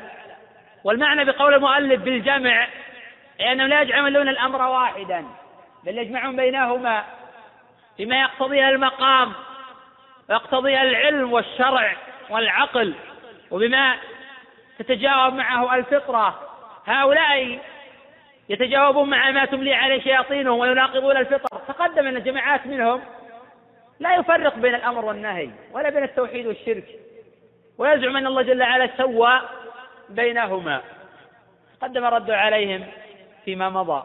والمعنى 0.84 1.26
بقول 1.26 1.53
المؤلف 1.53 2.02
بالجمع 2.02 2.68
لأنهم 3.39 3.68
لا 3.68 3.81
يجعلون 3.81 4.30
الأمر 4.30 4.61
واحدا 4.61 5.26
بل 5.84 5.98
يجمعون 5.98 6.35
بينهما 6.35 7.03
فيما 7.98 8.22
يقتضيه 8.22 8.69
المقام 8.69 9.34
ويقتضي 10.30 10.81
العلم 10.81 11.34
والشرع 11.34 11.95
والعقل 12.30 12.94
وبما 13.52 13.95
تتجاوب 14.80 15.34
معه 15.34 15.76
الفطرة. 15.76 16.47
هؤلاء 16.88 17.59
يتجاوبون 18.49 19.09
مع 19.09 19.31
ما 19.31 19.45
تملي 19.45 19.73
عليه 19.73 20.01
شياطينهم 20.01 20.59
ويناقضون 20.59 21.18
الفطر. 21.18 21.57
تقدم 21.68 22.07
أن 22.07 22.23
جماعات 22.23 22.68
منهم 22.68 23.01
لا 23.99 24.15
يفرق 24.15 24.55
بين 24.55 24.76
الأمر 24.76 25.05
والنهي 25.05 25.49
ولا 25.72 25.89
بين 25.89 26.03
التوحيد 26.03 26.47
والشرك 26.47 26.85
ويزعم 27.77 28.18
أن 28.18 28.27
الله 28.27 28.41
جل 28.41 28.61
وعلا 28.61 28.89
سوى 28.97 29.41
بينهما. 30.09 30.81
قدم 31.81 32.05
الرد 32.05 32.31
عليهم 32.31 32.85
فيما 33.45 33.69
مضى. 33.69 34.03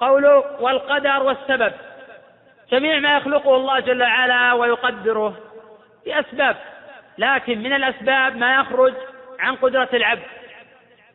قوله 0.00 0.62
والقدر 0.62 1.22
والسبب. 1.22 1.72
جميع 2.70 2.98
ما 2.98 3.16
يخلقه 3.16 3.56
الله 3.56 3.80
جل 3.80 4.02
وعلا 4.02 4.52
ويقدره 4.52 5.36
بأسباب 6.06 6.56
لكن 7.18 7.58
من 7.58 7.72
الأسباب 7.72 8.36
ما 8.36 8.54
يخرج 8.54 8.94
عن 9.38 9.56
قدرة 9.56 9.88
العبد. 9.92 10.39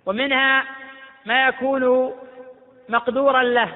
ومنها 0.06 0.64
ما 1.26 1.48
يكون 1.48 2.14
مقدورا 2.90 3.44
له 3.44 3.70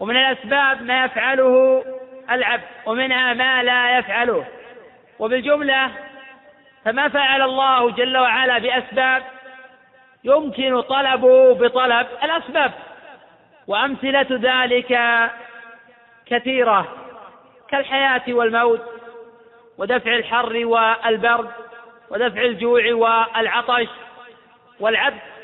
ومن 0.00 0.16
الأسباب 0.16 0.82
ما 0.82 1.04
يفعله 1.04 1.84
العبد 2.30 2.64
ومنها 2.86 3.34
ما 3.34 3.62
لا 3.62 3.98
يفعله. 3.98 4.44
وبالجملة 5.18 5.90
فما 6.84 7.08
فعل 7.08 7.42
الله 7.42 7.90
جل 7.90 8.18
وعلا 8.18 8.58
بأسباب 8.58 9.22
يمكن 10.24 10.80
طلبه 10.80 11.54
بطلب 11.54 12.06
الأسباب. 12.24 12.72
وأمثلة 13.66 14.26
ذلك 14.30 15.00
كثيرة 16.26 16.88
كالحياة 17.68 18.22
والموت 18.28 18.82
ودفع 19.78 20.16
الحر 20.16 20.66
والبرد 20.66 21.50
ودفع 22.10 22.40
الجوع 22.40 22.92
والعطش 22.92 23.88
والعبد. 24.80 25.37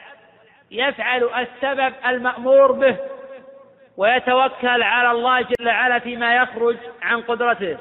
يفعل 0.74 1.24
السبب 1.24 1.94
المأمور 2.06 2.72
به 2.72 2.96
ويتوكل 3.96 4.82
على 4.82 5.10
الله 5.10 5.40
جل 5.40 5.68
وعلا 5.68 5.98
فيما 5.98 6.36
يخرج 6.36 6.76
عن 7.02 7.20
قدرته. 7.20 7.78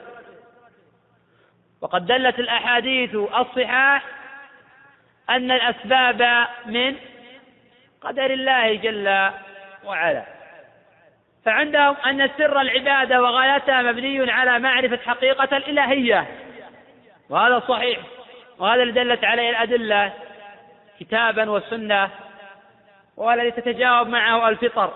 وقد 1.82 2.06
دلت 2.06 2.40
الأحاديث 2.40 3.16
الصحاح 3.16 4.04
أن 5.30 5.52
الأسباب 5.52 6.48
من 6.66 6.96
قدر 8.02 8.26
الله 8.26 8.76
جل 8.76 9.30
وعلا. 9.86 10.24
فعندهم 11.46 11.96
أن 12.06 12.30
سر 12.38 12.62
العبادة 12.62 13.22
وغايتها 13.22 13.82
مبني 13.82 14.32
على 14.32 14.60
معرفة 14.60 15.00
حقيقة 15.06 15.58
الإلهية. 15.58 16.28
وهذا 17.30 17.60
صحيح. 17.60 18.00
وهذا 18.60 18.84
اللي 18.84 18.94
دلت 18.94 19.24
عليه 19.24 19.50
الأدلة 19.50 20.14
كتابا 21.00 21.50
وسنة 21.50 22.10
والذي 23.18 23.52
تتجاوب 23.52 24.08
معه 24.08 24.50
الفطر. 24.50 24.94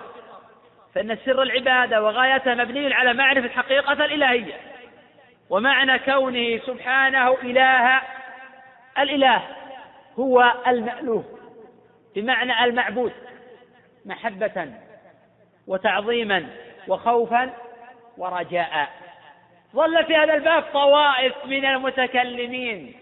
فإن 0.96 1.18
سر 1.26 1.42
العبادة 1.42 2.04
وغايتها 2.04 2.56
مبني 2.56 2.94
على 2.94 3.14
معرفة 3.14 3.50
حقيقة 3.50 3.94
الإلهية. 3.94 4.54
ومعنى 5.50 6.00
كونه 6.00 6.58
سبحانه 6.58 7.38
إله 7.44 8.02
الإله 9.00 9.42
هو 10.20 10.54
المألوه 10.68 11.24
بمعنى 12.16 12.64
المعبود 12.64 13.14
محبة 14.06 14.74
وتعظيما 15.68 16.48
وخوفا 16.88 17.54
ورجاء. 18.18 18.90
ظل 19.76 20.06
في 20.06 20.16
هذا 20.16 20.34
الباب 20.34 20.64
طوائف 20.64 21.46
من 21.46 21.66
المتكلمين. 21.66 22.96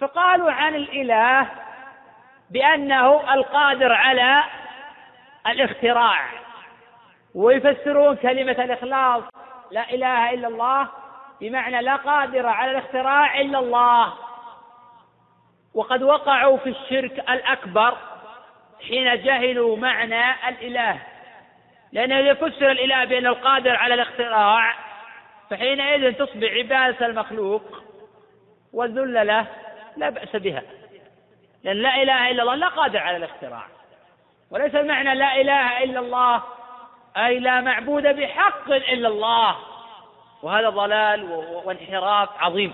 فقالوا 0.00 0.50
عن 0.52 0.74
الإله 0.74 1.46
بأنه 2.50 3.34
القادر 3.34 3.92
على 3.92 4.42
الاختراع. 5.46 6.28
ويفسرون 7.34 8.16
كلمة 8.16 8.64
الإخلاص 8.64 9.22
لا 9.70 9.90
إله 9.90 10.34
إلا 10.34 10.48
الله 10.48 10.88
بمعنى 11.40 11.82
لا 11.82 11.96
قادر 11.96 12.46
على 12.46 12.70
الاختراع 12.70 13.40
إلا 13.40 13.58
الله. 13.58 14.12
وقد 15.74 16.02
وقعوا 16.02 16.56
في 16.56 16.68
الشرك 16.70 17.12
الأكبر 17.12 17.96
حين 18.88 19.22
جهلوا 19.22 19.76
معنى 19.76 20.48
الإله. 20.48 20.98
لأنه 21.92 22.18
إذا 22.18 22.34
فسر 22.34 22.70
الإله 22.70 23.04
بأنه 23.04 23.28
القادر 23.28 23.76
على 23.76 23.94
الاختراع 23.94 24.74
فحينئذ 25.50 26.12
تصبح 26.12 26.52
عبادة 26.52 27.06
المخلوق 27.06 27.62
والذل 28.72 29.26
له 29.26 29.46
لا 29.96 30.10
بأس 30.10 30.36
بها. 30.36 30.62
لأن 31.64 31.76
لا 31.76 32.02
إله 32.02 32.30
إلا 32.30 32.42
الله 32.42 32.54
لا 32.54 32.68
قادر 32.68 32.98
على 32.98 33.16
الاختراع. 33.16 33.66
وليس 34.50 34.74
المعنى 34.74 35.14
لا 35.14 35.40
إله 35.40 35.84
إلا 35.84 36.00
الله 36.00 36.42
أي 37.16 37.38
لا 37.38 37.60
معبود 37.60 38.02
بحق 38.02 38.70
إلا 38.70 39.08
الله. 39.08 39.56
وهذا 40.42 40.68
ضلال 40.68 41.24
وانحراف 41.64 42.28
عظيم. 42.38 42.72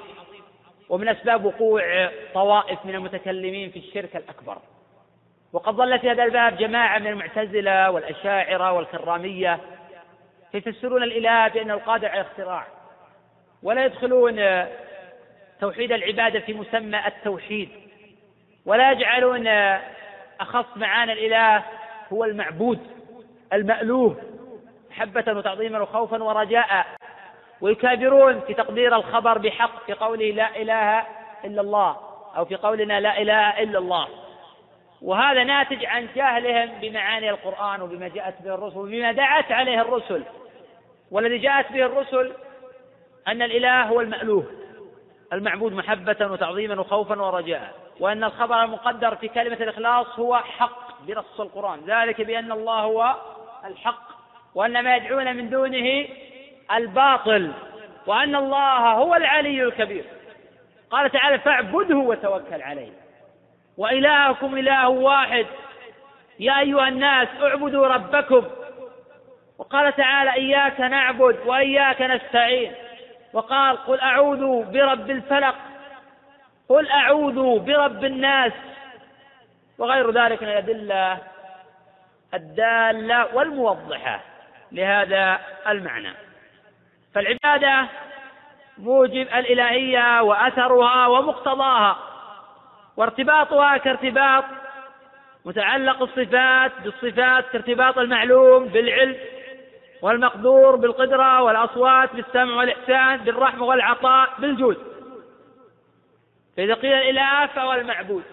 ومن 0.88 1.08
أسباب 1.08 1.44
وقوع 1.44 2.10
طوائف 2.34 2.78
من 2.84 2.94
المتكلمين 2.94 3.70
في 3.70 3.78
الشرك 3.78 4.16
الأكبر. 4.16 4.58
وقد 5.52 5.74
ظل 5.74 5.98
في 5.98 6.10
هذا 6.10 6.24
الباب 6.24 6.56
جماعة 6.56 6.98
من 6.98 7.06
المعتزلة 7.06 7.90
والأشاعرة 7.90 8.72
والكرامية 8.72 9.58
يفسرون 10.54 11.02
الإله 11.02 11.48
بأنه 11.48 11.74
القادر 11.74 12.08
على 12.08 12.20
الاختراع. 12.20 12.66
ولا 13.62 13.84
يدخلون 13.84 14.66
توحيد 15.60 15.92
العبادة 15.92 16.40
في 16.40 16.52
مسمى 16.52 17.06
التوحيد. 17.06 17.68
ولا 18.66 18.92
يجعلون 18.92 19.46
أخص 20.40 20.76
معاني 20.76 21.12
الإله 21.12 21.62
هو 22.12 22.24
المعبود 22.24 22.78
المألوه 23.52 24.16
محبة 24.90 25.24
وتعظيما 25.32 25.80
وخوفا 25.80 26.22
ورجاء 26.22 26.86
ويكابرون 27.60 28.40
في 28.40 28.54
تقدير 28.54 28.96
الخبر 28.96 29.38
بحق 29.38 29.86
في 29.86 29.92
قوله 29.92 30.30
لا 30.30 30.56
إله 30.56 31.06
إلا 31.44 31.60
الله 31.60 31.96
أو 32.36 32.44
في 32.44 32.54
قولنا 32.54 33.00
لا 33.00 33.22
إله 33.22 33.62
إلا 33.62 33.78
الله. 33.78 34.08
وهذا 35.02 35.44
ناتج 35.44 35.84
عن 35.84 36.08
جهلهم 36.16 36.70
بمعاني 36.80 37.30
القرآن 37.30 37.82
وبما 37.82 38.08
جاءت 38.08 38.42
به 38.42 38.54
الرسل 38.54 38.78
وبما 38.78 39.12
دعت 39.12 39.52
عليه 39.52 39.80
الرسل. 39.80 40.22
والذي 41.10 41.38
جاءت 41.38 41.72
به 41.72 41.86
الرسل 41.86 42.32
أن 43.28 43.42
الإله 43.42 43.82
هو 43.82 44.00
المألوه 44.00 44.44
المعبود 45.32 45.72
محبة 45.72 46.16
وتعظيما 46.20 46.80
وخوفا 46.80 47.22
ورجاء. 47.22 47.83
وأن 48.00 48.24
الخبر 48.24 48.62
المقدر 48.62 49.16
في 49.16 49.28
كلمة 49.28 49.56
الإخلاص 49.56 50.18
هو 50.18 50.36
حق 50.36 51.02
بنص 51.02 51.40
القرآن. 51.40 51.80
ذلك 51.86 52.20
بأن 52.20 52.52
الله 52.52 52.80
هو 52.80 53.14
الحق 53.64 54.08
وأن 54.54 54.84
ما 54.84 54.96
يدعون 54.96 55.36
من 55.36 55.50
دونه 55.50 56.06
الباطل 56.72 57.52
وأن 58.06 58.36
الله 58.36 58.92
هو 58.92 59.14
العلي 59.14 59.62
الكبير. 59.62 60.04
قال 60.90 61.10
تعالى 61.10 61.38
فاعبده 61.38 61.96
وتوكل 61.96 62.62
عليه. 62.62 62.92
وإلهكم 63.78 64.58
إله 64.58 64.88
واحد. 64.88 65.46
يا 66.40 66.60
أيها 66.60 66.88
الناس 66.88 67.28
اعبدوا 67.42 67.86
ربكم. 67.86 68.44
وقال 69.58 69.96
تعالى 69.96 70.32
إياك 70.32 70.80
نعبد 70.80 71.38
وإياك 71.46 72.02
نستعين. 72.02 72.72
وقال 73.32 73.76
قل 73.76 74.00
أعوذ 74.00 74.62
برب 74.72 75.10
الفلق 75.10 75.54
قل 76.68 76.88
أعوذ 76.88 77.58
برب 77.58 78.04
الناس 78.04 78.52
وغير 79.78 80.10
ذلك 80.10 80.42
من 80.42 80.48
الأدلة 80.48 81.18
الدالة 82.34 83.34
والموضحة 83.34 84.20
لهذا 84.72 85.40
المعنى. 85.68 86.12
فالعبادة 87.14 87.86
موجب 88.78 89.26
الإلهية 89.34 90.22
وأثرها 90.22 91.06
ومقتضاها 91.06 91.96
وارتباطها 92.96 93.76
كارتباط 93.76 94.44
متعلق 95.44 96.02
الصفات 96.02 96.72
بالصفات 96.84 97.44
كارتباط 97.52 97.98
المعلوم 97.98 98.64
بالعلم 98.64 99.16
والمقدور 100.02 100.76
بالقدرة 100.76 101.42
والأصوات 101.42 102.16
بالسمع 102.16 102.56
والإحسان 102.56 103.16
بالرحمة 103.16 103.64
والعطاء 103.64 104.28
بالجود. 104.38 104.76
فإذا 106.56 106.74
قيل 106.74 106.92
الإله 106.92 107.46
فهو 107.46 107.72
المعبود. 107.72 108.24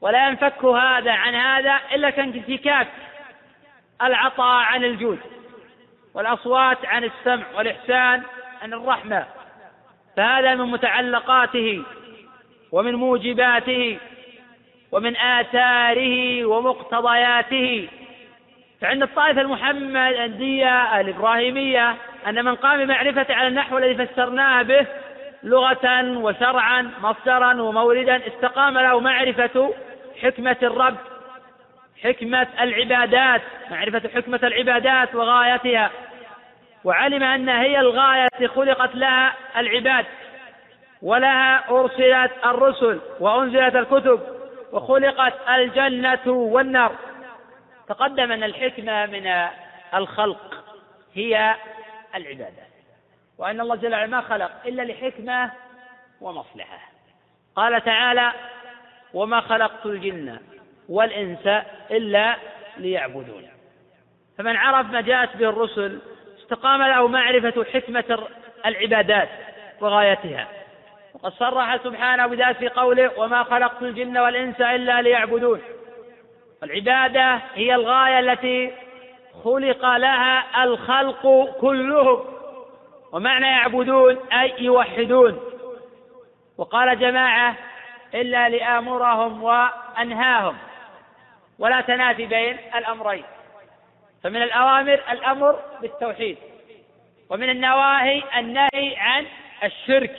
ولا 0.00 0.28
ينفك 0.28 0.64
هذا 0.64 1.12
عن 1.12 1.34
هذا 1.34 1.80
إلا 1.94 2.10
كانفكاك 2.10 2.88
العطاء 4.02 4.62
عن 4.64 4.84
الجود 4.84 5.18
والأصوات 6.14 6.86
عن 6.86 7.04
السمع 7.04 7.44
والإحسان 7.56 8.22
عن 8.62 8.72
الرحمة. 8.72 9.26
فهذا 10.16 10.54
من 10.54 10.64
متعلقاته 10.64 11.82
ومن 12.72 12.94
موجباته 12.94 13.98
ومن 14.92 15.16
آثاره 15.16 16.44
ومقتضياته. 16.44 17.88
فعند 18.80 19.02
الطائفة 19.02 19.40
المحمدية 19.40 21.00
الإبراهيمية 21.00 21.96
أن 22.26 22.44
من 22.44 22.54
قام 22.54 22.84
بمعرفة 22.84 23.34
على 23.34 23.48
النحو 23.48 23.78
الذي 23.78 24.06
فسرناه 24.06 24.62
به 24.62 24.86
لغة 25.44 26.18
وشرعا 26.18 26.90
مصدرا 27.02 27.62
وموردا 27.62 28.26
استقام 28.26 28.78
له 28.78 29.00
معرفة 29.00 29.74
حكمة 30.22 30.56
الرب 30.62 30.96
حكمة 32.02 32.46
العبادات 32.60 33.42
معرفة 33.70 34.08
حكمة 34.14 34.40
العبادات 34.42 35.14
وغايتها. 35.14 35.90
وعلم 36.84 37.22
أن 37.22 37.48
هي 37.48 37.80
الغاية 37.80 38.24
التي 38.24 38.48
خلقت 38.48 38.94
لها 38.94 39.34
العباد 39.56 40.06
ولها 41.02 41.70
أرسلت 41.70 42.32
الرسل 42.44 43.00
وأنزلت 43.20 43.76
الكتب 43.76 44.20
وخلقت 44.72 45.34
الجنة 45.48 46.26
والنار. 46.26 46.92
تقدم 47.88 48.32
أن 48.32 48.42
الحكمة 48.42 49.06
من 49.06 49.48
الخلق 49.94 50.64
هي 51.14 51.54
العبادة 52.14 52.73
وأن 53.38 53.60
الله 53.60 53.76
جل 53.76 53.92
وعلا 53.92 54.06
ما 54.06 54.20
خلق 54.20 54.50
إلا 54.66 54.82
لحكمة 54.82 55.50
ومصلحة. 56.20 56.78
قال 57.56 57.84
تعالى 57.84 58.32
وما 59.14 59.40
خلقت 59.40 59.86
الجن 59.86 60.38
والإنس 60.88 61.46
إلا 61.90 62.36
ليعبدون. 62.76 63.48
فمن 64.38 64.56
عرف 64.56 64.86
ما 64.86 65.00
جاءت 65.00 65.36
به 65.36 65.48
الرسل 65.48 65.98
استقام 66.38 66.82
له 66.82 67.08
معرفة 67.08 67.64
حكمة 67.64 68.28
العبادات 68.66 69.28
وغايتها 69.80 70.48
وقد 71.14 71.32
صرح 71.32 71.76
سبحانه 71.76 72.26
بذلك 72.26 72.56
في 72.56 72.68
قوله 72.68 73.20
وما 73.20 73.42
خلقت 73.42 73.82
الجن 73.82 74.18
والإنس 74.18 74.60
إلا 74.60 75.02
ليعبدون. 75.02 75.60
العبادة 76.62 77.40
هي 77.54 77.74
الغاية 77.74 78.20
التي 78.20 78.74
خلق 79.44 79.96
لها 79.96 80.64
الخلق 80.64 81.50
كلهم. 81.60 82.33
ومعنى 83.14 83.46
يعبدون 83.46 84.18
أي 84.32 84.54
يوحدون. 84.58 85.40
وقال 86.58 86.98
جماعة 86.98 87.54
إلا 88.14 88.48
لآمرهم 88.48 89.42
وأنهاهم. 89.42 90.56
ولا 91.58 91.80
تنافي 91.80 92.26
بين 92.26 92.56
الأمرين. 92.74 93.24
فمن 94.22 94.42
الأوامر 94.42 95.00
الأمر 95.12 95.58
بالتوحيد. 95.82 96.38
ومن 97.30 97.50
النواهي 97.50 98.22
النهي 98.38 98.96
عن 98.96 99.26
الشرك. 99.64 100.16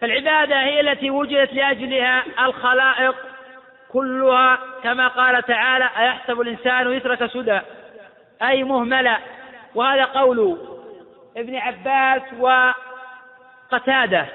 فالعبادة 0.00 0.60
هي 0.60 0.80
التي 0.80 1.10
وجدت 1.10 1.52
لأجلها 1.52 2.24
الخلائق 2.44 3.16
كلها 3.92 4.58
كما 4.82 5.08
قال 5.08 5.42
تعالى 5.42 5.90
أيحسب 5.98 6.40
الإنسان 6.40 6.92
يترك 6.92 7.26
سدى. 7.26 7.60
أي 8.42 8.64
مهملا 8.64 9.18
وهذا 9.74 10.04
قول 10.04 10.77
ابن 11.36 11.56
عباس 11.56 12.22
وقتادة. 12.38 14.26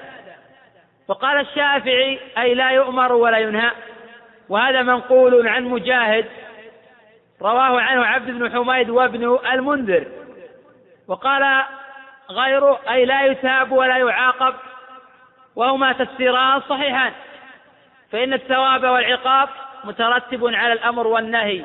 وقال 1.08 1.40
الشافعي 1.40 2.20
أي 2.38 2.54
لا 2.54 2.70
يؤمر 2.70 3.12
ولا 3.12 3.38
ينهى. 3.38 3.70
وهذا 4.48 4.82
منقول 4.82 5.48
عن 5.48 5.64
مجاهد 5.64 6.26
رواه 7.42 7.80
عنه 7.80 8.06
عبد 8.06 8.30
بن 8.30 8.52
حميد 8.52 8.90
وابن 8.90 9.38
المنذر. 9.52 10.06
وقال 11.08 11.64
غيره 12.30 12.80
أي 12.90 13.04
لا 13.04 13.22
يثاب 13.22 13.72
ولا 13.72 13.96
يعاقب 13.96 14.54
وهما 15.56 15.92
تفسيران 15.92 16.60
صحيحان. 16.60 17.12
فإن 18.12 18.32
الثواب 18.32 18.84
والعقاب 18.84 19.48
مترتب 19.84 20.46
على 20.46 20.72
الأمر 20.72 21.06
والنهي. 21.06 21.64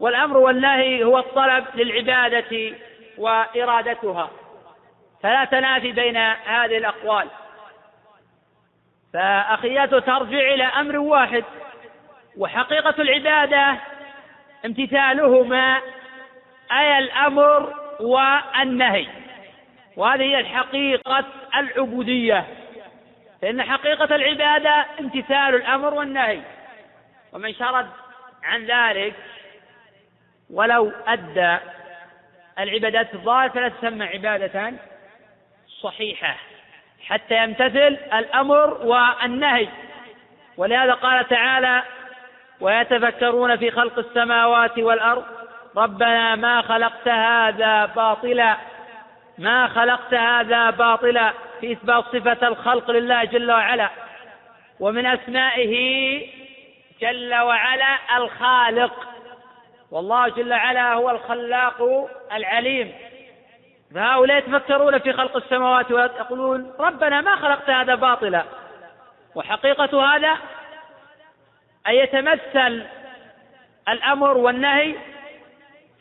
والأمر 0.00 0.36
والنهي 0.36 1.04
هو 1.04 1.18
الطلب 1.18 1.64
للعبادة 1.74 2.74
وإرادتها. 3.18 4.30
فلا 5.22 5.44
تنافي 5.44 5.92
بين 5.92 6.16
هذه 6.16 6.76
الأقوال. 6.78 7.28
فأخياته 9.12 9.98
ترجع 9.98 10.38
إلى 10.38 10.64
أمر 10.64 10.98
واحد 10.98 11.44
وحقيقة 12.38 13.02
العبادة 13.02 13.76
امتثالهما 14.64 15.80
أي 16.72 16.98
الأمر 16.98 17.74
والنهي. 18.00 19.06
وهذه 19.96 20.22
هي 20.22 20.40
الحقيقة 20.40 21.24
العبودية. 21.56 22.44
فإن 23.42 23.62
حقيقة 23.62 24.14
العبادة 24.14 24.86
امتثال 25.00 25.54
الأمر 25.54 25.94
والنهي. 25.94 26.40
ومن 27.32 27.54
شرد 27.54 27.86
عن 28.44 28.66
ذلك 28.66 29.14
ولو 30.50 30.92
أدى 31.06 31.56
العبادات 32.58 33.14
الظاهرة 33.14 33.48
فلا 33.48 33.68
تسمى 33.68 34.04
عبادة 34.04 34.72
صحيحة 35.82 36.36
حتى 37.06 37.44
يمتثل 37.44 37.98
الأمر 38.14 38.86
والنهي. 38.86 39.68
ولهذا 40.56 40.92
قال 40.92 41.28
تعالى 41.28 41.82
ويتفكرون 42.60 43.56
في 43.56 43.70
خلق 43.70 43.98
السماوات 43.98 44.78
والأرض 44.78 45.24
ربنا 45.76 46.34
ما 46.34 46.62
خلقت 46.62 47.08
هذا 47.08 47.86
باطلا 47.86 48.56
ما 49.38 49.68
خلقت 49.68 50.14
هذا 50.14 50.70
باطلا 50.70 51.32
في 51.60 51.72
إثبات 51.72 52.04
صفة 52.04 52.48
الخلق 52.48 52.90
لله 52.90 53.24
جل 53.24 53.50
وعلا. 53.50 53.90
ومن 54.80 55.06
أسمائه 55.06 56.22
جل 57.00 57.34
وعلا 57.34 57.98
الخالق. 58.16 59.15
والله 59.90 60.28
جل 60.28 60.52
وعلا 60.52 60.92
هو 60.92 61.10
الخلاق 61.10 62.08
العليم. 62.32 62.94
فهؤلاء 63.94 64.38
يتفكرون 64.38 64.98
في 64.98 65.12
خلق 65.12 65.36
السماوات 65.36 65.90
والأرض 65.92 66.16
يقولون 66.16 66.72
ربنا 66.78 67.20
ما 67.20 67.36
خلقت 67.36 67.70
هذا 67.70 67.94
باطلا. 67.94 68.44
وحقيقة 69.34 70.16
هذا 70.16 70.36
أن 71.88 71.94
يتمثل 71.94 72.86
الأمر 73.88 74.36
والنهي 74.36 74.94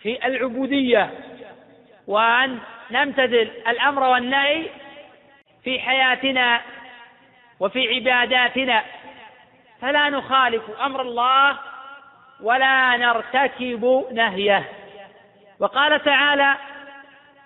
في 0.02 0.28
العبودية 0.28 1.10
وأن 2.08 2.60
نمتثل 2.92 3.52
الأمر 3.68 4.04
والنهي 4.04 4.66
في 5.64 5.80
حياتنا 5.80 6.62
وفي 7.60 7.96
عباداتنا. 7.96 8.84
فلا 9.82 10.10
نخالف 10.10 10.64
أمر 10.82 11.02
الله 11.02 11.58
ولا 12.46 12.98
نرتكب 12.98 14.06
نهيه. 14.12 14.64
وقال 15.60 16.04
تعالى 16.04 16.56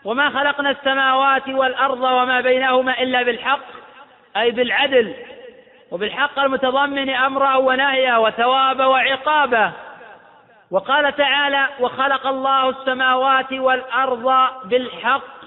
وما 0.06 0.30
خلقنا 0.30 0.70
السماوات 0.70 1.50
والأرض 1.50 2.02
وما 2.02 2.42
بينهما 2.42 3.02
إلا 3.02 3.24
بالحق 3.24 3.66
أي 4.38 4.52
بالعدل 4.52 5.14
وبالحق 5.92 6.40
المتضمن 6.40 7.10
امره 7.10 7.58
ونهيه 7.58 8.20
وثوابه 8.20 8.88
وعقابه 8.88 9.72
وقال 10.72 11.16
تعالى 11.16 11.68
وخلق 11.80 12.28
الله 12.28 12.70
السماوات 12.70 13.54
والأرض 13.54 14.50
بالحق 14.66 15.40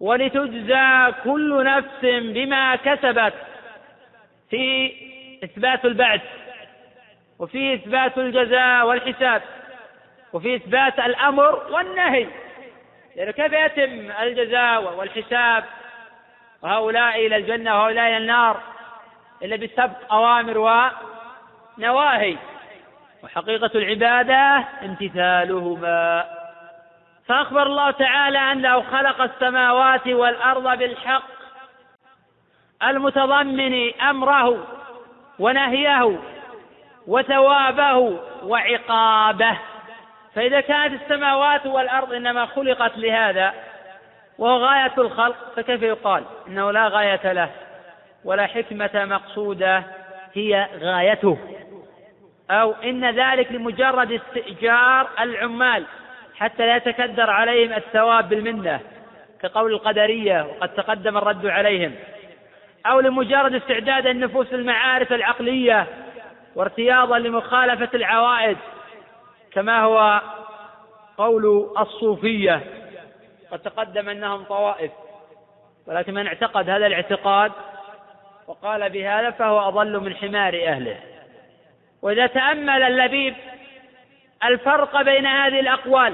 ولتجزى 0.00 1.12
كل 1.24 1.64
نفس 1.64 2.00
بما 2.02 2.76
كسبت. 2.76 3.34
في 4.50 4.92
إثبات 5.44 5.84
البعث. 5.84 6.22
وفي 7.38 7.74
إثبات 7.74 8.18
الجزاء 8.18 8.86
والحساب 8.86 9.42
وفي 10.32 10.56
إثبات 10.56 10.98
الأمر 10.98 11.62
والنهي. 11.70 12.26
لأنه 13.16 13.30
كيف 13.30 13.52
يتم 13.52 14.10
الجزاء 14.22 14.94
والحساب؟ 14.98 15.64
وهؤلاء 16.62 17.26
إلى 17.26 17.36
الجنة 17.36 17.76
وهؤلاء 17.76 18.08
إلى 18.08 18.16
النار 18.16 18.60
إلا 19.42 19.56
بسبق 19.56 20.12
أوامر 20.12 20.58
ونواهي. 21.78 22.36
وحقيقة 23.22 23.70
العبادة 23.74 24.64
امتثالهما. 24.82 26.24
فأخبر 27.26 27.62
الله 27.62 27.90
تعالى 27.90 28.38
أنه 28.38 28.82
خلق 28.82 29.20
السماوات 29.20 30.06
والأرض 30.06 30.78
بالحق 30.78 31.22
المتضمن 32.82 34.00
أمره 34.00 34.66
ونهيه. 35.38 36.18
وثوابه 37.08 38.18
وعقابه. 38.42 39.58
فإذا 40.34 40.60
كانت 40.60 41.02
السماوات 41.02 41.66
والأرض 41.66 42.12
إنما 42.12 42.46
خلقت 42.46 42.98
لهذا 42.98 43.54
وهو 44.38 44.56
غاية 44.56 44.92
الخلق 44.98 45.36
فكيف 45.56 45.82
يقال؟ 45.82 46.24
إنه 46.48 46.70
لا 46.70 46.88
غاية 46.88 47.32
له 47.32 47.50
ولا 48.24 48.46
حكمة 48.46 48.90
مقصودة 48.94 49.82
هي 50.34 50.68
غايته. 50.80 51.38
أو 52.50 52.74
إن 52.84 53.10
ذلك 53.10 53.52
لمجرد 53.52 54.12
استئجار 54.12 55.08
العمال 55.20 55.84
حتى 56.38 56.66
لا 56.66 56.76
يتكدر 56.76 57.30
عليهم 57.30 57.72
الثواب 57.72 58.28
بالمنة 58.28 58.80
كقول 59.42 59.72
القدرية 59.72 60.46
وقد 60.46 60.68
تقدم 60.68 61.16
الرد 61.16 61.46
عليهم. 61.46 61.94
أو 62.86 63.00
لمجرد 63.00 63.54
استعداد 63.54 64.06
النفوس 64.06 64.52
المعارف 64.52 65.12
العقلية 65.12 65.86
وارتياضا 66.58 67.18
لمخالفة 67.18 67.88
العوائد 67.94 68.56
كما 69.52 69.80
هو 69.82 70.20
قول 71.18 71.70
الصوفية 71.78 72.62
قد 73.50 73.58
تقدم 73.58 74.08
أنهم 74.08 74.44
طوائف 74.44 74.90
ولكن 75.86 76.14
من 76.14 76.26
اعتقد 76.26 76.70
هذا 76.70 76.86
الاعتقاد 76.86 77.52
وقال 78.46 78.90
بهذا 78.90 79.30
فهو 79.30 79.68
أضل 79.68 80.00
من 80.00 80.14
حمار 80.14 80.54
أهله. 80.66 80.96
وإذا 82.02 82.26
تأمل 82.26 82.82
اللبيب 82.82 83.34
الفرق 84.44 85.02
بين 85.02 85.26
هذه 85.26 85.60
الأقوال 85.60 86.12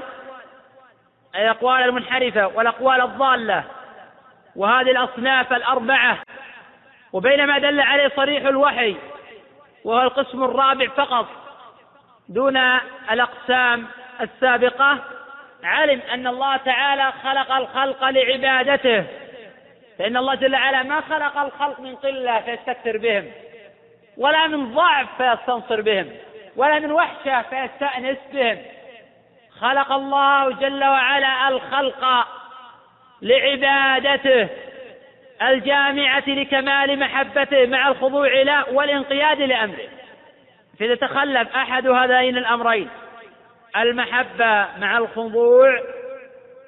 أي 1.35 1.43
الأقوال 1.43 1.81
المنحرفة 1.83 2.47
والأقوال 2.47 3.01
الضالة 3.01 3.63
وهذه 4.55 4.91
الأصناف 4.91 5.53
الأربعة 5.53 6.17
وبين 7.13 7.45
ما 7.45 7.57
دل 7.57 7.81
عليه 7.81 8.11
صريح 8.15 8.45
الوحي 8.45 8.95
وهو 9.85 10.01
القسم 10.01 10.43
الرابع 10.43 10.87
فقط 10.87 11.27
دون 12.29 12.57
الأقسام 13.11 13.87
السابقة. 14.21 14.99
علم 15.63 16.01
أن 16.13 16.27
الله 16.27 16.57
تعالى 16.57 17.13
خلق 17.23 17.51
الخلق 17.51 18.03
لعبادته 18.03 19.05
فإن 19.99 20.17
الله 20.17 20.35
جل 20.35 20.55
وعلا 20.55 20.83
ما 20.83 21.01
خلق 21.01 21.37
الخلق 21.37 21.79
من 21.79 21.95
قلة 21.95 22.41
فيستكثر 22.41 22.97
بهم 22.97 23.31
ولا 24.17 24.47
من 24.47 24.73
ضعف 24.73 25.07
فيستنصر 25.17 25.81
بهم 25.81 26.09
ولا 26.55 26.79
من 26.79 26.91
وحشة 26.91 27.41
فيستأنس 27.41 28.17
بهم. 28.33 28.57
خلق 29.59 29.91
الله 29.91 30.51
جل 30.51 30.83
وعلا 30.83 31.47
الخلق 31.47 32.27
لعبادته. 33.21 34.49
الجامعة 35.41 36.23
لكمال 36.27 36.99
محبته 36.99 37.65
مع 37.65 37.87
الخضوع 37.87 38.41
له 38.41 38.73
والانقياد 38.73 39.41
لأمره. 39.41 39.87
فإذا 40.79 40.95
تخلف 40.95 41.55
أحد 41.55 41.87
هذين 41.87 42.37
الأمرين 42.37 42.89
المحبة 43.77 44.67
مع 44.79 44.97
الخضوع 44.97 45.79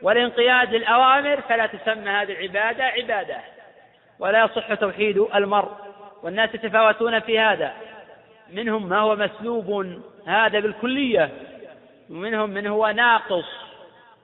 والانقياد 0.01 0.73
للأوامر 0.73 1.41
فلا 1.41 1.65
تسمى 1.65 2.09
هذه 2.09 2.31
العبادة 2.31 2.83
عبادة 2.83 3.37
ولا 4.19 4.43
يصح 4.43 4.73
توحيد 4.73 5.17
المرء. 5.35 5.71
والناس 6.23 6.55
يتفاوتون 6.55 7.19
في 7.19 7.39
هذا. 7.39 7.73
منهم 8.53 8.89
ما 8.89 8.99
هو 8.99 9.15
مسلوب 9.15 9.99
هذا 10.27 10.59
بالكلية 10.59 11.29
ومنهم 12.09 12.49
من 12.49 12.67
هو 12.67 12.87
ناقص 12.87 13.45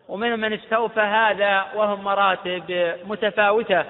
ومنهم 0.07 0.39
من 0.39 0.53
استوفى 0.53 0.99
هذا 0.99 1.65
وهم 1.75 2.03
مراتب 2.03 2.95
متفاوتة. 3.07 3.85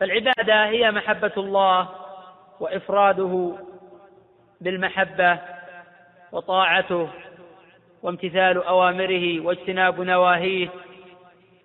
فالعبادة 0.00 0.64
هي 0.64 0.90
محبة 0.90 1.32
الله 1.36 1.88
وإفراده 2.60 3.52
بالمحبة 4.60 5.38
وطاعته 6.32 7.08
وامتثال 8.02 8.64
أوامره 8.64 9.40
واجتناب 9.40 10.00
نواهيه. 10.00 10.68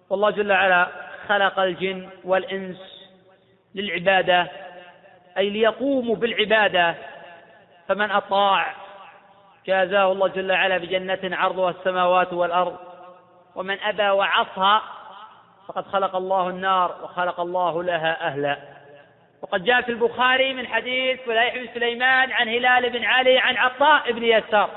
والله 0.10 0.30
جل 0.30 0.52
وعلا 0.52 0.88
خلق 1.28 1.60
الجن 1.60 2.10
والإنس 2.24 3.10
للعبادة 3.76 4.48
أي 5.38 5.50
ليقوموا 5.50 6.16
بالعبادة. 6.16 6.96
فمن 7.88 8.12
أطاع 8.12 8.76
جازاه 9.66 10.12
الله 10.12 10.28
جل 10.28 10.52
وعلا 10.52 10.78
بجنة 10.78 11.20
عرضها 11.24 11.70
السماوات 11.70 12.34
والأرض 12.34 12.78
ومن 13.56 13.80
أبى 13.80 14.10
وعصى 14.10 14.80
فقد 15.70 15.88
خلق 15.88 16.16
الله 16.16 16.50
النار 16.50 16.96
وخلق 17.04 17.40
الله 17.40 17.84
لها 17.84 18.28
أهلا. 18.28 18.58
وقد 19.42 19.64
جاء 19.64 19.82
في 19.82 19.90
البخاري 19.90 20.54
من 20.54 20.68
حديث 20.68 21.22
فلايح 21.22 21.56
بن 21.56 21.68
سليمان 21.74 22.32
عن 22.32 22.50
هلال 22.50 22.90
بن 22.90 23.04
علي 23.04 23.38
عن 23.38 23.58
عطاء 23.58 24.12
بن 24.12 24.24
يسار 24.24 24.70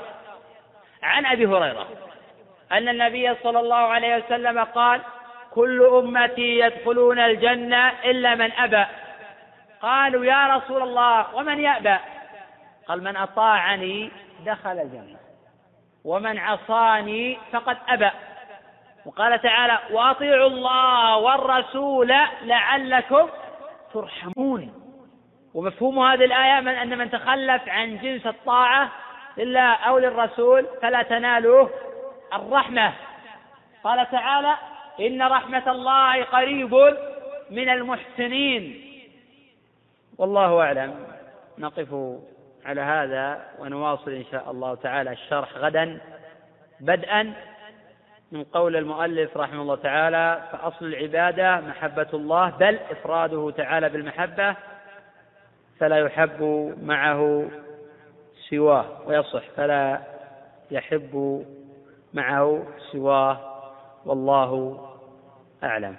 عن 1.03 1.25
أبي 1.25 1.45
هريرة 1.45 1.87
أن 2.71 2.89
النبي 2.89 3.35
صلى 3.43 3.59
الله 3.59 3.75
عليه 3.75 4.15
وسلم 4.17 4.63
قال 4.63 5.01
كل 5.51 5.83
أمتي 5.83 6.59
يدخلون 6.59 7.19
الجنة 7.19 7.89
إلا 7.89 8.35
من 8.35 8.51
أبى 8.51 8.85
قالوا 9.81 10.25
يا 10.25 10.47
رسول 10.47 10.81
الله 10.81 11.35
ومن 11.35 11.59
يأبى؟ 11.59 11.97
قال 12.87 13.03
من 13.03 13.17
أطاعني 13.17 14.11
دخل 14.45 14.79
الجنة 14.79 15.19
ومن 16.05 16.37
عصاني 16.37 17.39
فقد 17.51 17.77
أبى 17.87 18.09
وقال 19.05 19.41
تعالى 19.41 19.79
وأطيعوا 19.91 20.47
الله 20.47 21.17
والرسول 21.17 22.13
لعلكم 22.43 23.29
ترحمون. 23.93 24.73
ومفهوم 25.53 25.99
هذه 25.99 26.25
الآية 26.25 26.59
من 26.61 26.73
أن 26.73 26.97
من 26.97 27.11
تخلف 27.11 27.69
عن 27.69 27.97
جنس 27.97 28.27
الطاعة 28.27 28.91
لله 29.37 29.73
أو 29.73 29.97
للرسول 29.97 30.67
فلا 30.81 31.03
تناله 31.03 31.69
الرحمة. 32.33 32.93
قال 33.83 34.11
تعالى 34.11 34.55
إن 34.99 35.21
رحمة 35.21 35.71
الله 35.71 36.23
قريب 36.23 36.73
من 37.49 37.69
المحسنين. 37.69 38.81
والله 40.17 40.61
أعلم. 40.61 41.07
نقف 41.57 42.19
على 42.65 42.81
هذا 42.81 43.45
ونواصل 43.59 44.11
إن 44.11 44.25
شاء 44.31 44.51
الله 44.51 44.75
تعالى 44.75 45.11
الشرح 45.11 45.49
غدا 45.57 46.01
بدءا. 46.79 47.33
من 48.33 48.43
قول 48.43 48.75
المؤلف 48.75 49.37
رحمه 49.37 49.61
الله 49.61 49.75
تعالى 49.75 50.49
فأصل 50.51 50.85
العبادة 50.85 51.61
محبة 51.61 52.07
الله 52.13 52.49
بل 52.49 52.75
إفراده 52.75 53.51
تعالى 53.51 53.89
بالمحبة 53.89 54.55
فلا 55.79 55.97
يحب 55.97 56.41
معه 56.81 57.49
سواه 58.49 59.07
ويصح 59.07 59.49
فلا 59.55 60.01
يحب 60.71 61.45
معه 62.13 62.67
سواه 62.91 63.63
والله 64.05 64.79
أعلم. 65.63 65.95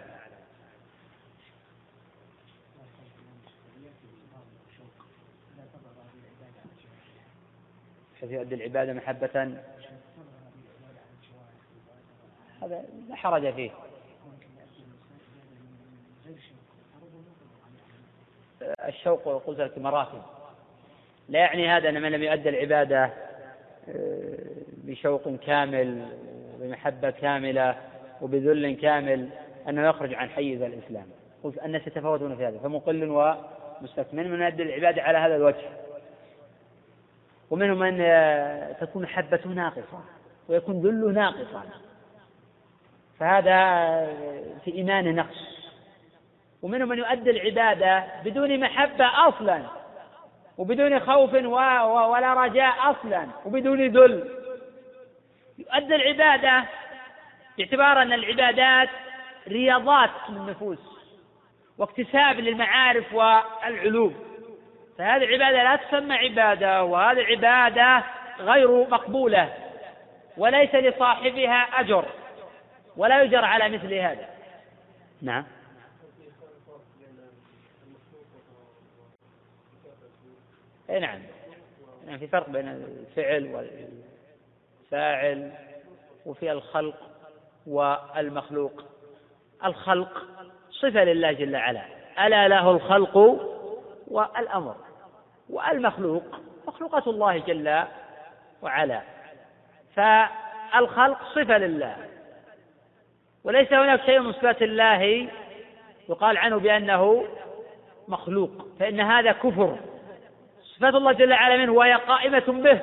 حيث 8.21 8.31
يؤدي 8.31 8.55
العبادة 8.55 8.93
محبة؟ 8.93 9.57
هذا 12.65 12.85
لا 13.09 13.17
حرج 13.17 13.55
فيه. 13.55 13.71
الشوق 18.89 19.43
قلت 19.47 19.61
لك 19.61 19.79
مراتب. 19.79 20.23
لا 21.29 21.39
يعني 21.39 21.69
هذا 21.69 21.89
أن 21.89 22.03
من 22.03 22.13
لم 22.13 22.23
يؤدى 22.23 22.49
العبادة 22.49 23.11
آه، 23.89 24.39
بشوق 24.85 25.37
كامل 25.37 26.07
وبمحبة 26.55 27.11
كاملة 27.11 27.77
وبذل 28.23 28.77
كامل 28.77 29.29
أنه 29.69 29.89
يخرج 29.89 30.15
عن 30.15 30.29
حيز 30.29 30.63
الإسلام. 30.63 31.07
قلت 31.45 31.65
الناس 31.65 31.87
يتفاوتون 31.87 32.37
في 32.37 32.47
هذا 32.47 32.59
فمقل 32.59 33.05
ومستكمل. 33.11 34.29
من 34.29 34.43
يؤدي 34.43 34.63
العبادة 34.63 35.03
على 35.03 35.19
هذا 35.19 35.37
الوجه؟ 35.37 35.69
ومنهم 37.51 37.79
من 37.79 38.01
آه، 38.01 38.73
تكون 38.73 39.03
محبته 39.03 39.51
ناقصة 39.51 40.01
ويكون 40.49 40.81
ذله 40.81 41.13
ناقصا. 41.13 41.63
فهذا 43.21 43.57
في 44.65 44.75
إيمانه 44.75 45.11
نقص. 45.11 45.55
ومنهم 46.63 46.89
من 46.89 46.99
يؤدي 46.99 47.31
العبادة 47.31 48.05
بدون 48.25 48.61
محبة 48.61 49.29
أصلا 49.29 49.63
وبدون 50.59 51.01
خوف 51.01 51.35
ولا 51.35 52.35
رجاء 52.35 52.75
أصلا 52.91 53.27
وبدون 53.47 53.87
ذل. 53.87 54.31
يؤدي 55.59 55.95
العبادة 55.95 56.65
باعتبار 57.59 58.03
أن 58.03 58.13
العبادات 58.13 58.89
رياضات 59.49 60.11
للنفوس 60.29 60.79
واكتساب 61.79 62.41
للمعارف 62.41 63.15
والعلوم. 63.15 64.15
فهذه 64.99 65.25
العبادة 65.25 65.63
لا 65.63 65.77
تسمى 65.77 66.15
عبادة 66.15 66.85
وهذه 66.85 67.21
العبادة 67.21 68.05
غير 68.39 68.89
مقبولة 68.89 69.53
وليس 70.37 70.75
لصاحبها 70.75 71.81
أجر. 71.81 72.05
ولا 72.97 73.23
يجر 73.23 73.45
على 73.45 73.77
مثل 73.77 73.95
هذا. 73.95 74.29
نعم. 75.23 75.45
إي 80.91 80.99
نعم. 80.99 81.21
يعني 82.07 82.19
في 82.19 82.27
فرق 82.27 82.49
بين 82.49 82.69
الفعل 82.69 83.71
والفاعل 84.83 85.53
وفي 86.27 86.53
الخلق 86.53 87.11
والمخلوق. 87.67 88.85
الخلق 89.65 90.27
صفة 90.71 91.05
لله 91.05 91.33
جل 91.33 91.57
وعلا. 91.57 91.85
ألا 92.27 92.49
له 92.49 92.71
الخلق 92.71 93.17
والأمر. 94.09 94.77
والمخلوق 95.51 96.41
مخلوقة 96.67 97.11
الله 97.11 97.39
جل 97.39 97.85
وعلا. 98.63 99.03
فالخلق 99.95 101.19
صفة 101.35 101.59
لله. 101.59 102.14
وليس 103.45 103.73
هناك 103.73 104.05
شيء 104.07 104.21
من 104.21 104.33
صفات 104.33 104.63
الله 104.63 105.29
يقال 106.09 106.39
عنه 106.39 106.59
بأنه 106.59 107.25
مخلوق 108.09 108.51
فإن 108.81 109.01
هذا 109.01 109.33
كفر. 109.33 109.79
صفات 110.63 110.95
الله 110.95 111.13
جل 111.13 111.33
وعلا 111.33 111.57
منه 111.57 111.73
وهي 111.73 111.95
قائمة 111.95 112.43
به 112.49 112.81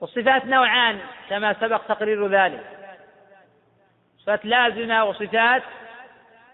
والصفات 0.00 0.46
نوعان 0.46 0.98
كما 1.30 1.52
سبق 1.60 1.82
تقرير 1.88 2.28
ذلك. 2.28 2.64
صفات 4.18 4.44
لازمة 4.44 5.04
وصفات 5.04 5.62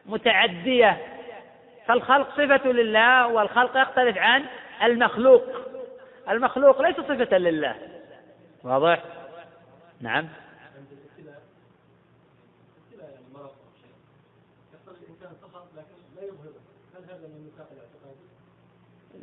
متعدية. 0.07 0.97
فالخلق 1.87 2.31
صفة 2.31 2.73
لله 2.73 3.27
والخلق 3.27 3.77
يختلف 3.77 4.19
عن 4.19 4.45
المخلوق. 4.83 5.43
المخلوق 6.31 6.83
ليس 6.83 6.97
صفة 6.97 7.39
لله. 7.39 7.75
واضح؟ 8.65 9.03
نعم. 10.01 10.29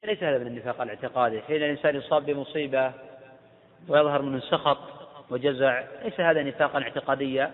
ليس 0.07 0.23
هذا 0.23 0.37
من 0.37 0.47
النفاق 0.47 0.81
الاعتقادي. 0.81 1.41
حين 1.41 1.55
الإنسان 1.55 1.95
يصاب 1.95 2.25
بمصيبة 2.25 2.91
ويظهر 3.87 4.21
منه 4.21 4.39
سخط 4.39 4.77
وجزع 5.29 5.83
ليس 6.03 6.19
هذا 6.19 6.43
نفاقا 6.43 6.81
اعتقاديا. 6.81 7.51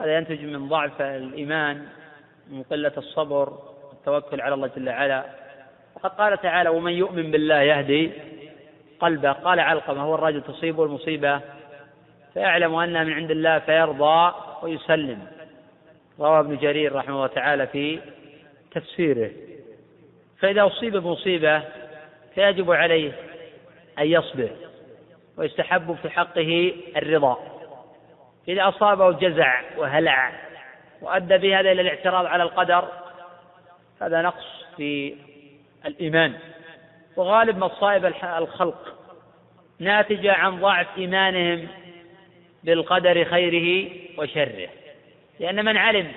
هذا 0.00 0.16
ينتج 0.16 0.44
من 0.44 0.68
ضعف 0.68 1.02
الإيمان 1.02 1.86
من 2.50 2.62
قلة 2.62 2.92
الصبر 2.96 3.58
والتوكل 3.88 4.40
على 4.40 4.54
الله 4.54 4.70
جل 4.76 4.88
وعلا. 4.88 5.24
وقد 5.94 6.10
قال 6.10 6.40
تعالى 6.40 6.68
ومن 6.68 6.92
يؤمن 6.92 7.30
بالله 7.30 7.60
يهدي 7.60 8.12
قلبه. 9.00 9.32
قال 9.32 9.60
علقمة 9.60 10.02
هو 10.02 10.14
الرجل 10.14 10.42
تصيبه 10.42 10.84
المصيبة 10.84 11.40
فيعلم 12.34 12.74
أنها 12.74 13.04
من 13.04 13.12
عند 13.12 13.30
الله 13.30 13.58
فيرضى 13.58 14.34
ويسلم. 14.62 15.26
روى 16.20 16.40
ابن 16.40 16.56
جرير 16.56 16.92
رحمه 16.92 17.14
الله 17.14 17.26
تعالى 17.26 17.66
في 17.66 18.00
تفسيره. 18.70 19.30
فإذا 20.40 20.66
أصيب 20.66 20.96
بمصيبة 20.96 21.62
فيجب 22.34 22.72
عليه 22.72 23.12
أن 23.98 24.06
يصبر 24.06 24.50
ويستحب 25.36 25.96
في 26.02 26.10
حقه 26.10 26.72
الرضا. 26.96 27.38
إذا 28.48 28.68
أصابه 28.68 29.12
جزع 29.12 29.60
وهلع 29.76 30.32
وأدى 31.02 31.38
بهذا 31.38 31.72
إلى 31.72 31.80
الاعتراض 31.80 32.26
على 32.26 32.42
القدر 32.42 32.88
هذا 34.02 34.22
نقص 34.22 34.64
في 34.76 35.16
الإيمان. 35.86 36.34
وغالب 37.16 37.58
مصائب 37.58 38.06
الخلق 38.24 38.96
ناتجة 39.78 40.32
عن 40.32 40.60
ضعف 40.60 40.86
إيمانهم 40.98 41.68
بالقدر 42.64 43.24
خيره 43.24 43.90
وشره. 44.18 44.68
لأن 45.40 45.64
من 45.64 45.76
علم 45.76 46.12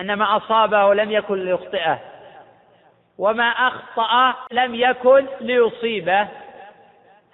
أن 0.00 0.14
ما 0.14 0.36
أصابه 0.36 0.94
لم 0.94 1.10
يكن 1.10 1.44
ليخطئه 1.44 2.13
وما 3.18 3.48
أخطأ 3.48 4.34
لم 4.52 4.74
يكن 4.74 5.26
ليصيبه. 5.40 6.28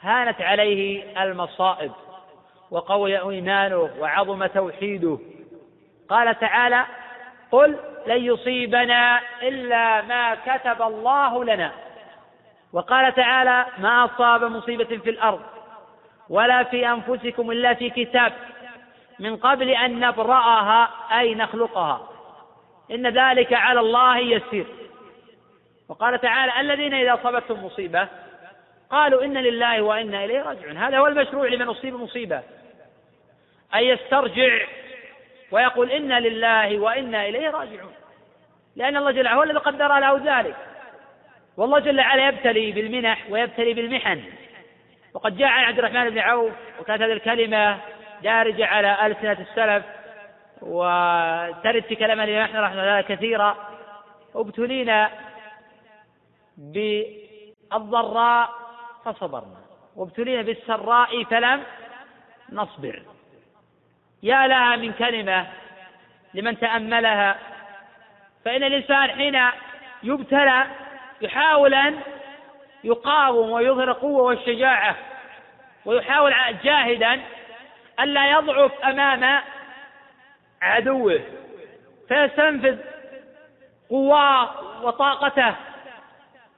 هانت 0.01 0.40
عليه 0.40 1.23
المصائب 1.23 1.93
وقوي 2.70 3.19
إيمانه 3.19 3.90
وعظم 3.98 4.47
توحيده. 4.47 5.19
قال 6.09 6.39
تعالى 6.39 6.85
قل 7.52 7.77
لن 8.07 8.24
يصيبنا 8.24 9.20
إلا 9.43 10.02
ما 10.02 10.35
كتب 10.35 10.82
الله 10.82 11.44
لنا. 11.44 11.73
وقال 12.73 13.15
تعالى 13.15 13.66
ما 13.78 14.05
أصاب 14.05 14.44
مصيبة 14.44 14.85
في 14.85 15.11
الأرض 15.11 15.40
ولا 16.28 16.62
في 16.62 16.89
أنفسكم 16.89 17.51
إلا 17.51 17.74
في 17.74 17.90
كتاب 17.90 18.32
من 19.19 19.36
قبل 19.36 19.70
أن 19.70 20.01
نبرأها 20.01 20.90
أي 21.19 21.35
نخلقها. 21.35 22.09
إن 22.90 23.07
ذلك 23.07 23.52
على 23.52 23.81
الله 23.81 24.19
يسير. 24.19 24.66
وقال 25.91 26.21
تعالى 26.21 26.61
الذين 26.61 26.95
إذا 26.95 27.15
أصابتهم 27.15 27.65
مصيبة 27.65 28.09
قالوا 28.91 29.25
إن 29.25 29.39
لله 29.39 29.83
وإنا 29.83 30.25
إليه 30.25 30.43
راجعون. 30.43 30.77
هذا 30.77 30.99
هو 30.99 31.07
المشروع 31.07 31.49
لمن 31.49 31.69
أصيب 31.69 31.95
مصيبة. 31.95 32.43
أن 33.75 33.81
يسترجع 33.81 34.67
ويقول 35.51 35.91
إنا 35.91 36.21
لله 36.21 36.79
وإنا 36.79 37.27
إليه 37.27 37.51
راجعون. 37.51 37.93
لأن 38.77 38.97
الله 38.97 39.11
جل 39.11 39.25
وعلا 39.25 39.37
هو 39.37 39.43
الذي 39.43 39.59
قدر 39.59 39.99
له 39.99 40.21
ذلك. 40.25 40.57
والله 41.57 41.79
جل 41.79 42.01
وعلا 42.01 42.29
يبتلي 42.29 42.73
بالمنح 42.73 43.27
ويبتلي 43.31 43.75
بالمحن. 43.75 44.23
وقد 45.15 45.37
جاء 45.37 45.49
عن 45.49 45.65
عبد 45.65 45.79
الرحمن 45.79 46.11
بن 46.11 46.19
عوف 46.19 46.53
وكانت 46.81 47.03
هذه 47.03 47.12
الكلمة 47.12 47.79
دارجة 48.23 48.67
على 48.67 49.07
ألسنة 49.07 49.47
السلف 49.51 49.85
وترد 50.62 51.83
في 51.83 51.95
كلام 51.95 52.21
الإمام 52.21 52.43
أحمد 52.43 52.57
رحمه 52.57 52.83
الله 52.83 53.01
كثيرا. 53.01 53.57
ابتلينا 54.35 55.11
بالضراء 56.61 58.51
فصبرنا. 59.05 59.61
وابتلينا 59.97 60.43
بالسراء 60.43 61.24
فلم 61.24 61.62
نصبر. 62.53 63.03
يا 64.23 64.47
لها 64.47 64.77
من 64.77 64.93
كلمة 64.93 65.47
لمن 66.35 66.59
تأملها. 66.59 67.39
فإن 68.45 68.65
الإنسان 68.65 69.11
حين 69.11 69.41
يبتلى 70.03 70.66
يحاول 71.20 71.74
أن 71.74 72.01
يقاوم 72.85 73.51
ويظهر 73.51 73.91
القوة 73.91 74.23
والشجاعة 74.23 74.97
ويحاول 75.85 76.35
جاهدا 76.65 77.20
ألا 78.01 78.31
يضعف 78.31 78.73
أمام 78.85 79.43
عدوه 80.62 81.20
فيستنفذ 82.09 82.78
قواه 83.91 84.51
وطاقته 84.85 85.55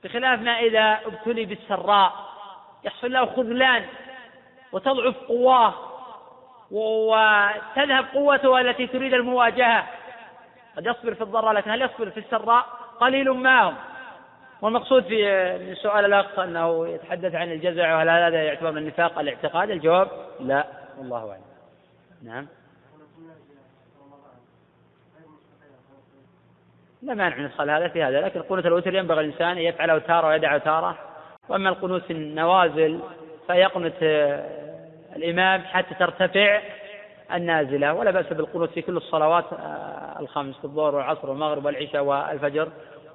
بخلاف 0.05 0.41
ما 0.41 0.59
إذا 0.59 0.99
ابتلي 1.07 1.45
بالسراء. 1.45 2.13
يحصل 2.85 3.13
له 3.13 3.27
خذلان 3.27 3.85
وتضعف 4.73 5.17
قواه 5.29 5.75
وتذهب 6.71 8.05
قوته 8.15 8.61
التي 8.61 8.87
تريد 8.87 9.15
المواجهة. 9.15 9.87
قد 10.77 10.87
يصبر 10.87 11.15
في 11.15 11.23
الضراء 11.23 11.53
لكن 11.53 11.71
هل 11.71 11.83
يصبر 11.83 12.11
في 12.11 12.21
السراء؟ 12.21 12.67
قليل 13.01 13.31
ما 13.31 13.63
هم. 13.63 13.75
والمقصود 14.63 15.05
في 15.05 15.75
سؤال 15.75 16.05
الأخ 16.05 16.39
أنه 16.39 16.89
يتحدث 16.89 17.35
عن 17.35 17.53
الجزع 17.53 17.97
وهل 17.97 18.09
هذا 18.09 18.43
يعتبر 18.43 18.71
من 18.71 18.79
النفاق 18.79 19.19
الاعتقاد؟ 19.19 19.71
الجواب 19.71 20.09
لا 20.41 20.67
والله 20.99 21.31
أعلم. 21.31 21.43
نعم. 22.25 22.47
لا 27.03 27.15
مانع 27.15 27.37
من 27.37 27.45
إدخال 27.45 27.71
هذا 27.71 27.89
في 27.89 28.03
هذا. 28.03 28.21
لكن 28.21 28.43
قنوت 28.43 28.67
الوتر 28.67 28.95
ينبغي 28.95 29.21
الإنسان 29.21 29.49
أن 29.49 29.59
يفعله 29.59 29.99
تارة 29.99 30.29
ويدعه 30.29 30.59
تارة. 30.59 30.99
وأما 31.49 31.69
القنوت 31.69 32.11
النوازل 32.11 33.01
فيقنت 33.47 33.95
آه، 34.03 34.45
الإمام 35.17 35.61
حتى 35.61 35.95
ترتفع 35.95 36.61
النازلة. 37.35 37.95
ولا 37.95 38.11
بأس 38.11 38.27
بالقنوت 38.27 38.71
في 38.71 38.83
كل 38.83 38.97
الصلوات 38.97 39.45
آه، 39.53 40.21
الخمس 40.21 40.59
في 40.59 40.65
الظهر 40.65 40.95
والعصر 40.95 41.31
والمغرب 41.31 41.65
والعشاء 41.65 42.03
والفجر. 42.03 42.69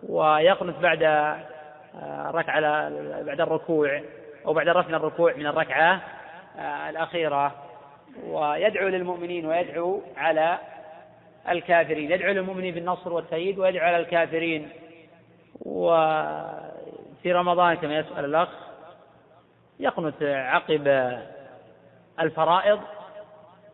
ويقنت 0.10 0.76
بعد 0.80 1.04
آه، 1.04 2.32
ركعة 2.32 2.62
بعد 3.24 3.42
الركوع 3.42 4.02
أو 4.46 4.54
بعد 4.54 4.70
رفع 4.70 4.96
الركوع 4.96 5.34
من 5.34 5.48
الركعة 5.48 6.02
الأخيرة. 6.90 7.52
ويدعو 8.26 8.88
للمؤمنين 8.88 9.46
ويدعو 9.46 10.02
على 10.18 10.58
الكافرين. 11.50 12.12
يدعو 12.12 12.34
للمؤمنين 12.34 12.74
بالنصر 12.74 13.14
والتأييد 13.14 13.60
ويدعو 13.60 13.86
على 13.86 13.98
الكافرين. 13.98 14.70
وفي 15.62 17.34
رمضان 17.34 17.74
كما 17.76 17.98
يسأل 17.98 18.26
الأخ 18.26 18.50
يقنت 19.80 20.24
عقب 20.24 21.18
الفرائض 22.20 22.80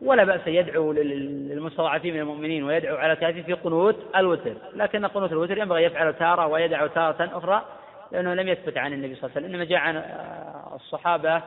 ولا 0.02 0.24
بأس 0.24 0.46
يدعو 0.46 0.92
للمستضعفين 0.92 2.14
من 2.14 2.20
المؤمنين 2.20 2.64
ويدعو 2.64 2.96
على 2.96 3.12
الكافرين 3.12 3.44
في 3.44 3.52
قنوت 3.52 3.96
الوتر. 4.16 4.54
لكن 4.74 5.06
قنوت 5.06 5.32
الوتر 5.32 5.58
ينبغي 5.58 5.84
يفعل 5.84 6.14
تارة 6.14 6.46
ويدعو 6.46 6.86
تارة 6.86 7.38
أخرى 7.38 7.64
لأنه 8.12 8.34
لم 8.34 8.48
يثبت 8.48 8.78
عن 8.78 8.92
النبي 8.92 9.14
صلى 9.14 9.24
الله 9.24 9.36
عليه 9.36 9.46
وسلم. 9.46 9.54
إنما 9.54 9.64
جاء 9.64 9.78
عن 9.78 9.96
الصحابة 10.74 11.42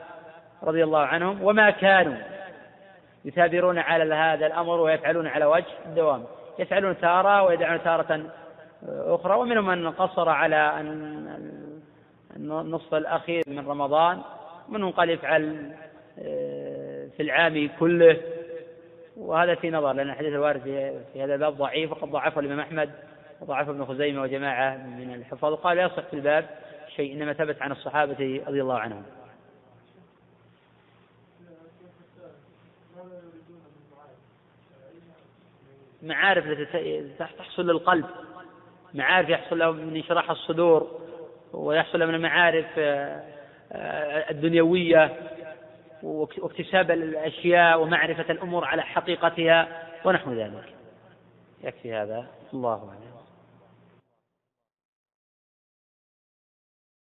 رضي 0.64 0.84
الله 0.84 1.00
عنهم 1.00 1.44
وما 1.44 1.70
كانوا 1.70 2.16
يثابرون 3.26 3.78
على 3.78 4.16
هذا 4.16 4.48
الأمر 4.48 4.80
ويفعلون 4.80 5.28
على 5.28 5.46
وجه 5.46 5.66
الدوام. 5.86 6.24
يفعلون 6.60 6.98
تارة 6.98 7.44
ويدعون 7.44 7.84
تارة 7.84 8.22
أخرى. 8.88 9.36
ومنهم 9.36 9.66
من 9.66 9.92
قصر 9.92 10.30
على 10.30 10.82
النصف 12.36 12.94
الأخير 12.94 13.44
من 13.48 13.68
رمضان. 13.68 14.22
منهم 14.70 14.92
قال 14.92 15.10
يفعل 15.10 15.72
آه، 16.20 17.08
في 17.18 17.24
العام 17.24 17.70
كله. 17.80 18.18
وهذا 19.18 19.56
في 19.56 19.72
نظر 19.72 19.94
لأن 19.94 20.10
الحديث 20.10 20.34
الوارد 20.34 20.62
في 21.14 21.24
هذا 21.24 21.34
الباب 21.34 21.54
ضعيف 21.54 21.92
وقد 21.92 22.08
ضعفه 22.12 22.40
الإمام 22.40 22.60
أحمد 22.60 22.90
وضعفه 23.42 23.72
ابن 23.72 23.86
خزيمة 23.86 24.22
وجماعة 24.22 24.78
من 24.78 25.14
الحفاظ. 25.14 25.54
وقال 25.54 25.78
لا 25.78 25.84
يصح 25.84 26.04
في 26.04 26.14
الباب 26.14 26.46
شيء 26.96 27.14
إنما 27.14 27.34
ثبت 27.34 27.62
عن 27.62 27.72
الصحابة 27.72 28.42
رضي 28.48 28.62
الله 28.62 28.80
عنهم. 28.80 29.04
معارف 36.04 36.46
تحصل 37.38 37.68
للقلب 37.68 38.06
معارف 38.94 39.30
يحصل 39.30 39.60
له 39.60 39.72
من 39.72 39.96
انشراح 39.96 40.30
الصدور 40.30 41.00
ويحصل 41.54 42.00
من 42.00 42.16
المعارف 42.16 42.66
آه، 42.78 43.24
آه، 43.72 44.32
الدنيوية 44.32 45.14
واكتساب 46.04 46.92
الأشياء 46.92 47.82
ومعرفة 47.82 48.32
الأمور 48.32 48.66
على 48.66 48.82
حقيقتها 48.82 49.68
ونحو 50.06 50.34
ذلك. 50.34 50.74
يكفي 51.64 51.94
هذا. 51.94 52.26
الله 52.54 52.74
أعلم. 52.74 53.07